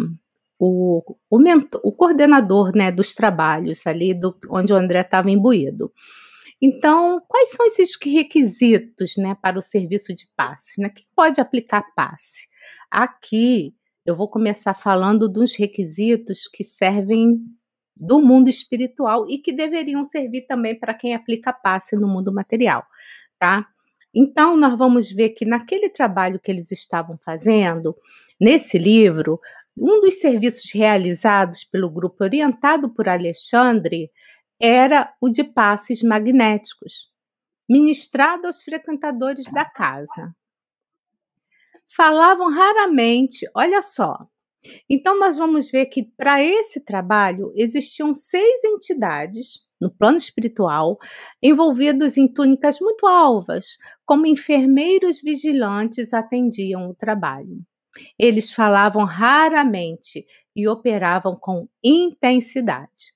o, 0.59 1.15
o, 1.29 1.39
mentor, 1.39 1.79
o 1.83 1.91
coordenador 1.93 2.75
né, 2.75 2.91
dos 2.91 3.15
trabalhos 3.15 3.87
ali, 3.87 4.13
do, 4.13 4.37
onde 4.49 4.73
o 4.73 4.75
André 4.75 4.99
estava 4.99 5.31
imbuído. 5.31 5.91
Então, 6.61 7.21
quais 7.25 7.51
são 7.51 7.65
esses 7.65 7.91
requisitos 8.03 9.15
né, 9.15 9.37
para 9.41 9.57
o 9.57 9.61
serviço 9.61 10.13
de 10.13 10.27
passe? 10.35 10.81
Né? 10.81 10.89
Quem 10.89 11.05
pode 11.15 11.39
aplicar 11.39 11.83
passe? 11.95 12.47
Aqui 12.91 13.73
eu 14.05 14.15
vou 14.15 14.27
começar 14.27 14.73
falando 14.73 15.29
dos 15.29 15.55
requisitos 15.55 16.47
que 16.47 16.63
servem 16.63 17.39
do 17.95 18.19
mundo 18.19 18.49
espiritual 18.49 19.29
e 19.29 19.37
que 19.37 19.53
deveriam 19.53 20.03
servir 20.03 20.41
também 20.41 20.77
para 20.77 20.93
quem 20.93 21.13
aplica 21.13 21.53
passe 21.53 21.95
no 21.95 22.07
mundo 22.07 22.33
material, 22.33 22.85
tá? 23.37 23.67
Então, 24.13 24.57
nós 24.57 24.77
vamos 24.77 25.11
ver 25.11 25.29
que 25.29 25.45
naquele 25.45 25.89
trabalho 25.89 26.39
que 26.39 26.49
eles 26.49 26.71
estavam 26.71 27.17
fazendo, 27.23 27.95
nesse 28.39 28.77
livro, 28.77 29.39
um 29.81 30.01
dos 30.01 30.19
serviços 30.19 30.71
realizados 30.73 31.63
pelo 31.63 31.89
grupo 31.89 32.23
orientado 32.23 32.93
por 32.93 33.07
Alexandre 33.07 34.11
era 34.59 35.13
o 35.21 35.29
de 35.29 35.43
passes 35.43 36.03
magnéticos, 36.03 37.09
ministrado 37.67 38.47
aos 38.47 38.61
frequentadores 38.61 39.45
da 39.45 39.63
casa. 39.63 40.35
Falavam 41.95 42.51
raramente, 42.51 43.49
olha 43.55 43.81
só. 43.81 44.27
Então, 44.89 45.17
nós 45.17 45.37
vamos 45.37 45.71
ver 45.71 45.85
que 45.85 46.03
para 46.03 46.43
esse 46.43 46.81
trabalho 46.81 47.53
existiam 47.55 48.13
seis 48.13 48.63
entidades 48.65 49.61
no 49.79 49.89
plano 49.89 50.17
espiritual 50.17 50.97
envolvidos 51.41 52.17
em 52.17 52.27
túnicas 52.27 52.81
muito 52.81 53.07
alvas, 53.07 53.77
como 54.05 54.25
enfermeiros 54.25 55.21
vigilantes 55.21 56.13
atendiam 56.13 56.89
o 56.89 56.93
trabalho. 56.93 57.63
Eles 58.17 58.51
falavam 58.51 59.05
raramente 59.05 60.25
e 60.55 60.67
operavam 60.67 61.35
com 61.35 61.67
intensidade. 61.83 63.13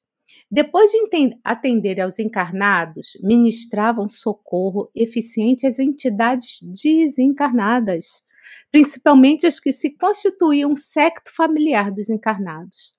Depois 0.50 0.92
de 0.92 1.00
atender 1.44 2.00
aos 2.00 2.20
encarnados, 2.20 3.18
ministravam 3.24 4.08
socorro 4.08 4.90
eficiente 4.94 5.66
às 5.66 5.80
entidades 5.80 6.60
desencarnadas, 6.62 8.24
principalmente 8.72 9.48
as 9.48 9.60
que 9.60 9.74
se 9.74 9.90
constituíam 9.98 10.76
secto 10.76 11.34
familiar 11.36 11.90
dos 11.90 12.08
encarnados. 12.08 12.94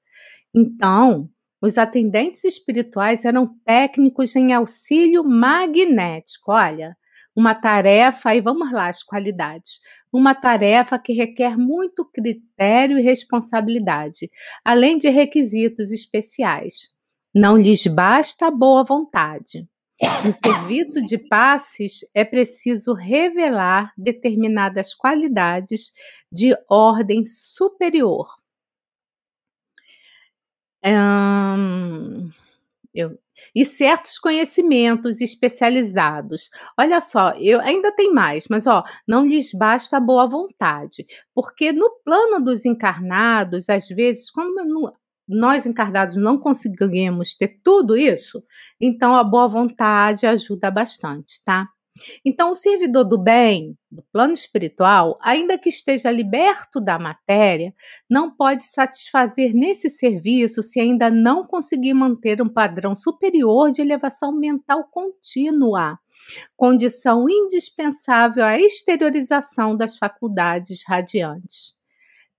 Então, 0.52 1.30
os 1.60 1.78
atendentes 1.78 2.44
espirituais 2.44 3.24
eram 3.24 3.46
técnicos 3.64 4.34
em 4.36 4.52
auxílio 4.52 5.24
magnético. 5.24 6.52
Olha, 6.52 6.96
uma 7.36 7.54
tarefa, 7.54 8.34
e 8.34 8.40
vamos 8.40 8.70
lá, 8.72 8.88
as 8.88 9.02
qualidades. 9.02 9.80
Uma 10.12 10.34
tarefa 10.34 10.98
que 10.98 11.12
requer 11.12 11.56
muito 11.56 12.04
critério 12.04 12.98
e 12.98 13.02
responsabilidade, 13.02 14.30
além 14.64 14.96
de 14.96 15.08
requisitos 15.08 15.90
especiais. 15.90 16.88
Não 17.34 17.56
lhes 17.56 17.86
basta 17.86 18.50
boa 18.50 18.84
vontade. 18.84 19.68
No 20.24 20.32
serviço 20.32 21.04
de 21.04 21.18
passes, 21.18 22.00
é 22.12 22.24
preciso 22.24 22.94
revelar 22.94 23.92
determinadas 23.96 24.94
qualidades 24.94 25.92
de 26.30 26.56
ordem 26.68 27.24
superior. 27.24 28.28
Hum, 30.84 32.30
eu, 32.94 33.18
e 33.54 33.64
certos 33.64 34.18
conhecimentos 34.18 35.20
especializados. 35.20 36.48
Olha 36.78 37.00
só, 37.00 37.32
eu 37.38 37.60
ainda 37.60 37.92
tem 37.94 38.12
mais, 38.12 38.46
mas 38.48 38.66
ó, 38.66 38.84
não 39.06 39.24
lhes 39.24 39.50
basta 39.52 39.96
a 39.96 40.00
boa 40.00 40.26
vontade, 40.28 41.06
porque 41.34 41.72
no 41.72 41.90
plano 42.04 42.44
dos 42.44 42.64
encarnados, 42.64 43.68
às 43.68 43.86
vezes, 43.88 44.30
quando 44.30 44.92
nós 45.28 45.66
encarnados 45.66 46.16
não 46.16 46.38
conseguimos 46.38 47.34
ter 47.34 47.58
tudo 47.62 47.96
isso, 47.96 48.42
então 48.80 49.14
a 49.16 49.24
boa 49.24 49.48
vontade 49.48 50.26
ajuda 50.26 50.70
bastante, 50.70 51.40
tá? 51.44 51.68
Então, 52.24 52.50
o 52.50 52.54
servidor 52.54 53.04
do 53.04 53.16
bem, 53.16 53.78
do 53.90 54.02
plano 54.12 54.32
espiritual, 54.32 55.16
ainda 55.22 55.56
que 55.56 55.68
esteja 55.68 56.10
liberto 56.10 56.80
da 56.80 56.98
matéria, 56.98 57.72
não 58.10 58.34
pode 58.34 58.64
satisfazer 58.64 59.54
nesse 59.54 59.88
serviço 59.88 60.62
se 60.62 60.80
ainda 60.80 61.08
não 61.08 61.46
conseguir 61.46 61.94
manter 61.94 62.42
um 62.42 62.48
padrão 62.48 62.96
superior 62.96 63.70
de 63.70 63.80
elevação 63.80 64.32
mental 64.32 64.88
contínua, 64.90 65.98
condição 66.56 67.28
indispensável 67.28 68.44
à 68.44 68.58
exteriorização 68.58 69.76
das 69.76 69.96
faculdades 69.96 70.82
radiantes. 70.84 71.74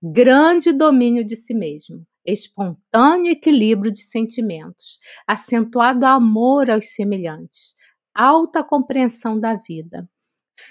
Grande 0.02 0.70
domínio 0.70 1.24
de 1.24 1.34
si 1.34 1.54
mesmo, 1.54 2.06
espontâneo 2.26 3.32
equilíbrio 3.32 3.90
de 3.90 4.02
sentimentos, 4.02 4.98
acentuado 5.26 6.04
amor 6.04 6.68
aos 6.68 6.90
semelhantes 6.94 7.75
alta 8.16 8.64
compreensão 8.64 9.38
da 9.38 9.54
vida, 9.54 10.08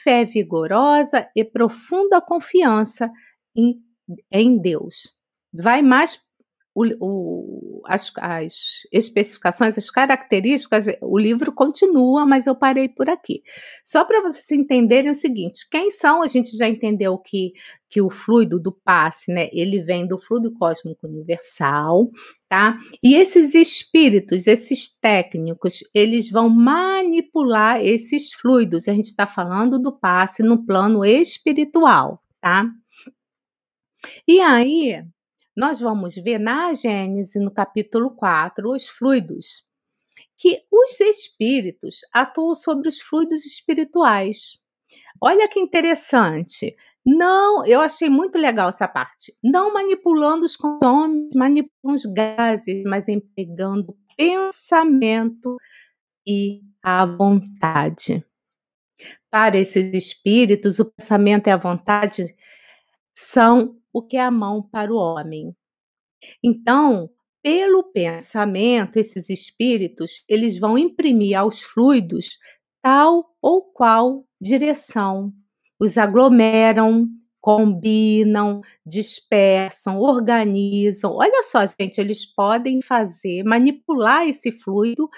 fé 0.04 0.26
vigorosa 0.26 1.30
e 1.36 1.44
profunda 1.44 2.20
confiança 2.20 3.12
em, 3.56 3.82
em 4.32 4.58
Deus. 4.58 5.16
Vai 5.54 5.82
mais 5.82 6.25
o, 6.76 6.84
o, 7.00 7.82
as, 7.86 8.12
as, 8.18 8.86
especificações, 8.92 9.78
as 9.78 9.90
características, 9.90 10.88
o 11.02 11.18
livro 11.18 11.54
continua, 11.54 12.26
mas 12.26 12.48
eu 12.48 12.56
parei 12.56 12.90
por 12.90 13.10
aqui. 13.10 13.42
Só 13.82 14.04
para 14.04 14.22
vocês 14.22 14.52
entenderem 14.52 15.10
o 15.10 15.16
seguinte: 15.16 15.66
quem 15.72 15.90
são? 15.90 16.22
A 16.22 16.28
gente 16.28 16.56
já 16.58 16.68
entendeu 16.68 17.18
que, 17.18 17.54
que 17.90 18.02
o 18.02 18.10
fluido 18.10 18.60
do 18.60 18.74
passe, 18.74 19.32
né? 19.32 19.50
Ele 19.54 19.82
vem 19.82 20.06
do 20.06 20.20
fluido 20.20 20.52
cósmico 20.52 21.08
universal, 21.08 22.12
tá? 22.50 22.78
E 23.02 23.16
esses 23.16 23.56
espíritos, 23.56 24.46
esses 24.46 24.90
técnicos, 25.00 25.80
eles 25.94 26.30
vão 26.30 26.50
manipular 26.50 27.80
esses 27.82 28.34
fluidos. 28.34 28.90
A 28.90 28.94
gente 28.94 29.06
está 29.08 29.26
falando 29.26 29.80
do 29.80 29.98
passe 29.98 30.44
no 30.44 30.66
plano 30.66 31.06
espiritual, 31.06 32.22
tá? 32.42 32.70
E 34.28 34.40
aí, 34.40 35.04
nós 35.56 35.80
vamos 35.80 36.16
ver 36.16 36.40
na 36.40 36.74
Gênese, 36.74 37.40
no 37.40 37.52
capítulo 37.52 38.12
4, 38.12 38.70
os 38.72 38.88
fluidos, 38.88 39.64
que 40.38 40.64
os 40.72 41.00
espíritos 41.00 42.00
atuam 42.14 42.54
sobre 42.54 42.90
os 42.90 43.00
fluidos 43.00 43.46
espirituais. 43.46 44.60
Olha 45.22 45.48
que 45.48 45.60
interessante. 45.60 46.76
Não, 47.06 47.66
eu 47.66 47.80
achei 47.80 48.10
muito 48.10 48.38
legal 48.38 48.70
essa 48.70 48.88
parte. 48.88 49.34
Não 49.44 49.74
manipulando 49.74 50.46
os 50.46 50.58
condomínios, 50.58 51.36
manipulando 51.36 51.96
os 51.96 52.06
gases, 52.06 52.84
mas 52.84 53.08
empregando 53.08 53.96
pensamento 54.18 55.56
e 56.28 56.62
a 56.84 57.06
vontade. 57.06 58.26
Para 59.30 59.58
esses 59.58 59.94
espíritos, 59.94 60.80
o 60.80 60.86
pensamento 60.86 61.48
e 61.48 61.52
a 61.52 61.58
vontade 61.58 62.36
são 63.14 63.80
o 63.96 64.02
que 64.02 64.18
é 64.18 64.22
a 64.22 64.30
mão 64.30 64.62
para 64.62 64.94
o 64.94 64.98
homem. 64.98 65.56
Então, 66.44 67.10
pelo 67.42 67.82
pensamento, 67.94 68.98
esses 68.98 69.30
espíritos, 69.30 70.22
eles 70.28 70.60
vão 70.60 70.78
imprimir 70.78 71.40
aos 71.40 71.62
fluidos 71.62 72.38
tal 72.82 73.26
ou 73.42 73.62
qual 73.62 74.26
direção. 74.42 75.32
Os 75.80 75.98
aglomeram, 75.98 77.08
combinam, 77.40 78.60
dispersam, 78.86 80.02
organizam. 80.02 81.14
Olha 81.14 81.44
só, 81.44 81.66
gente, 81.66 82.02
eles 82.02 82.26
podem 82.26 82.82
fazer, 82.82 83.44
manipular 83.44 84.28
esse 84.28 84.52
fluido 84.52 85.10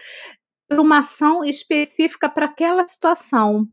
para 0.69 0.79
uma 0.79 0.99
ação 0.99 1.43
específica 1.43 2.29
para 2.29 2.45
aquela 2.45 2.87
situação, 2.87 3.67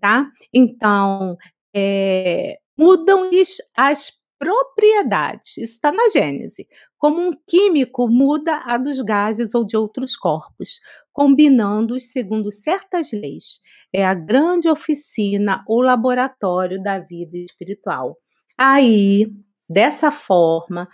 tá? 0.00 0.30
Então, 0.52 1.38
é, 1.74 2.58
mudam-lhes 2.76 3.56
as 3.76 4.12
propriedades. 4.44 5.56
Isso 5.56 5.72
está 5.72 5.90
na 5.90 6.10
Gênese. 6.10 6.68
Como 6.98 7.18
um 7.18 7.32
químico 7.48 8.06
muda 8.06 8.58
a 8.66 8.76
dos 8.76 9.00
gases 9.00 9.54
ou 9.54 9.64
de 9.64 9.74
outros 9.74 10.16
corpos, 10.16 10.80
combinando-os 11.12 12.10
segundo 12.10 12.52
certas 12.52 13.10
leis. 13.10 13.60
É 13.92 14.04
a 14.04 14.12
grande 14.12 14.68
oficina 14.68 15.64
ou 15.66 15.80
laboratório 15.80 16.82
da 16.82 16.98
vida 16.98 17.38
espiritual. 17.38 18.18
Aí, 18.58 19.32
dessa 19.68 20.10
forma, 20.10 20.86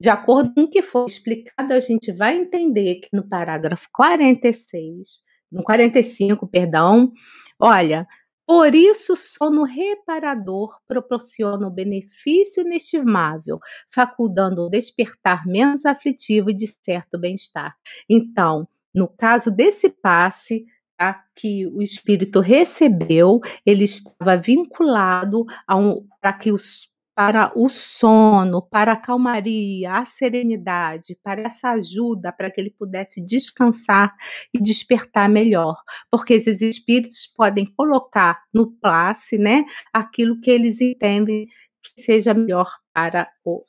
de 0.00 0.08
acordo 0.08 0.52
com 0.52 0.62
o 0.62 0.70
que 0.70 0.82
foi 0.82 1.06
explicado, 1.06 1.72
a 1.72 1.80
gente 1.80 2.10
vai 2.10 2.36
entender 2.36 2.96
que 2.96 3.08
no 3.12 3.28
parágrafo 3.28 3.88
46, 3.92 5.22
no 5.50 5.62
45, 5.62 6.48
perdão, 6.48 7.12
olha, 7.60 8.08
por 8.46 8.74
isso, 8.74 9.14
sono 9.16 9.64
reparador 9.64 10.78
proporciona 10.86 11.66
um 11.66 11.70
benefício 11.70 12.62
inestimável, 12.62 13.58
facultando 13.92 14.62
o 14.62 14.68
despertar 14.68 15.46
menos 15.46 15.86
aflitivo 15.86 16.50
e 16.50 16.54
de 16.54 16.66
certo 16.82 17.18
bem-estar. 17.18 17.74
Então, 18.08 18.68
no 18.94 19.08
caso 19.08 19.50
desse 19.50 19.88
passe, 19.88 20.66
tá, 20.98 21.24
que 21.34 21.66
o 21.68 21.80
espírito 21.80 22.40
recebeu, 22.40 23.40
ele 23.64 23.84
estava 23.84 24.36
vinculado 24.36 25.44
a 25.66 25.76
um, 25.76 26.06
para 26.20 26.32
que 26.32 26.52
os 26.52 26.91
para 27.14 27.52
o 27.54 27.68
sono, 27.68 28.62
para 28.62 28.92
a 28.92 28.96
calmaria, 28.96 29.96
a 29.96 30.04
serenidade, 30.04 31.18
para 31.22 31.42
essa 31.42 31.70
ajuda 31.70 32.32
para 32.32 32.50
que 32.50 32.60
ele 32.60 32.70
pudesse 32.70 33.24
descansar 33.24 34.14
e 34.52 34.58
despertar 34.58 35.28
melhor, 35.28 35.76
porque 36.10 36.34
esses 36.34 36.62
espíritos 36.62 37.26
podem 37.26 37.66
colocar 37.76 38.42
no 38.52 38.72
place, 38.72 39.36
né, 39.36 39.64
aquilo 39.92 40.40
que 40.40 40.50
eles 40.50 40.80
entendem 40.80 41.46
que 41.82 42.00
seja 42.02 42.32
melhor 42.32 42.70
para 42.94 43.28
o 43.44 43.64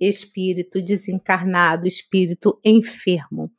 espírito 0.00 0.82
desencarnado, 0.82 1.86
espírito 1.86 2.60
enfermo, 2.62 3.50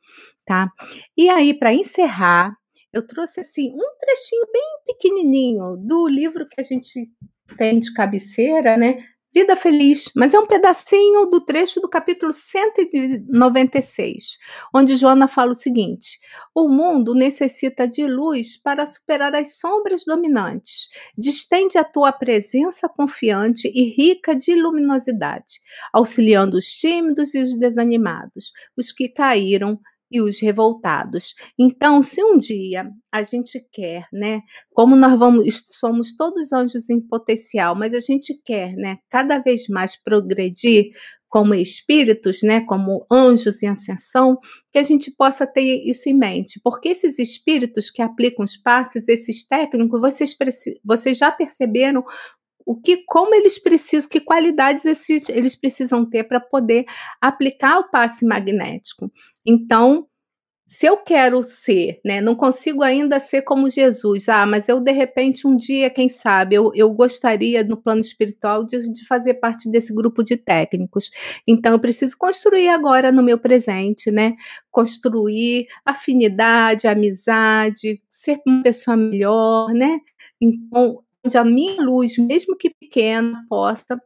tá? 0.44 0.70
E 1.16 1.28
aí 1.28 1.52
para 1.52 1.74
encerrar, 1.74 2.54
eu 2.92 3.06
trouxe 3.06 3.40
assim 3.40 3.72
um 3.72 3.98
trechinho 3.98 4.46
bem 4.52 4.78
pequenininho 4.86 5.76
do 5.76 6.06
livro 6.06 6.48
que 6.48 6.60
a 6.60 6.64
gente 6.64 7.10
tem 7.56 7.80
de 7.80 7.92
cabeceira, 7.92 8.76
né? 8.76 9.02
Vida 9.30 9.54
Feliz, 9.54 10.10
mas 10.16 10.32
é 10.32 10.38
um 10.38 10.46
pedacinho 10.46 11.26
do 11.26 11.40
trecho 11.40 11.80
do 11.80 11.88
capítulo 11.88 12.32
196, 12.32 14.38
onde 14.74 14.96
Joana 14.96 15.28
fala 15.28 15.52
o 15.52 15.54
seguinte: 15.54 16.18
O 16.54 16.66
mundo 16.66 17.14
necessita 17.14 17.86
de 17.86 18.06
luz 18.06 18.60
para 18.60 18.86
superar 18.86 19.34
as 19.34 19.58
sombras 19.58 20.02
dominantes. 20.04 20.88
Distende 21.16 21.76
a 21.76 21.84
tua 21.84 22.10
presença 22.10 22.88
confiante 22.88 23.70
e 23.72 23.94
rica 23.94 24.34
de 24.34 24.54
luminosidade, 24.54 25.60
auxiliando 25.92 26.56
os 26.56 26.64
tímidos 26.64 27.34
e 27.34 27.42
os 27.42 27.56
desanimados, 27.56 28.50
os 28.76 28.90
que 28.90 29.08
caíram 29.08 29.78
e 30.10 30.20
os 30.20 30.40
revoltados. 30.40 31.34
Então, 31.58 32.02
se 32.02 32.22
um 32.22 32.38
dia 32.38 32.90
a 33.12 33.22
gente 33.22 33.64
quer, 33.72 34.06
né, 34.12 34.40
como 34.72 34.96
nós 34.96 35.18
vamos, 35.18 35.62
somos 35.78 36.16
todos 36.16 36.52
anjos 36.52 36.88
em 36.88 37.00
potencial, 37.00 37.74
mas 37.74 37.94
a 37.94 38.00
gente 38.00 38.34
quer, 38.44 38.74
né, 38.74 38.98
cada 39.10 39.38
vez 39.38 39.68
mais 39.68 39.96
progredir, 40.02 40.90
como 41.28 41.54
espíritos, 41.54 42.42
né, 42.42 42.62
como 42.62 43.06
anjos 43.12 43.62
em 43.62 43.68
ascensão, 43.68 44.38
que 44.72 44.78
a 44.78 44.82
gente 44.82 45.10
possa 45.10 45.46
ter 45.46 45.84
isso 45.86 46.08
em 46.08 46.14
mente, 46.14 46.58
porque 46.64 46.88
esses 46.88 47.18
espíritos 47.18 47.90
que 47.90 48.00
aplicam 48.00 48.44
os 48.44 48.56
passes, 48.56 49.06
esses 49.08 49.46
técnicos, 49.46 50.00
vocês, 50.00 50.34
vocês 50.82 51.18
já 51.18 51.30
perceberam 51.30 52.02
o 52.68 52.78
que, 52.78 52.98
como 53.06 53.34
eles 53.34 53.58
precisam, 53.58 54.10
que 54.10 54.20
qualidades 54.20 54.84
esses, 54.84 55.26
eles 55.30 55.54
precisam 55.58 56.04
ter 56.04 56.24
para 56.24 56.38
poder 56.38 56.84
aplicar 57.18 57.78
o 57.78 57.90
passe 57.90 58.26
magnético. 58.26 59.10
Então, 59.48 60.06
se 60.66 60.86
eu 60.86 60.98
quero 60.98 61.42
ser, 61.42 62.00
né, 62.04 62.20
não 62.20 62.34
consigo 62.34 62.82
ainda 62.82 63.18
ser 63.20 63.42
como 63.42 63.70
Jesus, 63.70 64.28
ah, 64.28 64.44
mas 64.46 64.68
eu 64.68 64.80
de 64.80 64.92
repente 64.92 65.46
um 65.46 65.56
dia, 65.56 65.88
quem 65.88 66.10
sabe, 66.10 66.56
eu, 66.56 66.70
eu 66.74 66.92
gostaria 66.92 67.64
no 67.64 67.78
plano 67.78 68.02
espiritual 68.02 68.64
de, 68.64 68.92
de 68.92 69.06
fazer 69.06 69.34
parte 69.34 69.70
desse 69.70 69.94
grupo 69.94 70.22
de 70.22 70.36
técnicos. 70.36 71.10
Então 71.48 71.72
eu 71.72 71.80
preciso 71.80 72.16
construir 72.18 72.68
agora 72.68 73.10
no 73.10 73.22
meu 73.22 73.38
presente, 73.38 74.10
né, 74.10 74.34
construir 74.70 75.66
afinidade, 75.86 76.86
amizade, 76.86 78.02
ser 78.10 78.40
uma 78.46 78.62
pessoa 78.62 78.96
melhor, 78.98 79.72
né. 79.72 79.98
Então, 80.40 81.02
onde 81.24 81.38
a 81.38 81.44
minha 81.44 81.82
luz, 81.82 82.18
mesmo 82.18 82.56
que 82.56 82.70
pequena, 82.78 83.44
possa 83.48 83.98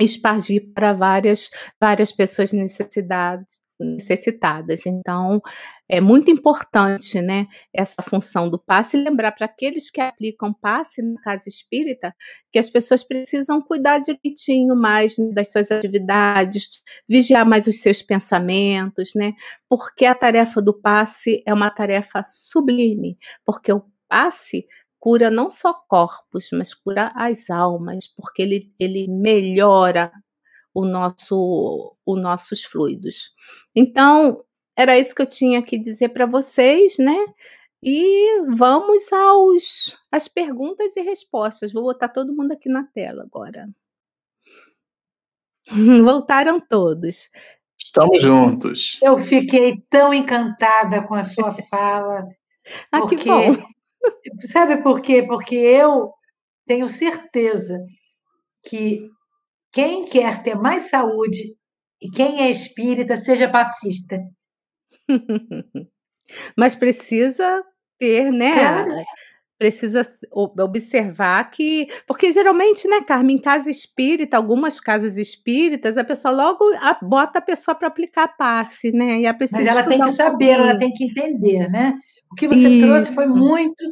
espargir 0.00 0.72
para 0.74 0.94
várias 0.94 1.50
várias 1.80 2.12
pessoas 2.12 2.52
necessidades 2.52 3.61
necessitadas. 3.80 4.86
Então, 4.86 5.40
é 5.88 6.00
muito 6.00 6.30
importante, 6.30 7.20
né, 7.20 7.46
essa 7.72 8.02
função 8.02 8.48
do 8.48 8.58
passe, 8.58 8.96
lembrar 8.96 9.32
para 9.32 9.46
aqueles 9.46 9.90
que 9.90 10.00
aplicam 10.00 10.52
passe 10.52 11.02
na 11.02 11.20
casa 11.20 11.48
espírita, 11.48 12.14
que 12.50 12.58
as 12.58 12.70
pessoas 12.70 13.04
precisam 13.04 13.60
cuidar 13.60 13.98
direitinho 13.98 14.74
mais 14.74 15.18
né, 15.18 15.30
das 15.32 15.50
suas 15.52 15.70
atividades, 15.70 16.82
vigiar 17.08 17.46
mais 17.46 17.66
os 17.66 17.80
seus 17.80 18.02
pensamentos, 18.02 19.10
né, 19.14 19.32
porque 19.68 20.04
a 20.06 20.14
tarefa 20.14 20.62
do 20.62 20.72
passe 20.72 21.42
é 21.46 21.52
uma 21.52 21.70
tarefa 21.70 22.24
sublime, 22.26 23.18
porque 23.44 23.72
o 23.72 23.84
passe 24.08 24.66
cura 24.98 25.30
não 25.30 25.50
só 25.50 25.74
corpos, 25.74 26.48
mas 26.52 26.72
cura 26.72 27.12
as 27.16 27.50
almas, 27.50 28.06
porque 28.06 28.40
ele, 28.40 28.72
ele 28.78 29.08
melhora 29.08 30.12
o 30.74 30.84
nosso, 30.84 31.96
os 32.06 32.20
nossos 32.20 32.64
fluidos. 32.64 33.32
Então, 33.74 34.42
era 34.76 34.98
isso 34.98 35.14
que 35.14 35.22
eu 35.22 35.26
tinha 35.26 35.62
que 35.62 35.78
dizer 35.78 36.10
para 36.10 36.26
vocês, 36.26 36.98
né? 36.98 37.26
E 37.82 38.42
vamos 38.54 39.12
aos 39.12 39.98
às 40.10 40.28
perguntas 40.28 40.96
e 40.96 41.02
respostas. 41.02 41.72
Vou 41.72 41.82
botar 41.82 42.08
todo 42.08 42.34
mundo 42.34 42.52
aqui 42.52 42.68
na 42.68 42.84
tela 42.84 43.24
agora. 43.24 43.68
Voltaram 46.04 46.60
todos. 46.60 47.28
Estamos 47.78 48.22
juntos. 48.22 48.98
Eu 49.02 49.18
fiquei 49.18 49.82
tão 49.90 50.14
encantada 50.14 51.02
com 51.04 51.14
a 51.14 51.24
sua 51.24 51.52
fala. 51.68 52.24
ah, 52.92 53.00
porque, 53.00 53.16
que 53.16 53.28
bom. 53.28 53.56
Sabe 54.40 54.82
por 54.82 55.00
quê? 55.00 55.24
Porque 55.24 55.56
eu 55.56 56.12
tenho 56.66 56.88
certeza 56.88 57.84
que 58.64 59.10
quem 59.72 60.04
quer 60.04 60.42
ter 60.42 60.54
mais 60.54 60.90
saúde 60.90 61.54
e 62.00 62.10
quem 62.10 62.40
é 62.42 62.50
espírita, 62.50 63.16
seja 63.16 63.48
passista. 63.48 64.18
Mas 66.56 66.74
precisa 66.74 67.62
ter, 67.98 68.30
né? 68.30 69.04
Precisa 69.58 70.04
observar 70.32 71.48
que. 71.50 71.86
Porque 72.06 72.32
geralmente, 72.32 72.88
né, 72.88 73.00
Carmen, 73.02 73.36
em 73.36 73.40
casa 73.40 73.70
espírita, 73.70 74.36
algumas 74.36 74.80
casas 74.80 75.16
espíritas, 75.16 75.96
a 75.96 76.02
pessoa 76.02 76.34
logo 76.34 76.64
bota 77.02 77.38
a 77.38 77.42
pessoa 77.42 77.74
para 77.74 77.88
aplicar 77.88 78.36
passe, 78.36 78.90
né? 78.90 79.20
E 79.20 79.32
Mas 79.52 79.66
ela 79.66 79.84
tem 79.84 79.98
que 79.98 80.04
um 80.04 80.08
saber, 80.08 80.50
ela 80.50 80.78
tem 80.78 80.92
que 80.92 81.04
entender, 81.04 81.68
né? 81.70 81.94
O 82.30 82.34
que 82.34 82.48
você 82.48 82.66
isso. 82.66 82.86
trouxe 82.86 83.14
foi 83.14 83.26
muito, 83.26 83.84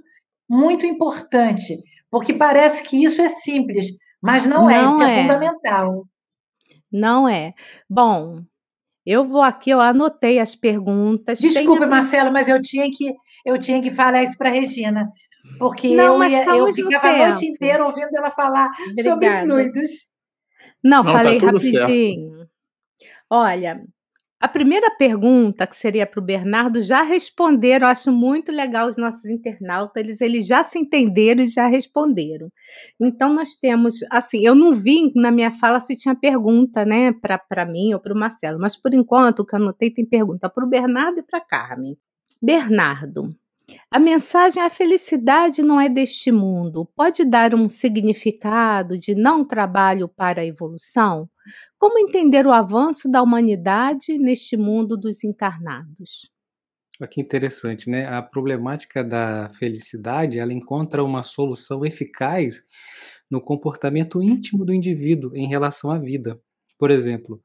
muito 0.48 0.84
importante, 0.84 1.76
porque 2.10 2.32
parece 2.32 2.82
que 2.82 3.04
isso 3.04 3.20
é 3.22 3.28
simples, 3.28 3.86
mas 4.22 4.46
não, 4.46 4.62
não 4.62 4.70
é, 4.70 4.82
isso 4.82 5.02
é, 5.02 5.18
é 5.18 5.22
fundamental. 5.22 6.06
Não 6.92 7.28
é. 7.28 7.54
Bom, 7.88 8.42
eu 9.06 9.24
vou 9.26 9.42
aqui, 9.42 9.70
eu 9.70 9.80
anotei 9.80 10.38
as 10.38 10.54
perguntas. 10.54 11.38
Desculpa, 11.38 11.80
Tem... 11.80 11.90
Marcela, 11.90 12.30
mas 12.30 12.48
eu 12.48 12.60
tinha 12.60 12.90
que 12.90 13.14
eu 13.44 13.58
tinha 13.58 13.80
que 13.80 13.90
falar 13.90 14.22
isso 14.22 14.36
para 14.36 14.50
Regina, 14.50 15.10
porque 15.58 15.94
não, 15.94 16.22
eu, 16.22 16.30
ia, 16.30 16.44
eu 16.44 16.72
ficava 16.72 17.08
a 17.08 17.28
noite 17.28 17.46
inteira 17.46 17.84
ouvindo 17.84 18.14
ela 18.14 18.30
falar 18.30 18.68
Obrigada. 18.90 19.02
sobre 19.02 19.40
fluidos. 19.40 19.90
Não, 20.82 21.02
não 21.02 21.12
tá 21.12 21.18
falei 21.18 21.38
tá 21.38 21.46
rapidinho. 21.46 22.36
Certo. 22.36 22.50
Olha, 23.30 23.82
a 24.40 24.48
primeira 24.48 24.90
pergunta, 24.90 25.66
que 25.66 25.76
seria 25.76 26.06
para 26.06 26.18
o 26.18 26.24
Bernardo, 26.24 26.80
já 26.80 27.02
responderam. 27.02 27.86
Eu 27.86 27.90
acho 27.92 28.10
muito 28.10 28.50
legal 28.50 28.88
os 28.88 28.96
nossos 28.96 29.26
internautas, 29.26 30.02
eles, 30.02 30.20
eles 30.22 30.46
já 30.46 30.64
se 30.64 30.78
entenderam 30.78 31.42
e 31.42 31.46
já 31.46 31.66
responderam. 31.66 32.50
Então, 32.98 33.34
nós 33.34 33.54
temos, 33.54 33.96
assim, 34.10 34.40
eu 34.42 34.54
não 34.54 34.74
vi 34.74 35.12
na 35.14 35.30
minha 35.30 35.50
fala 35.50 35.78
se 35.78 35.94
tinha 35.94 36.14
pergunta, 36.14 36.86
né, 36.86 37.12
para 37.12 37.66
mim 37.66 37.92
ou 37.92 38.00
para 38.00 38.14
o 38.14 38.18
Marcelo, 38.18 38.58
mas 38.58 38.74
por 38.74 38.94
enquanto 38.94 39.40
o 39.40 39.46
que 39.46 39.54
eu 39.54 39.58
anotei 39.58 39.90
tem 39.90 40.06
pergunta 40.06 40.48
para 40.48 40.64
o 40.64 40.68
Bernardo 40.68 41.18
e 41.18 41.22
para 41.22 41.40
Carmen. 41.40 41.98
Bernardo, 42.40 43.34
a 43.90 43.98
mensagem 43.98 44.62
A 44.62 44.70
felicidade 44.70 45.62
não 45.62 45.80
é 45.80 45.88
deste 45.88 46.30
mundo 46.30 46.88
pode 46.96 47.24
dar 47.24 47.54
um 47.54 47.68
significado 47.68 48.98
de 48.98 49.14
não 49.14 49.44
trabalho 49.44 50.08
para 50.08 50.40
a 50.42 50.46
evolução? 50.46 51.28
Como 51.78 51.98
entender 51.98 52.46
o 52.46 52.52
avanço 52.52 53.10
da 53.10 53.22
humanidade 53.22 54.18
neste 54.18 54.56
mundo 54.56 54.96
dos 54.96 55.24
encarnados? 55.24 56.30
Olha 57.00 57.08
que 57.08 57.20
interessante, 57.20 57.88
né? 57.88 58.06
A 58.06 58.22
problemática 58.22 59.02
da 59.02 59.48
felicidade, 59.50 60.38
ela 60.38 60.52
encontra 60.52 61.02
uma 61.02 61.22
solução 61.22 61.84
eficaz 61.84 62.62
no 63.30 63.40
comportamento 63.40 64.22
íntimo 64.22 64.64
do 64.64 64.74
indivíduo 64.74 65.34
em 65.34 65.48
relação 65.48 65.90
à 65.90 65.98
vida. 65.98 66.38
Por 66.80 66.90
exemplo, 66.90 67.38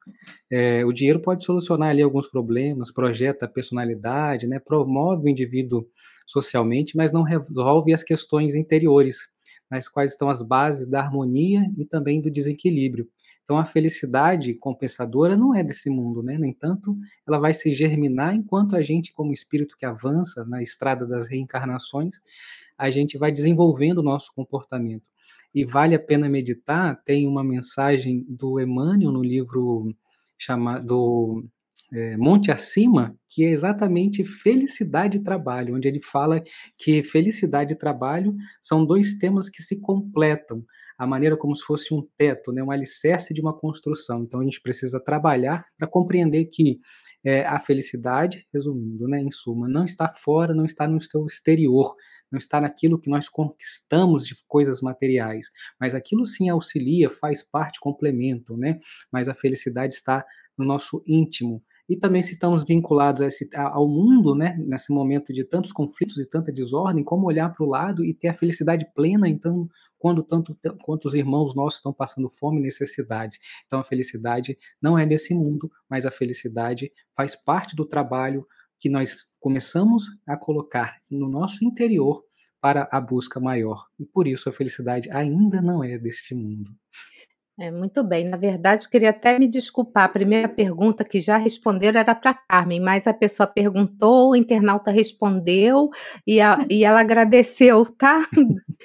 é, 0.49 0.85
o 0.85 0.93
dinheiro 0.93 1.19
pode 1.19 1.43
solucionar 1.43 1.89
ali 1.89 2.01
alguns 2.01 2.25
problemas, 2.25 2.89
projeta 2.89 3.43
a 3.43 3.49
personalidade, 3.49 4.47
né? 4.47 4.59
promove 4.59 5.25
o 5.25 5.29
indivíduo 5.29 5.85
socialmente, 6.25 6.95
mas 6.95 7.11
não 7.11 7.21
resolve 7.21 7.93
as 7.93 8.01
questões 8.01 8.55
interiores, 8.55 9.17
nas 9.69 9.89
quais 9.89 10.11
estão 10.11 10.29
as 10.29 10.41
bases 10.41 10.87
da 10.87 11.01
harmonia 11.01 11.69
e 11.77 11.83
também 11.83 12.21
do 12.21 12.31
desequilíbrio. 12.31 13.09
Então, 13.43 13.57
a 13.57 13.65
felicidade 13.65 14.53
compensadora 14.53 15.35
não 15.35 15.53
é 15.53 15.61
desse 15.61 15.89
mundo, 15.89 16.23
né? 16.23 16.37
No 16.37 16.45
entanto, 16.45 16.97
ela 17.27 17.37
vai 17.37 17.53
se 17.53 17.73
germinar 17.73 18.33
enquanto 18.33 18.73
a 18.73 18.81
gente, 18.81 19.11
como 19.11 19.33
espírito 19.33 19.75
que 19.77 19.85
avança 19.85 20.45
na 20.45 20.63
estrada 20.63 21.05
das 21.05 21.27
reencarnações, 21.27 22.15
a 22.77 22.89
gente 22.89 23.17
vai 23.17 23.33
desenvolvendo 23.33 23.97
o 23.97 24.03
nosso 24.03 24.31
comportamento. 24.33 25.03
E 25.56 25.64
vale 25.64 25.95
a 25.95 25.99
pena 25.99 26.27
meditar, 26.27 27.02
tem 27.06 27.26
uma 27.26 27.41
mensagem 27.41 28.26
do 28.27 28.60
Emmanuel 28.60 29.14
no 29.14 29.23
livro 29.23 29.95
chamado 30.38 31.45
é, 31.94 32.18
Monte 32.18 32.52
Acima, 32.52 33.15
que 33.30 33.45
é 33.45 33.52
exatamente 33.52 34.26
felicidade 34.26 35.18
e 35.18 35.23
trabalho, 35.23 35.76
onde 35.76 35.88
ele 35.88 36.02
fala 36.02 36.44
que 36.77 37.02
felicidade 37.03 37.73
e 37.73 37.77
trabalho 37.77 38.36
são 38.61 38.86
dois 38.86 39.18
temas 39.18 39.49
que 39.49 39.64
se 39.64 39.80
completam 39.80 40.61
a 40.98 41.07
maneira 41.07 41.38
como 41.38 41.56
se 41.56 41.64
fosse 41.64 41.94
um 41.94 42.06
teto, 42.18 42.52
né, 42.52 42.61
um 42.61 42.72
alicerce 42.72 43.34
de 43.34 43.40
uma 43.40 43.57
construção. 43.57 44.23
Então 44.23 44.41
a 44.41 44.44
gente 44.44 44.61
precisa 44.61 44.99
trabalhar 44.99 45.65
para 45.77 45.88
compreender 45.88 46.45
que 46.45 46.80
é, 47.26 47.43
a 47.43 47.60
felicidade, 47.60 48.45
resumindo, 48.53 49.07
né, 49.07 49.19
em 49.19 49.31
suma, 49.31 49.68
não 49.68 49.84
está 49.84 50.14
fora, 50.14 50.53
não 50.53 50.64
está 50.64 50.88
no 50.88 51.02
seu 51.02 51.26
exterior, 51.26 51.95
não 52.31 52.38
está 52.38 52.61
naquilo 52.61 52.99
que 52.99 53.10
nós 53.10 53.27
conquistamos 53.27 54.27
de 54.27 54.35
coisas 54.47 54.80
materiais, 54.80 55.47
mas 55.80 55.95
aquilo 55.95 56.27
sim 56.27 56.49
auxilia, 56.49 57.10
faz 57.10 57.41
parte, 57.41 57.80
complemento, 57.80 58.56
né? 58.56 58.80
Mas 59.11 59.27
a 59.27 59.34
felicidade 59.34 59.95
está 59.95 60.23
no 60.56 60.64
nosso 60.64 61.03
íntimo 61.07 61.64
e 61.87 61.95
também 61.95 62.21
se 62.21 62.33
estamos 62.33 62.63
vinculados 62.63 63.21
esse, 63.21 63.49
ao 63.55 63.87
mundo, 63.87 64.33
né, 64.33 64.55
nesse 64.57 64.91
momento 64.91 65.31
de 65.31 65.43
tantos 65.43 65.71
conflitos 65.71 66.17
e 66.17 66.25
tanta 66.25 66.51
desordem, 66.51 67.03
como 67.03 67.27
olhar 67.27 67.53
para 67.53 67.63
o 67.63 67.69
lado 67.69 68.03
e 68.03 68.13
ter 68.13 68.29
a 68.29 68.33
felicidade 68.33 68.85
plena, 68.95 69.29
então, 69.29 69.69
quando 69.97 70.23
tanto 70.23 70.57
quanto 70.83 71.05
os 71.05 71.13
irmãos 71.13 71.55
nossos 71.55 71.77
estão 71.77 71.93
passando 71.93 72.29
fome 72.29 72.59
e 72.59 72.63
necessidade. 72.63 73.39
Então, 73.67 73.79
a 73.79 73.83
felicidade 73.83 74.57
não 74.81 74.97
é 74.97 75.05
nesse 75.05 75.33
mundo, 75.33 75.71
mas 75.89 76.05
a 76.05 76.11
felicidade 76.11 76.91
faz 77.15 77.35
parte 77.35 77.75
do 77.75 77.85
trabalho 77.85 78.45
que 78.79 78.89
nós 78.89 79.25
começamos 79.39 80.05
a 80.27 80.35
colocar 80.35 80.97
no 81.09 81.29
nosso 81.29 81.63
interior 81.63 82.23
para 82.59 82.89
a 82.91 82.99
busca 82.99 83.39
maior. 83.39 83.85
E 83.99 84.05
por 84.05 84.27
isso 84.27 84.49
a 84.49 84.51
felicidade 84.51 85.09
ainda 85.11 85.61
não 85.61 85.83
é 85.83 85.99
deste 85.99 86.33
mundo. 86.33 86.71
É, 87.57 87.72
muito 87.72 88.03
bem. 88.03 88.27
Na 88.27 88.36
verdade, 88.36 88.84
eu 88.84 88.90
queria 88.90 89.11
até 89.11 89.40
me 89.40 89.48
desculpar. 89.48 90.03
A 90.03 90.10
primeira 90.10 90.49
pergunta 90.49 91.06
que 91.06 91.22
já 91.22 91.38
responderam 91.38 92.02
era 92.02 92.14
para 92.14 92.34
Carmen, 92.34 92.82
mas 92.82 93.07
a 93.07 93.14
pessoa 93.14 93.48
perguntou, 93.48 94.32
o 94.32 94.36
internauta 94.36 94.91
respondeu 94.91 95.90
e, 96.27 96.41
a, 96.41 96.57
e 96.69 96.84
ela 96.84 96.99
agradeceu, 96.99 97.86
tá? 97.86 98.27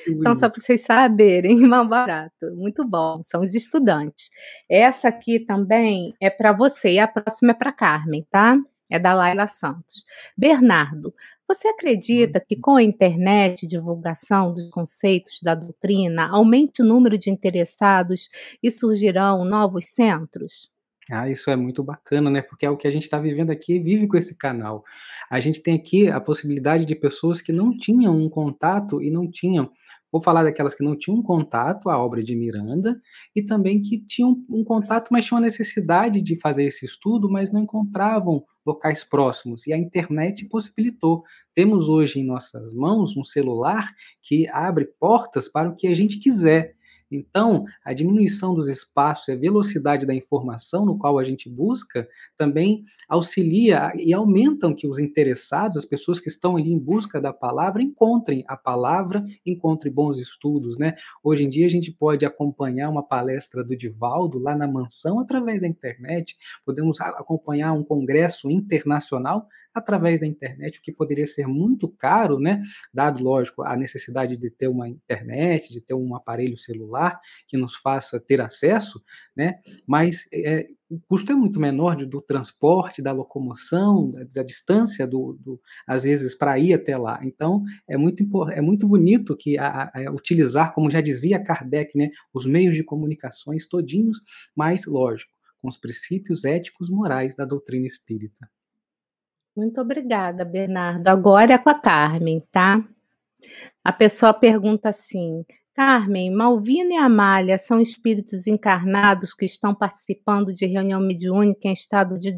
Então, 0.07 0.39
só 0.39 0.49
para 0.49 0.61
vocês 0.61 0.83
saberem, 0.83 1.57
mal 1.67 1.87
barato. 1.87 2.55
Muito 2.55 2.87
bom, 2.87 3.23
são 3.27 3.41
os 3.41 3.57
estudantes. 3.57 4.31
Essa 4.71 5.09
aqui 5.09 5.41
também 5.41 6.15
é 6.21 6.31
para 6.31 6.53
você 6.53 6.93
e 6.93 6.99
a 7.01 7.09
próxima 7.09 7.51
é 7.51 7.55
para 7.55 7.73
Carmen, 7.73 8.25
tá? 8.31 8.57
É 8.91 8.99
da 8.99 9.15
Laila 9.15 9.47
Santos. 9.47 10.05
Bernardo, 10.37 11.15
você 11.47 11.69
acredita 11.69 12.41
que 12.41 12.57
com 12.57 12.77
a 12.77 12.83
internet 12.83 13.67
divulgação 13.67 14.53
dos 14.53 14.69
conceitos 14.71 15.41
da 15.43 15.55
doutrina 15.55 16.29
aumente 16.29 16.83
o 16.83 16.85
número 16.85 17.17
de 17.17 17.31
interessados 17.31 18.29
e 18.63 18.71
surgirão 18.71 19.45
novos 19.45 19.89
centros? 19.89 20.71
Ah, 21.11 21.29
isso 21.29 21.51
é 21.51 21.57
muito 21.57 21.83
bacana, 21.83 22.31
né? 22.31 22.41
Porque 22.41 22.65
é 22.65 22.71
o 22.71 22.77
que 22.77 22.87
a 22.87 22.91
gente 22.91 23.03
está 23.03 23.19
vivendo 23.19 23.51
aqui 23.51 23.75
e 23.75 23.81
vive 23.81 24.07
com 24.07 24.17
esse 24.17 24.37
canal. 24.37 24.85
A 25.29 25.41
gente 25.41 25.61
tem 25.61 25.75
aqui 25.75 26.09
a 26.09 26.21
possibilidade 26.21 26.85
de 26.85 26.95
pessoas 26.95 27.41
que 27.41 27.53
não 27.53 27.77
tinham 27.77 28.17
um 28.17 28.29
contato 28.29 29.03
e 29.03 29.11
não 29.11 29.29
tinham 29.29 29.71
Vou 30.13 30.21
falar 30.21 30.43
daquelas 30.43 30.75
que 30.75 30.83
não 30.83 30.97
tinham 30.97 31.23
contato 31.23 31.89
à 31.89 31.99
obra 31.99 32.23
de 32.23 32.35
Miranda 32.35 33.01
e 33.35 33.43
também 33.43 33.81
que 33.81 33.99
tinham 33.99 34.45
um 34.49 34.65
contato, 34.65 35.09
mas 35.11 35.25
tinham 35.25 35.39
a 35.39 35.43
necessidade 35.43 36.21
de 36.21 36.37
fazer 36.37 36.65
esse 36.65 36.85
estudo, 36.85 37.31
mas 37.31 37.53
não 37.53 37.63
encontravam 37.63 38.45
locais 38.67 39.05
próximos. 39.05 39.67
E 39.67 39.73
a 39.73 39.79
internet 39.79 40.45
possibilitou. 40.47 41.23
Temos 41.55 41.89
hoje 41.89 42.19
em 42.19 42.25
nossas 42.25 42.73
mãos 42.73 43.17
um 43.17 43.25
celular 43.25 43.95
que 44.23 44.49
abre 44.49 44.87
portas 44.99 45.49
para 45.49 45.69
o 45.69 45.77
que 45.77 45.87
a 45.87 45.95
gente 45.95 46.19
quiser. 46.19 46.75
Então, 47.11 47.65
a 47.85 47.93
diminuição 47.93 48.55
dos 48.55 48.69
espaços 48.69 49.29
e 49.29 49.33
a 49.33 49.37
velocidade 49.37 50.07
da 50.07 50.15
informação 50.15 50.85
no 50.85 50.97
qual 50.97 51.19
a 51.19 51.25
gente 51.25 51.49
busca 51.49 52.09
também 52.39 52.85
auxilia 53.09 53.93
e 53.97 54.15
aumentam 54.15 54.73
que 54.73 54.87
os 54.87 54.99
interessados, 54.99 55.79
as 55.79 55.85
pessoas 55.85 56.21
que 56.21 56.29
estão 56.29 56.57
ali 56.57 56.71
em 56.71 56.79
busca 56.79 57.21
da 57.21 57.33
palavra, 57.33 57.83
encontrem 57.83 58.45
a 58.47 58.57
palavra, 58.57 59.25
encontrem 59.45 59.93
bons 59.93 60.19
estudos, 60.19 60.79
né? 60.79 60.95
Hoje 61.23 61.45
em 61.45 61.49
dia 61.49 61.67
a 61.67 61.71
gente 61.71 61.91
pode 61.91 62.25
acompanhar 62.25 62.89
uma 62.89 63.03
palestra 63.03 63.65
do 63.65 63.77
Divaldo 63.77 64.39
lá 64.39 64.55
na 64.55 64.69
mansão 64.69 65.19
através 65.19 65.61
da 65.61 65.67
internet, 65.67 66.37
podemos 66.65 67.01
acompanhar 67.01 67.73
um 67.73 67.83
congresso 67.83 68.49
internacional 68.49 69.49
através 69.75 70.21
da 70.21 70.27
internet, 70.27 70.79
o 70.79 70.83
que 70.83 70.93
poderia 70.93 71.27
ser 71.27 71.47
muito 71.47 71.89
caro, 71.89 72.39
né? 72.39 72.63
Dado, 72.93 73.23
lógico, 73.23 73.63
a 73.63 73.77
necessidade 73.77 74.37
de 74.37 74.51
ter 74.51 74.69
uma 74.69 74.89
internet, 74.89 75.73
de 75.73 75.81
ter 75.81 75.95
um 75.95 76.15
aparelho 76.15 76.57
celular 76.57 77.21
que 77.47 77.57
nos 77.57 77.77
faça 77.77 78.21
ter 78.21 78.41
acesso, 78.41 79.03
né? 79.37 79.61
Mas 79.87 80.29
é, 80.33 80.69
o 80.91 80.99
custo 81.09 81.31
é 81.31 81.35
muito 81.35 81.61
menor 81.61 81.95
de, 81.95 82.05
do 82.05 82.21
transporte, 82.21 83.01
da 83.01 83.13
locomoção, 83.13 84.11
da, 84.11 84.25
da 84.25 84.43
distância, 84.43 85.07
do, 85.07 85.39
do, 85.41 85.61
às 85.87 86.03
vezes, 86.03 86.35
para 86.35 86.59
ir 86.59 86.75
até 86.75 86.97
lá. 86.97 87.21
Então, 87.23 87.63
é 87.89 87.97
muito, 87.97 88.25
é 88.51 88.61
muito 88.61 88.89
bonito 88.89 89.37
que 89.37 89.57
a, 89.57 89.91
a, 89.95 90.11
utilizar, 90.11 90.75
como 90.75 90.91
já 90.91 91.01
dizia 91.01 91.43
Kardec, 91.43 91.97
né, 91.97 92.11
os 92.35 92.45
meios 92.45 92.75
de 92.75 92.83
comunicações 92.83 93.69
todinhos, 93.69 94.21
mas, 94.55 94.85
lógico, 94.85 95.33
com 95.63 95.69
os 95.69 95.77
princípios 95.77 96.45
éticos 96.45 96.91
morais 96.91 97.37
da 97.37 97.45
doutrina 97.45 97.87
espírita. 97.87 98.51
Muito 99.57 99.81
obrigada, 99.81 100.45
Bernardo. 100.45 101.09
Agora 101.09 101.55
é 101.55 101.59
com 101.59 101.71
a 101.71 101.79
Carmen, 101.79 102.41
tá? 102.53 102.83
A 103.85 103.93
pessoa 103.93 104.33
pergunta 104.33 104.91
assim: 104.91 105.45
Carmen, 105.75 106.31
Malvina 106.31 106.95
e 106.95 106.97
Amália 106.97 107.59
são 107.59 107.81
espíritos 107.81 108.47
encarnados 108.47 109.33
que 109.33 109.45
estão 109.45 109.75
participando 109.75 110.53
de 110.53 110.67
reunião 110.67 111.01
mediúnica 111.01 111.69
em 111.69 111.73
estado 111.73 112.19
de 112.19 112.35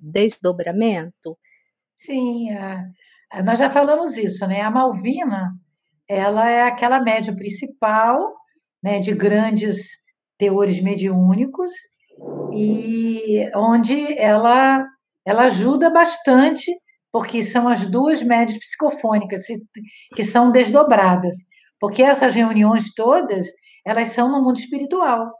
desdobramento? 0.00 1.38
Sim, 1.94 2.50
é, 2.50 3.42
nós 3.44 3.58
já 3.58 3.70
falamos 3.70 4.16
isso, 4.16 4.46
né? 4.46 4.60
A 4.60 4.70
Malvina, 4.70 5.52
ela 6.08 6.48
é 6.48 6.62
aquela 6.62 7.00
média 7.00 7.34
principal, 7.34 8.34
né, 8.82 9.00
de 9.00 9.12
grandes 9.14 10.04
teores 10.38 10.82
mediúnicos 10.82 11.70
e 12.52 13.50
onde 13.54 14.16
ela 14.18 14.86
ela 15.26 15.44
ajuda 15.44 15.90
bastante, 15.90 16.70
porque 17.10 17.42
são 17.42 17.68
as 17.68 17.84
duas 17.84 18.22
médias 18.22 18.56
psicofônicas 18.58 19.42
que 20.14 20.22
são 20.22 20.52
desdobradas. 20.52 21.36
Porque 21.80 22.02
essas 22.02 22.34
reuniões 22.34 22.94
todas, 22.94 23.48
elas 23.84 24.10
são 24.10 24.30
no 24.30 24.42
mundo 24.42 24.58
espiritual. 24.58 25.32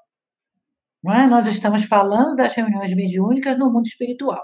É? 1.08 1.26
Nós 1.28 1.46
estamos 1.46 1.84
falando 1.84 2.34
das 2.34 2.54
reuniões 2.54 2.92
mediúnicas 2.92 3.56
no 3.56 3.72
mundo 3.72 3.86
espiritual. 3.86 4.42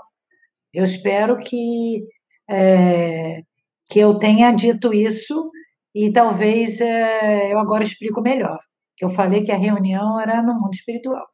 Eu 0.72 0.84
espero 0.84 1.36
que, 1.38 2.04
é, 2.48 3.42
que 3.90 3.98
eu 3.98 4.16
tenha 4.18 4.52
dito 4.52 4.94
isso 4.94 5.50
e 5.92 6.12
talvez 6.12 6.80
é, 6.80 7.52
eu 7.52 7.58
agora 7.58 7.82
explico 7.82 8.20
melhor. 8.22 8.58
Que 8.96 9.04
eu 9.04 9.10
falei 9.10 9.42
que 9.42 9.50
a 9.50 9.56
reunião 9.56 10.20
era 10.20 10.40
no 10.40 10.54
mundo 10.54 10.72
espiritual. 10.72 11.26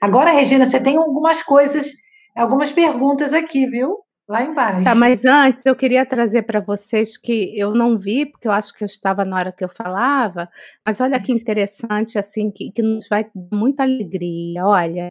Agora, 0.00 0.32
Regina, 0.32 0.64
você 0.64 0.80
tem 0.80 0.96
algumas 0.96 1.42
coisas 1.42 1.92
algumas 2.38 2.72
perguntas 2.72 3.32
aqui, 3.32 3.66
viu? 3.66 3.98
Lá 4.28 4.42
embaixo. 4.42 4.84
Tá, 4.84 4.94
mas 4.94 5.24
antes 5.24 5.64
eu 5.64 5.74
queria 5.74 6.04
trazer 6.04 6.42
para 6.42 6.60
vocês 6.60 7.16
que 7.16 7.58
eu 7.58 7.74
não 7.74 7.98
vi, 7.98 8.26
porque 8.26 8.46
eu 8.46 8.52
acho 8.52 8.74
que 8.74 8.84
eu 8.84 8.86
estava 8.86 9.24
na 9.24 9.36
hora 9.36 9.52
que 9.52 9.64
eu 9.64 9.70
falava, 9.70 10.50
mas 10.84 11.00
olha 11.00 11.18
que 11.18 11.32
interessante, 11.32 12.18
assim, 12.18 12.50
que, 12.50 12.70
que 12.70 12.82
nos 12.82 13.08
vai 13.08 13.24
dar 13.24 13.56
muita 13.56 13.84
alegria. 13.84 14.66
Olha, 14.66 15.10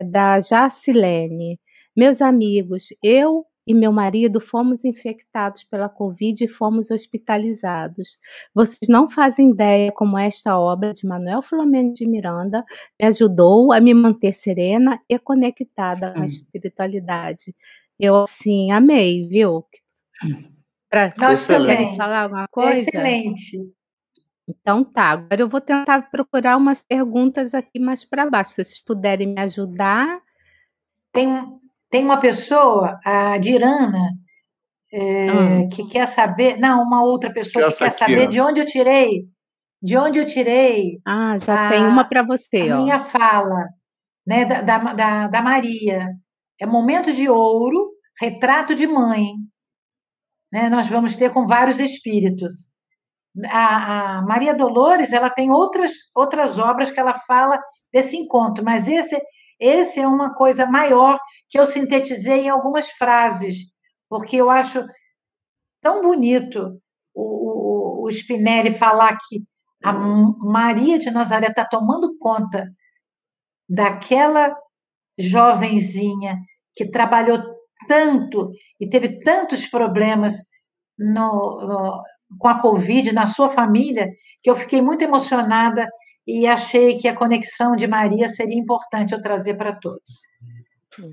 da 0.00 0.38
Jacilene. 0.40 1.58
Meus 1.96 2.22
amigos, 2.22 2.88
eu 3.02 3.44
e 3.66 3.74
meu 3.74 3.92
marido 3.92 4.40
fomos 4.40 4.84
infectados 4.84 5.62
pela 5.64 5.88
Covid 5.88 6.44
e 6.44 6.48
fomos 6.48 6.90
hospitalizados. 6.90 8.18
Vocês 8.54 8.88
não 8.88 9.08
fazem 9.08 9.50
ideia 9.50 9.92
como 9.92 10.18
esta 10.18 10.58
obra 10.58 10.92
de 10.92 11.06
Manuel 11.06 11.42
Filomeno 11.42 11.94
de 11.94 12.06
Miranda 12.06 12.64
me 13.00 13.06
ajudou 13.06 13.72
a 13.72 13.80
me 13.80 13.94
manter 13.94 14.32
serena 14.32 15.00
e 15.08 15.18
conectada 15.18 16.12
com 16.12 16.22
a 16.22 16.24
espiritualidade. 16.24 17.54
Eu, 17.98 18.22
assim, 18.22 18.70
amei, 18.72 19.26
viu? 19.28 19.64
Para 20.90 21.10
também 21.10 21.94
falar 21.94 22.22
alguma 22.24 22.48
coisa? 22.48 22.80
Excelente. 22.80 23.72
Então 24.48 24.84
tá, 24.84 25.10
agora 25.10 25.40
eu 25.40 25.48
vou 25.48 25.60
tentar 25.60 26.10
procurar 26.10 26.56
umas 26.56 26.80
perguntas 26.80 27.54
aqui 27.54 27.78
mais 27.78 28.04
para 28.04 28.28
baixo. 28.28 28.50
Se 28.50 28.64
vocês 28.64 28.84
puderem 28.84 29.28
me 29.28 29.40
ajudar. 29.40 30.20
Tem, 31.12 31.28
tem 31.92 32.02
uma 32.02 32.18
pessoa, 32.18 32.98
a 33.04 33.36
Dirana, 33.36 34.12
é, 34.90 35.30
hum. 35.30 35.68
que 35.68 35.86
quer 35.86 36.06
saber. 36.06 36.56
Não, 36.58 36.82
uma 36.82 37.04
outra 37.04 37.30
pessoa 37.30 37.66
que, 37.66 37.72
que 37.72 37.78
quer 37.78 37.88
aqui, 37.88 37.98
saber 37.98 38.26
ó. 38.26 38.30
de 38.30 38.40
onde 38.40 38.60
eu 38.62 38.66
tirei. 38.66 39.26
De 39.80 39.98
onde 39.98 40.18
eu 40.18 40.24
tirei. 40.24 41.00
Ah, 41.06 41.36
já 41.38 41.66
a, 41.66 41.70
tem 41.70 41.84
uma 41.84 42.08
para 42.08 42.22
você. 42.22 42.70
A 42.70 42.78
ó. 42.78 42.82
minha 42.82 42.98
fala, 42.98 43.68
né, 44.26 44.46
da, 44.46 44.78
da, 44.78 45.28
da 45.28 45.42
Maria. 45.42 46.08
É 46.58 46.64
momento 46.64 47.12
de 47.12 47.28
ouro, 47.28 47.90
retrato 48.18 48.74
de 48.74 48.86
mãe. 48.86 49.26
Né, 50.50 50.70
nós 50.70 50.88
vamos 50.88 51.14
ter 51.14 51.30
com 51.30 51.46
vários 51.46 51.78
espíritos. 51.78 52.72
A, 53.48 54.18
a, 54.18 54.22
Maria 54.22 54.54
Dolores 54.54 55.12
ela 55.12 55.28
tem 55.28 55.50
outras, 55.50 55.92
outras 56.16 56.58
obras 56.58 56.90
que 56.90 57.00
ela 57.00 57.18
fala 57.26 57.60
desse 57.92 58.16
encontro, 58.16 58.64
mas 58.64 58.88
esse 58.88 59.20
esse 59.62 60.00
é 60.00 60.06
uma 60.06 60.34
coisa 60.34 60.66
maior 60.66 61.18
que 61.48 61.58
eu 61.58 61.64
sintetizei 61.64 62.46
em 62.46 62.48
algumas 62.48 62.88
frases, 62.90 63.58
porque 64.08 64.36
eu 64.36 64.50
acho 64.50 64.84
tão 65.80 66.02
bonito 66.02 66.80
o, 67.14 68.02
o, 68.02 68.04
o 68.04 68.10
Spinelli 68.10 68.72
falar 68.72 69.16
que 69.28 69.44
a 69.84 69.92
Maria 69.92 70.98
de 70.98 71.10
Nazaré 71.10 71.46
está 71.46 71.64
tomando 71.64 72.16
conta 72.18 72.68
daquela 73.68 74.52
jovenzinha 75.16 76.38
que 76.74 76.90
trabalhou 76.90 77.38
tanto 77.86 78.50
e 78.80 78.88
teve 78.88 79.20
tantos 79.20 79.66
problemas 79.66 80.34
no, 80.98 81.60
no, 81.66 82.02
com 82.38 82.48
a 82.48 82.60
Covid 82.60 83.12
na 83.12 83.26
sua 83.26 83.48
família, 83.48 84.08
que 84.42 84.50
eu 84.50 84.56
fiquei 84.56 84.80
muito 84.80 85.02
emocionada 85.02 85.86
e 86.26 86.46
achei 86.46 86.96
que 86.96 87.08
a 87.08 87.14
conexão 87.14 87.74
de 87.74 87.86
Maria 87.86 88.28
seria 88.28 88.58
importante 88.58 89.12
eu 89.12 89.20
trazer 89.20 89.54
para 89.54 89.72
todos. 89.72 90.22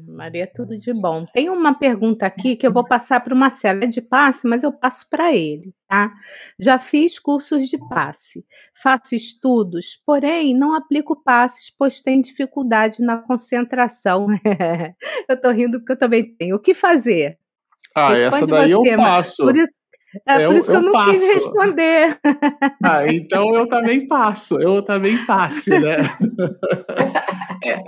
Maria, 0.08 0.46
tudo 0.46 0.78
de 0.78 0.94
bom. 0.94 1.26
Tem 1.34 1.50
uma 1.50 1.74
pergunta 1.74 2.26
aqui 2.26 2.56
que 2.56 2.68
eu 2.68 2.74
vou 2.74 2.86
passar 2.86 3.22
para 3.22 3.34
o 3.34 3.38
Marcelo, 3.38 3.84
é 3.84 3.88
de 3.88 4.02
passe, 4.02 4.46
mas 4.46 4.64
eu 4.64 4.74
passo 4.74 5.08
para 5.10 5.34
ele, 5.34 5.74
tá? 5.88 6.12
Já 6.60 6.78
fiz 6.78 7.18
cursos 7.18 7.68
de 7.70 7.78
passe, 7.78 8.46
faço 8.74 9.16
estudos, 9.16 10.02
porém 10.06 10.54
não 10.54 10.76
aplico 10.76 11.16
passes, 11.24 11.70
pois 11.70 12.02
tenho 12.02 12.22
dificuldade 12.22 13.02
na 13.02 13.18
concentração. 13.18 14.28
eu 15.30 15.36
estou 15.36 15.52
rindo 15.52 15.80
porque 15.80 15.94
eu 15.94 16.00
também 16.00 16.36
tenho. 16.36 16.58
O 16.58 16.60
que 16.60 16.74
fazer? 16.74 17.38
Ah, 17.96 18.10
Responde 18.10 18.44
essa 18.44 18.46
daí 18.46 18.74
você, 18.74 18.94
eu 18.94 18.98
passo. 18.98 19.44
Por 19.44 19.56
isso, 19.56 19.74
É 20.26 20.46
por 20.46 20.56
isso 20.56 20.66
que 20.66 20.72
eu, 20.72 20.76
eu 20.76 20.82
não 20.82 20.92
passo. 20.92 21.12
quis 21.12 21.34
responder. 21.34 22.20
Ah, 22.84 23.06
então 23.08 23.54
eu 23.54 23.68
também 23.68 24.08
passo, 24.08 24.60
eu 24.60 24.82
também 24.82 25.26
passe, 25.26 25.70
né? 25.70 25.98
É, 27.64 27.84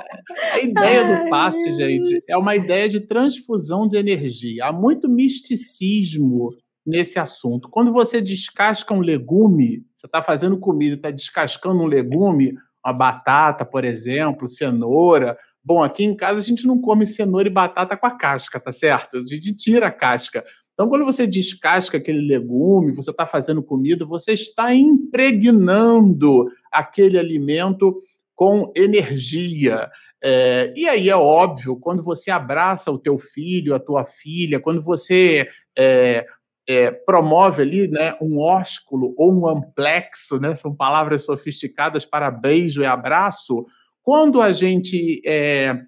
a 0.54 0.60
ideia 0.60 1.24
do 1.24 1.30
passe, 1.30 1.72
gente, 1.72 2.22
é 2.28 2.38
uma 2.38 2.56
ideia 2.56 2.90
de 2.90 3.00
transfusão 3.00 3.88
de 3.88 3.98
energia. 3.98 4.66
Há 4.66 4.74
muito 4.74 5.10
misticismo 5.10 6.52
nesse 6.86 7.20
assunto. 7.20 7.70
Quando 7.70 7.92
você 7.94 8.22
descasca 8.22 8.94
um 8.94 9.00
legume, 9.00 9.84
você 9.96 10.08
está 10.08 10.22
fazendo 10.22 10.60
comida, 10.60 10.96
está 10.96 11.12
descascando 11.12 11.82
um 11.82 11.88
legume, 11.88 12.54
uma 12.86 12.94
batata, 12.94 13.64
por 13.66 13.86
exemplo, 13.86 14.48
cenoura. 14.48 15.38
Bom, 15.64 15.84
aqui 15.84 16.04
em 16.04 16.16
casa 16.16 16.40
a 16.40 16.44
gente 16.44 16.66
não 16.66 16.80
come 16.82 17.06
cenoura 17.06 17.48
e 17.48 17.52
batata 17.52 17.96
com 17.96 18.08
a 18.08 18.18
casca, 18.18 18.60
tá 18.60 18.72
certo? 18.72 19.18
A 19.18 19.26
gente 19.26 19.56
tira 19.56 19.88
a 19.88 19.92
casca. 19.92 20.44
Então, 20.82 20.90
quando 20.90 21.06
você 21.06 21.28
descasca 21.28 22.00
aquele 22.00 22.22
legume, 22.22 22.92
você 22.92 23.12
está 23.12 23.28
fazendo 23.28 23.62
comida, 23.62 24.04
você 24.04 24.34
está 24.34 24.74
impregnando 24.74 26.48
aquele 26.72 27.20
alimento 27.20 27.96
com 28.34 28.74
energia. 28.76 29.92
É, 30.24 30.74
e 30.76 30.88
aí 30.90 31.08
é 31.08 31.16
óbvio, 31.16 31.76
quando 31.76 32.02
você 32.02 32.32
abraça 32.32 32.90
o 32.90 32.98
teu 32.98 33.20
filho, 33.20 33.76
a 33.76 33.80
tua 33.80 34.06
filha, 34.06 34.60
quando 34.60 34.82
você 34.82 35.48
é, 35.78 36.26
é, 36.68 36.90
promove 36.90 37.62
ali 37.62 37.88
né, 37.88 38.18
um 38.20 38.40
ósculo 38.40 39.14
ou 39.16 39.32
um 39.32 39.48
amplexo, 39.48 40.40
né, 40.40 40.56
são 40.56 40.76
palavras 40.76 41.22
sofisticadas 41.22 42.08
para 42.08 42.32
beijo 42.32 42.82
e 42.82 42.88
abraço, 42.88 43.68
quando 44.02 44.42
a 44.42 44.52
gente 44.52 45.22
é, 45.24 45.80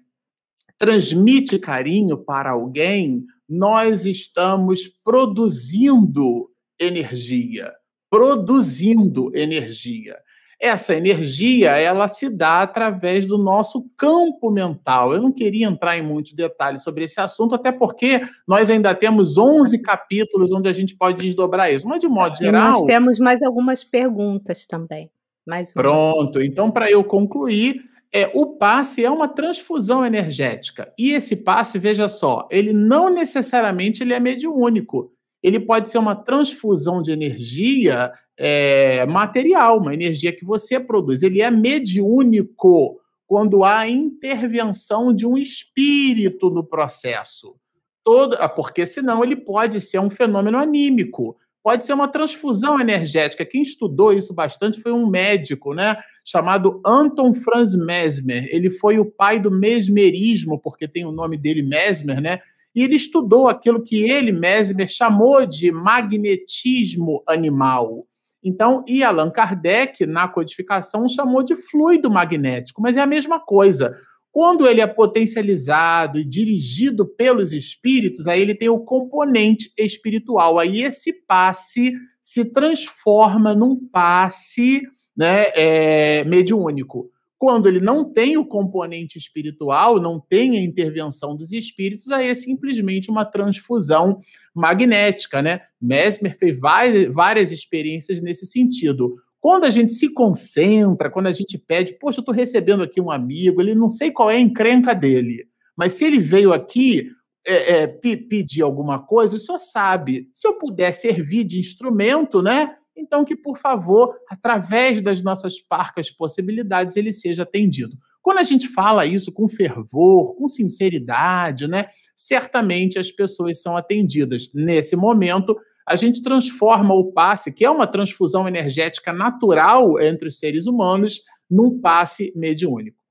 transmite 0.78 1.58
carinho 1.58 2.16
para 2.16 2.50
alguém, 2.50 3.24
nós 3.48 4.06
estamos 4.06 4.86
produzindo 5.04 6.48
energia, 6.78 7.72
produzindo 8.10 9.30
energia. 9.34 10.16
Essa 10.60 10.94
energia, 10.94 11.72
ela 11.72 12.08
se 12.08 12.30
dá 12.30 12.62
através 12.62 13.26
do 13.26 13.36
nosso 13.36 13.84
campo 13.98 14.50
mental. 14.50 15.12
Eu 15.12 15.20
não 15.20 15.32
queria 15.32 15.66
entrar 15.66 15.98
em 15.98 16.02
muitos 16.02 16.32
detalhes 16.32 16.82
sobre 16.82 17.04
esse 17.04 17.20
assunto, 17.20 17.54
até 17.54 17.70
porque 17.70 18.22
nós 18.48 18.70
ainda 18.70 18.94
temos 18.94 19.36
11 19.36 19.82
capítulos 19.82 20.52
onde 20.52 20.68
a 20.68 20.72
gente 20.72 20.96
pode 20.96 21.22
desdobrar 21.22 21.72
isso. 21.72 21.86
Mas, 21.86 22.00
de 22.00 22.08
modo 22.08 22.36
geral. 22.36 22.72
nós 22.72 22.82
temos 22.84 23.18
mais 23.18 23.42
algumas 23.42 23.84
perguntas 23.84 24.64
também. 24.64 25.10
Mais 25.46 25.72
Pronto. 25.74 26.40
Então, 26.40 26.70
para 26.70 26.90
eu 26.90 27.04
concluir, 27.04 27.82
é, 28.14 28.30
o 28.32 28.46
passe 28.46 29.04
é 29.04 29.10
uma 29.10 29.26
transfusão 29.26 30.06
energética. 30.06 30.92
E 30.96 31.10
esse 31.10 31.34
passe, 31.34 31.80
veja 31.80 32.06
só, 32.06 32.46
ele 32.48 32.72
não 32.72 33.10
necessariamente 33.10 34.04
ele 34.04 34.14
é 34.14 34.20
mediúnico. 34.20 35.10
Ele 35.42 35.58
pode 35.58 35.88
ser 35.90 35.98
uma 35.98 36.14
transfusão 36.14 37.02
de 37.02 37.10
energia 37.10 38.12
é, 38.38 39.04
material, 39.06 39.78
uma 39.78 39.92
energia 39.92 40.32
que 40.32 40.44
você 40.44 40.78
produz. 40.78 41.24
Ele 41.24 41.42
é 41.42 41.50
mediúnico 41.50 43.00
quando 43.26 43.64
há 43.64 43.88
intervenção 43.88 45.12
de 45.12 45.26
um 45.26 45.36
espírito 45.36 46.50
no 46.50 46.62
processo. 46.62 47.56
Todo, 48.04 48.36
porque 48.54 48.86
senão 48.86 49.24
ele 49.24 49.34
pode 49.34 49.80
ser 49.80 49.98
um 49.98 50.10
fenômeno 50.10 50.58
anímico 50.58 51.36
pode 51.64 51.86
ser 51.86 51.94
uma 51.94 52.06
transfusão 52.06 52.78
energética. 52.78 53.42
Quem 53.42 53.62
estudou 53.62 54.12
isso 54.12 54.34
bastante 54.34 54.82
foi 54.82 54.92
um 54.92 55.08
médico, 55.08 55.72
né, 55.72 55.96
chamado 56.22 56.82
Anton 56.84 57.32
Franz 57.32 57.74
Mesmer. 57.74 58.46
Ele 58.50 58.68
foi 58.68 58.98
o 58.98 59.10
pai 59.10 59.40
do 59.40 59.50
mesmerismo, 59.50 60.60
porque 60.60 60.86
tem 60.86 61.06
o 61.06 61.10
nome 61.10 61.38
dele 61.38 61.62
Mesmer, 61.62 62.20
né? 62.20 62.40
E 62.74 62.82
ele 62.82 62.96
estudou 62.96 63.48
aquilo 63.48 63.82
que 63.82 64.02
ele, 64.02 64.30
Mesmer, 64.30 64.88
chamou 64.88 65.46
de 65.46 65.72
magnetismo 65.72 67.22
animal. 67.26 68.06
Então, 68.42 68.84
e 68.86 69.02
Allan 69.02 69.30
Kardec, 69.30 70.04
na 70.04 70.28
codificação, 70.28 71.08
chamou 71.08 71.42
de 71.42 71.56
fluido 71.56 72.10
magnético, 72.10 72.82
mas 72.82 72.94
é 72.98 73.00
a 73.00 73.06
mesma 73.06 73.40
coisa. 73.40 73.96
Quando 74.34 74.66
ele 74.66 74.80
é 74.80 74.86
potencializado 74.88 76.18
e 76.18 76.24
dirigido 76.24 77.06
pelos 77.06 77.52
espíritos, 77.52 78.26
aí 78.26 78.42
ele 78.42 78.52
tem 78.52 78.68
o 78.68 78.80
componente 78.80 79.72
espiritual. 79.78 80.58
Aí 80.58 80.82
esse 80.82 81.12
passe 81.12 81.92
se 82.20 82.44
transforma 82.44 83.54
num 83.54 83.76
passe 83.76 84.82
né, 85.16 85.52
é, 85.54 86.24
mediúnico. 86.24 87.08
Quando 87.38 87.68
ele 87.68 87.78
não 87.78 88.12
tem 88.12 88.36
o 88.36 88.44
componente 88.44 89.18
espiritual, 89.18 90.00
não 90.00 90.18
tem 90.18 90.58
a 90.58 90.60
intervenção 90.60 91.36
dos 91.36 91.52
espíritos, 91.52 92.10
aí 92.10 92.28
é 92.28 92.34
simplesmente 92.34 93.12
uma 93.12 93.24
transfusão 93.24 94.18
magnética, 94.52 95.42
né? 95.42 95.60
Mesmer 95.80 96.36
fez 96.36 96.58
várias, 96.58 97.14
várias 97.14 97.52
experiências 97.52 98.20
nesse 98.20 98.46
sentido. 98.46 99.14
Quando 99.44 99.64
a 99.64 99.70
gente 99.70 99.92
se 99.92 100.08
concentra, 100.08 101.10
quando 101.10 101.26
a 101.26 101.32
gente 101.32 101.58
pede, 101.58 101.98
poxa, 101.98 102.18
eu 102.18 102.22
estou 102.22 102.34
recebendo 102.34 102.82
aqui 102.82 102.98
um 102.98 103.10
amigo, 103.10 103.60
ele 103.60 103.74
não 103.74 103.90
sei 103.90 104.10
qual 104.10 104.30
é 104.30 104.36
a 104.36 104.40
encrenca 104.40 104.94
dele, 104.94 105.46
mas 105.76 105.92
se 105.92 106.02
ele 106.06 106.18
veio 106.18 106.50
aqui 106.50 107.10
é, 107.46 107.82
é, 107.82 107.86
pedir 107.86 108.62
alguma 108.62 108.98
coisa, 108.98 109.36
o 109.36 109.38
senhor 109.38 109.58
sabe. 109.58 110.30
Se 110.32 110.48
eu 110.48 110.54
puder 110.54 110.92
servir 110.92 111.44
de 111.44 111.58
instrumento, 111.58 112.40
né? 112.40 112.74
Então, 112.96 113.22
que, 113.22 113.36
por 113.36 113.58
favor, 113.58 114.16
através 114.30 115.02
das 115.02 115.22
nossas 115.22 115.60
parcas 115.60 116.10
possibilidades, 116.10 116.96
ele 116.96 117.12
seja 117.12 117.42
atendido. 117.42 117.98
Quando 118.22 118.38
a 118.38 118.44
gente 118.44 118.66
fala 118.68 119.04
isso 119.04 119.30
com 119.30 119.46
fervor, 119.46 120.36
com 120.36 120.48
sinceridade, 120.48 121.68
né? 121.68 121.88
Certamente 122.16 122.98
as 122.98 123.10
pessoas 123.10 123.60
são 123.60 123.76
atendidas. 123.76 124.50
Nesse 124.54 124.96
momento, 124.96 125.54
a 125.86 125.96
gente 125.96 126.22
transforma 126.22 126.94
o 126.94 127.12
passe, 127.12 127.52
que 127.52 127.64
é 127.64 127.70
uma 127.70 127.86
transfusão 127.86 128.48
energética 128.48 129.12
natural 129.12 130.00
entre 130.00 130.28
os 130.28 130.38
seres 130.38 130.66
humanos, 130.66 131.22
num 131.50 131.80
passe 131.80 132.32
mediúnico. 132.34 133.04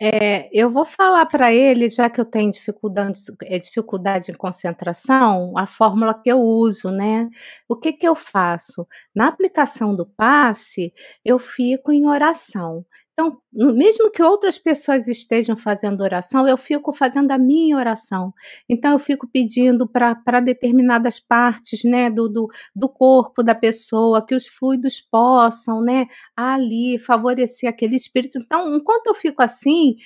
É, 0.00 0.48
eu 0.52 0.70
vou 0.70 0.84
falar 0.84 1.26
para 1.26 1.52
ele, 1.52 1.90
já 1.90 2.08
que 2.08 2.20
eu 2.20 2.24
tenho 2.24 2.52
dificuldade, 2.52 3.18
é, 3.42 3.58
dificuldade 3.58 4.30
em 4.30 4.34
concentração, 4.34 5.58
a 5.58 5.66
fórmula 5.66 6.14
que 6.14 6.30
eu 6.30 6.38
uso, 6.38 6.92
né? 6.92 7.28
O 7.68 7.74
que, 7.74 7.92
que 7.92 8.06
eu 8.06 8.14
faço? 8.14 8.86
Na 9.12 9.26
aplicação 9.26 9.96
do 9.96 10.06
passe, 10.06 10.92
eu 11.24 11.40
fico 11.40 11.90
em 11.90 12.06
oração. 12.06 12.86
Então, 13.18 13.42
mesmo 13.52 14.12
que 14.12 14.22
outras 14.22 14.58
pessoas 14.58 15.08
estejam 15.08 15.56
fazendo 15.56 16.02
oração, 16.02 16.46
eu 16.46 16.56
fico 16.56 16.92
fazendo 16.92 17.32
a 17.32 17.36
minha 17.38 17.76
oração. 17.76 18.32
Então, 18.68 18.92
eu 18.92 18.98
fico 19.00 19.26
pedindo 19.26 19.88
para 19.88 20.38
determinadas 20.38 21.18
partes 21.18 21.82
né, 21.82 22.08
do, 22.08 22.28
do, 22.28 22.48
do, 22.76 22.88
corpo 22.88 23.42
da 23.42 23.56
pessoa 23.56 24.24
que 24.24 24.36
os 24.36 24.46
fluidos 24.46 25.00
possam 25.00 25.80
né, 25.80 26.06
ali 26.36 26.96
favorecer 26.96 27.68
aquele 27.68 27.96
espírito. 27.96 28.38
Então, 28.38 28.76
enquanto 28.76 29.08
eu 29.08 29.14
fico 29.16 29.42
assim, 29.42 29.96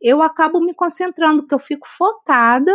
eu 0.00 0.22
acabo 0.22 0.60
me 0.60 0.72
concentrando, 0.72 1.42
porque 1.42 1.54
eu 1.56 1.58
fico 1.58 1.88
focada 1.88 2.72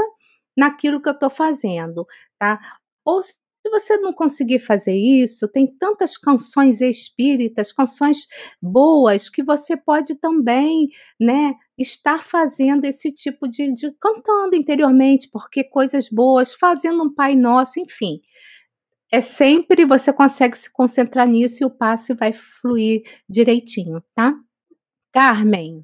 naquilo 0.58 1.02
que 1.02 1.08
eu 1.08 1.14
estou 1.14 1.30
fazendo. 1.30 2.06
Tá? 2.38 2.60
Ou 3.06 3.22
você 3.70 3.98
não 3.98 4.14
conseguir 4.14 4.60
fazer 4.60 4.96
isso, 4.96 5.48
tem 5.48 5.68
tantas 5.68 6.18
canções 6.18 6.80
espíritas, 6.82 7.74
canções 7.74 8.28
boas, 8.62 9.30
que 9.30 9.44
você 9.44 9.76
pode 9.76 10.16
também, 10.16 10.88
né, 11.20 11.54
estar 11.78 12.24
fazendo 12.24 12.86
esse 12.86 13.12
tipo 13.12 13.48
de, 13.48 13.74
de 13.74 13.92
cantando 14.00 14.56
interiormente, 14.56 15.30
porque 15.32 15.64
coisas 15.64 16.08
boas, 16.10 16.54
fazendo 16.54 17.04
um 17.04 17.14
Pai 17.14 17.36
Nosso, 17.36 17.80
enfim. 17.80 18.22
É 19.12 19.22
sempre 19.22 19.86
você 19.86 20.14
consegue 20.14 20.58
se 20.58 20.72
concentrar 20.72 21.28
nisso 21.28 21.64
e 21.64 21.66
o 21.66 21.72
passe 21.72 22.14
vai 22.14 22.32
fluir 22.32 23.02
direitinho, 23.28 24.04
tá? 24.14 24.36
Carmen, 25.12 25.84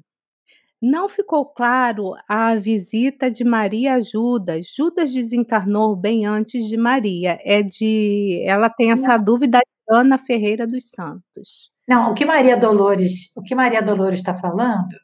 não 0.80 1.08
ficou 1.08 1.46
claro 1.46 2.12
a 2.28 2.54
visita 2.56 3.30
de 3.30 3.44
Maria 3.44 4.00
Judas. 4.00 4.72
Judas 4.74 5.12
desencarnou 5.12 5.96
bem 5.96 6.26
antes 6.26 6.66
de 6.66 6.76
Maria. 6.76 7.38
É 7.42 7.62
de, 7.62 8.42
ela 8.46 8.68
tem 8.68 8.92
essa 8.92 9.16
Não. 9.16 9.24
dúvida 9.24 9.58
de 9.58 9.96
Ana 9.96 10.18
Ferreira 10.18 10.66
dos 10.66 10.88
Santos. 10.90 11.70
Não, 11.88 12.10
o 12.10 12.14
que 12.14 12.24
Maria 12.24 12.56
Dolores, 12.56 13.30
o 13.36 13.42
que 13.42 13.54
Maria 13.54 13.80
Dolores 13.80 14.18
está 14.18 14.34
falando 14.34 14.94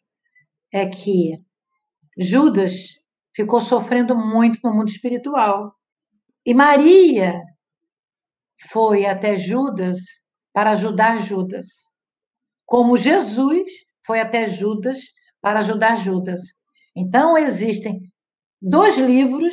é 0.72 0.86
que 0.86 1.38
Judas 2.18 2.88
ficou 3.34 3.60
sofrendo 3.60 4.16
muito 4.16 4.58
no 4.62 4.74
mundo 4.74 4.88
espiritual. 4.88 5.74
E 6.44 6.52
Maria 6.52 7.40
foi 8.70 9.06
até 9.06 9.36
Judas 9.36 10.00
para 10.52 10.72
ajudar 10.72 11.18
Judas. 11.18 11.88
Como 12.66 12.96
Jesus 12.96 13.68
foi 14.04 14.20
até 14.20 14.48
Judas 14.48 14.98
para 15.42 15.60
ajudar 15.60 15.96
Judas. 15.96 16.40
Então, 16.96 17.36
existem 17.36 18.00
dois 18.60 18.96
livros 18.96 19.52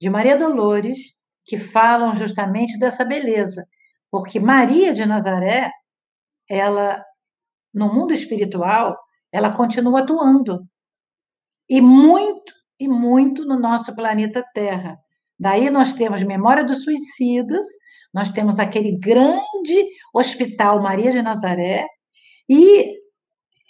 de 0.00 0.08
Maria 0.08 0.36
Dolores 0.38 0.98
que 1.44 1.58
falam 1.58 2.14
justamente 2.14 2.78
dessa 2.78 3.04
beleza, 3.04 3.64
porque 4.10 4.38
Maria 4.38 4.92
de 4.92 5.04
Nazaré, 5.04 5.70
ela, 6.48 7.02
no 7.74 7.92
mundo 7.92 8.12
espiritual, 8.12 8.96
ela 9.32 9.54
continua 9.54 10.00
atuando. 10.00 10.60
E 11.68 11.80
muito, 11.80 12.52
e 12.78 12.88
muito 12.88 13.44
no 13.44 13.58
nosso 13.58 13.94
planeta 13.94 14.44
Terra. 14.54 14.96
Daí 15.38 15.70
nós 15.70 15.92
temos 15.92 16.22
Memória 16.22 16.64
dos 16.64 16.82
Suicidas, 16.82 17.66
nós 18.14 18.30
temos 18.30 18.58
aquele 18.58 18.98
grande 18.98 19.86
hospital 20.14 20.80
Maria 20.80 21.10
de 21.10 21.20
Nazaré, 21.20 21.84
e 22.48 22.92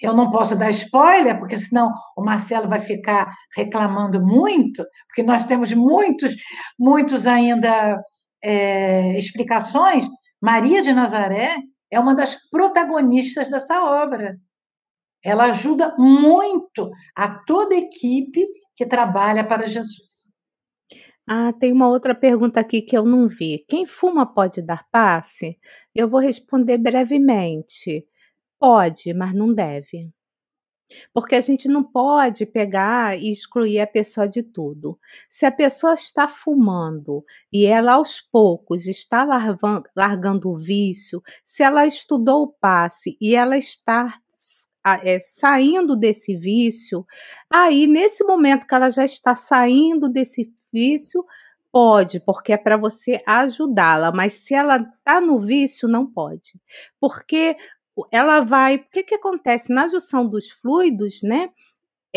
eu 0.01 0.14
não 0.14 0.31
posso 0.31 0.56
dar 0.56 0.70
spoiler, 0.70 1.39
porque 1.39 1.59
senão 1.59 1.93
o 2.16 2.23
Marcelo 2.23 2.68
vai 2.68 2.81
ficar 2.81 3.32
reclamando 3.55 4.20
muito, 4.20 4.85
porque 5.06 5.23
nós 5.23 5.44
temos 5.44 5.73
muitos, 5.73 6.35
muitos 6.78 7.27
ainda 7.27 8.01
é, 8.43 9.18
explicações. 9.18 10.06
Maria 10.40 10.82
de 10.82 10.93
Nazaré 10.93 11.56
é 11.90 11.98
uma 11.98 12.14
das 12.14 12.35
protagonistas 12.51 13.48
dessa 13.48 13.82
obra. 13.82 14.36
Ela 15.24 15.44
ajuda 15.44 15.94
muito 15.98 16.90
a 17.16 17.28
toda 17.28 17.74
a 17.74 17.78
equipe 17.78 18.47
que 18.74 18.86
trabalha 18.86 19.43
para 19.43 19.66
Jesus. 19.66 20.27
Ah, 21.28 21.52
tem 21.52 21.73
uma 21.73 21.89
outra 21.89 22.14
pergunta 22.14 22.60
aqui 22.60 22.81
que 22.81 22.97
eu 22.97 23.05
não 23.05 23.27
vi. 23.27 23.64
Quem 23.66 23.85
fuma 23.85 24.24
pode 24.24 24.62
dar 24.62 24.86
passe? 24.93 25.59
Eu 25.93 26.09
vou 26.09 26.20
responder 26.20 26.78
brevemente. 26.78 28.06
Pode, 28.58 29.12
mas 29.14 29.34
não 29.34 29.52
deve. 29.52 30.10
Porque 31.12 31.34
a 31.34 31.40
gente 31.40 31.68
não 31.68 31.82
pode 31.82 32.46
pegar 32.46 33.18
e 33.18 33.30
excluir 33.30 33.80
a 33.80 33.86
pessoa 33.86 34.28
de 34.28 34.42
tudo. 34.42 34.98
Se 35.28 35.44
a 35.44 35.50
pessoa 35.50 35.94
está 35.94 36.28
fumando 36.28 37.24
e 37.52 37.66
ela 37.66 37.94
aos 37.94 38.20
poucos 38.20 38.86
está 38.86 39.24
larvando, 39.24 39.88
largando 39.96 40.50
o 40.50 40.56
vício, 40.56 41.22
se 41.44 41.62
ela 41.62 41.86
estudou 41.86 42.44
o 42.44 42.52
passe 42.52 43.16
e 43.20 43.34
ela 43.34 43.58
está 43.58 44.20
é, 45.02 45.18
saindo 45.20 45.96
desse 45.96 46.36
vício, 46.36 47.04
aí 47.50 47.86
nesse 47.86 48.22
momento 48.22 48.66
que 48.66 48.74
ela 48.74 48.90
já 48.90 49.04
está 49.04 49.34
saindo 49.34 50.08
desse 50.08 50.52
vício, 50.72 51.24
pode, 51.72 52.20
porque 52.20 52.52
é 52.52 52.56
para 52.56 52.76
você 52.76 53.20
ajudá-la, 53.26 54.12
mas 54.12 54.34
se 54.34 54.54
ela 54.54 54.76
está 54.76 55.20
no 55.20 55.38
vício, 55.40 55.88
não 55.88 56.06
pode. 56.06 56.60
Porque 57.00 57.56
ela 58.10 58.40
vai. 58.40 58.77
O 58.77 58.85
que, 58.90 59.02
que 59.02 59.14
acontece? 59.14 59.73
Na 59.73 59.89
junção 59.89 60.28
dos 60.28 60.51
fluidos, 60.51 61.23
né? 61.23 61.51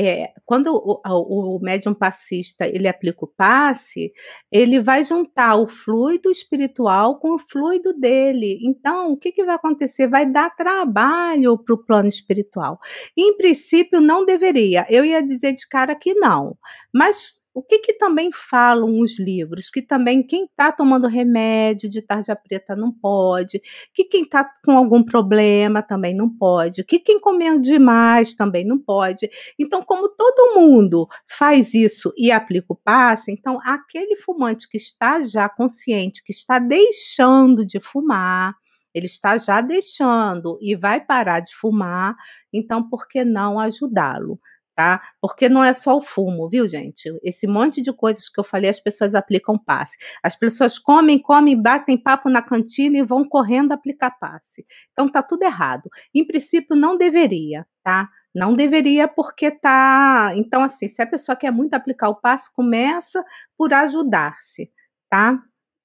É, 0.01 0.31
quando 0.45 0.67
o, 0.73 1.01
o, 1.05 1.57
o 1.57 1.59
médium 1.59 1.93
passista 1.93 2.65
ele 2.65 2.87
aplica 2.87 3.25
o 3.25 3.27
passe, 3.27 4.13
ele 4.49 4.79
vai 4.79 5.03
juntar 5.03 5.57
o 5.57 5.67
fluido 5.67 6.31
espiritual 6.31 7.19
com 7.19 7.35
o 7.35 7.39
fluido 7.39 7.93
dele. 7.93 8.59
Então, 8.63 9.11
o 9.11 9.17
que, 9.17 9.29
que 9.29 9.43
vai 9.43 9.55
acontecer? 9.55 10.07
Vai 10.07 10.25
dar 10.25 10.55
trabalho 10.55 11.57
para 11.57 11.75
o 11.75 11.85
plano 11.85 12.07
espiritual. 12.07 12.79
Em 13.17 13.35
princípio, 13.35 13.99
não 13.99 14.23
deveria. 14.23 14.85
Eu 14.89 15.03
ia 15.03 15.21
dizer 15.21 15.53
de 15.53 15.67
cara 15.67 15.93
que 15.95 16.13
não. 16.13 16.57
Mas 16.93 17.38
o 17.53 17.63
que, 17.63 17.79
que 17.79 17.93
também 17.93 18.31
falam 18.31 18.99
os 18.99 19.19
livros? 19.19 19.69
Que 19.69 19.81
também 19.81 20.21
quem 20.21 20.45
está 20.45 20.71
tomando 20.71 21.07
remédio 21.07 21.89
de 21.89 22.01
tarja 22.01 22.35
preta 22.35 22.75
não 22.75 22.91
pode, 22.91 23.61
que 23.93 24.05
quem 24.05 24.23
está 24.23 24.49
com 24.63 24.77
algum 24.77 25.03
problema 25.03 25.81
também 25.81 26.15
não 26.15 26.29
pode, 26.29 26.83
que 26.83 26.99
quem 26.99 27.19
comendo 27.19 27.61
demais 27.61 28.35
também 28.35 28.65
não 28.65 28.77
pode. 28.77 29.29
Então, 29.57 29.81
como 29.81 30.09
todo 30.09 30.59
mundo 30.59 31.07
faz 31.27 31.73
isso 31.73 32.13
e 32.17 32.31
aplica 32.31 32.67
o 32.69 32.75
passe, 32.75 33.31
então 33.31 33.59
aquele 33.63 34.15
fumante 34.15 34.67
que 34.69 34.77
está 34.77 35.21
já 35.23 35.49
consciente, 35.49 36.23
que 36.23 36.31
está 36.31 36.59
deixando 36.59 37.65
de 37.65 37.79
fumar, 37.79 38.55
ele 38.93 39.05
está 39.05 39.37
já 39.37 39.61
deixando 39.61 40.57
e 40.61 40.75
vai 40.75 40.99
parar 41.03 41.39
de 41.39 41.55
fumar, 41.55 42.15
então 42.51 42.87
por 42.87 43.07
que 43.07 43.23
não 43.23 43.59
ajudá-lo? 43.59 44.39
Tá? 44.79 45.01
Porque 45.19 45.49
não 45.49 45.61
é 45.61 45.73
só 45.73 45.97
o 45.97 46.01
fumo, 46.01 46.47
viu, 46.47 46.65
gente? 46.65 47.11
Esse 47.21 47.45
monte 47.45 47.81
de 47.81 47.91
coisas 47.91 48.29
que 48.29 48.39
eu 48.39 48.45
falei, 48.45 48.69
as 48.69 48.79
pessoas 48.79 49.13
aplicam 49.13 49.57
passe. 49.57 49.97
As 50.23 50.37
pessoas 50.37 50.79
comem, 50.79 51.21
comem, 51.21 51.61
batem 51.61 52.01
papo 52.01 52.29
na 52.29 52.41
cantina 52.41 52.97
e 52.97 53.03
vão 53.03 53.27
correndo 53.27 53.73
aplicar 53.73 54.11
passe. 54.11 54.65
Então 54.93 55.09
tá 55.09 55.21
tudo 55.21 55.43
errado. 55.43 55.89
Em 56.15 56.25
princípio 56.25 56.77
não 56.77 56.95
deveria, 56.95 57.67
tá? 57.83 58.07
Não 58.33 58.55
deveria 58.55 59.05
porque 59.05 59.51
tá, 59.51 60.31
então 60.35 60.63
assim, 60.63 60.87
se 60.87 61.01
a 61.01 61.07
pessoa 61.07 61.35
quer 61.35 61.51
muito 61.51 61.73
aplicar 61.73 62.07
o 62.07 62.15
passe, 62.15 62.49
começa 62.53 63.21
por 63.57 63.73
ajudar-se, 63.73 64.71
tá? 65.09 65.37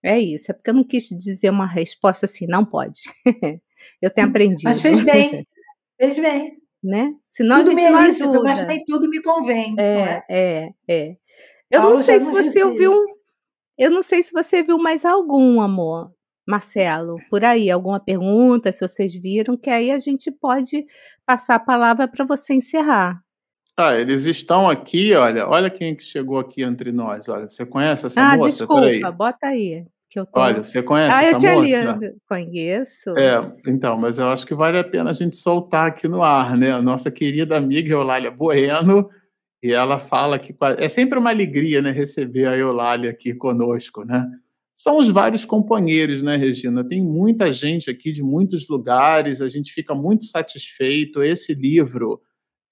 É 0.04 0.20
isso, 0.20 0.52
é 0.52 0.54
porque 0.54 0.70
eu 0.70 0.74
não 0.74 0.84
quis 0.84 1.08
dizer 1.08 1.50
uma 1.50 1.66
resposta 1.66 2.26
assim, 2.26 2.46
não 2.46 2.64
pode. 2.64 3.00
eu 4.00 4.10
tenho 4.10 4.28
aprendido. 4.28 4.68
Mas 4.68 4.80
fez 4.80 5.02
bem, 5.02 5.44
fez 5.98 6.16
bem 6.16 6.63
né? 6.84 7.12
Senão 7.28 7.64
tudo 7.64 7.76
a 7.76 7.80
gente 7.80 7.90
não 7.90 7.98
ajuda. 7.98 8.42
Mas 8.42 8.66
nem 8.66 8.84
tudo 8.84 9.08
me 9.08 9.22
convém. 9.22 9.74
É, 9.78 10.22
é, 10.28 10.28
é, 10.28 10.70
é. 10.88 11.16
Eu 11.70 11.80
Paulo 11.80 11.96
não 11.96 12.02
sei 12.02 12.20
se 12.20 12.30
você 12.30 12.62
ouviu. 12.62 13.00
Eu 13.76 13.90
não 13.90 14.02
sei 14.02 14.22
se 14.22 14.32
você 14.32 14.62
viu 14.62 14.78
mais 14.78 15.04
algum, 15.04 15.60
amor, 15.60 16.12
Marcelo, 16.46 17.16
por 17.28 17.44
aí, 17.44 17.70
alguma 17.70 17.98
pergunta, 17.98 18.70
se 18.70 18.86
vocês 18.86 19.12
viram, 19.14 19.56
que 19.56 19.68
aí 19.68 19.90
a 19.90 19.98
gente 19.98 20.30
pode 20.30 20.86
passar 21.26 21.56
a 21.56 21.60
palavra 21.60 22.06
para 22.06 22.24
você 22.24 22.54
encerrar. 22.54 23.20
Ah, 23.76 23.98
eles 23.98 24.24
estão 24.26 24.68
aqui, 24.68 25.12
olha, 25.14 25.48
olha 25.48 25.68
quem 25.68 25.96
que 25.96 26.04
chegou 26.04 26.38
aqui 26.38 26.62
entre 26.62 26.92
nós, 26.92 27.28
olha, 27.28 27.50
você 27.50 27.66
conhece 27.66 28.06
essa 28.06 28.20
ah, 28.20 28.36
moça? 28.36 28.48
desculpa, 28.48 29.10
bota 29.10 29.48
aí. 29.48 29.84
Que 30.14 30.20
eu 30.20 30.26
tô... 30.26 30.38
Olha, 30.38 30.62
você 30.62 30.80
conhece 30.80 31.12
ah, 31.12 31.24
essa 31.24 31.48
eu 31.48 31.60
moça? 31.60 31.98
Li, 32.00 32.12
conheço. 32.28 33.18
É, 33.18 33.52
então, 33.66 33.98
mas 33.98 34.20
eu 34.20 34.28
acho 34.28 34.46
que 34.46 34.54
vale 34.54 34.78
a 34.78 34.84
pena 34.84 35.10
a 35.10 35.12
gente 35.12 35.34
soltar 35.34 35.88
aqui 35.88 36.06
no 36.06 36.22
ar, 36.22 36.56
né? 36.56 36.70
A 36.70 36.80
nossa 36.80 37.10
querida 37.10 37.56
amiga 37.56 37.92
Eulália 37.92 38.30
Bueno, 38.30 39.10
e 39.60 39.72
ela 39.72 39.98
fala 39.98 40.38
que 40.38 40.54
é 40.78 40.88
sempre 40.88 41.18
uma 41.18 41.30
alegria, 41.30 41.82
né, 41.82 41.90
receber 41.90 42.46
a 42.46 42.56
Eulália 42.56 43.10
aqui 43.10 43.34
conosco, 43.34 44.04
né? 44.04 44.24
São 44.76 44.98
os 44.98 45.08
vários 45.08 45.44
companheiros, 45.44 46.22
né, 46.22 46.36
Regina? 46.36 46.86
Tem 46.86 47.02
muita 47.02 47.52
gente 47.52 47.90
aqui 47.90 48.12
de 48.12 48.22
muitos 48.22 48.68
lugares, 48.68 49.42
a 49.42 49.48
gente 49.48 49.72
fica 49.72 49.96
muito 49.96 50.26
satisfeito. 50.26 51.24
Esse 51.24 51.54
livro 51.54 52.20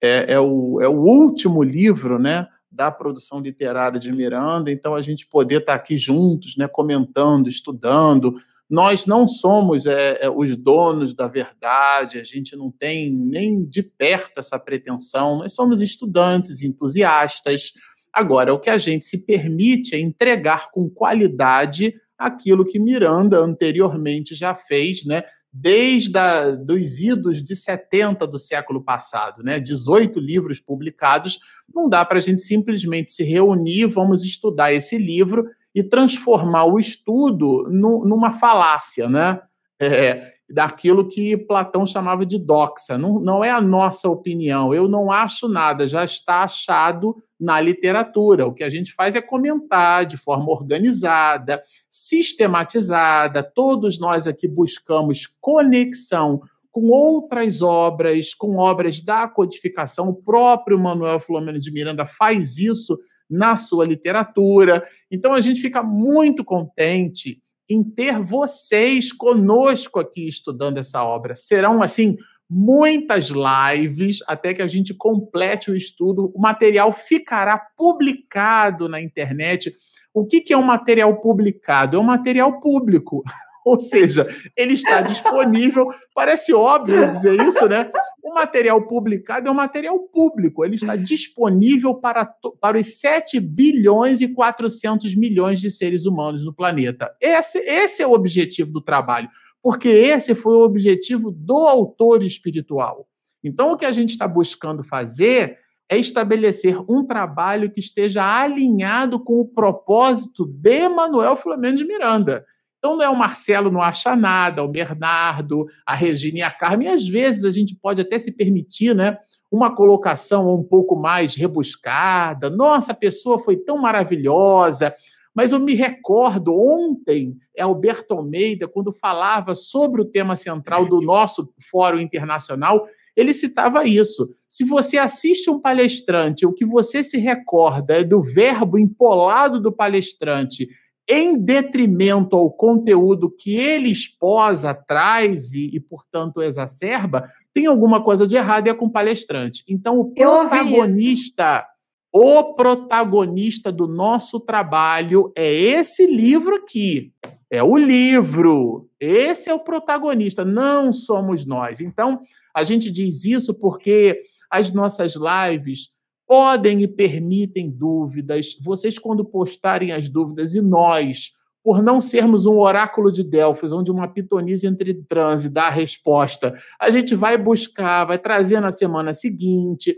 é, 0.01 0.31
é, 0.31 0.39
o, 0.39 0.79
é 0.79 0.87
o 0.87 0.95
último 0.95 1.61
livro, 1.61 2.17
né? 2.17 2.47
Da 2.73 2.89
produção 2.89 3.39
literária 3.39 3.99
de 3.99 4.11
Miranda, 4.11 4.71
então 4.71 4.95
a 4.95 5.01
gente 5.01 5.27
poder 5.27 5.59
estar 5.59 5.75
aqui 5.75 5.97
juntos, 5.97 6.57
né, 6.57 6.67
comentando, 6.67 7.47
estudando. 7.47 8.33
Nós 8.69 9.05
não 9.05 9.27
somos 9.27 9.85
é, 9.85 10.25
é, 10.25 10.29
os 10.29 10.57
donos 10.57 11.13
da 11.13 11.27
verdade, 11.27 12.19
a 12.19 12.23
gente 12.23 12.55
não 12.55 12.71
tem 12.71 13.11
nem 13.11 13.63
de 13.63 13.83
perto 13.83 14.39
essa 14.39 14.57
pretensão, 14.57 15.37
nós 15.37 15.53
somos 15.53 15.81
estudantes, 15.81 16.61
entusiastas. 16.61 17.73
Agora, 18.11 18.53
o 18.53 18.59
que 18.59 18.69
a 18.69 18.77
gente 18.77 19.05
se 19.05 19.19
permite 19.19 19.95
é 19.95 19.99
entregar 19.99 20.71
com 20.71 20.89
qualidade 20.89 21.93
aquilo 22.17 22.65
que 22.65 22.79
Miranda 22.79 23.37
anteriormente 23.37 24.33
já 24.33 24.55
fez, 24.55 25.05
né? 25.05 25.23
Desde 25.53 26.17
a, 26.17 26.49
dos 26.49 26.99
idos 26.99 27.43
de 27.43 27.55
70 27.55 28.25
do 28.25 28.39
século 28.39 28.83
passado, 28.83 29.43
né? 29.43 29.59
18 29.59 30.19
livros 30.19 30.59
publicados, 30.59 31.39
não 31.73 31.87
dá 31.87 32.03
para 32.03 32.17
a 32.17 32.21
gente 32.21 32.41
simplesmente 32.41 33.13
se 33.13 33.23
reunir, 33.23 33.85
vamos 33.85 34.23
estudar 34.23 34.73
esse 34.73 34.97
livro 34.97 35.45
e 35.75 35.83
transformar 35.83 36.65
o 36.65 36.79
estudo 36.79 37.69
no, 37.69 38.03
numa 38.03 38.39
falácia, 38.39 39.07
né? 39.07 39.39
É, 39.79 40.32
daquilo 40.49 41.07
que 41.07 41.37
Platão 41.37 41.85
chamava 41.85 42.25
de 42.25 42.37
doxa. 42.37 42.97
Não, 42.97 43.19
não 43.19 43.43
é 43.43 43.49
a 43.49 43.61
nossa 43.61 44.09
opinião, 44.09 44.73
eu 44.73 44.87
não 44.87 45.11
acho 45.11 45.47
nada, 45.47 45.87
já 45.87 46.03
está 46.03 46.43
achado 46.43 47.15
na 47.39 47.59
literatura. 47.59 48.45
O 48.45 48.53
que 48.53 48.63
a 48.63 48.69
gente 48.69 48.93
faz 48.93 49.15
é 49.15 49.21
comentar 49.21 50.05
de 50.05 50.17
forma 50.17 50.49
organizada, 50.51 51.61
sistematizada. 51.89 53.43
Todos 53.43 53.99
nós 53.99 54.27
aqui 54.27 54.47
buscamos 54.47 55.27
conexão 55.41 56.41
com 56.71 56.89
outras 56.89 57.61
obras, 57.61 58.33
com 58.33 58.57
obras 58.57 58.99
da 58.99 59.27
codificação. 59.27 60.09
O 60.09 60.15
próprio 60.15 60.79
Manuel 60.79 61.19
Filomeno 61.19 61.59
de 61.59 61.71
Miranda 61.71 62.05
faz 62.05 62.57
isso 62.57 62.97
na 63.29 63.55
sua 63.55 63.85
literatura. 63.85 64.83
Então 65.11 65.33
a 65.33 65.41
gente 65.41 65.61
fica 65.61 65.83
muito 65.83 66.43
contente 66.43 67.42
em 67.69 67.83
ter 67.83 68.19
vocês 68.19 69.11
conosco 69.11 69.99
aqui 69.99 70.27
estudando 70.27 70.77
essa 70.77 71.03
obra. 71.03 71.35
Serão 71.35 71.81
assim 71.81 72.17
muitas 72.49 73.29
lives 73.29 74.19
até 74.27 74.53
que 74.53 74.61
a 74.61 74.67
gente 74.67 74.93
complete 74.93 75.71
o 75.71 75.75
estudo. 75.75 76.31
O 76.35 76.39
material 76.39 76.93
ficará 76.93 77.57
publicado 77.75 78.87
na 78.87 79.01
internet. 79.01 79.73
O 80.13 80.25
que, 80.25 80.41
que 80.41 80.53
é 80.53 80.57
um 80.57 80.63
material 80.63 81.19
publicado? 81.19 81.97
É 81.97 81.99
um 81.99 82.03
material 82.03 82.59
público. 82.59 83.23
Ou 83.65 83.79
seja, 83.79 84.27
ele 84.57 84.73
está 84.73 85.01
disponível. 85.01 85.87
Parece 86.13 86.53
óbvio 86.53 87.09
dizer 87.09 87.41
isso, 87.41 87.65
né? 87.67 87.89
O 88.23 88.33
material 88.33 88.81
publicado 88.87 89.49
é 89.49 89.51
um 89.51 89.55
material 89.55 89.99
público. 89.99 90.63
Ele 90.63 90.75
está 90.75 90.95
disponível 90.95 91.95
para, 91.95 92.25
para 92.59 92.79
os 92.79 92.99
7 92.99 93.39
bilhões 93.39 94.21
e 94.21 94.29
400 94.29 95.13
milhões 95.13 95.59
de 95.59 95.69
seres 95.69 96.05
humanos 96.05 96.45
no 96.45 96.53
planeta. 96.53 97.13
Esse, 97.19 97.59
esse 97.59 98.01
é 98.01 98.07
o 98.07 98.13
objetivo 98.13 98.71
do 98.71 98.81
trabalho 98.81 99.29
porque 99.63 99.87
esse 99.87 100.35
foi 100.35 100.55
o 100.55 100.65
objetivo 100.65 101.31
do 101.31 101.65
autor 101.65 102.21
espiritual. 102.21 103.07
Então, 103.41 103.71
o 103.71 103.77
que 103.77 103.85
a 103.85 103.93
gente 103.93 104.09
está 104.09 104.27
buscando 104.27 104.83
fazer 104.83 105.57
é 105.87 105.97
estabelecer 105.97 106.77
um 106.89 107.05
trabalho 107.05 107.71
que 107.71 107.79
esteja 107.79 108.23
alinhado 108.23 109.21
com 109.21 109.39
o 109.39 109.47
propósito 109.47 110.45
de 110.45 110.89
Manuel 110.89 111.37
Flamengo 111.37 111.77
de 111.77 111.85
Miranda. 111.85 112.45
Então, 112.83 112.97
não 112.97 113.05
é 113.05 113.09
o 113.09 113.15
Marcelo 113.15 113.71
não 113.71 113.81
acha 113.81 114.13
nada, 114.13 114.61
o 114.61 114.67
Bernardo, 114.67 115.65
a 115.85 115.95
Regina 115.95 116.39
e 116.39 116.41
a 116.41 116.51
Carmen. 116.51 116.89
às 116.89 117.07
vezes 117.07 117.45
a 117.45 117.49
gente 117.49 117.73
pode 117.73 118.01
até 118.01 118.19
se 118.19 118.29
permitir 118.29 118.93
né, 118.93 119.17
uma 119.49 119.73
colocação 119.73 120.53
um 120.53 120.61
pouco 120.61 120.93
mais 120.93 121.33
rebuscada. 121.33 122.49
Nossa, 122.49 122.91
a 122.91 122.95
pessoa 122.95 123.39
foi 123.39 123.55
tão 123.55 123.77
maravilhosa. 123.77 124.93
Mas 125.33 125.53
eu 125.53 125.59
me 125.59 125.73
recordo 125.73 126.53
ontem, 126.53 127.37
Alberto 127.57 128.15
Almeida, 128.15 128.67
quando 128.67 128.91
falava 128.91 129.55
sobre 129.55 130.01
o 130.01 130.05
tema 130.05 130.35
central 130.35 130.85
do 130.85 130.99
nosso 130.99 131.53
Fórum 131.71 132.01
Internacional, 132.01 132.85
ele 133.15 133.33
citava 133.33 133.87
isso. 133.87 134.29
Se 134.49 134.65
você 134.65 134.97
assiste 134.97 135.49
um 135.49 135.57
palestrante, 135.57 136.45
o 136.45 136.51
que 136.51 136.65
você 136.65 137.01
se 137.01 137.17
recorda 137.17 137.93
é 137.93 138.03
do 138.03 138.21
verbo 138.21 138.77
empolado 138.77 139.61
do 139.61 139.71
palestrante 139.71 140.67
em 141.07 141.37
detrimento 141.37 142.35
ao 142.35 142.49
conteúdo 142.51 143.29
que 143.29 143.55
ele 143.55 143.91
esposa, 143.91 144.73
traz 144.73 145.53
e, 145.53 145.69
e, 145.73 145.79
portanto, 145.79 146.41
exacerba, 146.41 147.27
tem 147.53 147.65
alguma 147.65 148.03
coisa 148.03 148.25
de 148.25 148.35
errado 148.35 148.67
e 148.67 148.69
é 148.69 148.73
com 148.73 148.89
palestrante. 148.89 149.63
Então, 149.67 149.99
o 149.99 150.13
protagonista, 150.13 151.65
o 152.11 152.53
protagonista 152.53 153.71
do 153.71 153.87
nosso 153.87 154.39
trabalho 154.39 155.31
é 155.35 155.53
esse 155.53 156.05
livro 156.07 156.55
aqui. 156.55 157.11
É 157.51 157.61
o 157.61 157.77
livro. 157.77 158.89
Esse 158.99 159.49
é 159.49 159.53
o 159.53 159.59
protagonista, 159.59 160.43
não 160.43 160.91
somos 160.91 161.45
nós. 161.45 161.79
Então, 161.79 162.21
a 162.55 162.63
gente 162.63 162.89
diz 162.89 163.25
isso 163.25 163.53
porque 163.53 164.19
as 164.49 164.73
nossas 164.73 165.15
lives 165.15 165.89
podem 166.27 166.81
e 166.81 166.87
permitem 166.87 167.69
dúvidas. 167.69 168.57
Vocês, 168.61 168.97
quando 168.97 169.25
postarem 169.25 169.91
as 169.91 170.09
dúvidas, 170.09 170.55
e 170.55 170.61
nós, 170.61 171.31
por 171.63 171.81
não 171.81 172.01
sermos 172.01 172.45
um 172.45 172.59
oráculo 172.59 173.11
de 173.11 173.23
Delfos, 173.23 173.71
onde 173.71 173.91
uma 173.91 174.07
pitonisa 174.07 174.67
entre 174.67 174.93
transe 174.93 175.49
dá 175.49 175.67
a 175.67 175.71
resposta, 175.71 176.53
a 176.79 176.91
gente 176.91 177.15
vai 177.15 177.37
buscar, 177.37 178.05
vai 178.05 178.19
trazer 178.19 178.59
na 178.59 178.71
semana 178.71 179.13
seguinte. 179.13 179.95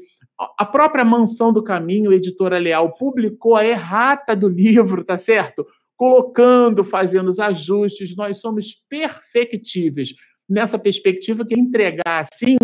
A 0.58 0.66
própria 0.66 1.06
Mansão 1.06 1.54
do 1.54 1.64
Caminho, 1.64 2.12
editora 2.12 2.60
Leal, 2.60 2.94
publicou 2.94 3.56
a 3.56 3.66
errata 3.66 4.36
do 4.36 4.48
livro, 4.48 5.04
tá 5.04 5.18
certo? 5.18 5.66
Colocando, 5.96 6.84
fazendo 6.84 7.30
os 7.30 7.40
ajustes, 7.40 8.16
nós 8.16 8.38
somos 8.42 8.76
perfectíveis 8.90 10.14
nessa 10.48 10.78
perspectiva 10.78 11.46
que 11.46 11.58
entregar 11.60 12.20
assim 12.20 12.58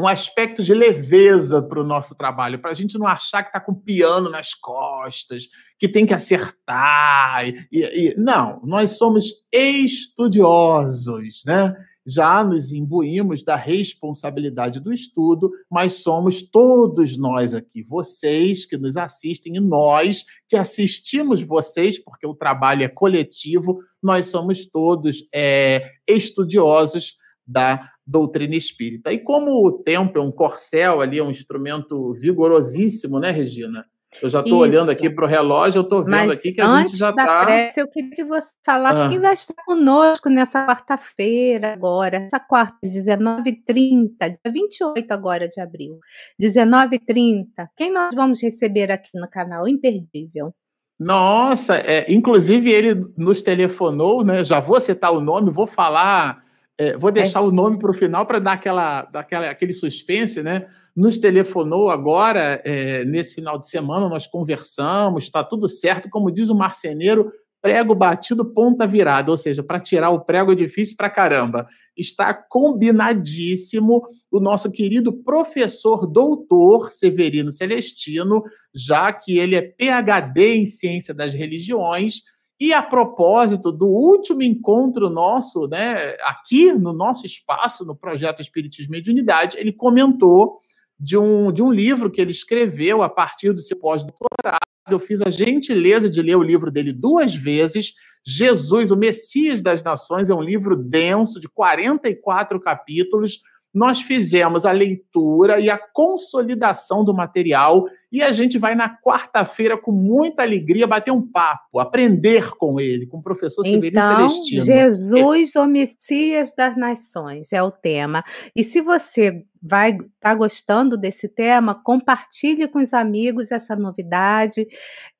um 0.00 0.08
aspecto 0.08 0.62
de 0.62 0.72
leveza 0.72 1.62
para 1.62 1.80
o 1.80 1.86
nosso 1.86 2.14
trabalho, 2.14 2.58
para 2.58 2.70
a 2.70 2.74
gente 2.74 2.98
não 2.98 3.06
achar 3.06 3.42
que 3.42 3.50
está 3.50 3.60
com 3.60 3.74
piano 3.74 4.30
nas 4.30 4.54
costas, 4.54 5.48
que 5.78 5.88
tem 5.88 6.06
que 6.06 6.14
acertar. 6.14 7.46
E, 7.46 7.68
e, 7.70 8.14
não, 8.16 8.60
nós 8.64 8.92
somos 8.92 9.44
estudiosos, 9.52 11.42
né? 11.44 11.76
Já 12.06 12.42
nos 12.42 12.72
imbuímos 12.72 13.44
da 13.44 13.56
responsabilidade 13.56 14.80
do 14.80 14.92
estudo, 14.92 15.50
mas 15.70 15.92
somos 15.94 16.42
todos 16.42 17.18
nós 17.18 17.54
aqui, 17.54 17.82
vocês 17.82 18.64
que 18.64 18.78
nos 18.78 18.96
assistem 18.96 19.56
e 19.56 19.60
nós 19.60 20.24
que 20.48 20.56
assistimos 20.56 21.42
vocês, 21.42 22.02
porque 22.02 22.26
o 22.26 22.34
trabalho 22.34 22.82
é 22.82 22.88
coletivo, 22.88 23.78
nós 24.02 24.26
somos 24.26 24.66
todos 24.66 25.28
é, 25.32 25.92
estudiosos 26.08 27.20
da 27.46 27.90
doutrina 28.06 28.56
espírita. 28.56 29.12
E 29.12 29.18
como 29.18 29.64
o 29.64 29.72
tempo 29.72 30.18
é 30.18 30.22
um 30.22 30.32
corcel 30.32 31.00
ali, 31.00 31.18
é 31.18 31.22
um 31.22 31.30
instrumento 31.30 32.12
vigorosíssimo, 32.14 33.18
né, 33.18 33.30
Regina? 33.30 33.84
Eu 34.20 34.28
já 34.28 34.40
estou 34.40 34.58
olhando 34.58 34.90
aqui 34.90 35.08
para 35.08 35.24
o 35.24 35.28
relógio, 35.28 35.78
eu 35.78 35.82
estou 35.82 36.00
vendo 36.00 36.10
Mas 36.10 36.40
aqui 36.40 36.52
que 36.52 36.60
a 36.60 36.82
gente 36.82 36.96
já 36.96 37.10
está. 37.10 37.70
Eu 37.76 37.88
queria 37.88 38.10
que 38.10 38.24
você 38.24 38.52
falasse 38.66 39.02
ah. 39.02 39.08
quem 39.08 39.20
vai 39.20 39.34
estar 39.34 39.54
conosco 39.64 40.28
nessa 40.28 40.66
quarta-feira 40.66 41.72
agora, 41.72 42.16
essa 42.16 42.40
quarta, 42.40 42.76
19h30, 42.84 44.10
dia 44.18 44.52
28 44.52 45.12
agora 45.12 45.48
de 45.48 45.60
abril. 45.60 46.00
19h30. 46.42 47.46
Quem 47.76 47.92
nós 47.92 48.12
vamos 48.12 48.42
receber 48.42 48.90
aqui 48.90 49.10
no 49.14 49.28
canal? 49.28 49.68
Imperdível. 49.68 50.52
Nossa, 50.98 51.76
é, 51.76 52.12
inclusive 52.12 52.70
ele 52.70 53.06
nos 53.16 53.40
telefonou, 53.40 54.24
né? 54.24 54.44
Já 54.44 54.58
vou 54.58 54.80
citar 54.80 55.12
o 55.12 55.20
nome, 55.20 55.50
vou 55.50 55.66
falar 55.66 56.42
é, 56.80 56.96
vou 56.96 57.10
é. 57.10 57.12
deixar 57.12 57.40
é. 57.40 57.42
o 57.42 57.52
nome 57.52 57.78
para 57.78 57.90
o 57.90 57.94
final 57.94 58.24
para 58.24 58.38
dar 58.38 58.52
aquela, 58.52 59.02
daquela, 59.02 59.50
aquele 59.50 59.74
suspense, 59.74 60.42
né? 60.42 60.66
Nos 60.96 61.18
telefonou 61.18 61.90
agora, 61.90 62.62
é, 62.64 63.04
nesse 63.04 63.34
final 63.34 63.58
de 63.58 63.68
semana, 63.68 64.08
nós 64.08 64.26
conversamos, 64.26 65.24
está 65.24 65.44
tudo 65.44 65.68
certo. 65.68 66.08
Como 66.08 66.30
diz 66.30 66.48
o 66.48 66.54
marceneiro, 66.54 67.30
prego 67.60 67.94
batido, 67.94 68.46
ponta 68.46 68.86
virada, 68.86 69.30
ou 69.30 69.36
seja, 69.36 69.62
para 69.62 69.78
tirar 69.78 70.08
o 70.08 70.20
prego 70.20 70.52
é 70.52 70.54
difícil 70.54 70.96
para 70.96 71.10
caramba. 71.10 71.68
Está 71.94 72.32
combinadíssimo 72.32 74.02
o 74.30 74.40
nosso 74.40 74.70
querido 74.70 75.12
professor 75.12 76.06
doutor 76.06 76.94
Severino 76.94 77.52
Celestino, 77.52 78.42
já 78.74 79.12
que 79.12 79.38
ele 79.38 79.54
é 79.54 79.60
PhD 79.60 80.54
em 80.54 80.66
ciência 80.66 81.12
das 81.12 81.34
religiões 81.34 82.22
e 82.60 82.74
a 82.74 82.82
propósito 82.82 83.72
do 83.72 83.86
último 83.86 84.42
encontro 84.42 85.08
nosso, 85.08 85.66
né, 85.66 86.14
aqui 86.20 86.70
no 86.70 86.92
nosso 86.92 87.24
espaço, 87.24 87.86
no 87.86 87.96
projeto 87.96 88.42
Espiritismo 88.42 88.94
e 88.94 89.10
Unidade, 89.10 89.56
ele 89.58 89.72
comentou 89.72 90.58
de 90.98 91.16
um, 91.16 91.50
de 91.50 91.62
um 91.62 91.72
livro 91.72 92.10
que 92.10 92.20
ele 92.20 92.32
escreveu 92.32 93.02
a 93.02 93.08
partir 93.08 93.52
do 93.52 93.60
seu 93.60 93.78
pós-doutorado. 93.78 94.60
Eu 94.90 94.98
fiz 94.98 95.22
a 95.22 95.30
gentileza 95.30 96.10
de 96.10 96.20
ler 96.20 96.36
o 96.36 96.42
livro 96.42 96.70
dele 96.70 96.92
duas 96.92 97.34
vezes. 97.34 97.94
Jesus, 98.26 98.90
o 98.90 98.96
Messias 98.96 99.62
das 99.62 99.82
Nações, 99.82 100.28
é 100.28 100.34
um 100.34 100.42
livro 100.42 100.76
denso, 100.76 101.40
de 101.40 101.48
44 101.48 102.60
capítulos, 102.60 103.40
nós 103.72 104.00
fizemos 104.00 104.66
a 104.66 104.72
leitura 104.72 105.60
e 105.60 105.70
a 105.70 105.78
consolidação 105.78 107.04
do 107.04 107.14
material 107.14 107.84
e 108.12 108.22
a 108.22 108.32
gente 108.32 108.58
vai 108.58 108.74
na 108.74 108.96
quarta-feira 108.98 109.78
com 109.78 109.92
muita 109.92 110.42
alegria 110.42 110.86
bater 110.86 111.12
um 111.12 111.24
papo, 111.24 111.78
aprender 111.78 112.50
com 112.56 112.80
ele, 112.80 113.06
com 113.06 113.18
o 113.18 113.22
professor 113.22 113.62
Severino 113.62 114.00
então, 114.00 114.28
Celestino. 114.28 114.64
Jesus, 114.64 115.54
o 115.54 115.66
Messias 115.66 116.52
das 116.52 116.76
Nações, 116.76 117.52
é 117.52 117.62
o 117.62 117.70
tema. 117.70 118.24
E 118.54 118.64
se 118.64 118.80
você 118.80 119.44
vai 119.62 119.92
estar 119.92 120.08
tá 120.20 120.34
gostando 120.34 120.96
desse 120.96 121.28
tema, 121.28 121.72
compartilhe 121.72 122.66
com 122.66 122.80
os 122.80 122.92
amigos 122.92 123.52
essa 123.52 123.76
novidade 123.76 124.66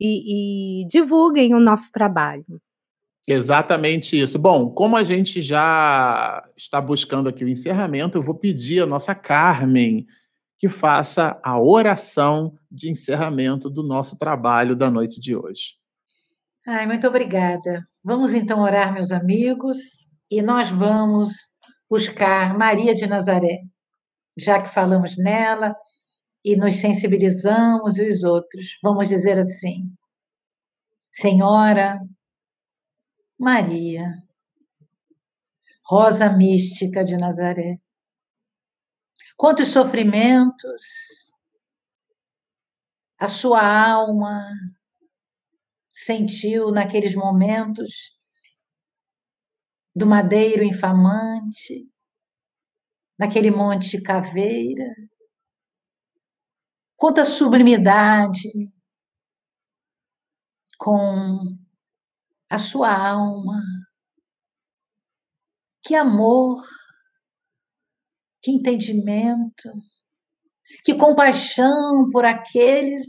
e, 0.01 0.83
e 0.83 0.89
divulguem 0.89 1.55
o 1.55 1.61
nosso 1.61 1.93
trabalho. 1.93 2.61
Exatamente 3.27 4.21
isso. 4.21 4.39
Bom, 4.39 4.71
como 4.71 4.97
a 4.97 5.05
gente 5.05 5.41
já 5.41 6.43
está 6.57 6.81
buscando 6.81 7.29
aqui 7.29 7.45
o 7.45 7.49
encerramento, 7.49 8.19
eu 8.19 8.23
vou 8.23 8.35
pedir 8.35 8.83
a 8.83 8.87
nossa 8.87 9.15
Carmen 9.15 10.07
que 10.59 10.69
faça 10.69 11.41
a 11.43 11.59
oração 11.59 12.55
de 12.71 12.91
encerramento 12.91 13.71
do 13.71 13.83
nosso 13.83 14.19
trabalho 14.19 14.77
da 14.77 14.91
noite 14.91 15.19
de 15.19 15.35
hoje. 15.35 15.75
Ai, 16.67 16.87
muito 16.87 17.07
obrigada. 17.07 17.83
Vamos 18.05 18.35
então 18.35 18.61
orar, 18.61 18.93
meus 18.93 19.11
amigos, 19.11 19.79
e 20.31 20.43
nós 20.43 20.69
vamos 20.71 21.31
buscar 21.89 22.57
Maria 22.57 22.95
de 22.95 23.07
Nazaré, 23.07 23.61
já 24.39 24.61
que 24.61 24.69
falamos 24.69 25.17
nela 25.17 25.75
e 26.45 26.57
nos 26.57 26.75
sensibilizamos 26.75 27.97
e 27.97 28.07
os 28.07 28.23
outros. 28.23 28.79
Vamos 28.83 29.09
dizer 29.09 29.39
assim: 29.39 29.91
Senhora, 31.11 31.99
Maria, 33.41 34.23
Rosa 35.83 36.29
Mística 36.29 37.03
de 37.03 37.17
Nazaré. 37.17 37.81
Quantos 39.35 39.69
sofrimentos 39.69 41.33
a 43.19 43.29
sua 43.29 43.63
alma 43.63 44.47
sentiu 45.91 46.71
naqueles 46.71 47.15
momentos 47.15 48.15
do 49.97 50.07
madeiro 50.07 50.63
infamante, 50.63 51.91
naquele 53.19 53.51
monte 53.51 54.03
caveira. 54.03 54.95
Quanta 56.95 57.25
sublimidade 57.25 58.71
com 60.77 61.59
a 62.51 62.59
sua 62.59 62.93
alma. 62.93 63.63
Que 65.83 65.95
amor, 65.95 66.63
que 68.43 68.51
entendimento, 68.51 69.73
que 70.85 70.95
compaixão 70.95 72.11
por 72.11 72.25
aqueles 72.25 73.07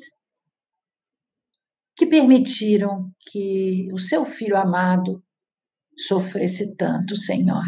que 1.96 2.06
permitiram 2.06 3.12
que 3.20 3.92
o 3.92 3.98
seu 3.98 4.26
filho 4.26 4.56
amado 4.56 5.24
sofresse 5.98 6.76
tanto, 6.76 7.16
Senhora. 7.16 7.66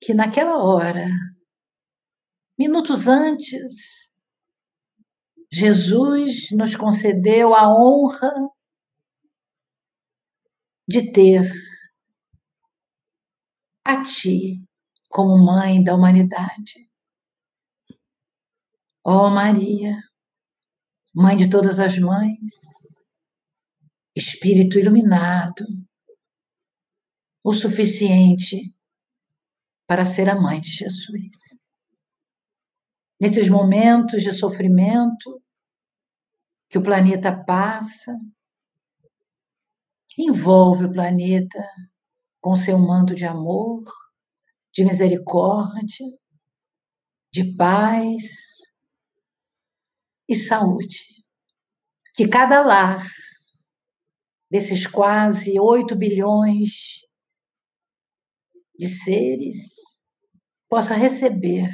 que 0.00 0.14
naquela 0.14 0.62
hora, 0.62 1.06
minutos 2.58 3.06
antes, 3.06 4.03
Jesus 5.54 6.50
nos 6.50 6.74
concedeu 6.74 7.54
a 7.54 7.68
honra 7.68 8.32
de 10.88 11.12
ter 11.12 11.48
a 13.84 14.02
Ti 14.02 14.60
como 15.08 15.38
mãe 15.38 15.82
da 15.82 15.94
humanidade. 15.94 16.90
Ó 19.06 19.26
oh 19.26 19.30
Maria, 19.30 19.96
Mãe 21.16 21.36
de 21.36 21.48
todas 21.48 21.78
as 21.78 21.96
mães, 21.96 22.50
Espírito 24.16 24.80
iluminado, 24.80 25.64
o 27.44 27.52
suficiente 27.52 28.74
para 29.86 30.04
ser 30.04 30.28
a 30.28 30.34
mãe 30.34 30.60
de 30.60 30.70
Jesus. 30.70 31.56
Nesses 33.20 33.48
momentos 33.48 34.24
de 34.24 34.34
sofrimento 34.34 35.43
que 36.74 36.78
o 36.78 36.82
planeta 36.82 37.30
passa, 37.44 38.18
envolve 40.18 40.86
o 40.86 40.92
planeta 40.92 41.64
com 42.40 42.56
seu 42.56 42.76
manto 42.76 43.14
de 43.14 43.24
amor, 43.24 43.84
de 44.72 44.84
misericórdia, 44.84 46.04
de 47.32 47.54
paz 47.56 48.56
e 50.28 50.34
saúde. 50.34 51.24
Que 52.12 52.26
cada 52.26 52.60
lar 52.60 53.06
desses 54.50 54.84
quase 54.84 55.60
8 55.60 55.94
bilhões 55.94 57.02
de 58.76 58.88
seres 58.88 59.76
possa 60.68 60.94
receber 60.94 61.70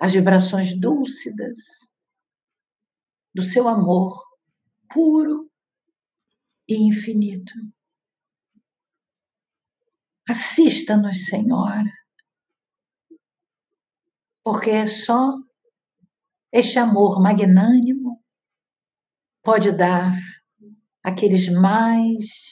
as 0.00 0.14
vibrações 0.14 0.72
dúlcidas 0.80 1.87
do 3.34 3.42
seu 3.42 3.68
amor 3.68 4.20
puro 4.92 5.50
e 6.68 6.74
infinito. 6.76 7.52
Assista-nos, 10.28 11.26
Senhor, 11.26 11.84
porque 14.44 14.70
é 14.70 14.86
só 14.86 15.32
este 16.52 16.78
amor 16.78 17.22
magnânimo 17.22 18.22
pode 19.42 19.72
dar 19.72 20.12
aqueles 21.02 21.48
mais 21.48 22.50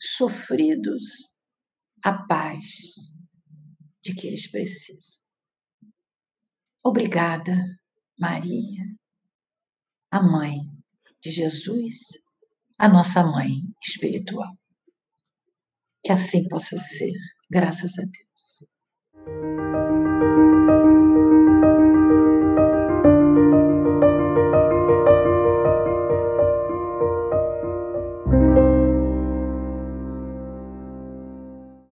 sofridos 0.00 1.04
a 2.04 2.12
paz 2.26 2.64
de 4.02 4.14
que 4.14 4.28
eles 4.28 4.50
precisam. 4.50 5.20
Obrigada, 6.84 7.52
Maria, 8.18 8.84
a 10.10 10.22
mãe 10.22 10.58
de 11.20 11.30
Jesus, 11.30 11.94
a 12.78 12.88
nossa 12.88 13.22
mãe 13.24 13.50
espiritual. 13.82 14.56
Que 16.02 16.12
assim 16.12 16.48
possa 16.48 16.78
ser, 16.78 17.12
graças 17.50 17.92
a 17.98 18.02
Deus. 18.02 19.85